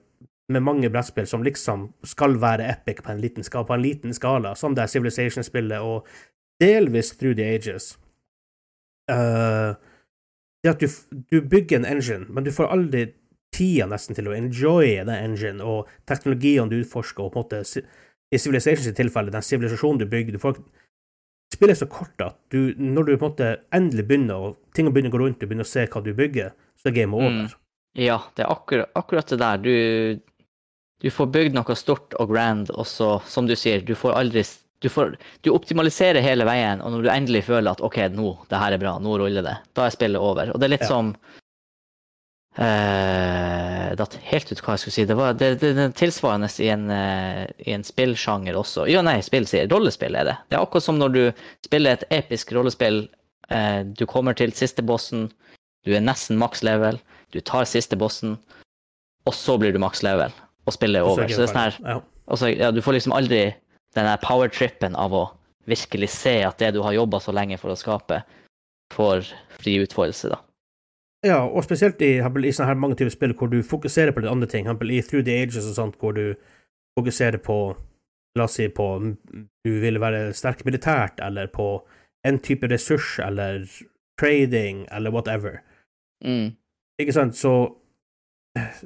med 0.51 0.59
mange 0.59 0.89
brettspill 0.91 1.23
som 1.23 1.39
liksom 1.45 1.85
skal 2.03 2.33
være 2.41 2.65
epic 2.67 2.97
på 2.99 3.13
en 3.13 3.21
liten 3.23 3.45
skala, 3.47 3.63
på 3.63 3.75
en 3.77 3.85
liten 3.85 4.11
skala 4.11 4.51
som 4.59 4.73
det 4.75 4.83
er 4.83 4.91
Civilization-spillet 4.91 5.79
og 5.87 6.09
delvis 6.59 7.13
Through 7.15 7.37
the 7.39 7.45
Ages. 7.47 7.93
Eh, 9.07 9.71
det 10.67 10.75
at 10.75 10.83
du, 10.83 11.21
du 11.31 11.39
bygger 11.41 11.79
en 11.79 11.89
engine, 11.95 12.27
men 12.29 12.45
du 12.45 12.51
får 12.53 12.69
aldri 12.75 13.07
tida 13.55 13.87
nesten 13.89 14.17
til 14.17 14.27
å 14.29 14.35
enjoye 14.35 15.05
den 15.07 15.15
engine 15.15 15.63
og 15.63 15.87
teknologiene 16.09 16.69
du 16.71 16.81
utforsker, 16.81 17.23
og 17.23 17.33
på 17.33 17.41
en 17.41 17.45
måte 17.47 17.85
i 18.27 18.39
Civilizations 18.41 18.91
tilfelle, 18.95 19.31
den 19.33 19.45
sivilisasjonen 19.45 20.03
du 20.03 20.09
bygger 20.11 20.35
du 20.35 20.43
får, 20.43 20.59
Spillet 21.53 21.77
er 21.77 21.79
så 21.79 21.87
kort 21.87 22.21
at 22.23 22.35
du, 22.51 22.73
når 22.75 23.07
du 23.07 23.11
på 23.13 23.23
en 23.23 23.31
måte 23.31 23.51
endelig 23.75 24.03
begynner, 24.09 24.35
og 24.49 24.75
ting 24.75 24.89
begynner 24.91 25.13
å 25.13 25.15
gå 25.15 25.21
rundt, 25.21 25.39
du 25.39 25.47
begynner 25.47 25.67
å 25.67 25.69
se 25.69 25.85
hva 25.87 26.01
du 26.03 26.11
bygger, 26.15 26.51
så 26.75 26.89
er 26.89 26.95
gamet 26.97 27.15
over. 27.21 27.37
Mm. 27.37 27.53
Ja, 28.03 28.17
det 28.35 28.43
er 28.43 28.51
akkurat, 28.51 28.91
akkurat 28.99 29.31
det 29.31 29.37
der. 29.41 29.61
Du, 29.63 30.43
du 31.01 31.07
får 31.13 31.29
bygd 31.33 31.55
noe 31.55 31.77
stort 31.79 32.17
og 32.19 32.33
grand, 32.33 32.69
og 32.75 32.85
så, 32.89 33.13
som 33.31 33.47
du 33.47 33.55
sier, 33.57 33.85
du 33.87 33.95
får 33.97 34.17
aldri 34.19 34.43
du, 34.83 34.89
får, 34.93 35.15
du 35.41 35.51
optimaliserer 35.55 36.21
hele 36.21 36.45
veien, 36.47 36.81
og 36.83 36.93
når 36.93 37.05
du 37.05 37.11
endelig 37.13 37.43
føler 37.47 37.71
at 37.71 37.83
OK, 37.85 37.97
nå, 38.13 38.35
det 38.51 38.61
her 38.61 38.75
er 38.75 38.81
bra, 38.81 38.97
nå 39.01 39.17
ruller 39.17 39.45
det, 39.45 39.57
da 39.77 39.87
er 39.87 39.95
spillet 39.95 40.21
over. 40.21 40.53
Og 40.53 40.61
det 40.61 40.69
er 40.69 40.75
litt 40.77 40.87
Ja. 40.87 40.93
som 40.93 41.15
Uh, 42.57 43.93
Datt 43.93 44.15
helt 44.31 44.49
ut 44.49 44.61
hva 44.65 44.73
jeg 44.73 44.81
skulle 44.81 44.95
si. 44.95 45.03
Det 45.05 45.17
var 45.17 45.35
det, 45.37 45.49
det, 45.61 45.75
det 45.77 45.83
tilsvarende 45.99 46.47
i 46.65 46.71
en, 46.73 46.87
uh, 46.89 47.43
i 47.61 47.75
en 47.75 47.85
spillsjanger 47.85 48.57
også. 48.57 48.87
Ja, 48.89 49.03
nei, 49.05 49.19
spill 49.21 49.45
sier 49.45 49.69
rollespill 49.69 50.17
er 50.17 50.25
det. 50.25 50.33
Det 50.49 50.57
er 50.57 50.65
akkurat 50.65 50.87
som 50.87 50.97
når 50.97 51.13
du 51.13 51.21
spiller 51.67 51.93
et 51.93 52.07
episk 52.17 52.55
rollespill. 52.57 53.03
Uh, 53.51 53.85
du 53.85 54.07
kommer 54.09 54.33
til 54.33 54.55
siste 54.57 54.81
bossen, 54.81 55.27
du 55.85 55.93
er 55.93 56.01
nesten 56.01 56.41
maks 56.41 56.65
level, 56.65 56.97
du 57.35 57.39
tar 57.45 57.69
siste 57.69 57.99
bossen, 57.99 58.39
og 59.29 59.37
så 59.37 59.59
blir 59.61 59.75
du 59.75 59.79
maks 59.83 60.01
level, 60.01 60.33
og 60.65 60.73
spillet 60.73 61.03
er 61.03 61.11
over. 61.13 61.29
Så 61.29 61.37
det 61.37 61.45
er 61.45 61.53
sånn 61.53 61.61
her 61.61 61.77
ja. 61.85 62.01
Altså, 62.27 62.49
ja, 62.51 62.73
du 62.75 62.81
får 62.83 62.97
liksom 62.97 63.13
aldri 63.15 63.43
den 63.95 64.07
der 64.09 64.19
powertrippen 64.21 64.95
av 64.95 65.15
å 65.15 65.23
virkelig 65.67 66.09
se 66.15 66.39
at 66.47 66.59
det 66.59 66.73
du 66.75 66.81
har 66.85 66.95
jobba 66.95 67.19
så 67.23 67.33
lenge 67.35 67.57
for 67.59 67.73
å 67.73 67.79
skape, 67.79 68.21
får 68.93 69.27
fri 69.59 69.77
utfoldelse, 69.83 70.31
da. 70.31 70.41
Ja, 71.25 71.41
og 71.43 71.65
spesielt 71.65 72.01
i, 72.05 72.19
i 72.21 72.51
sånne 72.53 72.69
her 72.69 72.79
mange 72.79 72.95
typer 72.99 73.11
spill 73.11 73.33
hvor 73.35 73.49
du 73.51 73.59
fokuserer 73.65 74.13
på 74.13 74.21
litt 74.21 74.31
andre 74.31 74.47
ting, 74.49 74.67
eksempel 74.67 74.93
i 74.93 75.01
Through 75.03 75.25
the 75.27 75.35
Ages 75.41 75.65
og 75.65 75.75
sånt, 75.75 75.97
hvor 75.99 76.13
du 76.15 76.37
fokuserer 76.97 77.41
på 77.43 77.59
La 78.37 78.45
oss 78.45 78.53
si 78.59 78.67
på 78.69 78.85
du 79.65 79.71
vil 79.81 79.97
være 79.97 80.29
sterk 80.37 80.59
militært, 80.67 81.17
eller 81.25 81.47
på 81.49 81.79
en 82.27 82.37
type 82.43 82.67
ressurs, 82.69 83.15
eller 83.23 83.65
trading, 84.21 84.83
eller 84.93 85.09
whatever. 85.09 85.63
Mm. 86.21 86.51
Ikke 87.01 87.15
sant, 87.15 87.33
så 87.37 87.53
eh, 88.57 88.83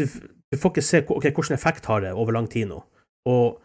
du, 0.00 0.06
du 0.48 0.56
får 0.56 0.72
ikke 0.72 0.86
se 0.86 1.02
ok, 1.04 1.28
hvilken 1.28 1.58
effekt 1.58 1.90
har 1.90 2.06
det 2.06 2.14
over 2.16 2.32
lang 2.38 2.48
tid 2.48 2.70
nå. 2.70 2.80
Og 3.28 3.58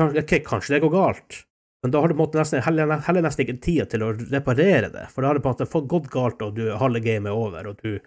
ok, 0.00 0.32
kanskje 0.46 0.74
det 0.74 0.80
går 0.84 0.90
galt, 0.90 1.40
men 1.82 1.92
da 1.92 2.00
har 2.00 2.08
du 2.08 2.14
på 2.14 2.22
en 2.22 2.26
måte 2.26 2.40
nesten, 2.40 2.62
heller, 2.64 2.98
heller 3.06 3.22
nesten 3.22 3.44
ikke 3.44 3.60
tid 3.62 3.90
til 3.92 4.02
å 4.02 4.12
reparere 4.32 4.90
det, 4.92 5.08
for 5.12 5.22
da 5.22 5.30
har 5.30 5.38
det 5.38 5.44
på 5.44 5.52
en 5.52 5.56
måte 5.58 5.88
gått 5.92 6.10
galt, 6.10 6.42
og 6.42 6.54
du, 6.56 6.68
halve 6.80 7.02
gamet 7.04 7.30
er 7.30 7.36
over, 7.38 7.66
og 7.70 7.82
du 7.82 7.98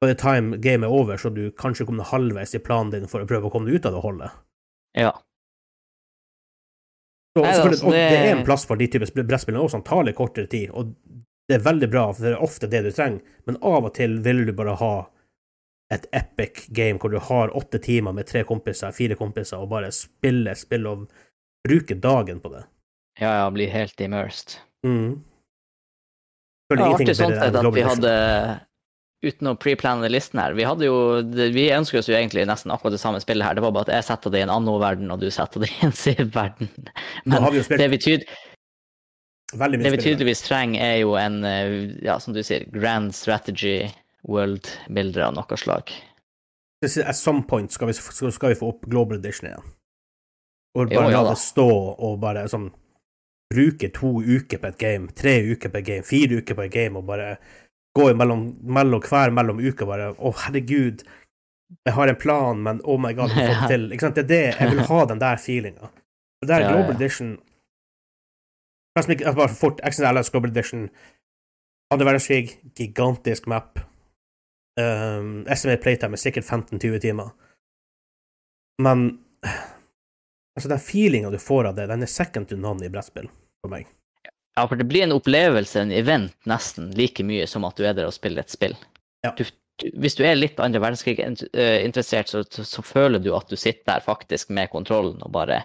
by 0.00 0.06
the 0.12 0.14
time 0.14 0.56
gamet 0.62 0.86
er 0.86 0.94
over, 0.94 1.16
så 1.18 1.32
du 1.34 1.50
kanskje 1.58 1.86
kommer 1.88 2.06
halvveis 2.06 2.54
i 2.54 2.62
planen 2.62 2.92
din 2.94 3.08
for 3.10 3.24
å 3.24 3.28
prøve 3.28 3.48
å 3.48 3.52
komme 3.52 3.66
deg 3.66 3.80
ut 3.80 3.88
av 3.90 3.96
det 3.96 4.04
holdet. 4.04 4.30
Ja. 4.96 5.12
Så, 7.36 7.42
Nei, 7.42 7.50
altså, 7.52 7.86
og 7.86 7.92
det 7.92 8.04
det- 8.10 8.18
er 8.18 8.36
en 8.36 8.44
plass 8.46 8.64
for 8.66 8.76
de 8.76 8.86
typer 8.86 9.24
brettspill 9.24 9.58
også, 9.58 9.70
som 9.76 9.82
tar 9.82 10.04
litt 10.04 10.16
kortere 10.16 10.48
tid, 10.48 10.70
og 10.70 10.94
det 11.48 11.58
er 11.58 11.64
veldig 11.64 11.90
bra, 11.90 12.12
for 12.12 12.22
det 12.22 12.32
er 12.32 12.42
ofte 12.44 12.70
det 12.70 12.84
du 12.84 12.90
trenger, 12.92 13.20
men 13.46 13.58
av 13.62 13.84
og 13.84 13.94
til 13.94 14.18
vil 14.20 14.44
du 14.46 14.52
bare 14.52 14.76
ha 14.76 14.92
et 15.94 16.04
epic 16.12 16.66
game 16.76 17.00
hvor 17.00 17.12
du 17.12 17.18
har 17.22 17.54
åtte 17.56 17.80
timer 17.80 18.12
med 18.16 18.28
tre 18.28 18.44
kompiser, 18.48 18.92
fire 18.92 19.16
kompiser, 19.16 19.60
og 19.60 19.70
bare 19.72 19.90
spiller 19.94 20.58
spill 20.58 20.88
og 20.90 21.06
bruker 21.66 21.98
dagen 22.00 22.42
på 22.44 22.52
det. 22.52 22.64
Ja, 23.18 23.32
ja, 23.40 23.50
blir 23.50 23.72
helt 23.72 24.00
immersed. 24.00 24.58
Mm. 24.86 25.18
Det 26.68 26.76
Føler 26.76 26.84
ingenting 26.84 27.08
artig 27.08 27.18
sånn 27.18 27.36
sett 27.38 27.56
at 27.58 27.74
vi 27.74 27.86
hadde 27.86 28.16
Uten 29.18 29.48
å 29.50 29.56
preplanne 29.58 30.06
listen 30.12 30.38
her, 30.38 30.52
vi 30.54 30.62
hadde 30.62 30.86
jo 30.86 30.98
Vi 31.34 31.64
ønsker 31.74 31.98
oss 31.98 32.06
jo 32.06 32.14
egentlig 32.14 32.44
nesten 32.46 32.70
akkurat 32.70 32.94
det 32.94 33.00
samme 33.02 33.18
spillet 33.18 33.48
her, 33.48 33.56
det 33.58 33.64
var 33.64 33.72
bare 33.74 33.88
at 33.88 33.96
jeg 33.96 34.06
setter 34.12 34.30
det 34.30 34.44
i 34.44 34.46
en 34.46 34.52
annen 34.54 34.78
verden, 34.78 35.10
og 35.10 35.18
du 35.18 35.26
setter 35.34 35.64
det 35.64 35.72
i 35.72 35.88
en. 35.88 36.68
Men 37.24 37.48
vi 37.48 37.58
jo 37.58 37.64
spilt 37.66 37.82
det 37.82 37.88
vi, 37.90 37.98
tyd, 38.04 38.28
det 39.58 39.90
vi 39.96 40.02
tydeligvis 40.04 40.44
trenger, 40.46 40.84
er 40.84 41.00
jo 41.00 41.16
en, 41.18 41.40
eh, 41.48 41.74
ja, 42.06 42.20
som 42.22 42.36
du 42.36 42.44
sier, 42.46 42.68
grand 42.70 43.10
strategy 43.16 43.88
world-bilder 44.26 45.28
av 45.28 45.36
noe 45.36 45.58
slag. 45.60 45.92
At 46.84 47.16
some 47.18 47.42
point 47.42 47.72
skal 47.74 47.90
vi, 47.90 47.96
skal 47.98 48.52
vi 48.52 48.58
få 48.58 48.72
opp 48.72 48.86
Global 48.86 49.18
Edition 49.18 49.50
igjen. 49.50 49.70
Og 50.78 50.92
bare 50.92 51.10
la 51.10 51.24
det 51.30 51.38
stå 51.42 51.68
og 51.68 52.20
bare 52.22 52.46
sånn 52.50 52.70
Bruke 53.48 53.88
to 53.96 54.18
uker 54.20 54.60
på 54.60 54.68
et 54.68 54.76
game, 54.76 55.08
tre 55.16 55.38
uker 55.40 55.70
på 55.72 55.78
et 55.80 55.86
game, 55.86 56.04
fire 56.04 56.42
uker 56.42 56.56
på 56.58 56.66
et 56.66 56.72
game, 56.74 57.00
og 57.00 57.06
bare 57.08 57.38
gå 57.96 58.10
mellom, 58.12 58.42
mellom, 58.60 59.00
hver 59.00 59.32
mellom 59.32 59.62
uker 59.62 59.88
bare 59.88 60.10
Å, 60.12 60.32
herregud, 60.44 61.00
jeg 61.88 61.94
har 61.96 62.12
en 62.12 62.18
plan, 62.20 62.60
men 62.60 62.82
oh 62.84 63.00
my 63.00 63.14
god, 63.16 63.32
jeg 63.32 63.48
får 63.48 63.62
det 63.62 63.70
til. 63.72 63.86
Ikke 63.94 64.04
sant? 64.04 64.20
Det 64.20 64.26
er 64.26 64.28
det 64.34 64.42
jeg 64.60 64.74
vil 64.74 64.84
ha, 64.90 64.98
den 65.08 65.22
der 65.22 65.40
feelinga. 65.40 65.88
Det 66.42 66.50
der 66.50 66.60
Ja, 66.66 66.74
Global 66.74 66.92
ja. 66.92 66.98
Edition 66.98 67.38
Nesten 68.98 69.14
ikke, 69.14 69.32
Bare 69.38 69.54
fort, 69.54 69.80
XNLS 69.86 70.32
Global 70.34 70.50
Edition, 70.50 70.88
andre 71.94 72.08
verdenskrig, 72.08 72.56
gigantisk 72.76 73.46
map. 73.46 73.78
Um, 74.78 75.46
estimate 75.50 75.82
playtime 75.82 76.14
er 76.14 76.22
sikkert 76.22 76.46
15-20 76.46 77.00
timer. 77.02 77.32
Men 78.82 79.08
altså, 80.56 80.68
den 80.68 80.82
feelinga 80.82 81.30
du 81.30 81.38
får 81.42 81.70
av 81.70 81.78
det, 81.78 81.88
den 81.90 82.04
er 82.06 82.10
second 82.10 82.48
to 82.50 82.58
none 82.60 82.86
i 82.86 82.92
brettspill 82.92 83.26
for 83.62 83.72
meg. 83.72 83.88
Ja, 84.58 84.66
for 84.66 84.78
det 84.78 84.88
blir 84.90 85.06
en 85.06 85.14
opplevelse, 85.14 85.80
en 85.80 85.94
event, 85.94 86.34
nesten 86.50 86.90
like 86.98 87.22
mye 87.26 87.46
som 87.46 87.66
at 87.66 87.78
du 87.78 87.86
er 87.86 87.94
der 87.94 88.08
og 88.08 88.14
spiller 88.14 88.42
et 88.42 88.54
spill. 88.54 88.74
Ja. 89.22 89.32
Du, 89.38 89.44
hvis 90.02 90.18
du 90.18 90.24
er 90.26 90.38
litt 90.38 90.58
andre 90.62 90.82
verdenskrig-interessert, 90.82 92.30
så, 92.30 92.42
så, 92.50 92.64
så 92.66 92.82
føler 92.82 93.22
du 93.22 93.30
at 93.38 93.50
du 93.50 93.54
sitter 93.58 93.84
der 93.92 94.06
faktisk 94.06 94.50
med 94.54 94.70
kontrollen 94.72 95.22
og 95.22 95.34
bare 95.34 95.62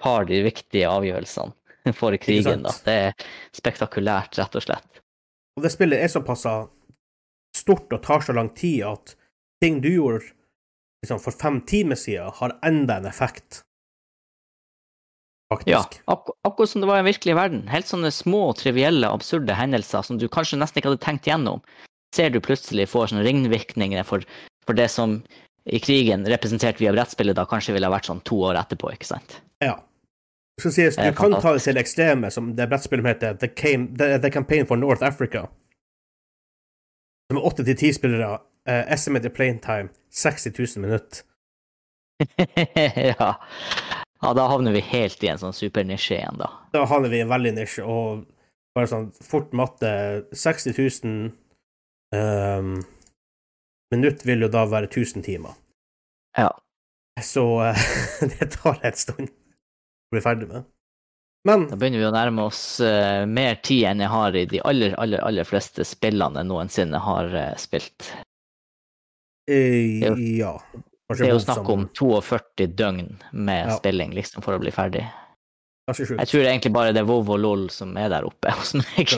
tar 0.00 0.24
de 0.28 0.40
viktige 0.44 0.88
avgjørelsene 0.88 1.92
for 2.00 2.16
krigen. 2.20 2.64
Da. 2.64 2.72
Det 2.84 2.96
er 3.08 3.28
spektakulært, 3.56 4.40
rett 4.40 4.56
og 4.56 4.64
slett. 4.64 5.02
Og 5.56 5.64
det 5.64 5.72
spillet 5.74 6.00
er 6.00 6.12
såpass 6.12 6.46
stort 7.56 7.92
og 7.92 8.02
tar 8.04 8.24
så 8.24 8.36
lang 8.36 8.52
tid 8.56 8.84
at 8.88 9.16
ting 9.62 9.80
du 9.84 9.90
gjorde 9.92 10.24
liksom, 11.02 11.20
for 11.22 11.36
fem 11.36 11.60
timer 11.60 11.98
siden, 11.98 12.30
har 12.34 12.56
enda 12.66 13.00
en 13.00 13.10
effekt. 13.10 13.62
Ja, 15.66 15.82
Faktisk. 15.82 16.02
ak 16.06 16.28
akkurat 16.46 16.70
som 16.70 16.80
det 16.80 16.86
var 16.86 17.00
i 17.00 17.02
den 17.02 17.10
virkelige 17.10 17.34
verden. 17.34 17.62
Helt 17.68 17.88
sånne 17.90 18.12
små, 18.14 18.52
trivielle, 18.54 19.08
absurde 19.10 19.56
hendelser 19.58 20.04
som 20.06 20.18
du 20.18 20.28
kanskje 20.30 20.60
nesten 20.60 20.78
ikke 20.78 20.92
hadde 20.92 21.02
tenkt 21.02 21.26
gjennom, 21.26 21.62
ser 22.14 22.30
du 22.30 22.38
plutselig 22.38 22.86
får 22.92 23.10
sånne 23.10 23.24
ringvirkninger 23.26 24.06
for, 24.06 24.22
for 24.66 24.78
det 24.78 24.86
som 24.94 25.18
i 25.70 25.80
krigen, 25.82 26.22
representert 26.30 26.78
via 26.80 26.92
brettspillet, 26.94 27.36
da 27.36 27.44
kanskje 27.50 27.74
ville 27.74 27.88
ha 27.90 27.92
vært 27.92 28.08
sånn 28.08 28.22
to 28.26 28.38
år 28.46 28.60
etterpå, 28.62 28.92
ikke 28.94 29.10
sant? 29.10 29.40
Ja. 29.62 29.74
Skal 30.60 30.74
sies, 30.76 30.96
du 30.96 31.12
kan 31.16 31.34
ta 31.40 31.54
det 31.56 31.64
til 31.64 31.76
det 31.76 31.82
ekstreme, 31.82 32.30
som 32.30 32.52
det 32.56 32.68
brettspillet 32.70 33.10
heter 33.10 33.36
The, 33.40 33.50
Came, 33.56 33.90
The, 33.98 34.18
The 34.22 34.30
Campaign 34.32 34.68
for 34.70 34.80
North 34.80 35.04
Africa. 35.04 35.48
Som 37.30 37.38
er 37.38 37.46
åtte 37.46 37.62
til 37.66 37.76
ti 37.78 37.92
spillere. 37.94 38.40
Uh, 38.68 38.82
estimated 38.92 39.32
plane 39.32 39.62
time 39.62 39.88
60 40.10 40.50
000 40.58 40.82
minutter. 40.82 41.22
ja. 43.20 43.28
ja, 44.22 44.32
da 44.36 44.46
havner 44.50 44.74
vi 44.74 44.82
helt 44.90 45.22
i 45.24 45.30
en 45.30 45.38
sånn 45.40 45.54
supernisje 45.56 46.18
igjen, 46.18 46.40
da. 46.42 46.50
Da 46.74 46.82
havner 46.90 47.12
vi 47.12 47.20
i 47.20 47.24
en 47.24 47.30
veldig 47.30 47.54
nisje, 47.56 47.86
og 47.86 48.26
bare 48.76 48.90
sånn 48.90 49.06
fort 49.24 49.54
matte 49.56 49.92
60 50.36 50.74
000 51.06 51.30
um, 52.18 52.74
minutt 53.94 54.26
vil 54.26 54.44
jo 54.44 54.50
da 54.52 54.66
være 54.68 54.90
1000 54.90 55.24
timer. 55.26 55.54
Ja. 56.38 56.50
Så 57.22 57.46
uh, 57.62 57.86
det 58.34 58.50
tar 58.58 58.82
en 58.82 58.98
stund 58.98 59.30
å 59.30 60.16
bli 60.16 60.26
ferdig 60.26 60.50
med. 60.50 60.66
Men 61.48 61.68
Da 61.70 61.76
begynner 61.80 62.02
vi 62.02 62.04
å 62.08 62.12
nærme 62.12 62.42
oss 62.50 62.80
uh, 62.84 63.24
mer 63.26 63.54
tid 63.64 63.84
enn 63.88 64.02
jeg 64.04 64.10
har 64.12 64.34
i 64.36 64.42
de 64.50 64.60
aller, 64.68 64.92
aller, 65.00 65.22
aller 65.24 65.46
fleste 65.48 65.86
spillene 65.88 66.42
jeg 66.42 66.48
noensinne 66.50 66.98
har 67.00 67.30
uh, 67.32 67.54
spilt. 67.56 68.10
eh, 69.48 70.02
Det 70.04 70.10
ja. 70.36 70.52
Kanskje 71.10 71.24
Det 71.24 71.30
er 71.30 71.32
jo 71.34 71.40
snakk 71.42 71.68
om 71.72 71.86
42 71.96 72.66
døgn 72.76 73.08
med 73.32 73.66
Ja. 73.70 73.76
spilling 73.80 74.12
liksom, 74.14 74.44
for 74.44 74.54
å 74.54 74.60
bli 74.62 74.70
ferdig. 74.70 75.06
Kanskje 75.88 76.06
sjukt. 76.10 76.20
Jeg 76.20 76.28
tror 76.30 76.44
egentlig 76.44 76.72
bare 76.76 76.92
det 76.94 77.00
er 77.02 77.08
Vov 77.08 77.30
og 77.34 77.40
LOL 77.42 77.64
som 77.74 77.96
er 77.98 78.12
der 78.12 78.28
oppe 78.28 78.52
hos 78.60 78.74
meg. 78.78 79.08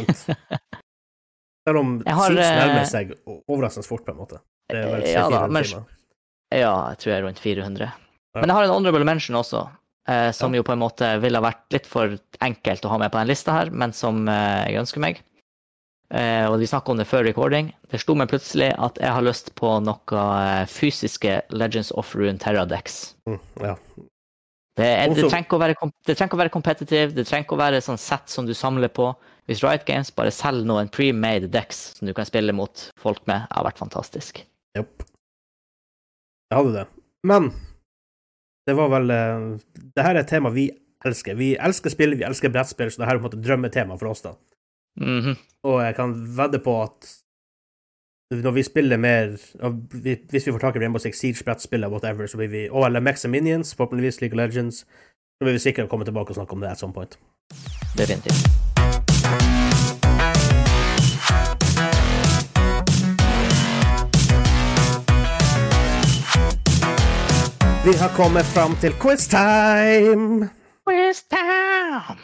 Selv 1.67 1.79
om 1.83 1.99
det 2.01 2.15
nærmer 2.39 2.87
seg 2.89 3.13
overraskende 3.27 3.87
fort, 3.87 4.07
på 4.07 4.15
en 4.15 4.23
måte. 4.23 4.41
Det 4.71 4.79
er 4.79 4.89
vel 4.95 5.05
Ja 5.11 5.27
da, 5.31 5.43
men- 5.49 5.65
timer. 5.69 5.85
Ja, 6.53 6.73
jeg 6.93 6.99
tror 7.03 7.11
jeg 7.13 7.19
er 7.19 7.27
rundt 7.27 7.39
400. 7.41 7.87
Ja. 7.93 8.41
Men 8.41 8.49
jeg 8.51 8.57
har 8.57 8.65
en 8.65 8.73
honorable 8.79 9.05
mention 9.09 9.37
også, 9.37 9.67
eh, 10.09 10.31
som 10.33 10.53
Ja. 10.53 10.61
jo 10.61 10.67
på 10.67 10.73
en 10.73 10.83
måte 10.83 11.21
ville 11.21 11.41
vært 11.41 11.67
litt 11.75 11.87
for 11.87 12.19
enkelt 12.41 12.85
å 12.85 12.93
ha 12.93 12.99
med 12.99 13.13
på 13.13 13.19
den 13.19 13.29
lista 13.29 13.53
her, 13.53 13.71
men 13.71 13.93
som 13.93 14.29
eh, 14.29 14.71
jeg 14.71 14.81
ønsker 14.83 15.01
meg. 15.01 15.23
Eh, 16.13 16.45
og 16.45 16.59
vi 16.61 16.69
snakka 16.69 16.93
om 16.93 16.99
det 16.99 17.09
før 17.09 17.25
recording. 17.25 17.73
Det 17.89 18.01
slo 18.03 18.15
meg 18.15 18.29
plutselig 18.29 18.75
at 18.77 18.99
jeg 19.01 19.13
har 19.17 19.25
lyst 19.25 19.55
på 19.57 19.79
noe 19.81 20.25
fysiske 20.69 21.41
Legends 21.51 21.93
of 21.97 22.15
Rune 22.15 22.39
Terra-decks. 22.39 23.15
Mm, 23.29 23.41
ja. 23.65 23.77
Det, 24.77 24.87
er, 24.89 25.13
det, 25.13 25.27
trenger 25.29 25.45
ikke 25.45 25.57
å 25.59 25.61
være, 25.61 25.89
det 26.09 26.17
trenger 26.17 26.37
å 26.37 26.41
være 26.41 26.53
competitive, 26.53 27.13
det 27.13 27.27
trenger 27.29 27.45
ikke 27.45 27.57
å 27.57 27.61
være 27.61 27.81
sånn 27.85 28.01
sett 28.01 28.33
som 28.33 28.47
du 28.49 28.55
samler 28.57 28.93
på. 28.93 29.11
Hvis 29.49 29.61
Riot 29.65 29.85
Games 29.89 30.13
bare 30.15 30.33
selger 30.33 30.69
noen 30.69 30.89
pre-made 30.93 31.51
decks 31.53 31.81
som 31.99 32.09
du 32.09 32.15
kan 32.17 32.29
spille 32.29 32.55
mot 32.57 32.87
folk 33.01 33.21
med, 33.29 33.45
det 33.49 33.59
har 33.59 33.67
vært 33.67 33.83
fantastisk. 33.83 34.41
Jepp. 34.77 35.05
Jeg 36.53 36.61
hadde 36.61 36.73
det. 36.77 36.87
Men 37.29 37.51
det 38.67 38.77
var 38.79 38.93
vel 38.93 39.11
eh, 39.11 39.47
Det 39.97 40.05
her 40.05 40.17
er 40.17 40.23
et 40.23 40.31
tema 40.31 40.53
vi 40.55 40.69
elsker. 41.05 41.35
Vi 41.35 41.55
elsker 41.59 41.91
spill, 41.91 42.15
vi 42.19 42.27
elsker 42.27 42.53
brettspill, 42.53 42.91
så 42.93 43.03
det 43.03 43.09
her 43.09 43.17
er 43.17 43.23
på 43.23 43.27
en 43.27 43.31
måte 43.31 43.43
drømmetema 43.43 43.99
for 43.99 44.13
oss, 44.13 44.23
da. 44.23 44.37
Mhm. 45.01 45.37
Og 45.65 45.83
jeg 45.83 45.97
kan 45.97 46.15
vedde 46.37 46.61
på 46.63 46.77
at 46.83 47.11
når 48.33 48.51
vi 48.51 48.63
spiller 48.63 48.97
mer 48.97 49.37
Hvis 50.31 50.47
vi 50.47 50.53
får 50.53 50.59
tak 50.59 50.77
i 50.77 50.79
Rainbow 50.79 50.99
Six 50.99 51.19
Siege-brettspill 51.19 51.85
eller 51.85 51.93
whatever, 51.93 52.27
så 52.27 52.37
blir 52.37 52.49
vi 52.49 52.69
Og 52.69 52.87
eller 52.87 53.01
Max 53.01 53.25
and 53.25 53.33
Minions, 53.33 53.75
forhåpentligvis 53.75 54.21
League 54.21 54.35
of 54.35 54.47
Legends, 54.47 54.77
så 54.77 55.45
blir 55.45 55.53
vi 55.53 55.59
sikre 55.59 55.85
å 55.85 55.89
komme 55.89 56.05
tilbake 56.05 56.33
og 56.33 56.41
snakke 56.41 56.53
om 56.53 56.61
det 56.61 56.71
at 56.71 56.79
some 56.79 56.93
point. 56.93 57.19
Definitivt. 57.99 58.72
Vi 67.85 67.97
har 67.99 68.09
kommet 68.17 68.47
fram 68.47 68.77
til 68.79 68.93
quiz 69.03 69.25
time! 69.27 70.49
Quiz 70.87 71.25
time! 71.27 72.19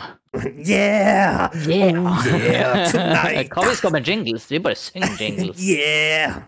Yeah! 0.69 1.51
Yeah! 1.67 1.99
Oh, 1.99 2.27
yeah, 2.31 2.85
tonight! 2.93 3.51
Hva 3.51 3.65
vi 3.67 3.75
skal 3.75 3.93
med 3.97 4.07
jingles? 4.07 4.47
Vi 4.53 4.61
bare 4.63 4.79
synger 4.79 5.17
jingles. 5.19 5.59
Yeah! 5.75 6.39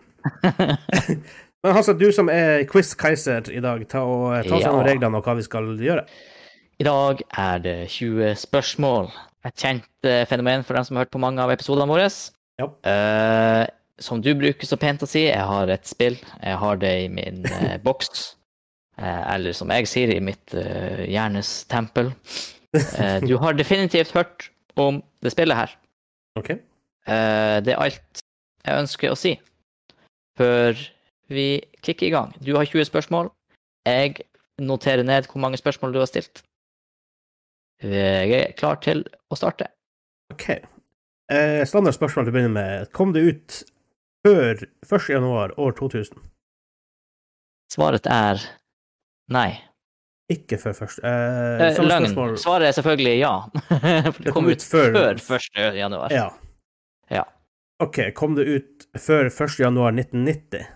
Men 1.63 1.75
altså, 1.77 1.93
du 1.93 2.07
som 2.15 2.31
er 2.31 2.63
quiz-keiser 2.71 3.51
i 3.51 3.61
dag, 3.61 3.83
ta, 3.91 4.05
og, 4.07 4.47
ta 4.47 4.57
oss 4.57 4.63
Ja. 4.65 4.79
reglene 4.87 5.19
og 5.19 5.27
hva 5.27 5.35
vi 5.41 5.45
skal 5.45 5.67
gjøre. 5.83 6.07
I 6.81 6.87
dag 6.87 7.21
er 7.37 7.59
det 7.67 7.77
20 7.91 8.35
spørsmål. 8.47 9.11
Et 9.45 9.57
kjent 9.59 9.91
uh, 10.07 10.23
fenomen 10.31 10.63
for 10.65 10.79
dem 10.79 10.87
som 10.87 10.97
har 10.97 11.05
hørt 11.09 11.13
på 11.19 11.21
mange 11.21 11.43
av 11.43 11.51
episodene 11.53 11.91
våre. 11.91 12.07
Ja. 12.63 12.71
Uh, 12.87 13.67
som 14.01 14.23
du 14.23 14.31
bruker 14.39 14.71
så 14.71 14.79
pent 14.81 15.03
å 15.03 15.09
si, 15.11 15.27
jeg 15.27 15.51
har 15.51 15.69
et 15.75 15.89
spill. 15.89 16.17
Jeg 16.41 16.63
har 16.63 16.79
det 16.81 16.95
i 17.09 17.09
min 17.13 17.43
uh, 17.51 17.75
boks. 17.83 18.37
Eh, 19.01 19.35
eller 19.35 19.57
som 19.57 19.71
jeg 19.73 19.89
sier, 19.89 20.13
i 20.13 20.21
mitt 20.21 20.53
uh, 20.53 21.05
hjernes 21.09 21.65
tempel. 21.73 22.13
Eh, 22.71 23.17
du 23.25 23.33
har 23.43 23.57
definitivt 23.57 24.13
hørt 24.15 24.51
om 24.79 25.01
det 25.25 25.33
spillet 25.33 25.57
her. 25.57 25.73
OK? 26.39 26.53
Uh, 27.09 27.59
det 27.65 27.73
er 27.73 27.81
alt 27.81 28.21
jeg 28.61 28.83
ønsker 28.85 29.11
å 29.11 29.17
si 29.19 29.33
før 30.39 30.77
vi 31.33 31.47
klikker 31.83 32.07
i 32.07 32.13
gang. 32.13 32.31
Du 32.45 32.53
har 32.55 32.69
20 32.69 32.87
spørsmål. 32.87 33.33
Jeg 33.89 34.21
noterer 34.61 35.03
ned 35.03 35.27
hvor 35.33 35.43
mange 35.43 35.59
spørsmål 35.59 35.97
du 35.97 35.99
har 36.03 36.11
stilt. 36.11 36.45
Jeg 37.81 38.31
er 38.37 38.55
klar 38.61 38.79
til 38.85 39.03
å 39.33 39.41
starte. 39.41 39.71
ok. 40.31 40.47
Uh, 41.31 41.63
standard 41.65 41.97
spørsmål 41.97 42.27
til 42.27 42.33
å 42.33 42.37
begynne 42.37 42.55
med. 42.55 42.91
Kom 42.93 43.17
det 43.17 43.25
ut 43.25 43.61
før 44.27 44.67
1. 44.85 45.11
januar 45.17 45.55
år 45.59 45.75
2000? 45.79 46.21
Svaret 47.73 48.07
er 48.11 48.43
nei. 49.31 49.51
Ikke 50.31 50.59
før 50.63 50.73
første 50.79 51.03
Eh, 51.03 51.61
Eh, 51.67 51.79
Løgn. 51.83 52.07
spørsmål. 52.07 52.37
Svaret 52.39 52.69
er 52.69 52.73
selvfølgelig 52.77 53.19
ja. 53.19 53.33
For 54.15 54.23
det 54.23 54.33
kom 54.35 54.47
ut 54.47 54.63
før- 54.63 55.19
før 55.19 55.41
1. 55.59 55.75
januar. 55.79 56.13
Ja. 56.15 56.29
Ja. 57.11 57.25
OK. 57.83 57.99
Kom 58.15 58.35
det 58.37 58.47
ut 58.47 58.87
før 59.01 59.27
1. 59.31 59.59
januar 59.59 59.91
1990? 59.93 60.67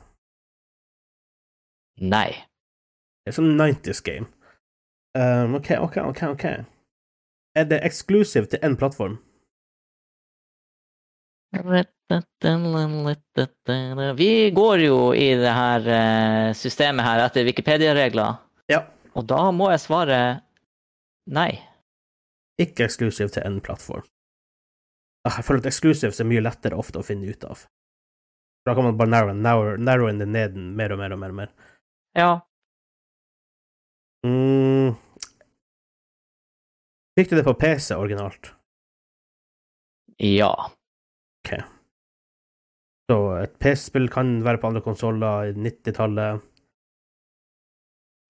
Nei. 2.00 2.30
Det 3.24 3.30
er 3.32 3.36
sånn 3.38 3.54
90s 3.56 4.02
game. 4.04 4.26
Um, 5.14 5.54
OK, 5.60 5.70
OK, 5.78 5.96
OK. 6.02 6.22
ok. 6.34 6.44
Er 7.54 7.64
det 7.70 7.78
eksklusivt 7.86 8.50
til 8.50 8.58
én 8.66 8.74
plattform? 8.76 9.20
Vi 14.16 14.50
går 14.54 14.80
jo 14.84 14.96
i 15.16 15.28
det 15.40 15.52
her 15.54 15.86
eh, 15.88 16.48
systemet 16.56 17.04
her 17.06 17.22
etter 17.26 17.46
Wikipedia-regler, 17.48 18.36
Ja. 18.70 18.82
og 19.14 19.26
da 19.30 19.50
må 19.54 19.70
jeg 19.72 19.80
svare 19.84 20.18
nei. 21.30 21.52
Ikke 22.60 22.84
eksklusiv 22.86 23.30
til 23.34 23.42
én 23.42 23.60
plattform. 23.64 24.04
Ah, 25.24 25.38
Jeg 25.38 25.44
føler 25.46 25.60
at 25.64 25.66
eksklusivt 25.72 26.20
er 26.20 26.28
mye 26.28 26.42
lettere 26.44 26.76
ofte 26.78 26.98
å 27.00 27.06
finne 27.06 27.30
ut 27.30 27.44
av. 27.48 27.64
Da 28.66 28.74
kan 28.74 28.84
man 28.84 28.96
bare 28.96 29.08
narrow, 29.10 29.34
narrow, 29.34 29.76
narrow 29.76 30.08
det 30.18 30.28
ned 30.28 30.54
mer 30.56 30.92
og 30.92 30.98
mer 30.98 31.12
og 31.12 31.18
mer. 31.18 31.30
og 31.30 31.34
mer. 31.36 31.50
Ja. 32.16 32.40
Mm. 34.26 34.94
Fikk 37.18 37.30
du 37.30 37.36
det 37.36 37.44
på 37.44 37.54
PC 37.60 37.94
originalt? 37.96 38.52
Ja. 40.18 40.52
Så 43.10 43.18
et 43.42 43.56
PC-spill 43.60 44.08
kan 44.12 44.38
være 44.44 44.60
på 44.60 44.70
andre 44.70 44.82
konsoller 44.84 45.50
i 45.50 45.56
90-tallet. 45.56 46.40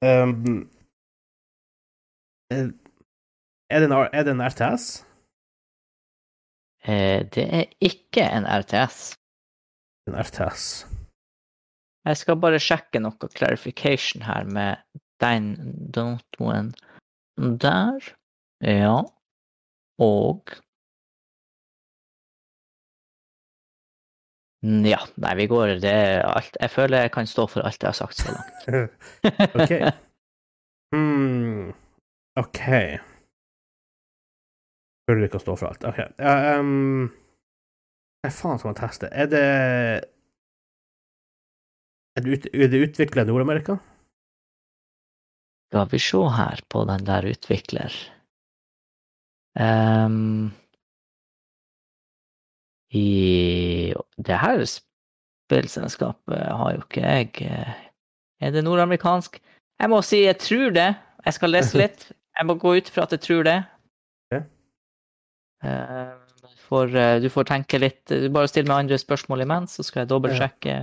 Um, 0.05 0.65
er 2.53 2.73
er 3.71 3.81
det 3.81 3.87
en, 3.89 3.93
er 3.93 4.23
det 4.23 4.33
en 4.35 4.45
RTS? 4.45 4.85
Eh, 6.85 7.21
det 7.35 7.45
er 7.59 7.65
ikke 7.81 8.27
en 8.37 8.45
RTS. 8.45 9.15
En 10.09 10.19
RTS. 10.21 10.65
Jeg 12.05 12.17
skal 12.21 12.37
bare 12.41 12.61
sjekke 12.61 13.01
noe 13.01 13.31
clarification 13.33 14.27
her 14.29 14.45
med 14.45 14.83
den 15.25 15.47
datoen 15.97 16.75
der. 17.41 18.11
Ja. 18.61 19.01
Og 19.99 20.53
Ja, 24.65 25.01
nei, 25.21 25.35
vi 25.37 25.45
går 25.51 25.75
det 25.83 25.91
er 25.93 26.23
alt 26.25 26.55
Jeg 26.57 26.73
føler 26.73 27.05
jeg 27.05 27.13
kan 27.13 27.27
stå 27.29 27.45
for 27.53 27.67
alt 27.69 27.83
jeg 27.83 27.91
har 27.91 27.99
sagt 27.99 28.17
så 28.17 28.33
langt. 28.33 29.03
OK. 29.61 29.73
Mm, 30.95 31.75
OK. 32.41 32.63
du 35.11 35.25
ikke 35.27 35.43
stå 35.43 35.57
for 35.61 35.69
alt. 35.69 35.85
OK. 35.85 36.01
Ja, 36.17 36.61
um, 36.61 37.11
hva 38.25 38.33
faen 38.33 38.61
skal 38.61 38.71
man 38.71 38.81
teste? 38.81 39.13
Er 39.13 39.29
det 39.29 39.45
Er 42.15 42.23
det, 42.23 42.31
ut, 42.31 42.47
er 42.55 42.69
det 42.71 42.83
utvikla 42.89 43.25
i 43.25 43.29
Nord-Amerika? 43.29 43.77
Skal 45.69 45.89
vi 45.91 45.99
se 45.99 46.21
her 46.39 46.61
på 46.71 46.85
den 46.89 47.05
der 47.05 47.27
utvikler. 47.27 47.97
Ehm, 49.59 50.53
I 52.95 53.95
det 54.23 54.37
her 54.39 54.63
spillselskapet 54.69 56.45
har 56.61 56.75
jo 56.77 56.83
ikke 56.85 57.03
jeg 57.03 57.31
eh, 57.49 57.73
Er 58.45 58.55
det 58.55 58.63
nordamerikansk? 58.65 59.41
Jeg 59.81 59.91
må 59.91 59.99
si 60.07 60.23
jeg 60.25 60.39
tror 60.39 60.71
det. 60.77 60.91
Jeg 61.25 61.35
skal 61.37 61.51
lese 61.55 61.79
litt. 61.81 62.05
Jeg 62.39 62.47
må 62.47 62.55
gå 62.61 62.77
ut 62.79 62.91
fra 62.93 63.07
at 63.09 63.15
jeg 63.17 63.23
tror 63.25 63.43
det. 63.47 63.57
Ok. 64.31 64.45
Ehm, 65.65 66.21
for, 66.65 66.91
eh, 66.95 67.19
du 67.23 67.29
får 67.33 67.49
tenke 67.49 67.81
litt 67.81 68.05
Du 68.11 68.29
bare 68.35 68.51
still 68.51 68.69
meg 68.69 68.85
andre 68.85 68.99
spørsmål 69.01 69.43
imens, 69.47 69.77
så 69.79 69.87
skal 69.87 70.05
jeg 70.05 70.13
dobbeltsjekke. 70.13 70.77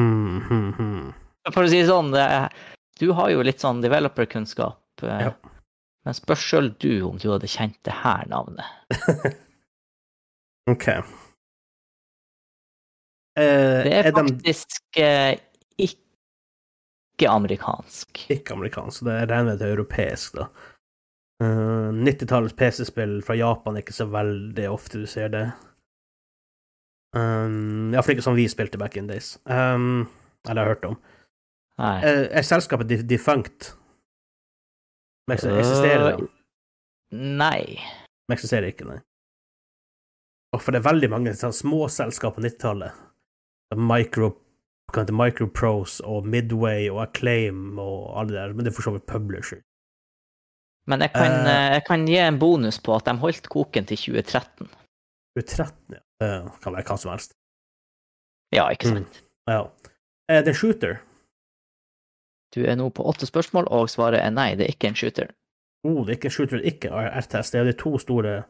Hmm. 0.00 1.12
For 1.50 1.66
å 1.66 1.70
si 1.70 1.80
sånn, 1.84 2.12
det 2.14 2.24
sånn, 2.24 2.60
du 3.00 3.12
har 3.16 3.30
jo 3.32 3.44
litt 3.44 3.60
sånn 3.62 3.82
developer-kunnskap. 3.84 4.80
eh, 5.02 5.20
Ja. 5.28 5.32
Men 6.04 6.14
spør 6.16 6.40
sjøl 6.40 6.70
du 6.80 7.02
om 7.04 7.18
du 7.20 7.28
hadde 7.30 7.48
kjent 7.48 7.76
det 7.84 7.92
her 7.92 8.24
navnet. 8.28 8.64
OK. 10.68 10.88
Eh, 10.88 11.04
Det 13.84 13.92
er 13.92 14.04
er 14.08 14.12
faktisk 14.12 14.76
de... 14.96 15.38
ikke 15.78 17.28
amerikansk. 17.30 18.26
ikke 18.30 18.52
amerikansk, 18.54 19.04
Det 19.04 19.12
er 19.14 19.26
regnet 19.30 19.58
til 19.60 19.68
europeisk, 19.74 20.34
da. 20.36 20.46
Uh, 21.42 21.88
90-tallets 22.04 22.52
PC-spill 22.56 23.22
fra 23.24 23.34
Japan 23.34 23.76
er 23.76 23.80
ikke 23.80 23.94
så 23.96 24.04
veldig 24.12 24.66
ofte 24.68 24.98
du 25.00 25.06
ser 25.08 25.28
det. 25.32 25.46
Um, 27.16 27.90
Iallfall 27.94 28.12
ikke 28.18 28.22
som 28.26 28.36
vi 28.36 28.44
spilte 28.48 28.78
back 28.78 28.96
in 29.00 29.06
days. 29.08 29.38
Um, 29.48 30.04
eller 30.48 30.62
har 30.62 30.68
hørt 30.74 30.84
om. 30.84 30.98
Nei. 31.80 31.94
Er, 32.04 32.26
er 32.38 32.42
selskapet 32.44 32.88
de- 32.90 33.02
defunct? 33.08 33.72
Men 35.28 35.38
Eksisterer 35.40 36.04
det? 36.18 36.28
Nei. 37.16 37.78
Men 38.28 38.36
eksisterer 38.36 38.68
ikke, 38.68 38.84
nei. 38.86 38.98
Og 40.52 40.62
for 40.62 40.74
det 40.74 40.80
er 40.80 40.88
veldig 40.90 41.10
mange 41.12 41.32
sånn, 41.38 41.54
små 41.54 41.84
selskap 41.92 42.34
på 42.36 42.42
90-tallet. 42.42 42.92
Micro, 43.78 44.32
Microprose 45.14 46.02
og 46.02 46.26
Midway 46.26 46.88
og 46.90 47.04
Acclaim 47.04 47.78
og 47.78 48.08
alle 48.18 48.34
der, 48.34 48.54
men 48.54 48.66
det 48.66 48.72
er 48.72 48.76
for 48.80 48.88
så 48.88 48.94
vidt 48.96 49.06
publisher. 49.06 49.60
Men 50.90 51.04
jeg 51.04 51.12
kan, 51.14 51.32
Eh. 51.32 51.46
eh, 51.46 51.72
jeg 51.76 51.84
kan 51.86 52.06
gi 52.08 52.16
en 52.18 52.38
bonus 52.38 52.80
på 52.82 52.96
at 52.96 53.04
de 53.06 53.14
holdt 53.22 53.48
koken 53.48 53.86
til 53.86 53.96
2013. 53.96 54.66
2013, 55.38 55.94
ja. 55.94 56.00
Det 56.20 56.60
kan 56.62 56.74
være 56.74 56.84
hva 56.84 56.96
som 56.98 57.10
helst. 57.12 57.32
Ja, 58.52 58.66
ikke 58.74 58.88
sant? 58.90 59.22
Ja. 59.48 59.68
Er 60.28 60.42
det 60.42 60.48
en 60.48 60.54
shooter? 60.54 60.98
Du 62.54 62.64
er 62.66 62.74
nå 62.74 62.90
på 62.90 63.04
åtte 63.06 63.26
spørsmål, 63.30 63.68
og 63.70 63.88
svaret 63.88 64.18
er 64.24 64.30
nei, 64.34 64.54
det 64.56 64.66
er 64.66 64.74
ikke 64.74 64.88
en 64.90 64.94
shooter. 64.98 65.30
Oh, 65.86 66.04
det 66.04 66.12
er 66.12 66.16
ikke 66.18 66.26
en 66.26 66.34
shooter, 66.34 66.58
det 66.58 66.66
er 66.66 66.72
ikke 66.74 66.90
RTS. 67.22 67.50
Det 67.52 67.60
er 67.60 67.64
de 67.70 67.72
to 67.78 67.98
store 67.98 68.44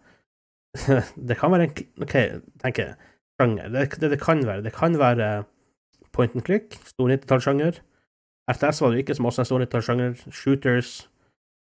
Det 1.29 1.37
kan 1.39 1.53
være 1.53 1.69
en 1.69 2.03
OK, 2.03 2.17
tenker 2.63 2.85
jeg. 2.85 2.95
Sjanger. 3.41 3.69
Det, 3.75 3.87
det 4.01 4.11
det 4.15 4.21
kan 4.23 4.43
være. 4.47 4.63
Det 4.63 4.73
kan 4.77 4.99
være 4.99 5.45
point 6.13 6.35
and 6.35 6.45
click, 6.45 6.75
stor 6.85 7.09
90-tallssjanger. 7.09 7.81
RTS 8.51 8.81
var 8.83 8.91
det 8.91 8.99
ikke, 9.05 9.15
som 9.15 9.27
også 9.31 9.41
er 9.41 9.45
en 9.45 9.51
stor 9.51 9.65
90-tallssjanger. 9.65 10.31
Shooters 10.33 10.93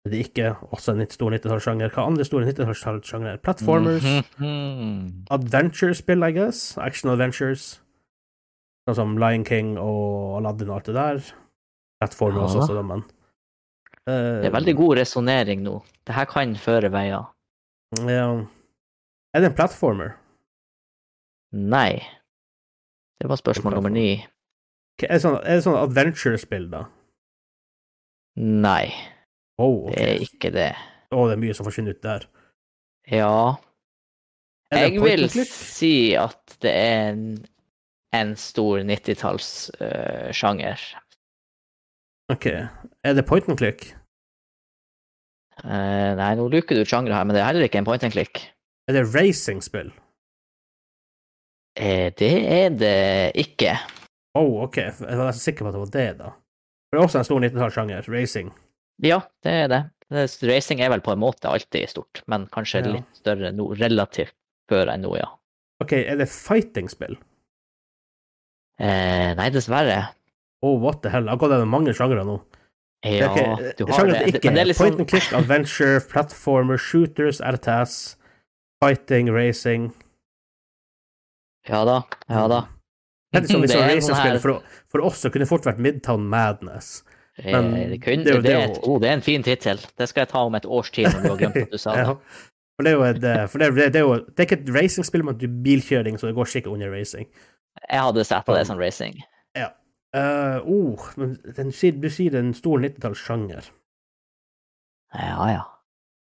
det 0.09 0.15
er 0.15 0.25
ikke 0.25 0.55
også 0.73 0.95
en 0.97 1.11
stor 1.13 1.31
90-tallssjanger. 1.35 1.91
Hva 1.93 2.07
andre 2.09 2.25
store 2.25 2.47
90-tallssjangre? 2.49 3.37
Platformers. 3.45 4.07
Mhm. 4.39 5.27
Adventure-spill, 5.31 6.25
I 6.25 6.33
guess. 6.33 6.79
Action 6.81 7.11
adventures. 7.13 7.83
Sånn 8.89 8.97
som 8.97 9.19
Lion 9.21 9.45
King 9.45 9.75
og 9.79 10.39
Aladdin 10.39 10.71
og 10.73 10.79
alt 10.79 10.89
det 10.89 10.95
der. 10.97 11.21
Platformer 12.01 12.41
Ja. 12.41 12.47
også, 12.49 12.63
også, 12.65 12.83
men 12.83 13.05
Det 14.07 14.47
er 14.49 14.51
veldig 14.51 14.77
god 14.77 14.97
resonnering 14.97 15.61
nå. 15.63 15.83
Det 16.07 16.15
her 16.15 16.25
kan 16.25 16.57
føre 16.57 16.89
veier. 16.91 17.29
Ja. 18.09 18.41
Er 19.35 19.43
det 19.45 19.51
en 19.53 19.57
platformer? 19.59 20.17
Nei. 21.53 22.01
Det 23.21 23.29
var 23.31 23.39
spørsmål 23.41 23.77
nummer 23.79 23.93
ni. 23.95 24.09
Er 25.03 25.17
det 25.17 25.23
sånn, 25.23 25.39
er 25.45 25.59
det 25.59 25.65
sånn 25.65 25.79
adventure-spill, 25.81 26.67
da? 26.73 26.85
Nei, 28.41 28.87
Oh, 29.61 29.85
okay. 29.91 29.97
det 29.97 30.05
er 30.09 30.23
ikke 30.25 30.51
det. 30.55 30.71
Å, 31.13 31.27
det 31.29 31.35
er 31.35 31.41
mye 31.43 31.55
som 31.57 31.67
forsvinner 31.67 31.93
ut 31.93 32.05
der. 32.05 32.23
Ja, 33.11 33.57
jeg 34.71 35.01
vil 35.03 35.27
si 35.35 36.15
at 36.17 36.55
det 36.63 36.71
er 36.71 37.09
en, 37.11 37.25
en 38.17 38.37
stor 38.39 38.85
90-tallssjanger. 38.87 40.79
Ok. 42.31 42.47
Er 43.03 43.13
det 43.19 43.27
point 43.27 43.49
and 43.51 43.59
click? 43.59 43.91
Uh, 45.65 46.15
nei, 46.17 46.31
nå 46.39 46.47
luker 46.49 46.79
du 46.79 46.81
ut 46.87 46.93
sjangre 46.93 47.17
her, 47.19 47.25
men 47.27 47.35
det 47.37 47.43
er 47.43 47.49
heller 47.51 47.67
ikke 47.67 47.81
en 47.83 47.89
point 47.89 48.05
and 48.07 48.15
click. 48.15 48.35
Er 48.91 48.97
det 48.97 49.05
racing-spill? 49.15 49.93
Eh, 51.79 52.11
det 52.19 52.31
er 52.51 52.75
det 52.75 52.95
ikke. 53.39 53.77
Oh, 54.39 54.65
ok. 54.67 54.77
Jeg 54.83 55.17
var 55.19 55.29
nesten 55.31 55.45
sikker 55.47 55.65
på 55.67 55.71
at 55.71 55.77
det 55.77 55.83
var 55.85 55.93
det, 55.95 56.09
da. 56.19 56.33
For 56.91 56.97
det 56.99 57.01
er 57.01 57.07
også 57.07 57.21
en 57.23 57.29
stor 57.29 57.41
90-tallssjanger. 57.45 58.09
Racing. 58.11 58.51
Ja, 59.07 59.21
det 59.47 59.53
er 59.65 59.69
det. 59.71 59.81
Det- 60.11 60.43
Racing 60.51 60.81
er 60.83 60.91
vel 60.91 61.01
på 61.07 61.13
en 61.15 61.23
måte 61.23 61.47
alltid 61.49 61.87
stort, 61.89 62.23
men 62.27 62.47
kanskje 62.51 62.83
Ja. 62.85 62.93
litt 62.97 63.17
større 63.17 63.53
nå, 63.55 63.69
relativt 63.79 64.35
før 64.69 64.91
enn 64.93 65.03
nå, 65.07 65.15
ja. 65.21 65.29
Ok, 65.81 65.93
er 65.93 66.17
det 66.19 66.27
fighting-spill? 66.29 67.17
Eh, 68.81 69.35
nei, 69.37 69.51
dessverre. 69.51 70.09
Oh, 70.63 70.79
what 70.83 71.03
the 71.03 71.11
hell. 71.11 71.29
Akkurat 71.29 71.55
det 71.57 71.61
er 71.63 71.71
mange 71.71 71.95
sjangere 71.95 72.25
nå. 72.27 72.41
Det 73.03 73.15
Ja, 73.21 73.31
er 73.33 73.39
ikke, 73.39 73.77
du 73.79 73.87
har 73.93 74.07
det. 74.07 74.19
det. 74.19 74.35
ikke 74.35 74.51
det 74.53 74.59
er 74.61 74.65
liksom... 74.67 74.85
point 74.85 74.95
sånn 74.95 75.01
and 75.01 75.09
click, 75.09 75.33
adventure, 75.33 76.01
platformer, 76.01 76.77
shooters, 76.77 77.41
RTS, 77.41 78.17
fighting, 78.85 79.31
racing. 79.35 79.91
Ja 81.69 81.85
da, 81.85 82.03
ja 82.29 82.47
da. 82.49 82.61
Det 83.33 83.45
er 83.45 83.47
som 83.47 83.61
Det 83.63 83.69
liksom 83.69 83.81
er 83.81 83.85
en 83.85 83.97
racing-spill 83.97 84.17
sånn 84.17 84.33
her- 84.33 84.39
for, 84.43 84.63
for 84.91 85.05
oss 85.07 85.21
så 85.23 85.31
kunne 85.31 85.45
det 85.47 85.51
fort 85.53 85.67
vært 85.69 85.79
Midtown 85.79 86.25
Madness. 86.33 87.05
Eh, 87.39 87.53
Men 87.53 87.71
det, 87.93 88.01
kun, 88.03 88.25
det 88.25 88.33
er 88.35 88.41
det, 88.41 88.43
det 88.49 88.55
er 88.57 88.65
er 88.73 88.89
oh, 88.89 88.99
det 89.01 89.09
er 89.09 89.13
en 89.21 89.23
fin 89.23 89.43
tittel. 89.47 89.79
Det 89.97 90.09
skal 90.11 90.25
jeg 90.25 90.29
ta 90.33 90.43
om 90.49 90.55
et 90.59 90.67
års 90.67 90.91
tid 90.91 91.07
når 91.13 91.23
du 91.23 91.29
har 91.29 91.37
glemt 91.45 91.57
at 91.63 91.71
du 91.71 91.79
sa 91.79 91.95
det. 91.99 92.07
Ja. 92.09 92.17
For 92.77 92.85
det 92.89 92.91
er 92.91 92.97
jo 92.97 93.05
et, 93.07 93.25
eh, 93.25 93.47
for 93.53 93.59
det, 93.63 93.69
er- 93.69 93.91
er 93.95 94.01
jo 94.01 94.15
Det 94.25 94.41
er 94.41 94.49
ikke 94.49 94.59
et 94.63 94.75
racingspill, 94.75 95.23
men 95.25 95.37
er 95.37 95.55
bilkjøring, 95.69 96.19
så 96.19 96.27
det 96.27 96.35
går 96.35 96.49
sikkert 96.51 96.73
under 96.75 96.91
racing. 96.91 97.29
Jeg 97.87 98.01
hadde 98.03 98.25
sett 98.27 98.45
på 98.47 98.57
det 98.57 98.67
som 98.67 98.79
racing. 98.81 99.21
Uh, 100.11 100.59
oh, 100.67 100.99
men 101.17 101.37
den, 101.55 101.69
du 101.71 102.09
sier 102.11 102.33
det 102.35 102.39
er 102.41 102.43
en 102.43 102.55
stor 102.59 102.81
90-tallssjanger. 102.83 103.69
Ja 105.15 105.45
ja. 105.53 105.61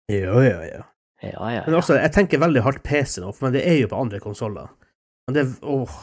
Ja, 0.10 0.40
ja, 0.41 0.61
ja. 0.65 0.80
Ja 1.26 1.49
ja. 1.52 1.64
Men 1.65 1.80
også, 1.80 1.98
jeg 1.98 2.14
tenker 2.14 2.41
veldig 2.41 2.61
hardt 2.65 2.84
PC 2.85 3.22
nå, 3.23 3.31
men 3.41 3.56
det 3.56 3.64
er 3.65 3.80
jo 3.81 3.89
på 3.89 3.98
andre 3.99 4.22
konsoller. 4.22 4.69
Men 5.27 5.38
det 5.38 5.48
Åh. 5.65 5.98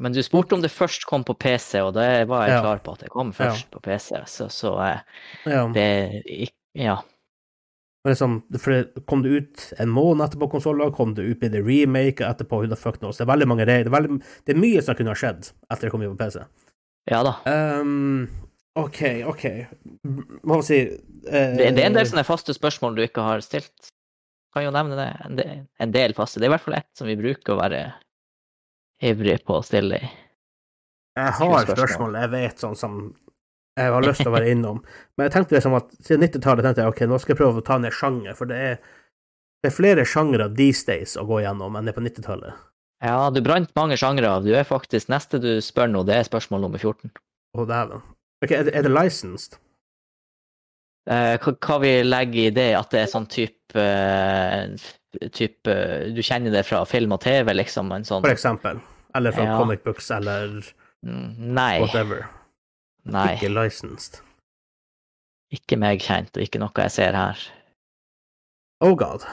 Men 0.00 0.14
du 0.16 0.22
spurte 0.24 0.56
om 0.56 0.62
det 0.64 0.72
først 0.72 1.04
kom 1.04 1.26
på 1.28 1.34
PC, 1.36 1.82
og 1.84 1.92
da 1.92 2.06
var 2.24 2.48
jeg 2.48 2.62
klar 2.64 2.78
på 2.80 2.94
at 2.96 3.02
det 3.04 3.10
kom 3.12 3.34
først 3.36 3.68
på 3.74 3.82
PC. 3.84 4.14
Så, 4.32 4.48
så 4.48 4.74
eh, 4.80 5.00
Ja. 5.44 5.66
det 5.74 6.48
Ja. 6.74 7.00
Men 8.04 8.14
liksom, 8.14 8.42
for 8.56 8.72
det 8.72 9.02
kom 9.06 9.22
det 9.22 9.28
ut 9.28 9.64
en 9.76 9.90
måned 9.92 10.24
etterpå 10.24 10.46
på 10.46 10.54
konsoller, 10.54 10.90
kom 10.90 11.12
det 11.14 11.26
ut 11.26 11.42
med 11.42 11.52
det 11.52 11.60
remake 11.66 12.24
etterpå, 12.24 12.62
who 12.62 12.70
the 12.70 12.76
fuck 12.76 12.96
knows. 12.98 13.18
Det 13.18 13.26
er 13.26 13.32
veldig 13.32 13.48
mange 13.48 13.66
det 13.68 13.74
er, 13.74 13.90
veldig, 13.92 14.22
det 14.46 14.54
er 14.54 14.60
mye 14.62 14.80
som 14.82 14.96
kunne 14.96 15.12
ha 15.12 15.20
skjedd 15.20 15.50
etter 15.68 15.84
det 15.84 15.92
kom 15.92 16.06
ut 16.06 16.14
på 16.14 16.22
PC. 16.22 16.46
Ja 17.10 17.20
da. 17.26 17.34
Um, 17.44 18.24
OK, 18.80 19.02
OK. 19.28 19.44
Hva 20.00 20.24
skal 20.24 20.54
man 20.54 20.64
si 20.64 20.80
uh, 20.88 21.28
Det, 21.28 21.74
det 21.76 21.82
er 21.84 21.90
en 21.90 21.98
del 21.98 22.08
sånne 22.08 22.24
faste 22.24 22.56
spørsmål 22.56 22.96
du 22.96 23.04
ikke 23.04 23.24
har 23.26 23.44
stilt. 23.44 23.92
Kan 24.54 24.66
jo 24.66 24.72
nevne 24.74 24.98
det. 24.98 25.10
En 25.26 25.38
del, 25.38 25.64
en 25.78 25.94
del 25.94 26.14
faste. 26.16 26.40
Det 26.40 26.48
er 26.48 26.50
i 26.50 26.54
hvert 26.56 26.66
fall 26.66 26.78
ett 26.80 26.90
som 26.98 27.08
vi 27.10 27.18
bruker 27.18 27.54
å 27.54 27.60
være 27.60 27.82
ivrig 29.10 29.40
på 29.46 29.60
å 29.60 29.64
stille 29.64 30.00
i. 30.00 30.12
Jeg 31.18 31.34
har 31.36 31.66
spørsmål. 31.66 31.76
spørsmål 31.76 32.16
jeg 32.20 32.32
vet 32.32 32.62
sånn 32.62 32.78
som 32.78 32.96
jeg 33.78 33.92
har 33.94 34.04
lyst 34.04 34.22
til 34.22 34.30
å 34.30 34.34
være 34.34 34.50
innom. 34.52 34.80
Men 35.16 35.28
jeg 35.28 35.34
tenkte 35.34 35.56
liksom 35.56 35.76
at 35.78 35.92
siden 35.98 36.24
90-tallet 36.26 36.66
tenkte 36.66 36.84
jeg 36.84 36.92
ok, 36.92 37.04
nå 37.08 37.20
skal 37.20 37.34
jeg 37.34 37.40
prøve 37.40 37.62
å 37.62 37.66
ta 37.66 37.78
ned 37.80 37.94
sjanger, 37.96 38.34
for 38.38 38.50
det 38.50 38.58
er, 38.66 38.80
det 39.62 39.70
er 39.70 39.76
flere 39.76 40.06
sjangere 40.08 40.50
these 40.56 40.84
days 40.88 41.16
å 41.20 41.24
gå 41.28 41.40
gjennom 41.44 41.78
enn 41.78 41.88
det 41.88 41.94
på 41.96 42.04
90-tallet. 42.04 42.66
Ja, 43.00 43.30
du 43.32 43.40
brant 43.44 43.70
mange 43.78 43.96
sjangere. 43.96 44.34
Du 44.44 44.50
er 44.52 44.66
faktisk 44.68 45.08
Neste 45.08 45.40
du 45.40 45.54
spør 45.64 45.88
nå, 45.88 46.04
det 46.08 46.18
er 46.18 46.28
spørsmål 46.28 46.66
nummer 46.66 46.82
14. 46.82 47.12
Å, 47.56 47.64
dæven. 47.68 48.02
Ok, 48.44 48.52
er 48.52 48.66
det, 48.68 48.74
er 48.76 48.84
det 48.84 48.92
licensed? 48.92 49.56
Eh, 51.08 51.36
hva, 51.40 51.54
hva 51.64 51.78
vi 51.80 51.94
legger 52.04 52.50
i 52.50 52.52
det, 52.54 52.68
at 52.76 52.92
det 52.92 53.04
er 53.04 53.10
sånn 53.10 53.28
type 53.30 53.56
type, 55.32 55.74
Du 56.14 56.22
kjenner 56.22 56.50
det 56.54 56.64
fra 56.66 56.84
film 56.88 57.12
og 57.12 57.20
TV, 57.24 57.52
liksom? 57.54 57.90
En 57.92 58.02
sånn 58.04 58.22
For 58.22 58.30
eksempel. 58.32 58.80
Eller 59.14 59.32
fra 59.32 59.44
Ja. 59.44 59.58
comic 59.58 59.82
books, 59.84 60.10
eller 60.10 60.60
Mm, 61.04 61.36
Nei. 61.54 61.80
whatever. 61.80 62.28
Nei. 63.04 63.36
Ikke 63.36 63.48
licensed. 63.54 64.20
Ikke 65.52 65.78
meg 65.78 66.00
kjent, 66.00 66.36
og 66.36 66.42
ikke 66.42 66.58
noe 66.60 66.70
jeg 66.76 66.90
ser 66.90 67.12
her. 67.12 67.38
Oh 68.82 68.94
god. 68.94 69.24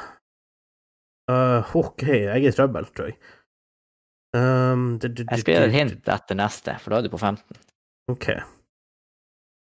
Uh, 1.30 1.62
OK, 1.76 2.04
jeg 2.08 2.44
er 2.44 2.48
i 2.48 2.52
trøbbel, 2.52 2.86
tror 2.96 3.06
jeg. 3.12 3.18
Um, 4.34 4.98
du- 4.98 5.10
du- 5.10 5.26
Jeg 5.30 5.40
skal 5.40 5.54
gi 5.54 5.60
deg 5.60 5.70
et 5.70 5.74
hint 5.92 6.08
etter 6.08 6.36
neste, 6.36 6.80
for 6.80 6.90
da 6.92 6.98
er 6.98 7.02
du 7.02 7.10
på 7.10 7.20
15. 7.20 7.44
OK. 8.10 8.30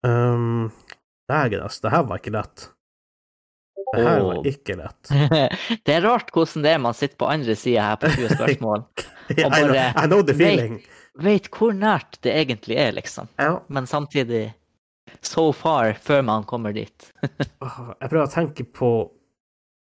Um, 0.03 0.71
Dægen, 1.29 1.61
altså. 1.61 1.81
Det 1.81 1.91
her 1.91 2.03
var 2.03 2.17
ikke 2.17 2.31
lett. 2.33 2.69
Det 3.93 4.03
her 4.07 4.23
var 4.25 4.47
ikke 4.49 4.75
lett. 4.79 5.11
det 5.85 5.93
er 5.93 6.01
rart 6.05 6.31
hvordan 6.33 6.65
det 6.65 6.73
er 6.73 6.81
man 6.81 6.97
sitter 6.97 7.19
på 7.21 7.29
andre 7.29 7.55
sida 7.59 7.91
her 7.91 8.01
på 8.01 8.09
20 8.15 8.35
spørsmål. 8.35 8.83
I, 9.29 9.35
know, 9.37 9.49
bare 9.53 9.87
I 9.91 10.07
know 10.07 10.25
the 10.25 10.35
feeling. 10.37 10.79
Vet 11.21 11.49
hvor 11.53 11.75
nært 11.77 12.17
det 12.25 12.33
egentlig 12.33 12.77
er, 12.81 12.91
liksom. 12.97 13.29
Ja. 13.37 13.59
Men 13.69 13.87
samtidig 13.87 14.47
so 15.21 15.51
far 15.53 15.93
før 16.01 16.23
man 16.25 16.47
kommer 16.49 16.73
dit. 16.73 17.11
Jeg 17.21 18.09
prøver 18.09 18.25
å 18.25 18.31
tenke 18.33 18.65
på 18.65 18.91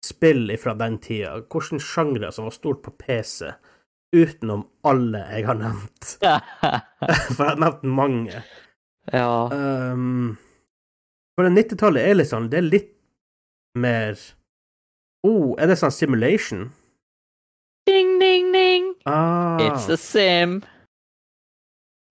spill 0.05 0.51
fra 0.59 0.75
den 0.75 0.99
tida. 0.99 1.37
Hvilke 1.45 1.79
sjangre 1.79 2.31
som 2.35 2.49
var 2.49 2.55
stort 2.55 2.83
på 2.83 2.91
PC, 2.99 3.53
utenom 4.11 4.65
alle 4.83 5.21
jeg 5.29 5.45
har 5.47 5.55
nevnt. 5.55 6.07
For 6.19 7.43
jeg 7.45 7.51
har 7.53 7.61
nevnt 7.61 7.85
mange. 7.87 8.41
ja. 9.13 9.35
Um, 9.53 10.33
for 11.37 11.47
90-tallet 11.47 12.09
er 12.11 12.25
sånn 12.27 12.49
Det 12.51 12.59
er 12.59 12.67
litt 12.67 12.89
mer 13.75 14.17
Oh, 15.23 15.53
er 15.61 15.67
det 15.69 15.75
sånn 15.77 15.93
simulation? 15.93 16.71
Ding, 17.85 18.15
ding, 18.19 18.47
ding! 18.53 18.87
Ah, 19.05 19.59
It's 19.61 19.85
a 19.93 19.97
sim. 19.97 20.63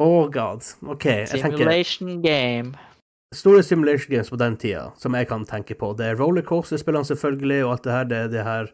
oh 0.00 0.28
god. 0.30 0.62
OK, 0.86 1.04
jeg 1.06 1.28
tenker 1.32 1.58
Simulation 1.58 2.20
game. 2.22 2.76
store 3.34 3.62
simulation 3.62 4.10
games 4.14 4.30
på 4.30 4.38
den 4.38 4.56
tida 4.58 4.92
som 4.98 5.14
jeg 5.14 5.28
kan 5.30 5.44
tenke 5.46 5.74
på, 5.78 5.92
det 5.98 6.06
er 6.12 6.16
rollercoaster-spillene 6.18 7.06
selvfølgelig, 7.06 7.64
og 7.66 7.72
alt 7.76 7.84
det 7.84 7.92
her, 7.96 8.04
det 8.10 8.16
er 8.18 8.30
det 8.32 8.44
her 8.46 8.70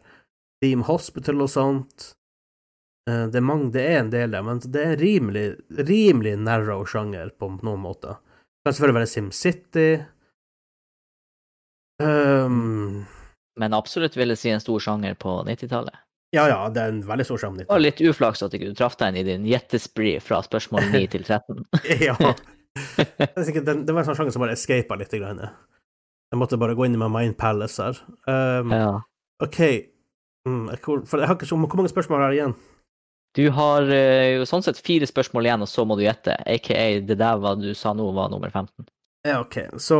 Team 0.63 0.81
Hospital 0.87 1.41
og 1.45 1.49
sånt. 1.53 2.11
Eh, 3.09 3.25
Det 3.29 3.35
er, 3.41 3.45
mange, 3.45 3.71
det 3.73 3.83
er 3.89 3.99
en 3.99 4.09
del 4.13 4.31
der, 4.31 4.41
men 4.45 4.59
det 4.59 4.85
er 4.85 4.97
rimelig, 5.01 5.47
rimelig 5.77 6.37
narrow 6.37 6.85
sjanger 6.85 7.29
på 7.39 7.51
noen 7.63 7.81
måter. 7.81 8.17
Det 8.21 8.69
kan 8.69 8.73
selvfølgelig 8.73 8.99
være 9.01 9.13
SimCity. 9.15 9.89
Um, 12.03 13.05
Men 13.57 13.73
absolutt 13.73 14.17
vil 14.17 14.29
jeg 14.33 14.37
si 14.41 14.51
en 14.53 14.61
stor 14.61 14.79
sjanger 14.83 15.15
på 15.17 15.39
90-tallet. 15.47 15.95
ja, 16.35 16.43
ja, 16.51 16.59
det 16.69 16.81
er 16.81 16.91
en 16.93 17.01
veldig 17.07 17.25
stor 17.25 17.41
sjanger. 17.41 17.65
Det 17.65 17.71
var 17.71 17.81
litt 17.81 18.01
uflaks 18.03 18.43
at 18.45 18.53
ikke 18.53 18.69
du 18.69 18.77
traff 18.77 18.97
deg 18.99 19.15
inn 19.15 19.21
i 19.21 19.25
din 19.31 19.47
jettespree 19.49 20.19
fra 20.21 20.41
spørsmål 20.45 20.91
9 20.93 21.07
til 21.15 21.23
13. 21.25 21.65
ja. 22.09 22.17
Det 22.77 23.89
var 23.89 24.03
en 24.03 24.05
sånn 24.05 24.17
sjanger 24.19 24.35
som 24.35 24.43
bare 24.43 24.53
escapa 24.53 24.97
litt. 24.99 25.13
Grann. 25.17 25.39
Jeg 25.41 26.37
måtte 26.37 26.59
bare 26.61 26.75
gå 26.77 26.85
inn 26.85 26.97
i 26.97 27.01
my 27.01 27.07
mind 27.09 27.37
palace 27.39 27.81
her. 27.81 27.97
Um, 28.29 28.73
Ja. 28.75 28.89
OK. 29.41 29.59
Mm, 30.47 30.67
for 31.05 31.19
jeg 31.21 31.27
har 31.29 31.35
ikke 31.35 31.45
så 31.49 31.57
Hvor 31.59 31.77
mange 31.77 31.91
spørsmål 31.91 32.23
er 32.23 32.29
det 32.31 32.37
igjen? 32.39 32.53
Du 33.37 33.43
har 33.53 33.89
eh, 33.93 34.37
jo 34.37 34.45
sånn 34.49 34.63
sett 34.65 34.79
fire 34.81 35.05
spørsmål 35.09 35.45
igjen, 35.45 35.61
og 35.65 35.69
så 35.69 35.83
må 35.85 35.97
du 35.97 36.05
gjette. 36.05 36.33
AKA 36.45 37.01
det 37.05 37.17
der 37.19 37.41
hva 37.41 37.51
du 37.59 37.67
sa 37.77 37.91
nå, 37.93 38.07
var 38.15 38.31
nummer 38.33 38.49
15. 38.49 38.87
Ja, 39.27 39.41
OK. 39.43 39.59
Så 39.81 39.99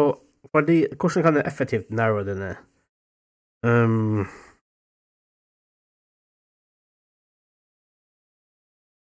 fordi, 0.56 0.78
hvordan 1.00 1.24
kan 1.24 1.36
jeg 1.36 1.48
effektivt 1.48 1.92
narrow 1.92 2.24
det 2.26 2.38
ned? 2.38 2.56
Um, 3.68 4.26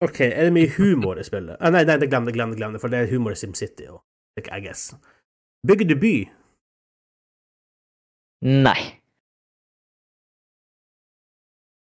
OK, 0.01 0.19
er 0.21 0.43
det 0.43 0.53
mye 0.53 0.71
humor 0.77 1.19
i 1.19 1.23
spillet? 1.23 1.57
Ah, 1.59 1.71
nei, 1.71 1.83
nei, 1.87 1.97
det 2.01 2.09
glem 2.11 2.25
det, 2.27 2.33
glem 2.35 2.51
det, 2.51 2.57
glem 2.59 2.75
det, 2.75 2.81
for 2.83 2.91
det 2.91 2.99
er 2.99 3.11
humor 3.11 3.31
i 3.31 3.39
SimCity 3.39 3.87
òg, 3.89 4.01
I 4.43 4.59
guess. 4.63 4.91
Bygger 5.67 5.87
du 5.89 5.95
by? 5.99 6.15
Nei. 8.45 8.81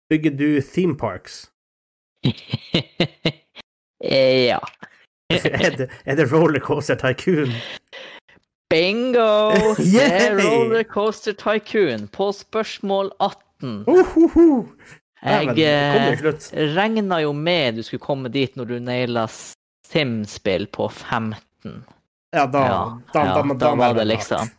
Bygger 0.09 0.37
du 0.37 0.61
theme 0.61 0.97
parks? 0.97 1.51
ja. 4.49 4.59
er, 5.65 5.75
det, 5.77 5.89
er 6.05 6.15
det 6.15 6.31
Rollercoaster 6.31 6.95
Tycoon? 6.95 7.51
Bingo! 8.75 9.51
Er 10.01 10.35
Rollercoaster 10.35 11.33
Tycoon 11.33 12.07
på 12.07 12.31
spørsmål 12.35 13.11
18. 13.19 13.85
Uhuhu! 13.87 14.65
Jeg 15.23 15.47
kommer 15.47 16.25
eh, 16.27 16.73
regna 16.75 17.21
jo 17.23 17.31
med 17.31 17.79
du 17.79 17.85
skulle 17.87 18.03
komme 18.03 18.27
dit 18.29 18.57
når 18.59 18.67
du 18.73 18.73
naila 18.83 19.23
Sim-spill 19.87 20.67
på 20.75 20.89
15. 20.91 21.37
Ja, 22.35 22.43
da, 22.51 22.65
ja, 22.65 22.81
da, 23.13 23.23
ja, 23.23 23.31
da, 23.31 23.43
da, 23.47 23.55
da, 23.61 23.69
var 23.79 23.95
det 23.95 24.09
liksom 24.09 24.51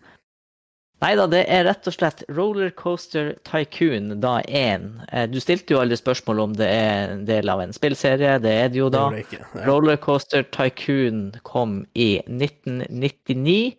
Nei 1.04 1.10
da, 1.18 1.26
det 1.28 1.42
er 1.52 1.66
rett 1.68 1.84
og 1.90 1.92
slett 1.92 2.22
Rollercoaster 2.32 3.34
Tycoon 3.44 4.14
da 4.22 4.38
1. 4.48 4.86
Eh, 5.12 5.26
Du 5.28 5.36
stilte 5.44 5.76
jo 5.76 5.82
aldri 5.82 5.98
spørsmål 6.00 6.40
om 6.46 6.54
det 6.56 6.70
er 6.72 7.12
en 7.18 7.26
del 7.28 7.52
av 7.52 7.60
en 7.60 7.76
spillserie, 7.76 8.38
det 8.40 8.54
er 8.62 8.72
det 8.72 8.80
jo 8.80 8.88
da. 8.88 9.10
Ja. 9.28 9.44
Rollercoaster 9.68 10.48
Tycoon 10.56 11.34
kom 11.44 11.82
i 11.92 12.14
1999 12.24 13.76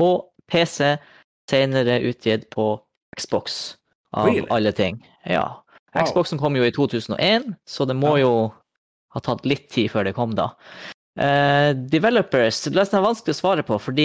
på 0.00 0.08
PC, 0.50 0.94
senere 1.50 1.98
utgitt 2.08 2.48
på 2.54 2.72
Xbox, 3.18 3.76
av 4.16 4.26
Really? 4.30 4.46
alle 4.50 4.72
ting. 4.74 5.02
Ja. 5.28 5.44
Wow. 5.94 6.06
Xboxen 6.06 6.38
kom 6.40 6.56
jo 6.58 6.64
i 6.66 6.72
2001, 6.74 7.50
så 7.68 7.84
det 7.90 7.96
må 7.98 8.16
jo 8.22 8.32
ha 9.14 9.20
tatt 9.26 9.44
litt 9.46 9.68
tid 9.74 9.90
før 9.90 10.06
det 10.06 10.14
kom, 10.16 10.32
da. 10.38 10.52
Uh, 11.18 11.74
developers 11.90 12.60
det 12.64 12.70
er 12.72 12.78
nesten 12.84 13.02
vanskelig 13.02 13.34
å 13.34 13.40
svare 13.40 13.64
på, 13.66 13.76
fordi 13.82 14.04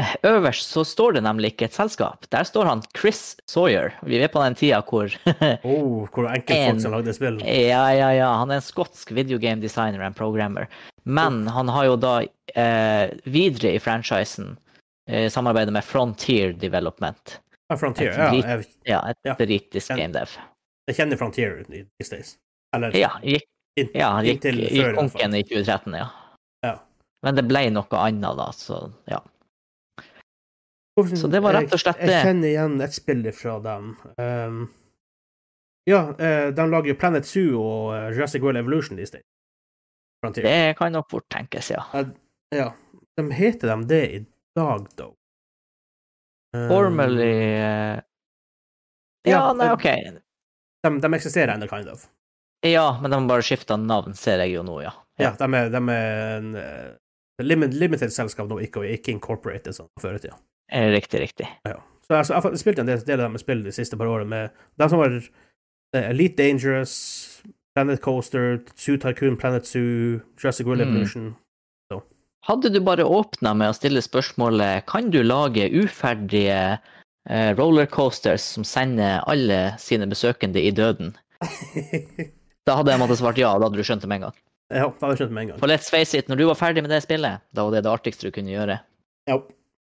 eh, 0.00 0.12
øverst 0.28 0.68
så 0.74 0.84
står 0.86 1.16
det 1.16 1.22
nemlig 1.24 1.54
ikke 1.54 1.70
et 1.70 1.76
selskap. 1.76 2.28
Der 2.34 2.44
står 2.46 2.68
han 2.68 2.82
Chris 2.96 3.34
Sawyer. 3.50 3.94
Vi 4.04 4.20
er 4.20 4.28
på 4.32 4.42
den 4.44 4.54
tida 4.60 4.82
hvor 4.84 5.08
Oh, 5.64 6.04
hvor 6.12 6.28
enkelt 6.28 6.52
En- 6.58 6.74
folk 6.76 6.84
som 6.84 6.92
lagde 6.98 7.14
spill. 7.16 7.40
Ja, 7.48 7.86
ja, 7.96 8.12
ja. 8.20 8.28
Han 8.42 8.52
er 8.52 8.60
en 8.60 8.66
skotsk 8.68 9.14
videogame 9.16 9.64
designer 9.64 10.04
and 10.04 10.16
programmer. 10.18 10.68
Men 11.04 11.46
han 11.48 11.68
har 11.68 11.84
jo 11.84 11.96
da 12.00 12.12
eh, 12.56 13.10
videre 13.28 13.74
i 13.76 13.80
franchisen 13.82 14.54
eh, 15.10 15.28
samarbeidet 15.30 15.72
med 15.72 15.84
Frontier 15.84 16.52
Development. 16.52 17.40
Ja, 17.68 17.76
Frontier. 17.76 18.10
Et 18.12 18.18
Ja, 18.18 18.32
jeg, 18.34 18.66
Ja, 18.84 19.00
et 19.10 19.18
Ja. 19.24 19.34
britisk 19.34 19.88
gamedev. 19.88 20.12
game 20.12 20.12
dev. 20.12 20.36
jeg 20.88 20.96
kjenner 20.96 21.16
Frontier 21.16 21.60
i 21.70 21.84
these 21.98 22.10
days. 22.10 22.38
Eller 22.74 22.90
Ja, 22.96 23.10
gikk, 23.22 23.44
ja 23.94 24.10
gikk, 24.22 24.42
gikk 24.42 24.96
konken 24.96 25.34
i 25.34 25.42
2013, 25.42 25.94
ja. 25.94 26.08
Ja. 26.64 26.78
Men 27.22 27.34
det 27.34 27.46
ble 27.48 27.70
noe 27.70 28.00
annet, 28.00 28.36
da, 28.36 28.50
så 28.52 28.92
ja. 29.08 29.20
Så 30.94 31.26
det 31.28 31.40
var 31.42 31.56
rett 31.56 31.72
og 31.74 31.80
slett 31.80 31.98
det. 31.98 32.10
jeg 32.12 32.22
kjenner 32.28 32.48
igjen 32.48 32.80
et 32.84 32.94
spill 32.94 33.24
fra 33.34 33.58
dem. 33.60 33.96
Um, 34.16 34.68
ja, 35.90 36.14
eh, 36.18 36.50
de 36.54 36.66
lager 36.70 36.92
jo 36.92 36.98
Planet 37.00 37.26
Zoo 37.26 37.58
og 37.60 37.94
eh, 37.96 38.10
Jurassic 38.14 38.42
World 38.42 38.56
Evolution 38.60 38.96
these 38.96 39.10
days. 39.10 39.24
Det 40.32 40.76
kan 40.78 40.92
nok 40.92 41.10
fort 41.10 41.28
tenkes, 41.32 41.70
ja. 41.74 41.84
Ja. 42.54 42.70
De 43.16 43.26
heter 43.32 43.68
de 43.68 43.76
det 43.90 44.02
i 44.14 44.20
dag, 44.56 44.88
da? 44.96 45.10
Um, 46.54 46.68
Formally 46.70 47.32
uh, 47.58 48.00
Ja, 49.26 49.38
Ja, 49.38 49.52
nei, 49.52 49.66
eh, 49.66 49.72
OK. 49.72 49.86
De, 50.84 50.90
de 51.00 51.14
eksisterer 51.16 51.54
ennå, 51.54 51.66
kind 51.70 51.88
of. 51.90 52.08
Ja, 52.66 52.98
men 53.02 53.10
de 53.10 53.18
har 53.18 53.28
bare 53.28 53.44
skifta 53.44 53.76
navn, 53.76 54.14
ser 54.14 54.38
jeg 54.44 54.54
jo 54.54 54.62
nå, 54.66 54.78
ja. 54.84 54.92
Ja, 55.20 55.32
de 55.38 55.48
er, 55.56 55.70
de 55.70 55.80
er 55.94 56.38
en 56.38 56.54
uh, 56.58 56.94
limited, 57.42 57.76
limited 57.80 58.12
selskap 58.14 58.48
nå, 58.50 58.58
ikke, 58.64 58.82
ikke 58.96 59.12
incorporated 59.14 59.76
sånn 59.76 59.90
før 60.02 60.18
i 60.18 60.22
tida. 60.22 60.38
Eh, 60.72 60.88
Riktig, 60.94 61.20
riktig. 61.22 61.48
Ja. 61.68 61.78
Så 62.04 62.16
altså, 62.18 62.34
jeg 62.34 62.44
har 62.44 62.56
spilt 62.60 62.80
en 62.82 62.88
del, 62.88 63.02
del 63.06 63.22
av 63.24 63.36
spill 63.40 63.62
de 63.64 63.72
siste 63.72 63.96
par 64.00 64.10
årene 64.12 64.28
med 64.28 64.64
de 64.80 64.88
som 64.92 65.00
var 65.00 65.14
eh, 65.16 66.08
Elite 66.10 66.42
Dangerous, 66.42 66.94
Planet 67.74 68.00
Coaster, 68.04 68.60
Zoo 68.78 68.96
Tycoon, 69.02 69.36
Planet 69.36 69.66
Zoo, 69.66 70.20
Jurassic 70.38 70.66
World 70.66 70.80
Mm. 70.84 70.90
Evolution. 70.92 71.34
Hadde 72.44 72.68
du 72.68 72.76
bare 72.84 73.04
åpna 73.08 73.54
med 73.56 73.70
å 73.72 73.74
stille 73.76 74.02
spørsmålet 74.04 74.84
kan 74.86 75.06
du 75.10 75.22
lage 75.24 75.64
uferdige 75.72 76.78
eh, 77.30 77.50
rollercoasters 77.56 78.44
som 78.58 78.66
sender 78.68 79.22
alle 79.26 79.72
sine 79.80 80.04
besøkende 80.10 80.60
i 80.60 80.68
døden, 80.70 81.14
da 82.68 82.76
hadde 82.76 82.92
jeg 82.92 83.00
måttet 83.00 83.18
svart 83.22 83.40
ja, 83.40 83.54
da 83.56 83.64
hadde 83.64 83.80
du 83.80 83.86
skjønt 83.88 84.04
det 84.04 84.10
med 84.12 84.20
en 84.20 84.26
gang. 84.28 84.36
ja, 84.74 84.84
da 84.84 85.06
hadde 85.06 85.14
jeg 85.14 85.22
skjønt 85.22 85.32
det 85.32 85.38
med 85.38 85.42
en 85.46 85.50
gang. 85.54 85.58
For 85.64 85.72
let's 85.72 85.88
face 85.88 86.12
it, 86.20 86.28
når 86.28 86.36
du 86.36 86.44
var 86.50 86.60
ferdig 86.60 86.84
med 86.84 86.92
det 86.92 87.00
spillet, 87.06 87.40
da 87.56 87.64
var 87.64 87.72
det 87.78 87.82
det 87.88 87.92
artigste 87.96 88.28
du 88.28 88.34
kunne 88.36 88.52
gjøre. 88.52 88.76
Ja, 89.32 89.40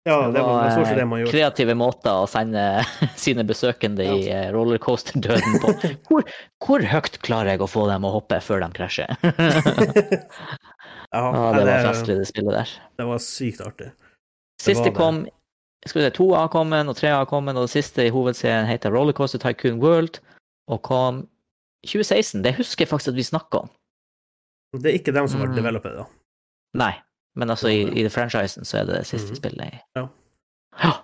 ja 0.07 0.17
det 0.31 0.43
var, 0.47 0.71
stort 0.71 0.87
sett 0.87 0.99
det 1.01 1.07
man 1.11 1.19
eh, 1.19 1.25
gjorde. 1.25 1.35
kreative 1.35 1.75
måter 1.79 2.21
å 2.23 2.27
sende 2.31 2.63
sine 3.25 3.45
besøkende 3.49 4.07
i 4.07 4.29
eh, 4.31 4.49
rollercoaster-døden 4.55 5.59
på. 5.63 5.73
Hvor, 6.09 6.27
hvor 6.63 6.87
høyt 6.93 7.19
klarer 7.27 7.57
jeg 7.57 7.65
å 7.67 7.69
få 7.71 7.87
dem 7.91 8.07
å 8.07 8.13
hoppe 8.15 8.39
før 8.45 8.63
de 8.65 8.71
krasjer? 8.79 9.17
Ja, 11.15 11.23
Ja, 11.33 11.53
det 11.55 11.65
var 11.65 11.85
festlig, 11.87 12.17
det 12.19 12.27
spillet 12.29 12.53
der. 12.57 12.71
Det 12.99 13.05
var 13.09 13.21
sykt 13.23 13.61
artig. 13.65 13.87
Siste 14.61 14.91
kom 14.97 15.23
skal 15.87 16.01
vi 16.01 16.05
se, 16.09 16.11
To 16.17 16.27
har 16.35 16.49
kommet, 16.51 16.89
og 16.91 16.97
tre 16.99 17.13
har 17.15 17.29
kommet, 17.31 17.55
og 17.57 17.69
det 17.69 17.73
siste 17.77 18.09
i 18.09 18.11
hovedserien 18.13 18.67
heter 18.67 18.91
Rollercoaster 18.91 19.39
Tycoon 19.39 19.79
World, 19.81 20.19
og 20.67 20.81
kom 20.85 21.21
2016. 21.87 22.43
Det 22.43 22.57
husker 22.59 22.83
jeg 22.85 22.91
faktisk 22.91 23.13
at 23.15 23.19
vi 23.21 23.27
snakka 23.29 23.63
om. 23.63 23.71
Det 24.83 24.91
er 24.91 24.99
ikke 24.99 25.15
dem 25.15 25.29
som 25.31 25.41
har 25.41 25.53
Mm. 25.53 25.57
developet 25.61 25.95
det, 25.95 26.03
da. 26.03 26.07
Nei, 26.83 26.93
men 27.37 27.53
altså 27.53 27.69
i, 27.73 27.83
i 28.01 28.07
franchisen 28.13 28.65
så 28.65 28.81
er 28.81 28.89
det 28.89 29.01
det 29.01 29.07
siste 29.11 29.35
mm. 29.35 29.41
spillet. 29.41 29.75
i- 29.75 29.83
Ja. 30.01 30.07
ja. 30.85 30.95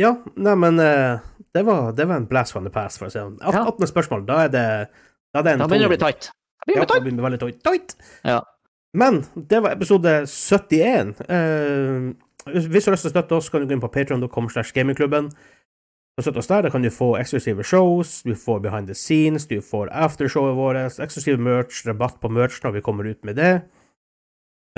Ja, 0.00 0.14
nei, 0.40 0.54
men 0.56 0.78
eh, 0.80 1.18
det, 1.54 1.62
var, 1.68 1.92
det 1.92 2.06
var 2.08 2.16
en 2.16 2.26
blast 2.26 2.54
from 2.54 2.64
the 2.64 2.72
past, 2.72 2.98
for 2.98 3.08
å 3.08 3.12
si 3.12 3.18
det 3.20 3.26
sånn. 3.26 3.36
18 3.44 3.90
spørsmål, 3.90 4.24
da 4.28 4.38
er 4.46 4.52
det 4.52 4.66
Da 5.32 5.40
er 5.40 5.46
det 5.46 5.58
Da 5.60 5.68
begynner 5.68 5.86
det 5.86 5.90
å 5.90 5.94
bli 5.94 6.00
tight. 6.00 6.30
Da 6.66 6.74
Ja, 6.76 6.84
det 6.86 6.96
å 6.96 7.04
bli 7.04 7.14
veldig 7.24 7.40
tight. 7.42 7.62
tight. 7.66 7.96
Ja. 8.24 8.40
Men 8.96 9.22
det 9.36 9.62
var 9.64 9.72
episode 9.72 10.26
71. 10.28 11.14
Uh, 11.28 12.12
hvis 12.52 12.84
du 12.84 12.90
har 12.90 12.96
lyst 12.96 13.06
til 13.06 13.12
å 13.12 13.14
støtte 13.14 13.36
oss, 13.38 13.48
kan 13.48 13.62
du 13.62 13.68
gå 13.68 13.76
inn 13.76 13.82
på 13.82 13.90
patreon.com 13.92 14.48
slash 14.52 14.74
gamingklubben. 14.76 15.30
Støtte 16.20 16.42
oss 16.42 16.50
der. 16.50 16.66
Da 16.66 16.72
kan 16.72 16.84
du 16.84 16.90
få 16.92 17.14
eksklusive 17.16 17.64
shows, 17.64 18.20
du 18.22 18.34
får 18.36 18.60
behind 18.64 18.90
the 18.92 18.96
scenes, 18.96 19.48
du 19.48 19.60
får 19.64 19.88
aftershowet 19.96 20.56
vårt, 20.58 21.00
eksklusiv 21.00 21.40
merch, 21.40 21.86
rabatt 21.88 22.20
på 22.20 22.28
merch 22.32 22.60
når 22.64 22.76
vi 22.76 22.84
kommer 22.84 23.08
ut 23.08 23.24
med 23.24 23.40
det. 23.40 23.54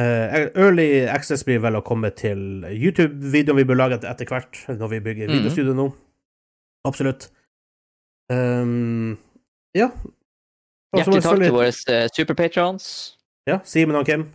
Eh, 0.00 0.48
early 0.58 1.06
access 1.06 1.44
blir 1.46 1.60
vel 1.62 1.76
å 1.78 1.82
komme 1.86 2.10
til 2.18 2.64
YouTube-videoen 2.66 3.60
vi 3.60 3.66
bør 3.68 3.78
lage 3.78 4.00
etter- 4.02 4.26
hvert, 4.26 4.58
når 4.68 4.88
vi 4.90 5.00
bygger 5.00 5.28
mm. 5.30 5.34
videostudio 5.38 5.74
nå. 5.78 5.86
Absolutt. 6.88 7.28
Um, 8.32 9.14
ja. 9.76 9.90
Og 10.92 10.98
Hjertelig 10.98 11.22
takk 11.22 11.42
til 11.44 11.54
våre 11.54 11.70
uh, 11.70 12.08
superpatrons. 12.10 12.88
ja, 13.46 13.60
Simen 13.64 13.96
og 13.96 14.06
Kim. 14.06 14.26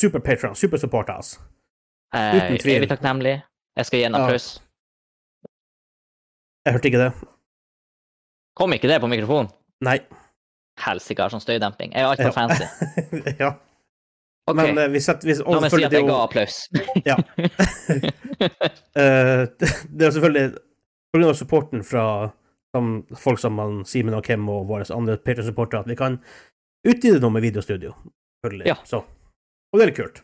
Super 0.00 0.18
supersupporters. 0.20 0.58
super 0.58 0.78
supporters. 0.78 1.38
Eh, 2.14 2.36
Uten 2.36 2.58
tvil. 2.58 2.76
Evig 2.80 2.88
takknemlig. 2.88 3.42
Jeg 3.76 3.86
skal 3.86 3.98
gi 3.98 4.04
en 4.04 4.14
Ja. 4.14 4.24
applaus. 4.24 4.60
Jeg 6.64 6.72
hørte 6.72 6.88
ikke 6.88 7.04
det. 7.04 7.12
Kom 8.56 8.72
ikke 8.72 8.88
det 8.88 9.00
på 9.00 9.06
mikrofonen? 9.08 9.50
Nei. 9.80 9.98
Helsike, 10.80 11.20
har 11.22 11.30
sånn 11.30 11.40
støydemping. 11.44 11.92
Jeg 11.92 12.00
er 12.00 12.08
altfor 12.08 12.24
Ja. 12.24 12.30
fancy. 12.32 12.64
ja. 13.44 13.52
OK. 14.50 14.58
Men 14.58 14.78
eh, 14.78 14.90
vi 14.92 15.00
setter 15.04 15.30
vi, 15.30 15.36
La 15.40 15.62
meg 15.62 15.74
si 15.74 15.84
at 15.86 15.94
jeg 15.96 16.08
ga 16.08 16.18
applaus. 16.24 16.62
Eh, 18.90 19.42
det 19.60 20.06
er 20.06 20.12
selvfølgelig 20.14 20.54
på 21.12 21.18
grunn 21.18 21.28
av 21.28 21.36
supporten 21.38 21.82
fra 21.86 22.04
som, 22.74 23.02
folk 23.18 23.38
som 23.42 23.54
man, 23.58 23.82
Simen 23.86 24.16
og 24.16 24.24
Kim 24.26 24.48
og 24.50 24.64
våre 24.70 24.86
andre 24.94 25.18
Patreon-supportere 25.20 25.84
at 25.84 25.90
vi 25.90 25.98
kan 25.98 26.18
utvide 26.86 27.20
noe 27.22 27.34
med 27.34 27.44
videostudio. 27.44 27.92
Ja. 28.64 28.78
Så. 28.88 29.02
Og 29.04 29.78
det 29.78 29.84
er 29.84 29.90
litt 29.90 30.00
kult. 30.00 30.22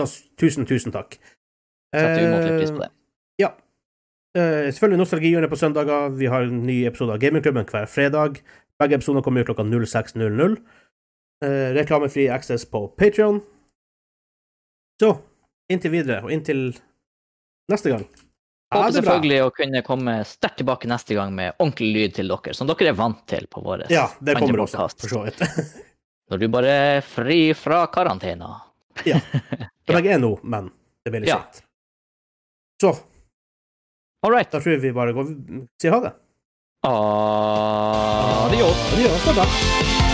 Så 0.00 0.08
tusen, 0.40 0.66
tusen 0.68 0.94
takk. 0.94 1.18
Setter 1.92 2.26
umåtelig 2.26 2.58
pris 2.58 2.72
på 2.74 2.82
det. 2.82 2.90
Ja. 3.42 3.52
Uh, 4.36 4.72
selvfølgelig 4.72 5.02
Nostalgihjørnet 5.02 5.52
på 5.52 5.60
søndager. 5.60 6.08
Vi 6.16 6.30
har 6.32 6.48
en 6.48 6.62
ny 6.66 6.82
episode 6.88 7.14
av 7.14 7.22
Gamingklubben 7.22 7.68
hver 7.68 7.88
fredag. 7.90 8.40
Begge 8.80 8.98
episoder 8.98 9.24
kommer 9.24 9.44
ut 9.44 9.50
klokka 9.50 9.66
06.00. 9.68 10.56
Eh, 11.42 11.72
reklamefri 11.74 12.28
access 12.30 12.64
på 12.70 12.84
Patreon. 12.96 13.40
Så 15.00 15.16
inntil 15.72 15.90
videre, 15.90 16.20
og 16.22 16.30
inntil 16.30 16.68
neste 17.72 17.90
gang. 17.90 18.04
Ha 18.72 18.78
Håper 18.84 18.94
selvfølgelig 19.00 19.38
å 19.44 19.50
kunne 19.56 19.82
komme 19.84 20.14
sterkt 20.28 20.60
tilbake 20.62 20.88
neste 20.88 21.16
gang 21.18 21.34
med 21.34 21.56
ordentlig 21.58 21.90
lyd 21.96 22.14
til 22.16 22.30
dere, 22.30 22.54
som 22.56 22.68
dere 22.70 22.92
er 22.92 22.96
vant 22.96 23.24
til 23.28 23.48
på 23.50 23.60
vår 23.64 23.82
Ja, 23.92 24.06
det 24.22 24.36
kommer 24.38 24.62
også, 24.64 24.86
for 25.02 25.08
så 25.16 25.24
vidt. 25.26 25.42
Når 26.30 26.40
du 26.40 26.46
bare 26.54 26.76
er 26.96 27.02
fri 27.04 27.40
fra 27.58 27.82
karantena. 27.92 28.54
Ja. 29.08 29.18
Som 29.88 29.98
jeg 29.98 30.14
er 30.14 30.22
nå, 30.22 30.36
men 30.46 30.70
det 31.04 31.10
blir 31.12 31.24
litt 31.26 31.32
Ja. 31.32 31.42
sent. 31.42 31.64
Så 32.80 32.94
All 34.22 34.30
right. 34.32 34.50
da 34.50 34.60
tror 34.62 34.76
jeg 34.76 34.80
vi 34.86 34.92
bare 34.94 35.12
går 35.16 35.26
sier 35.82 35.92
ha 35.96 36.00
det. 36.06 36.14
Adios. 36.86 38.78
Adios. 38.94 39.28
Det. 39.34 40.11